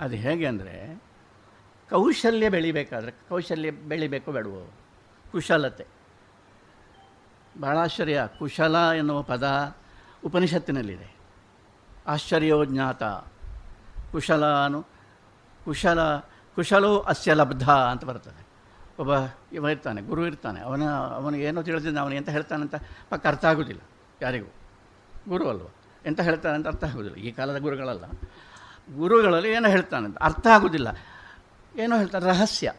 ಅದು 0.00 0.14
ಹೇಗೆ 0.14 0.46
ಅಂದರೆ, 0.46 1.02
ಕೌಶಲ್ಯ 1.90 2.48
ಬೆಳಿಬೇಕಾದ್ರೆ, 2.48 3.12
ಕೌಶಲ್ಯ 3.28 3.70
ಬೆಳಿಬೇಕು 3.70 4.32
ಬೇಡವು? 4.32 4.72
ಕುಶಲತೆ. 5.32 5.86
ಬಹಳ 7.60 7.78
ಆಶ್ಚರ್ಯ 7.78 8.28
ಕುಶಲ 8.38 8.76
ಎನ್ನುವ 8.98 9.22
ಪದ 9.22 9.76
ಉಪನಿಷತ್ತಿನಲ್ಲಿದೆ. 10.24 11.16
ಆಶ್ಚರ್ಯೋ 12.06 12.64
ಜ್ಞಾತ. 12.64 13.02
ಕುಶಲಾನು 14.12 14.82
ಕುಶಲ, 15.64 16.16
ಕುಶಲೋ 16.54 16.98
ಅಸ್ಯ 16.98 17.34
ಲಬ್ಧ 17.34 17.70
ಅಂತ 17.70 18.04
ಬರ್ತದೆ. 18.04 18.46
ಒಬ್ಬ 18.98 19.10
ಇವ 19.52 19.68
ಇರ್ತಾನೆ, 19.68 20.02
ಗುರು 20.02 20.26
ಇರ್ತಾನೆ, 20.26 20.60
ಅವನ 20.60 20.82
ಅವನು 20.90 21.36
ಏನೋ 21.36 21.62
ತಿಳಿದಿದ್ದ 21.62 21.98
ಅವನು 21.98 22.14
ಎಂತ 22.14 22.28
ಹೇಳ್ತಾನಂತ 22.28 22.74
ಪಕ್ಕ 23.10 23.26
ಅರ್ಥ 23.26 23.44
ಆಗೋದಿಲ್ಲ 23.44 23.80
ಯಾರಿಗೂ. 24.22 24.52
ಗುರು 25.28 25.48
ಅಲ್ವ? 25.48 25.66
ಎಂತ 26.06 26.20
ಹೇಳ್ತಾನೆ 26.20 26.54
ಅಂತ 26.54 26.66
ಅರ್ಥ 26.66 26.84
ಆಗೋದಿಲ್ಲ. 26.84 27.16
ಈ 27.16 27.30
ಕಾಲದ 27.30 27.60
ಗುರುಗಳಲ್ಲ. 27.60 28.04
ಗುರುಗಳಲ್ಲಿ 28.96 29.50
ಏನೋ 29.50 29.68
ಹೇಳ್ತಾನಂತ 29.68 30.18
ಅರ್ಥ 30.18 30.46
ಆಗೋದಿಲ್ಲ. 30.46 30.88
ಏನೋ 31.78 31.98
ಹೇಳ್ತಾನೆ, 31.98 32.26
ರಹಸ್ಯ. 32.26 32.72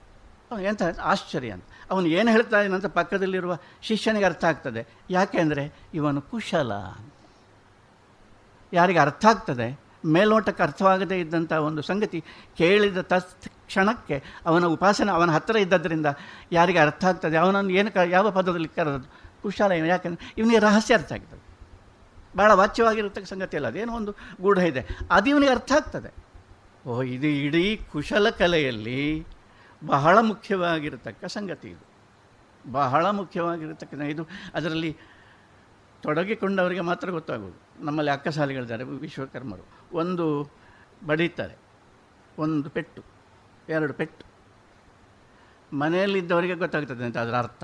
ಅವನು 0.52 0.64
ಎಂತ 0.64 0.82
ಆಶ್ಚರ್ಯ 1.02 1.50
ಅಂತ. 1.50 1.64
ಅವನು 1.92 2.08
ಏನು 2.08 2.32
ಹೇಳ್ತಾ 2.32 2.62
ಇದ್ದಾನಂತ 2.62 2.86
ಪಕ್ಕದಲ್ಲಿರುವ 2.86 3.58
ಶಿಷ್ಯನಿಗೆ 3.82 4.26
ಅರ್ಥ 4.26 4.44
ಆಗ್ತದೆ. 4.44 4.88
ಯಾಕೆ 5.10 5.38
ಅಂದರೆ 5.38 5.74
ಇವನು 5.94 6.22
ಕುಶಲ 6.22 6.72
ಯಾರಿಗೆ 8.74 9.00
ಅರ್ಥ 9.00 9.26
ಆಗ್ತದೆ? 9.26 9.80
ಮೇಲ್ನೋಟಕ್ಕೆ 10.06 10.64
ಅರ್ಥವಾಗದೇ 10.64 11.20
ಇದ್ದಂಥ 11.20 11.54
ಒಂದು 11.54 11.82
ಸಂಗತಿ 11.82 12.24
ಕೇಳಿದ 12.58 12.98
ತಕ್ಷಣಕ್ಕೆ 12.98 14.24
ಅವನ 14.46 14.66
ಉಪಾಸನೆ 14.66 15.12
ಅವನ 15.12 15.32
ಹತ್ತಿರ 15.32 15.56
ಇದ್ದದ್ರಿಂದ 15.56 16.06
ಯಾರಿಗೆ 16.52 16.80
ಅರ್ಥ 16.80 17.06
ಆಗ್ತದೆ? 17.06 17.38
ಅವನನ್ನು 17.38 17.70
ಏನು 17.70 17.92
ಕ 17.92 17.98
ಯಾವ 17.98 18.32
ಪದದಲ್ಲಿ 18.32 18.68
ಕರೆದದ್ದು? 18.68 19.42
ಕುಶಲ 19.42 19.72
ಯಾಕಂದರೆ 19.72 20.34
ಇವನಿಗೆ 20.38 20.60
ರಹಸ್ಯ 20.60 20.94
ಅರ್ಥ 20.94 21.14
ಆಗ್ತದೆ. 21.14 21.47
ಭಾಳ 22.38 22.52
ವಾಚ್ಯವಾಗಿರತಕ್ಕ 22.52 23.26
ಸಂಗತಿ 23.26 23.58
ಅಲ್ಲ, 23.58 23.68
ಅದೇನೋ 23.68 23.94
ಒಂದು 23.94 24.16
ಗೂಢ 24.42 24.58
ಇದೆ. 24.58 24.88
ಅದು 25.12 25.30
ಇವನಿಗೆ 25.30 25.52
ಅರ್ಥ 25.52 25.72
ಆಗ್ತದೆ. 25.72 26.12
ಓ 26.90 27.02
ಇದು 27.02 27.28
ಇಡೀ 27.28 27.80
ಕುಶಲ 27.92 28.30
ಕಲೆಯಲ್ಲಿ 28.30 29.28
ಬಹಳ 29.86 30.18
ಮುಖ್ಯವಾಗಿರತಕ್ಕ 30.22 31.26
ಸಂಗತಿ 31.26 31.70
ಇದು. 31.70 31.86
ಬಹಳ 32.72 33.10
ಮುಖ್ಯವಾಗಿರತಕ್ಕ 33.10 33.94
ಇದು. 33.94 34.28
ಅದರಲ್ಲಿ 34.54 34.98
ತೊಡಗಿಕೊಂಡವರಿಗೆ 36.02 36.82
ಮಾತ್ರ 36.82 37.10
ಗೊತ್ತಾಗೋದು 37.10 37.86
ನಮ್ಮಲ್ಲಿ 37.86 38.12
ಅಕ್ಕಸಾಲಿಗಳಿದ್ದಾರೆ 38.12 38.84
ವಿಶ್ವಕರ್ಮರು. 38.84 39.66
ಒಂದು 39.94 40.52
ಬಡೀತಾರೆ, 41.06 41.56
ಒಂದು 42.40 42.70
ಪೆಟ್ಟು, 42.70 43.02
ಎರಡು 43.70 43.94
ಪೆಟ್ಟು. 43.94 44.26
ಮನೆಯಲ್ಲಿದ್ದವರಿಗೆ 45.78 46.56
ಗೊತ್ತಾಗ್ತದೆ 46.56 47.04
ಅಂತ 47.06 47.18
ಅದರ 47.18 47.36
ಅರ್ಥ. 47.36 47.64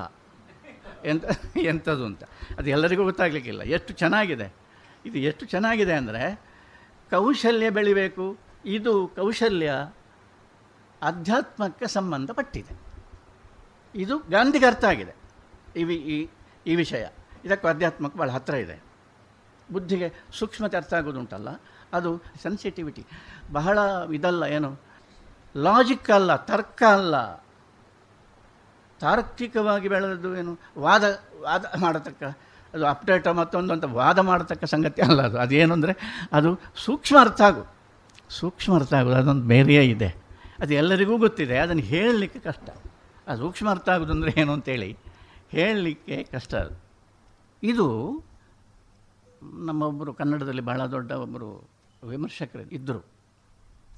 ಎಂಥ 1.06 1.26
ಎಂಥದ್ದು 1.58 2.06
ಅಂತ. 2.06 2.24
ಅದು 2.58 2.70
ಎಲ್ಲರಿಗೂ 2.70 3.04
ಗೊತ್ತಾಗಲಿಕ್ಕಿಲ್ಲ. 3.04 3.62
ಎಷ್ಟು 3.62 3.94
ಚೆನ್ನಾಗಿದೆ. 3.94 4.63
ಇದು 5.06 5.18
ಎಷ್ಟು 5.18 5.46
ಚೆನ್ನಾಗಿದೆ 5.46 5.94
ಅಂದರೆ 5.94 6.36
ಕೌಶಲ್ಯ 7.10 7.70
ಬೆಳಿಬೇಕು. 7.70 8.38
ಇದು 8.66 9.08
ಕೌಶಲ್ಯ 9.08 9.72
ಅಧ್ಯಾತ್ಮಕ್ಕೆ 11.02 11.88
ಸಂಬಂಧಪಟ್ಟಿದೆ. 11.88 12.80
ಇದು 13.96 14.18
ಗಾಂಧಿಗೆ 14.20 14.66
ಅರ್ಥ 14.66 14.86
ಆಗಿದೆ. 14.86 15.14
ಈ 15.80 16.30
ಈ 16.68 16.76
ವಿಷಯ. 16.76 17.08
ಇದಕ್ಕೂ 17.46 17.68
ಅಧ್ಯಾತ್ಮಕ್ಕೆ 17.68 18.20
ಭಾಳ 18.20 18.30
ಹತ್ತಿರ 18.30 18.56
ಇದೆ. 18.56 18.84
ಬುದ್ಧಿಗೆ 19.72 20.14
ಸೂಕ್ಷ್ಮತೆ 20.32 20.78
ಅರ್ಥ 20.78 20.94
ಆಗೋದುಂಟಲ್ಲ. 20.94 21.50
ಅದು 21.94 22.22
ಸೆನ್ಸಿಟಿವಿಟಿ 22.42 23.06
ಬಹಳ 23.52 23.80
ಇದಲ್ಲ, 24.14 24.44
ಏನು? 24.44 24.80
ಲಾಜಿಕ್ 25.58 26.10
ಅಲ್ಲ, 26.10 26.36
ತರ್ಕ 26.36 26.84
ಅಲ್ಲ. 26.84 27.16
ತಾರ್ಕಿಕವಾಗಿ 29.00 29.88
ಬೆಳೆದದ್ದು 29.88 30.38
ಏನು? 30.38 30.60
ವಾದ 30.78 31.04
ವಾದ 31.42 31.66
ಮಾಡತಕ್ಕ 31.80 32.24
ಅದು 32.74 32.86
ಅಪ್ಡೇಟ 32.86 33.28
ಮತ್ತೊಂದು 33.40 33.72
ಅಂತ 33.74 33.86
ವಾದ 34.00 34.20
ಮಾಡತಕ್ಕ 34.30 34.66
ಸಂಗತಿ 34.74 35.02
ಅಲ್ಲ 35.08 35.20
ಅದು. 35.22 35.38
ಅದೇನು 35.38 35.74
ಅಂದರೆ 35.74 35.94
ಅದು 36.32 36.50
ಸೂಕ್ಷ್ಮ 36.86 37.18
ಅರ್ಥ 37.20 37.42
ಆಗು 37.50 37.64
ಸೂಕ್ಷ್ಮ 38.40 38.72
ಅರ್ಥ 38.76 38.94
ಆಗೋದು. 39.00 39.16
ಅದೊಂದು 39.16 39.46
ಬೇರೆಯೇ 39.48 39.84
ಇದೆ. 39.86 40.10
ಅದು 40.60 40.74
ಎಲ್ಲರಿಗೂ 40.74 41.16
ಗೊತ್ತಿದೆ. 41.18 41.58
ಅದನ್ನು 41.58 41.84
ಹೇಳಲಿಕ್ಕೆ 41.94 42.40
ಕಷ್ಟ. 42.40 42.68
ಆ 43.28 43.36
ಸೂಕ್ಷ್ಮ 43.36 43.68
ಅರ್ಥ 43.70 43.90
ಆಗೋದು 43.90 44.12
ಅಂದರೆ 44.12 44.32
ಏನು 44.42 44.52
ಅಂತೇಳಿ 44.58 44.90
ಹೇಳಲಿಕ್ಕೆ 45.52 46.18
ಕಷ್ಟ 46.32 46.54
ಅದು. 46.56 46.76
ಇದು 47.64 47.88
ನಮ್ಮೊಬ್ಬರು 49.68 50.12
ಕನ್ನಡದಲ್ಲಿ 50.14 50.64
ಬಹಳ 50.70 50.82
ದೊಡ್ಡ 50.86 51.12
ಒಬ್ಬರು 51.26 51.50
ವಿಮರ್ಶಕರು 52.04 52.64
ಇದ್ದರು 52.78 53.02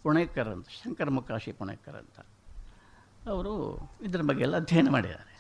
ಪುಣೇಕರ್ 0.04 0.50
ಅಂತ, 0.54 0.68
ಶಂಕರ 0.80 1.10
ಮುಕಾಶಿ 1.10 1.52
ಪುಣೇಕರ್ 1.52 1.98
ಅಂತ. 2.02 2.18
ಅವರು 3.30 3.54
ಇದರ 4.04 4.22
ಬಗ್ಗೆ 4.22 4.44
ಎಲ್ಲ 4.44 4.56
ಅಧ್ಯಯನ 4.56 4.90
ಮಾಡಿದ್ದಾರೆ. 4.90 5.34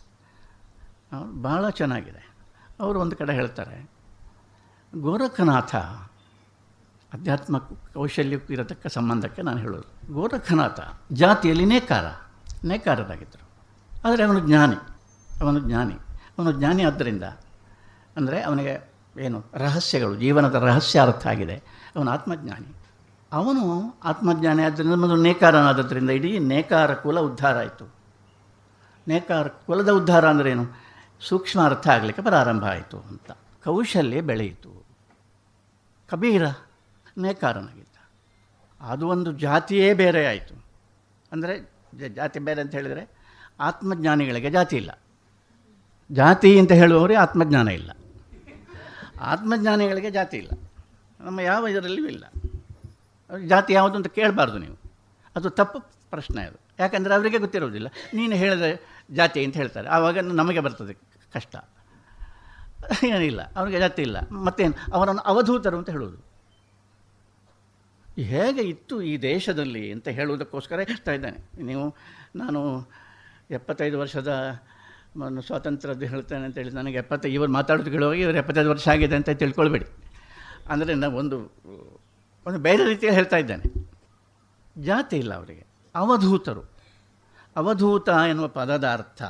ಭಾಳ 1.41 1.63
ಚೆನ್ನಾಗಿದೆ. 1.79 2.23
ಅವರು 2.79 2.99
ಒಂದು 2.99 3.15
ಕಡೆ 3.15 3.33
ಹೇಳ್ತಾರೆ, 3.33 3.89
ಗೋರಖನಾಥ, 4.95 5.75
ಅಧ್ಯಾತ್ಮ 7.13 7.57
ಕೌಶಲ್ಯಕ್ಕೂ 7.93 8.53
ಇರತಕ್ಕ 8.53 8.87
ಸಂಬಂಧಕ್ಕೆ 8.87 9.41
ನಾನು 9.41 9.57
ಹೇಳೋದು. 9.57 10.13
ಗೋರಖನಾಥ, 10.13 10.79
ಜಾತಿಯಲ್ಲಿ 11.11 11.65
ನೇಕಾರ, 11.65 12.05
ನೇಕಾರರಾಗಿದ್ದರು. 12.65 13.45
ಆದರೆ 14.05 14.23
ಅವನು 14.23 14.39
ಜ್ಞಾನಿ 14.39 14.79
ಅವನು 15.41 15.59
ಜ್ಞಾನಿ. 15.59 15.93
ಅವನು 16.37 16.51
ಜ್ಞಾನಿ 16.51 16.83
ಆದ್ದರಿಂದ, 16.83 17.23
ಅಂದರೆ 18.17 18.41
ಅವನಿಗೆ 18.41 18.91
ಏನು 19.19 19.45
ರಹಸ್ಯಗಳು, 19.53 20.15
ಜೀವನದ 20.15 20.55
ರಹಸ್ಯ 20.55 21.01
ಅರ್ಥ 21.01 21.27
ಆಗಿದೆ. 21.27 21.55
ಅವನು 21.95 22.11
ಆತ್ಮಜ್ಞಾನಿ. 22.11 22.75
ಅವನು 23.33 23.63
ಆತ್ಮಜ್ಞಾನಿ 24.03 24.63
ಆದ್ದರಿಂದ 24.63 24.93
ಮೊದಲು 24.93 25.21
ನೇಕಾರನಾದದ್ರಿಂದ 25.21 26.09
ಇಡೀ 26.09 26.39
ನೇಕಾರ 26.39 26.93
ಕುಲ 26.93 27.19
ಉದ್ಧಾರ 27.19 27.57
ಆಯಿತು. 27.57 27.85
ನೇಕಾರ 29.07 29.47
ಕುಲದ 29.47 29.89
ಉದ್ಧಾರ 29.89 30.29
ಅಂದ್ರೇನು 30.29 30.84
ಸೂಕ್ಷ್ಮ 31.19 31.61
ಅರ್ಥ 31.61 31.87
ಆಗಲಿಕ್ಕೆ 31.87 32.23
ಪ್ರಾರಂಭ 32.23 32.65
ಆಯಿತು 32.65 32.99
ಅಂತ. 32.99 33.31
ಕೌಶಲ್ಯ 33.63 34.21
ಬೆಳೆಯಿತು. 34.21 34.85
ಕಬೀರ 36.09 36.45
ನೇಕಾರನಾಗಿದ್ದ 37.17 37.97
ಅದು 38.81 39.07
ಒಂದು 39.07 39.31
ಜಾತಿಯೇ 39.31 39.93
ಬೇರೆ 39.93 40.27
ಆಯಿತು. 40.27 40.65
ಅಂದರೆ 41.31 41.71
ಜಾತಿ 42.15 42.39
ಬೇರೆ 42.39 42.61
ಅಂತ 42.61 42.75
ಹೇಳಿದರೆ 42.75 43.09
ಆತ್ಮಜ್ಞಾನಿಗಳಿಗೆ 43.59 44.51
ಜಾತಿ 44.51 44.75
ಇಲ್ಲ. 44.75 44.99
ಜಾತಿ 46.11 46.59
ಅಂತ 46.59 46.71
ಹೇಳುವವರಿಗೆ 46.71 47.19
ಆತ್ಮಜ್ಞಾನ 47.19 47.67
ಇಲ್ಲ. 47.67 47.91
ಆತ್ಮಜ್ಞಾನಿಗಳಿಗೆ 49.21 50.11
ಜಾತಿ 50.11 50.37
ಇಲ್ಲ. 50.37 50.49
ನಮ್ಮ 51.19 51.39
ಯಾವ 51.39 51.67
ಇದರಲ್ಲಿಯೂ 51.67 52.07
ಇಲ್ಲ. 52.07 52.25
ಜಾತಿ 53.47 53.73
ಯಾವುದು 53.73 53.95
ಅಂತ 53.95 54.07
ಕೇಳಬಾರ್ದು 54.07 54.57
ನೀವು. 54.57 54.75
ಅದು 55.35 55.49
ತಪ್ಪು 55.49 55.79
ಪ್ರಶ್ನೆ 56.09 56.43
ಅದು. 56.43 56.59
ಯಾಕಂದರೆ 56.79 57.13
ಅವರಿಗೆ 57.13 57.37
ಗೊತ್ತಿರೋದಿಲ್ಲ 57.37 57.87
ನೀನು 58.13 58.35
ಹೇಳಿದ 58.35 58.79
ಜಾತಿ 59.09 59.45
ಅಂತ 59.45 59.55
ಹೇಳ್ತಾರೆ. 59.57 59.87
ಆವಾಗ 59.87 60.19
ನಮಗೆ 60.19 60.59
ಬರ್ತದೆ 60.59 60.93
ಕಷ್ಟ. 61.33 61.55
ಏನಿಲ್ಲ, 63.03 63.41
ಅವನಿಗೆ 63.55 63.79
ಜಾತಿ 63.79 64.01
ಇಲ್ಲ. 64.01 64.17
ಮತ್ತೇನು 64.31 64.75
ಅವರನ್ನು 64.93 65.21
ಅವಧೂತರು 65.21 65.77
ಅಂತ 65.77 65.89
ಹೇಳೋದು 65.89 66.17
ಹೇಗೆ 68.17 68.61
ಇತ್ತು 68.61 69.01
ಈ 69.01 69.17
ದೇಶದಲ್ಲಿ 69.17 69.91
ಅಂತ 69.91 70.07
ಹೇಳುವುದಕ್ಕೋಸ್ಕರ 70.07 70.79
ಹೇಳ್ತಾ 70.79 71.11
ಇದ್ದಾನೆ. 71.11 71.63
ನೀವು, 71.63 71.85
ನಾನು 72.35 72.61
ಎಪ್ಪತ್ತೈದು 73.51 73.99
ವರ್ಷದ 73.99 74.31
ಸ್ವಾತಂತ್ರ್ಯದ್ದು 75.39 76.05
ಹೇಳ್ತೇನೆ 76.05 76.45
ಅಂತ 76.45 76.57
ಹೇಳಿ 76.57 76.71
ನನಗೆ 76.71 76.97
ಎಪ್ಪತ್ತೈ, 76.97 77.29
ಇವರು 77.33 77.51
ಮಾತಾಡೋದು 77.51 77.91
ಕೇಳುವಾಗ 77.91 78.17
ಇವರು 78.17 78.37
ಎಪ್ಪತ್ತೈದು 78.37 78.69
ವರ್ಷ 78.69 78.87
ಆಗಿದೆ 78.87 79.15
ಅಂತ 79.15 79.29
ತಿಳ್ಕೊಳ್ಬೇಡಿ. 79.29 79.87
ಅಂದರೆ 80.69 80.93
ನಾವು 80.93 81.17
ಒಂದು 81.17 81.37
ಒಂದು 82.45 82.59
ಬೇರೆ 82.59 82.83
ರೀತಿಯಲ್ಲಿ 82.85 83.17
ಹೇಳ್ತಾ 83.19 83.37
ಇದ್ದಾನೆ. 83.37 83.65
ಜಾತಿ 84.77 85.17
ಇಲ್ಲ 85.17 85.33
ಅವರಿಗೆ. 85.33 85.65
ಅವಧೂತರು. 85.95 86.74
ಅವಧೂತ 87.55 88.09
ಎನ್ನುವ 88.29 88.47
ಪದದ 88.47 88.87
ಅರ್ಥ 88.93 89.23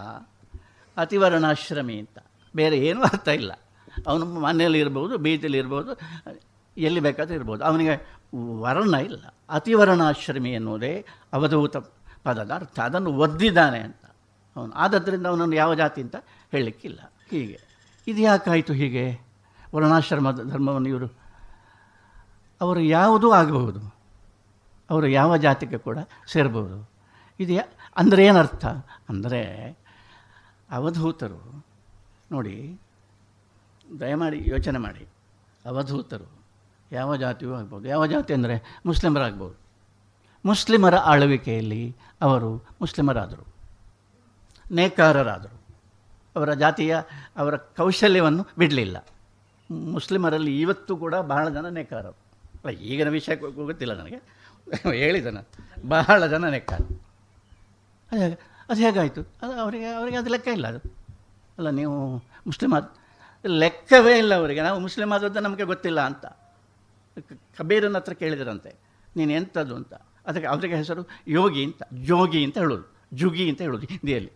ಅತಿವರ್ಣಾಶ್ರಮಿ 0.97 1.97
ಅಂತ. 1.99 2.18
ಬೇರೆ 2.56 2.77
ಏನೂ 2.77 3.02
ಅರ್ಥ 3.02 3.27
ಇಲ್ಲ. 3.27 3.52
ಅವನು 4.07 4.26
ಮನೆಯಲ್ಲಿ 4.26 4.80
ಇರ್ಬೋದು 4.80 5.18
ಬೀಚಲ್ಲಿ 5.18 5.57
ಇರ್ಬೋದು, 5.57 5.91
ಎಲ್ಲಿ 6.77 6.99
ಬೇಕಾದರೂ 6.99 7.35
ಇರ್ಬೋದು. 7.35 7.64
ಅವನಿಗೆ 7.64 7.95
ವರ್ಣ 8.61 8.95
ಇಲ್ಲ. 8.95 9.23
ಅತಿವರ್ಣಾಶ್ರಮಿ 9.49 10.52
ಎನ್ನುವುದೇ 10.53 11.06
ಅವಧೂತ 11.34 11.77
ಪದದ 12.23 12.52
ಅರ್ಥ 12.56 12.80
ಅದನ್ನು 12.80 13.11
ಒದ್ದಿದ್ದಾನೆ 13.14 13.80
ಅಂತ. 13.80 14.03
ಅವನು 14.56 14.73
ಆದ್ದರಿಂದ 14.73 15.27
ಅವನನ್ನು 15.27 15.56
ಯಾವ 15.56 15.76
ಜಾತಿ 15.76 16.02
ಅಂತ 16.02 16.15
ಹೇಳಲಿಕ್ಕಿಲ್ಲ. 16.52 16.99
ಹೀಗೆ. 17.30 17.60
ಇದು 18.07 18.22
ಯಾಕಾಯಿತು 18.22 18.73
ಹೀಗೆ? 18.73 19.06
ವರ್ಣಾಶ್ರಮ 19.76 20.31
ಧರ್ಮವನ್ನು 20.31 20.89
ಇವರು, 20.89 21.07
ಅವರು 22.61 22.80
ಯಾವುದೂ 22.80 23.31
ಆಗಬಹುದು. 23.31 23.81
ಅವರು 24.89 25.07
ಯಾವ 25.07 25.38
ಜಾತಿಗೆ 25.38 25.77
ಕೂಡ 25.77 25.97
ಸೇರ್ಬೋದು 26.31 26.89
ಇದು 27.39 27.53
ಅಂದರೆ 27.97 28.26
ಏನರ್ಥ? 28.26 28.65
ಅಂದರೆ 29.09 29.41
ಅವಧೂತರು, 30.72 31.65
ನೋಡಿ, 32.31 32.80
ದಯಮಾಡಿ 33.99 34.43
ಯೋಚನೆ 34.47 34.77
ಮಾಡಿ. 34.77 35.07
ಅವಧೂತರು 35.65 36.27
ಯಾವ 36.91 37.15
ಜಾತಿಯೂ 37.15 37.53
ಆಗ್ಬೋದು. 37.53 37.88
ಯಾವ 37.88 38.05
ಜಾತಿ 38.05 38.34
ಅಂದರೆ 38.34 38.55
ಮುಸ್ಲಿಮರಾಗ್ಬೋದು. 38.85 39.55
ಮುಸ್ಲಿಮರ 40.45 40.95
ಆಳ್ವಿಕೆಯಲ್ಲಿ 40.95 41.95
ಅವರು 42.22 42.55
ಮುಸ್ಲಿಮರಾದರು. 42.81 43.45
ನೇಕಾರರಾದರು. 44.72 45.61
ಅವರ 46.35 46.53
ಜಾತಿಯ, 46.53 46.97
ಅವರ 47.38 47.55
ಕೌಶಲ್ಯವನ್ನು 47.55 48.47
ಬಿಡಲಿಲ್ಲ. 48.57 48.97
ಮುಸ್ಲಿಮರಲ್ಲಿ 49.69 50.61
ಇವತ್ತು 50.61 50.97
ಕೂಡ 50.97 51.15
ಬಹಳ 51.15 51.49
ಜನ 51.49 51.65
ನೇಕಾರರು. 51.69 52.69
ಈಗಿನ 52.69 53.09
ವಿಷಯ 53.09 53.35
ಗೊತ್ತಿಲ್ಲ 53.35 53.93
ನನಗೆ. 53.93 54.19
ಹೇಳಿದ 54.91 55.27
ಬಹಳ 55.88 56.26
ಜನ 56.27 56.45
ನೇಕಾರರು. 56.45 57.05
ಅದು 58.11 58.22
ಹೇಗೆ 58.22 58.38
ಅದು 58.69 58.82
ಹೇಗಾಯಿತು. 58.82 59.22
ಅದು 59.41 59.53
ಅವರಿಗೆ 59.53 59.88
ಅವರಿಗೆ 59.88 60.18
ಅದು 60.18 60.30
ಲೆಕ್ಕ 60.30 60.48
ಇಲ್ಲ 60.48 60.68
ಅದು. 60.68 60.80
ಅಲ್ಲ, 61.57 61.69
ನೀವು 61.69 62.18
ಮುಸ್ಲಿಮ್ 62.48 62.73
ಆದ, 62.73 62.95
ಲೆಕ್ಕವೇ 63.45 64.18
ಇಲ್ಲ 64.18 64.36
ಅವರಿಗೆ. 64.36 64.61
ನಾವು 64.61 64.80
ಮುಸ್ಲಿಮ್ 64.80 65.11
ಆದದ್ದು 65.11 65.40
ನಮಗೆ 65.40 65.64
ಗೊತ್ತಿಲ್ಲ 65.64 66.02
ಅಂತ. 66.02 66.26
ಕಬೀರನ 67.57 67.95
ಹತ್ರ 67.95 68.14
ಕೇಳಿದ್ರಂತೆ. 68.14 68.76
ನೀನು 69.18 69.34
ಎಂಥದ್ದು 69.34 69.76
ಅಂತ. 69.76 69.94
ಅದಕ್ಕೆ 70.26 70.48
ಅವರಿಗೆ 70.48 70.76
ಹೆಸರು 70.76 71.07
ಯೋಗಿ 71.27 71.65
ಅಂತ. 71.65 71.84
ಜೋಗಿ 71.94 72.44
ಅಂತ 72.44 72.57
ಹೇಳೋದು. 72.57 72.95
ಜುಗಿ 73.14 73.49
ಅಂತ 73.49 73.61
ಹೇಳೋದು 73.61 73.86
ಹಿಂದಿಯಲ್ಲಿ. 73.86 74.32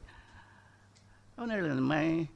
ಅವನು 1.38 1.52
ಹೇಳಿದ 1.52 1.72
ಮೈ 1.72 2.28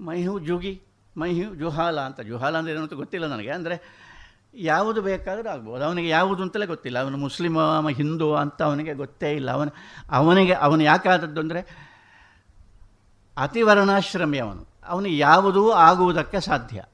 ಮೈ 0.00 0.24
ಹೂ 0.24 0.38
ಜುಗಿ, 0.38 0.80
ಮೈ 1.16 1.44
ಹೂ 1.44 1.54
ಜುಹಾಲ 1.54 2.00
ಅಂತ. 2.00 2.20
ಜುಹಾಲ 2.20 2.58
ಅಂದರೆ 2.58 2.72
ಏನಂತ 2.72 2.94
ಗೊತ್ತಿಲ್ಲ 2.94 3.26
ನನಗೆ. 3.26 3.50
ಅಂದರೆ 3.50 4.07
ಯಾವುದು 4.54 5.02
ಬೇಕಾದರೂ 5.02 5.48
ಆಗ್ಬೋದು. 5.48 5.84
ಅವನಿಗೆ 5.84 6.08
ಯಾವುದು 6.08 6.42
ಅಂತಲೇ 6.42 6.66
ಗೊತ್ತಿಲ್ಲ. 6.66 6.98
ಅವನು 6.98 7.16
ಮುಸ್ಲಿಮ 7.16 7.60
ಅವ 7.60 7.88
ಹಿಂದೂ 7.88 8.34
ಅಂತ 8.34 8.62
ಅವನಿಗೆ 8.62 8.94
ಗೊತ್ತೇ 8.94 9.32
ಇಲ್ಲ. 9.32 9.50
ಅವನು, 9.50 9.72
ಅವನಿಗೆ, 10.10 10.52
ಅವನು 10.52 10.82
ಯಾಕಾದದ್ದು 10.82 11.40
ಅಂದರೆ 11.40 11.88
ಅತಿವರ್ಣಾಶ್ರಮಿ 13.36 14.38
ಅವನು. 14.38 14.66
ಅವನು 14.84 15.08
ಯಾವುದೂ 15.08 15.70
ಆಗುವುದಕ್ಕೆ 15.70 16.40
ಸಾಧ್ಯ. 16.40 16.84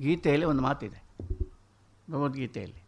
ಗೀತೆಯಲ್ಲಿ 0.00 0.46
ಒಂದು 0.46 0.62
ಮಾತಿದೆ. 0.62 1.02
ಭಗವದ್ಗೀತೆಯಲ್ಲಿ. 2.10 2.82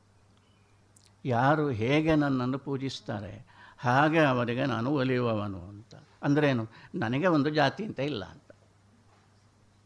ಯಾರು 1.25 1.69
ಹೇಗೆ 1.69 2.16
ನನ್ನನ್ನು 2.16 2.59
ಪೂಜಿಸ್ತಾರೆ, 2.59 3.47
ಹಾಗೆ 3.79 4.19
ಅವರಿಗೆ 4.19 4.66
ನಾನು 4.66 4.91
ಒಲಿಯುವವನು 4.91 5.69
ಅಂತ. 5.69 5.95
ಅಂದ್ರೇನು 6.23 6.69
ನನಗೆ 6.95 7.27
ಒಂದು 7.27 7.51
ಜಾತಿ 7.51 7.85
ಅಂತ 7.85 8.01
ಇಲ್ಲ 8.01 8.25
ಅಂತ. 8.25 8.51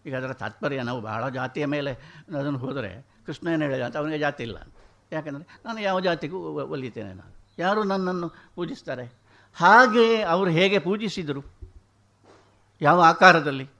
ಈಗ 0.07 0.17
ಅದರ 0.17 0.33
ತಾತ್ಪರ್ಯ, 0.33 0.83
ನಾವು 0.83 1.01
ಬಹಳ 1.01 1.29
ಜಾತಿಯ 1.29 1.67
ಮೇಲೆ 1.67 1.93
ಅದನ್ನು 2.37 2.59
ಹೋದರೆ 2.59 3.08
ಕೃಷ್ಣ 3.29 3.49
ಏನು 3.49 3.65
ಹೇಳಿದ 3.65 3.85
ಅಂತ, 3.85 3.97
ಅವನಿಗೆ 3.97 4.19
ಜಾತಿ 4.19 4.43
ಇಲ್ಲ. 4.43 4.59
ಯಾಕಂದರೆ 5.13 5.61
ನಾನು 5.65 5.81
ಯಾವ 5.81 6.01
ಜಾತಿಗೂ 6.01 6.39
ಒಲಿತೇನೆ 6.63 7.13
ನಾನು. 7.13 7.35
ಯಾರು 7.59 7.85
ನನ್ನನ್ನು 7.85 8.29
ಪೂಜಿಸ್ತಾರೆ? 8.29 9.05
ಹಾಗೆ 9.55 10.23
ಅವರು 10.23 10.51
ಹೇಗೆ 10.51 10.79
ಪೂಜಿಸಿದರು? 10.79 11.45
ಯಾವ 12.81 13.01
ಆಕಾರದಲ್ಲಿ, 13.01 13.71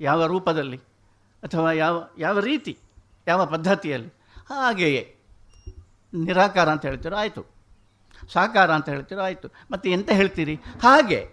ಯಾವ 0.00 0.26
ರೂಪದಲ್ಲಿ, 0.26 0.76
ಅಥವಾ 1.42 1.72
ಯಾವ 1.72 2.08
ಯಾವ 2.18 2.38
ರೀತಿ, 2.38 2.78
ಯಾವ 3.26 3.46
ಪದ್ಧತಿಯಲ್ಲಿ? 3.46 4.08
ಹಾಗೆಯೇ. 4.50 5.16
ನಿರಾಕಾರ 6.14 6.68
ಅಂತ 6.68 6.86
ಹೇಳ್ತೀರೋ 6.86 7.16
ಆಯಿತು. 7.16 7.46
ಸಾಕಾರ 8.32 8.74
ಅಂತ 8.74 8.88
ಹೇಳ್ತೀರೋ 8.88 9.20
ಆಯಿತು. 9.20 9.48
ಮತ್ತು 9.70 9.88
ಎಂತ 9.88 10.10
ಹೇಳ್ತೀರಿ? 10.10 10.54
ಹಾಗೆ. 10.82 11.30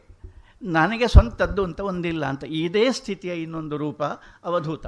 ನನಗೆ 0.64 1.08
ಸ್ವಂತದ್ದು 1.08 1.64
ಅಂತ 1.64 1.80
ಒಂದಿಲ್ಲ 1.80 2.26
ಅಂತ, 2.26 2.44
ಇದೇ 2.44 2.92
ಸ್ಥಿತಿಯ 2.92 3.36
ಇನ್ನೊಂದು 3.36 3.78
ರೂಪ 3.78 4.04
ಅವಧೂತ. 4.44 4.86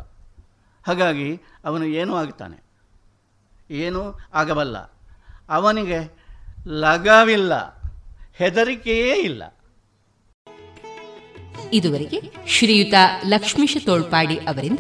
ಹಾಗಾಗಿ 0.88 1.42
ಅವನು 1.66 1.86
ಏನೂ 1.86 2.16
ಆಗ್ತಾನೆ. 2.16 2.65
ಏನೂ 3.72 4.20
ಆಗಬಲ್ಲ. 4.34 4.78
ಅವನಿಗೆ 5.50 6.18
ಲಗವಿಲ್ಲ, 6.68 7.54
ಹೆದರಿಕೆಯೇ 8.36 9.16
ಇಲ್ಲ. 9.16 9.44
ಇದುವರೆಗೆ 11.74 12.22
ಶ್ರೀಯುತ 12.48 12.94
ಲಕ್ಷ್ಮೀಶ 13.28 13.78
ತೋಳ್ಪಾಡಿ 13.86 14.38
ಅವರಿಂದ 14.38 14.80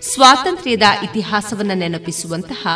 ಸ್ವಾತಂತ್ರ್ಯದ 0.00 0.82
ಇತಿಹಾಸವನ್ನು 1.04 1.74
ನೆನಪಿಸುವಂತಹ 1.74 2.68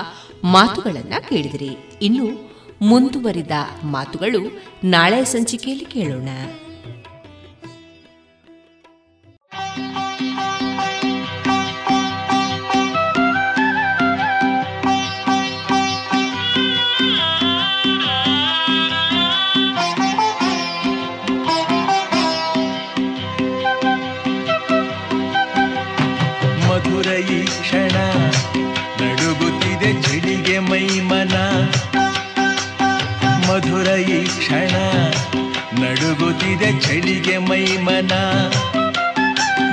ಮಾತುಗಳನ್ನ 0.44 1.14
ಕೇಳಿದಿರಿ. 1.28 1.98
ಇನ್ನು 2.02 2.56
ಮುಂದುವರಿದ 2.82 3.50
ಮಾತುಗಳು 3.84 4.62
ನಾಳೆ 4.84 5.24
ಸಂಚಿಕೆಯಲ್ಲಿ 5.24 5.84
ಕೇಳೋಣ. 5.84 6.28
ಈ 34.00 34.20
ಕ್ಷಣ 34.38 34.74
ನಡುಗುತ್ತಿದೆ 35.82 36.70
ಚಳಿಗೆ 36.84 37.38
ಮೈಮನ. 37.38 38.12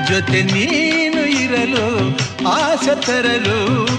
ಜೊತೆ 0.09 0.41
ನೀನು 0.53 1.21
ಇರಲು 1.43 1.85
ಆಸೆ 2.47 2.95
ತರಲು 3.05 3.57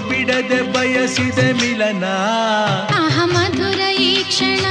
ಬಿಡದೆ 0.09 0.61
ಬಯಸಿದ 0.73 1.39
ಮಿಲನ. 1.61 2.05
ಮಧುರ 3.35 3.81
ಈ 3.99 4.23
ಕ್ಷಣ 4.23 4.65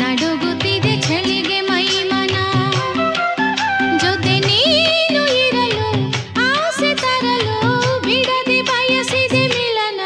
ನಡುಗುತ್ತಿದೆ 0.00 0.94
ಚಳಿಗೆ 1.00 1.60
ಮೈಮನ. 1.60 2.36
ಜೊತೆ 4.02 4.34
ನೀನು 4.48 5.22
ಇರಲು 5.44 5.88
ಆಸೆ 6.46 6.90
ತರಲು 7.04 7.58
ಬಿಡದೆ 8.06 8.58
ಬಯಸಿದೆ 8.62 9.42
ಮಿಲನ. 9.54 10.00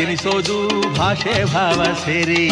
ಜನಿಸೋದು 0.00 0.56
ಭಾಷೆ 0.94 1.44
ಭಾವ 1.44 1.84
ಸೇರಿ. 2.04 2.50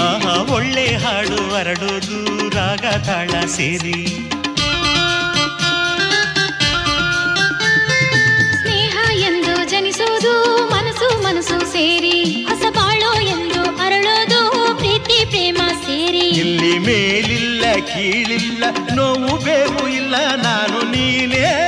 ಒಳ್ಳೆ 0.54 0.96
ಹಾಡು 0.96 1.36
ಹರಡೋದು 1.54 2.18
ರಾಗ 2.48 2.86
ತಾಳ 3.06 3.46
ಸೇರಿ. 3.46 4.06
ಸ್ನೇಹ 8.62 8.96
ಎಂದು 9.28 9.54
ಜನಿಸೋದು 9.70 10.34
ಮನಸು 10.66 11.08
ಮನಸ್ಸು 11.22 11.58
ಸೇರಿ. 11.72 12.44
ಹೊಸ 12.48 12.64
ಬಾಳೋ 12.76 13.12
ಎಂದು 13.20 13.62
ಅರಳೋದು 13.86 14.40
ಪ್ರೀತಿ 14.76 15.24
ಪ್ರೇಮ 15.24 15.56
ಸೇರಿ. 15.86 16.26
ಇಲ್ಲಿ 16.42 16.78
ಮೇಲಿಲ್ಲ 16.78 17.64
ಕೀಳಿಲ್ಲ 17.94 18.64
ನೋವು 18.94 19.44
ಬೇವು 19.44 19.88
ಇಲ್ಲ 19.88 20.14
ನಾನು 20.42 20.80
ನೀನೇ. 20.90 21.67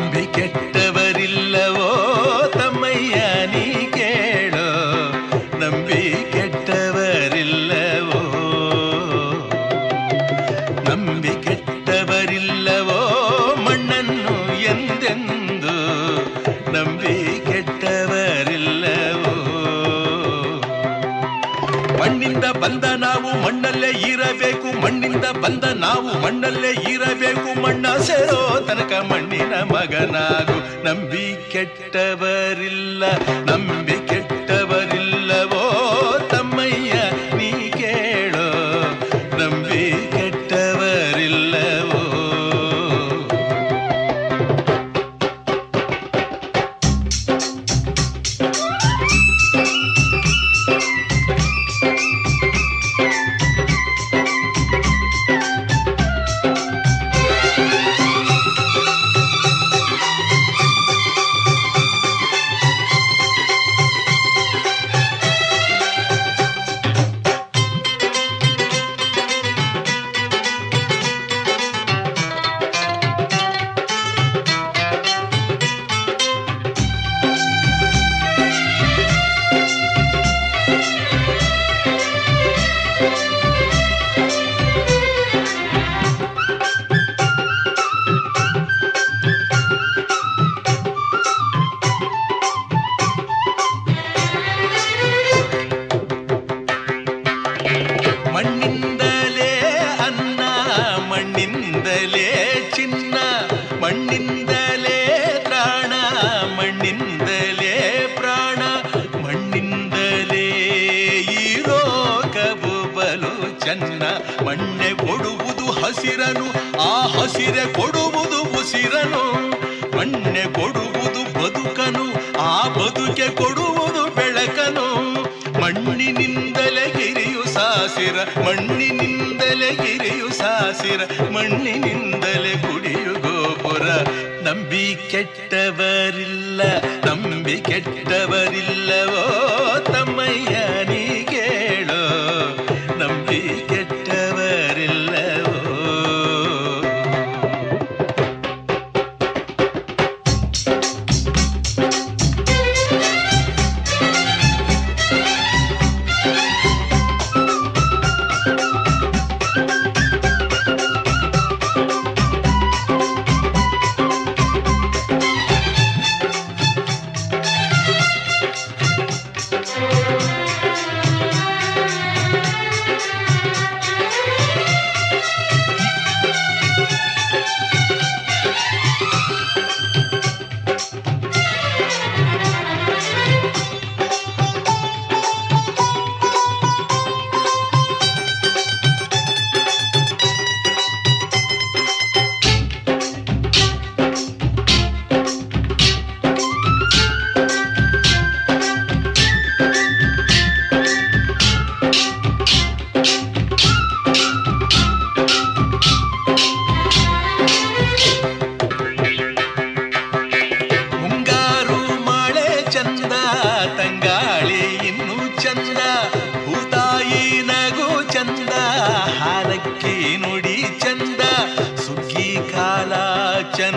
ನಾವು 25.91 26.21
ಮಣ್ಣಲ್ಲೇ 26.21 26.71
ಇರಬೇಕು 26.89 27.61
ಮಣ್ಣ 27.61 27.97
ಸೇರೋ 27.97 28.59
ತನಕ 28.59 28.93
ಮಣ್ಣಿನ 29.11 29.53
ಮಗನಾಗು. 29.71 30.85
ನಂಬಿ 30.85 31.51
ಕೆಟ್ಟವರಿಲ್ಲ. 31.51 33.03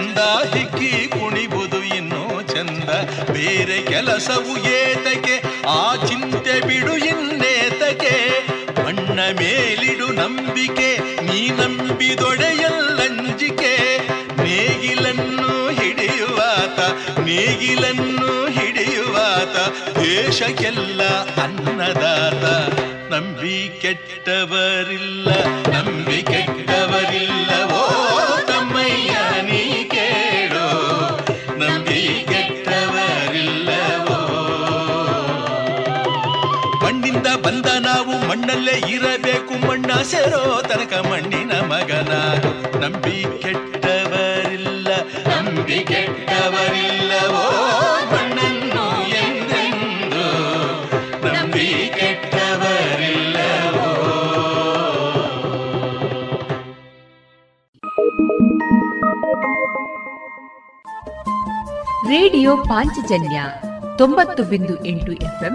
ಚಂದ, 0.04 0.56
ಹಿಕ್ಕಿ 0.56 1.06
ಕುಣಿಬುದು 1.06 1.84
ಇನ್ನೂ 1.84 2.42
ಚಂದ. 2.42 2.88
ಬೇರೆ 3.30 3.82
ಕೆಲಸವು 3.82 4.58
ಏತಕ್ಕೆ, 4.58 5.42
ಆ 5.68 6.06
ಚಿಂತೆ 6.06 6.60
ಬಿಡು 6.60 6.96
ಇನ್ನೇತಕ್ಕೆ. 6.96 8.48
ಮಣ್ಣ 8.84 9.20
ಮೇಲಿಡು 9.20 10.06
ನಂಬಿಕೆ, 10.06 11.20
ನೀ 11.20 11.48
ನಂಬಿದೊಡೆಯಲ್ಲಂಜಿಕೆ 11.48 14.00
ನೇಗಿಲನ್ನು 14.42 15.68
ಹಿಡಿಯುವಾತ 15.68 16.78
ನೇಗಿಲನ್ನು 17.18 18.46
ಹಿಡಿಯುವಾತ. 18.46 19.56
ದೇಶಕ್ಕೆಲ್ಲ 19.98 21.02
ಅನ್ನದಾತ. 21.42 22.44
ನಂಬಿ 23.12 23.78
ಕೆಟ್ಟವರಿಲ್ಲ. 23.82 25.28
ಸೇರೋ 40.24 40.42
ತನಕ 40.62 40.92
ಮಣ್ಣಿನ 41.06 41.52
ಮಗನ. 41.70 42.12
ನಂಬಿ 42.80 43.16
ಕೆಟ್ಟವರಿಲ್ಲ, 43.42 44.88
ನಂಬಿ 45.28 45.78
ಕೆಟ್ಟವರಿಲ್ಲವೋ 45.84 47.42
ನಂಬಿ 51.34 51.68
ಕೆಟ್ಟವರಿಲ್ಲವೋ. 51.98 53.90
ರೇಡಿಯೋ 62.08 62.56
ಪಾಂಚಜನ್ಯ 62.56 63.40
ತೊಂಬತ್ತು 63.98 64.42
ಬಿಂದು 64.44 64.74
ಎಂಟು 64.84 65.12
ಎಫ್ಎಂ 65.12 65.54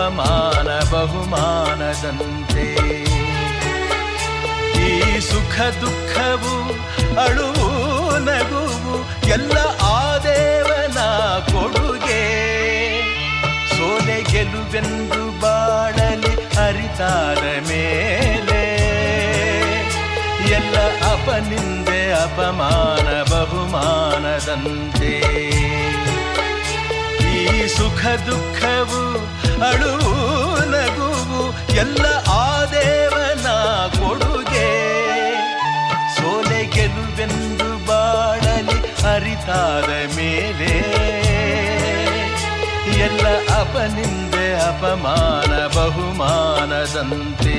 ಅಪಮಾನ 0.00 0.68
ಬಹುಮಾನದಂತೆ. 0.90 2.66
ಈ 4.88 5.20
ಸುಖ 5.20 5.56
ದುಃಖವು 5.80 6.54
ಅಳು 7.20 7.48
ನಗುವು, 8.18 8.94
ಎಲ್ಲ 9.28 9.58
ಆ 9.82 10.18
ದೇವನ 10.18 10.98
ಕೊಡುಗೆ. 11.52 12.24
ಸೋಲೆ 13.68 14.18
ಗೆಲುವೆಂದು 14.32 15.40
ಬಾಳಲಿ 15.40 16.34
ಅರಿತಾದ 16.56 17.44
ಮೇಲೆ. 17.68 18.64
ಎಲ್ಲ 20.50 20.76
ಅಪನಿಂದೆ 21.12 22.12
ಅಪಮಾನ 22.12 23.08
ಬಹುಮಾನದಂತೆ. 23.22 25.14
ಈ 27.32 27.66
ಸುಖ 27.66 28.06
ದುಃಖವು 28.26 29.30
ಅಳುವು 29.62 30.14
ನಗುವು 30.70 31.42
ಎಲ್ಲ 31.76 32.06
ಆ 32.28 32.64
ದೇವನ 32.64 33.48
ಕೊಡುಗೆ. 33.98 34.70
ಸೋಲೆ 36.16 36.64
ಗೆಲುವೆಂದು 36.64 37.86
ಬಾಳಲಿ 37.86 38.78
ಅರಿತಾದ 39.14 40.16
ಮೇಲೆ. 40.16 40.74
ಎಲ್ಲ 43.00 43.26
ಅಪನಿಂದೆ 43.60 44.54
ಅಪಮಾನ 44.54 45.78
ಬಹುಮಾನದಂತೆ. 45.78 47.58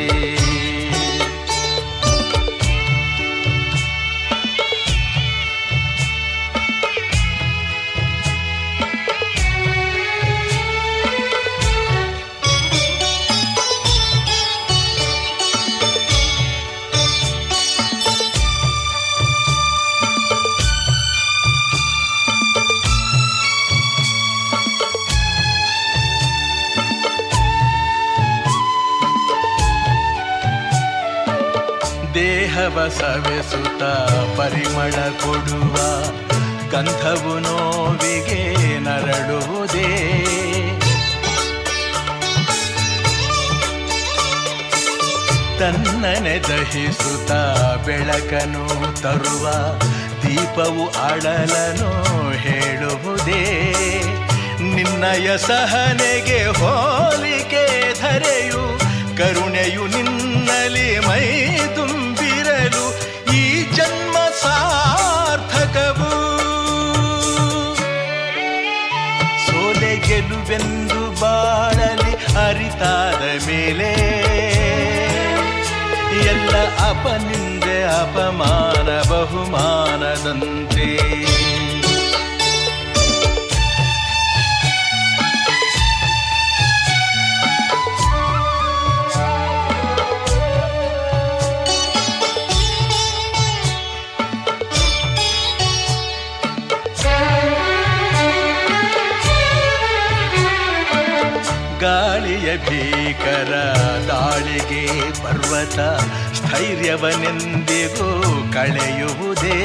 ದೇಹವ 32.52 32.80
ಸವೆಸುತ್ತ 32.88 33.84
ಪರಿಮಳ 34.38 34.91
ಕೊಡುವ 34.91 35.76
ಗಂಧವು 36.72 37.34
ನೋವಿಗೆ 37.40 38.40
ನರಳುವುದೇ 38.80 39.91
ತನ್ನನೆ 45.60 46.36
ದಹಿಸುತ್ತ 46.49 47.32
ಬೆಳಕನು 47.86 48.65
ತರುವ 49.02 49.48
ದೀಪವು 50.23 50.88
ಅಳಲನು 50.90 51.91
ಹೇಳುವುದೇ. 52.38 53.44
ನಿನ್ನಯ 54.76 55.38
ಸಹನೆಗೆ 55.38 56.41
ಹೋಲಿಕೆ 56.60 57.65
ಧರೆಯು, 58.02 58.64
ಕರುಣೆಯು 59.18 59.86
ನಿನ್ನಲಿ 59.88 60.99
ಮೈ 60.99 61.26
ಅಪನಿಂದೆ 77.03 77.84
ಅಪಮಾನ 77.84 78.90
ಬಹುಮಾನದಂತೆ. 79.10 80.88
ಗಾಳಿಯ 101.82 102.49
ಭೀಕರ 102.57 103.52
ದಾಳಿಗೆ 104.07 104.84
ಪರ್ವತ 105.23 105.80
ಸ್ಥೈರ್ಯವನೆಂದಿಗೂ 106.52 108.07
ಕಳೆಯುವುದೇ? 108.53 109.60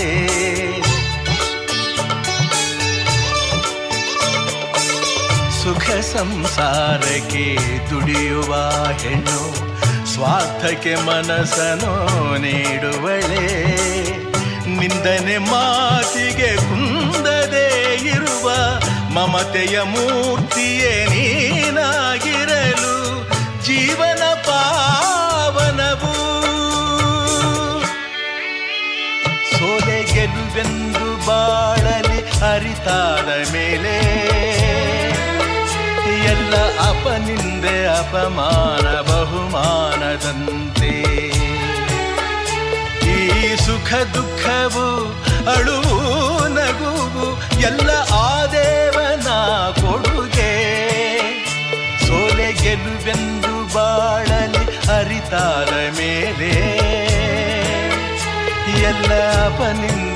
ಸುಖ 5.62 5.90
ಸಂಸಾರಕ್ಕೆ 5.90 7.56
ದುಡಿಯುವ 7.90 8.54
ಹೆಣ್ಣು 9.02 9.40
ಸ್ವಾರ್ಥಕ್ಕೆ 10.14 10.94
ಮನಸ್ಸನ್ನು 10.94 11.94
ನೀಡುವಳೆ. 12.38 13.46
ನಿಂದನೆ 14.80 15.38
ಮಾತಿಗೆ 15.38 16.56
ಕುಂದದೇ 16.56 17.94
ಇರುವ 18.06 18.50
ಮಮತೆಯ 19.12 19.82
ಮೂರ್ತಿಯೇ 19.82 21.04
ನೀನಾಗಿರಲು 21.04 21.45
ಗೆಲುವೆಂದು 30.56 31.08
ಬಾಳಲಿ 31.26 32.18
ಅರಿತಾದ 32.50 33.28
ಮೇಲೆ 33.52 33.96
ಎಲ್ಲ 36.32 36.54
ಅಪನಿಂದೆ 36.86 37.74
ಅಪಮಾನ 37.96 38.86
ಬಹುಮಾನದಂತೆ. 39.08 40.92
ಈ 43.16 43.18
ಸುಖ 43.64 43.90
ದುಃಖವು 44.14 44.86
ಅಳುವು 45.54 45.98
ನಗುವು 46.56 47.28
ಎಲ್ಲ 47.68 47.90
ಆ 48.22 48.30
ದೇವನ 48.56 49.28
ಕೊಡುಗೆ. 49.82 50.52
ಸೋಲೆ 52.06 52.50
ಗೆಲುವೆಂದು 52.62 53.54
ಬಾಳಲಿ 53.76 54.64
ಅರಿತಾದ 54.98 55.72
ಮೇಲೆ 56.00 56.52
ಎಲ್ಲ 58.90 59.12
ಅಪನಿಂದೆ 59.46 60.15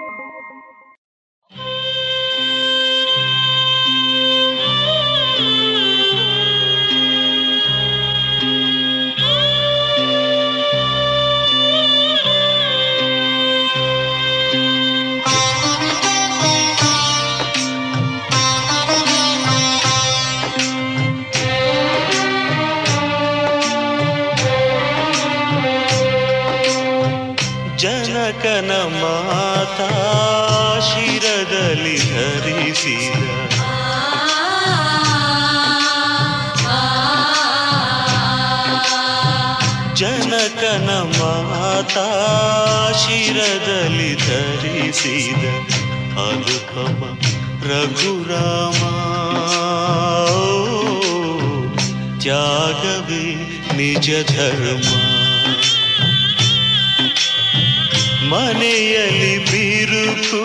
ಶಿರದಲ್ಲಿ 43.05 44.15
ಧರಿಸಿದ 44.15 45.45
ಅನುಪಮ 46.17 47.19
ರಘುರಾಮ. 47.63 48.79
ತ್ಯಾಗವೇ 52.19 53.35
ನಿಜ 53.77 54.11
ಧರ್ಮ. 54.27 55.01
ಮನೆಯಲ್ಲಿ 58.29 59.51
ಬಿರುಕು, 59.51 60.43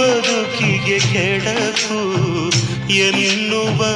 ಬದುಕಿಗೆ 0.00 0.98
ಕೆಡಕು 0.98 2.00
ಎನ್ನುವ 2.90 3.86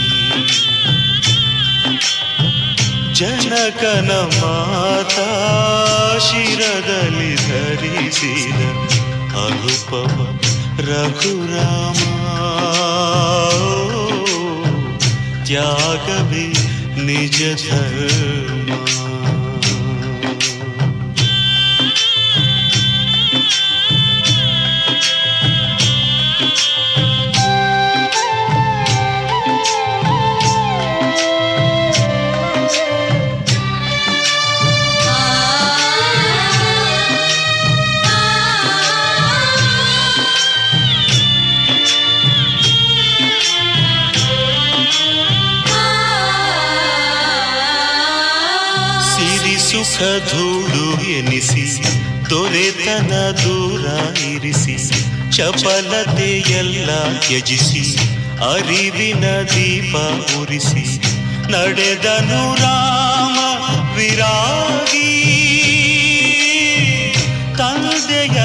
ಜನಕನ 3.14 4.10
ಮಾತಾ 4.34 5.28
ಶಿರದಲ್ಲಿ 6.26 7.32
ಧರಿಸಿದ 7.44 8.60
ಅನುಪಮ 9.42 10.16
ರಘುರಾಮ 10.88 12.00
ತ್ಯಾಗವೇ 15.46 16.46
ನಿಜ 17.06 17.38
ಧರ್ಮ 17.64 19.01
ಚಪಲತೆಯೆಲ್ಲ 55.92 57.18
ತ್ಯಜಿಸಿ, 57.18 57.96
ಅರಿವಿನ 58.52 59.24
ದೀಪ 59.42 59.96
ಉರಿಸಿ, 60.36 60.84
ನಡೆದನು 61.52 62.54
ರಾಮ 62.54 63.38
ವಿರಾಗಿ. 63.96 65.10
ತಂದೆಯ 67.58 68.40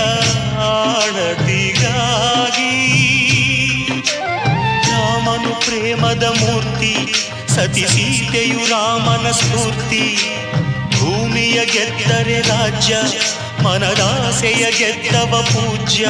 ಆಡತಿಗಾಗಿ 0.60 1.54
ರಾಮನು 4.92 5.60
ಪ್ರೇಮದ 5.60 6.24
ಮೂರ್ತಿ, 6.24 6.96
ಸತಿ 7.56 7.88
ಸೀತೆಯು 7.88 8.70
ರಾಮನ 8.70 9.32
ಸ್ಫೂರ್ತಿ. 9.32 10.18
ಭೂಮಿಯ 11.00 11.66
ಗೆದ್ದರೆ 11.66 12.42
ರಾಜ್ಯ, 12.42 12.98
ಮನದಾಸೆಯ 13.64 14.66
ಗೆದ್ದವ 14.78 15.46
ಪೂಜ್ಯ. 15.54 16.08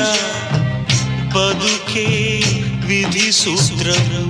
ಬದುಕೆ 1.36 2.07
ವಿಧಿ 2.86 3.28
ಸೂತ್ರವು 3.32 4.20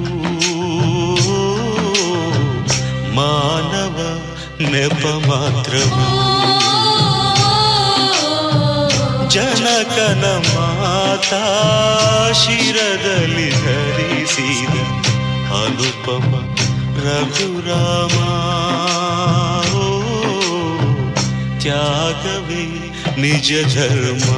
ಮಾನವ 3.17 3.99
ನೆಪ 4.71 5.05
ಮಾತ್ರವು 5.29 6.05
ಜನಕನ 9.35 10.25
ಮಾತಾ 10.49 11.45
ಶಿರದಲ್ಲಿ 12.43 13.49
ಧರಿಸಿದ 13.61 14.75
ಅನುಪಮ 15.57 16.31
ರಘುರಾಮ 17.05 18.17
ಓ, 19.79 19.87
ತ್ಯಾಗವೇ 21.63 22.65
ನಿಜ 23.17 23.51
ಧರ್ಮ 23.75 24.29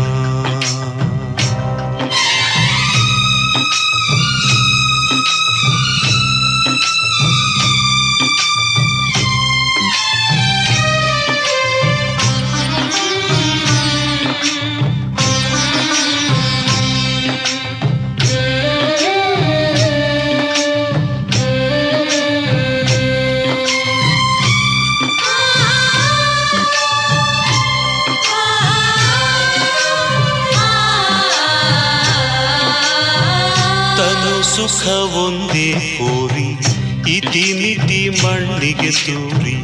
ಸುಖ 34.78 35.16
ಕೋರಿ, 36.00 36.50
ಇತಿ 37.16 37.44
ಮಿತಿ 37.60 38.02
ಮಣ್ಣಿಗೆ 38.22 38.92
ತೂರಿ, 39.06 39.56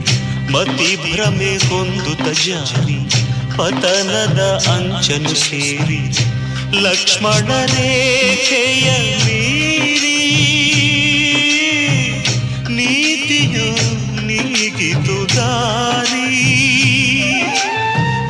ಮತಿ 0.53 0.89
ಭ್ರಮೆ 1.03 1.51
ಕೊಂದು 1.69 2.13
ತಜಾರಿ 2.15 2.97
ಪತನದ 3.57 4.41
ಅಂಚನು 4.73 5.33
ಸೇರಿ 5.35 6.01
ಲಕ್ಷ್ಮಣ 6.85 7.49
ರೇಖೆಯ 7.73 8.87
ಮೀರಿ, 9.25 10.17
ನೀತಿಯು 12.77 13.69
ನೀಗಿತು 14.27 15.17
ದಾರಿ. 15.35 16.27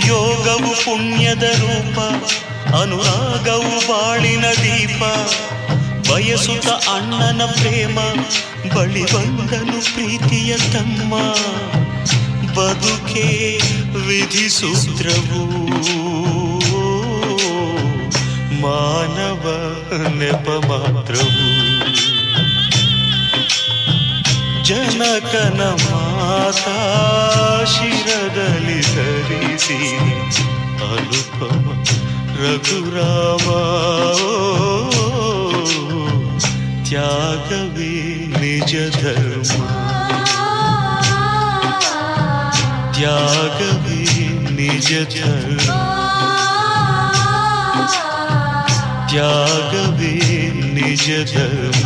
ಯೋಗವು 0.07 0.73
ಪುಣ್ಯದ 0.85 1.43
ರೂಪ, 1.61 1.97
ಅನುರಾಗವು 2.81 3.75
ಬಾಳಿನ 3.89 4.45
ದೀಪ 4.63 5.03
ಬಯಸುತ್ತ 6.15 6.67
ಅಣ್ಣನ 6.67 7.45
ಪ್ರೇಮ, 7.45 7.99
ಬಳಿ 8.75 9.13
ಬಂದನು 9.13 9.93
ಪ್ರೀತಿಯ 9.93 10.57
ತಮ್ಮ. 10.57 11.15
ಬದುಕೆ 12.53 13.59
ವಿಧಿಸೂತ್ರವು 14.07 15.45
ಮಾನವ 18.61 19.75
ನೆಪ 20.09 20.49
ಮಾತ್ರವು. 20.49 21.49
ಜನಕನ 24.63 25.61
ಮಾತಾ 25.63 26.79
ಶಿರದಲ್ಲಿ 27.65 28.81
ಧರಿಸಿ 28.81 29.97
ಅನುಪಮ 30.83 31.83
ರಘುರಾಮ 32.41 33.51
ತ್ಯಾಗವೇ 36.87 37.91
ನಿಜ 38.41 38.73
ಧರ್ಮ 38.93 39.61
ತ್ಯಾಗವೇ 42.93 44.01
ನಿಜ 50.73 51.09
ಧರ್ಮ 51.33 51.85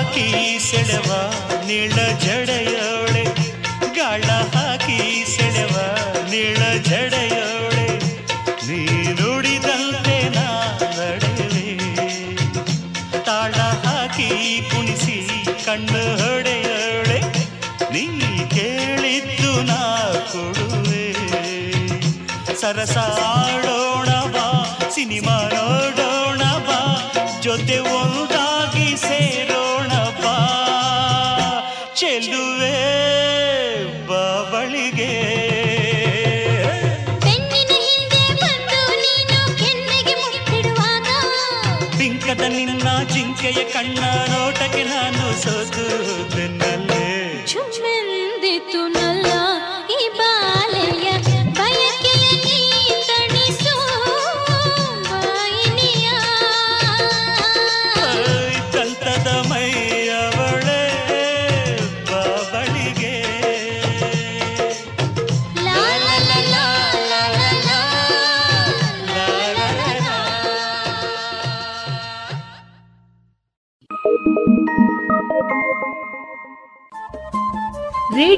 ಹಾಕಿ 0.00 0.58
ಸೆಳೆವ 0.70 1.12
ನೀಳ 1.66 1.94
ಜಡೆಯೋಳೆ. 2.18 3.24
ಗಾಳ 3.94 4.22
ಹಾಕಿ 4.22 5.24
ಸೆಳೆವ 5.36 5.76
ನೀಳ 6.30 6.82
ಜಡೆಯೋಳೆ. 6.82 7.98
ನೀ 8.66 8.86
ನುಡಿದಂತೆ 9.02 10.28
ನಾ 10.28 10.78
ನಡೆವೆ. 10.80 11.76
ತಾಳ 13.24 13.52
ಹಾಕಿ 13.52 14.60
ಕುಣಿಸಿ 14.70 15.44
ಕಣ್ಣು 15.64 16.16
ಹೊಡೆಯೋಳೆ. 16.16 17.20
ನೀ 17.92 18.04
ಕೇಳಿದ್ದು 18.48 19.62
ನಾ 19.62 20.12
ಕೊಡುವೆ. 20.32 21.12
ಸರಸ 22.54 22.96
ಆಡೋಣ 23.22 24.08
ಬಾ, 24.08 24.78
ಸಿನಿಮಾ 24.94 25.50
ನೋಡೋಣ 25.54 26.38
ಬಾ, 26.38 27.12
ಜೊತೆ 27.42 27.78
ಒಂದಾಗಿ 27.78 28.96
ಸೇರೋಣ 28.96 29.46
ಬಾ 29.46 29.49
ಚೆಲ್ಲುವೆ 32.10 32.76
ಬಳಿಗೆ 34.50 35.10
ಬೆನ್ನಿನ 37.24 37.72
ಹಿಂದೆ 37.84 38.22
ಬಂದು 38.40 38.80
ನೀನು 39.02 39.38
ಕೆನ್ನೆಗೆ 39.58 40.14
ಮುತ್ತಿಡುವಾಗ 40.22 41.08
ಬಿಂಕದ 41.98 42.44
ನಿನ್ನ 42.48 42.88
ಜಿಂಕೆಯ 43.12 43.62
ಕಣ್ಣ 43.72 44.02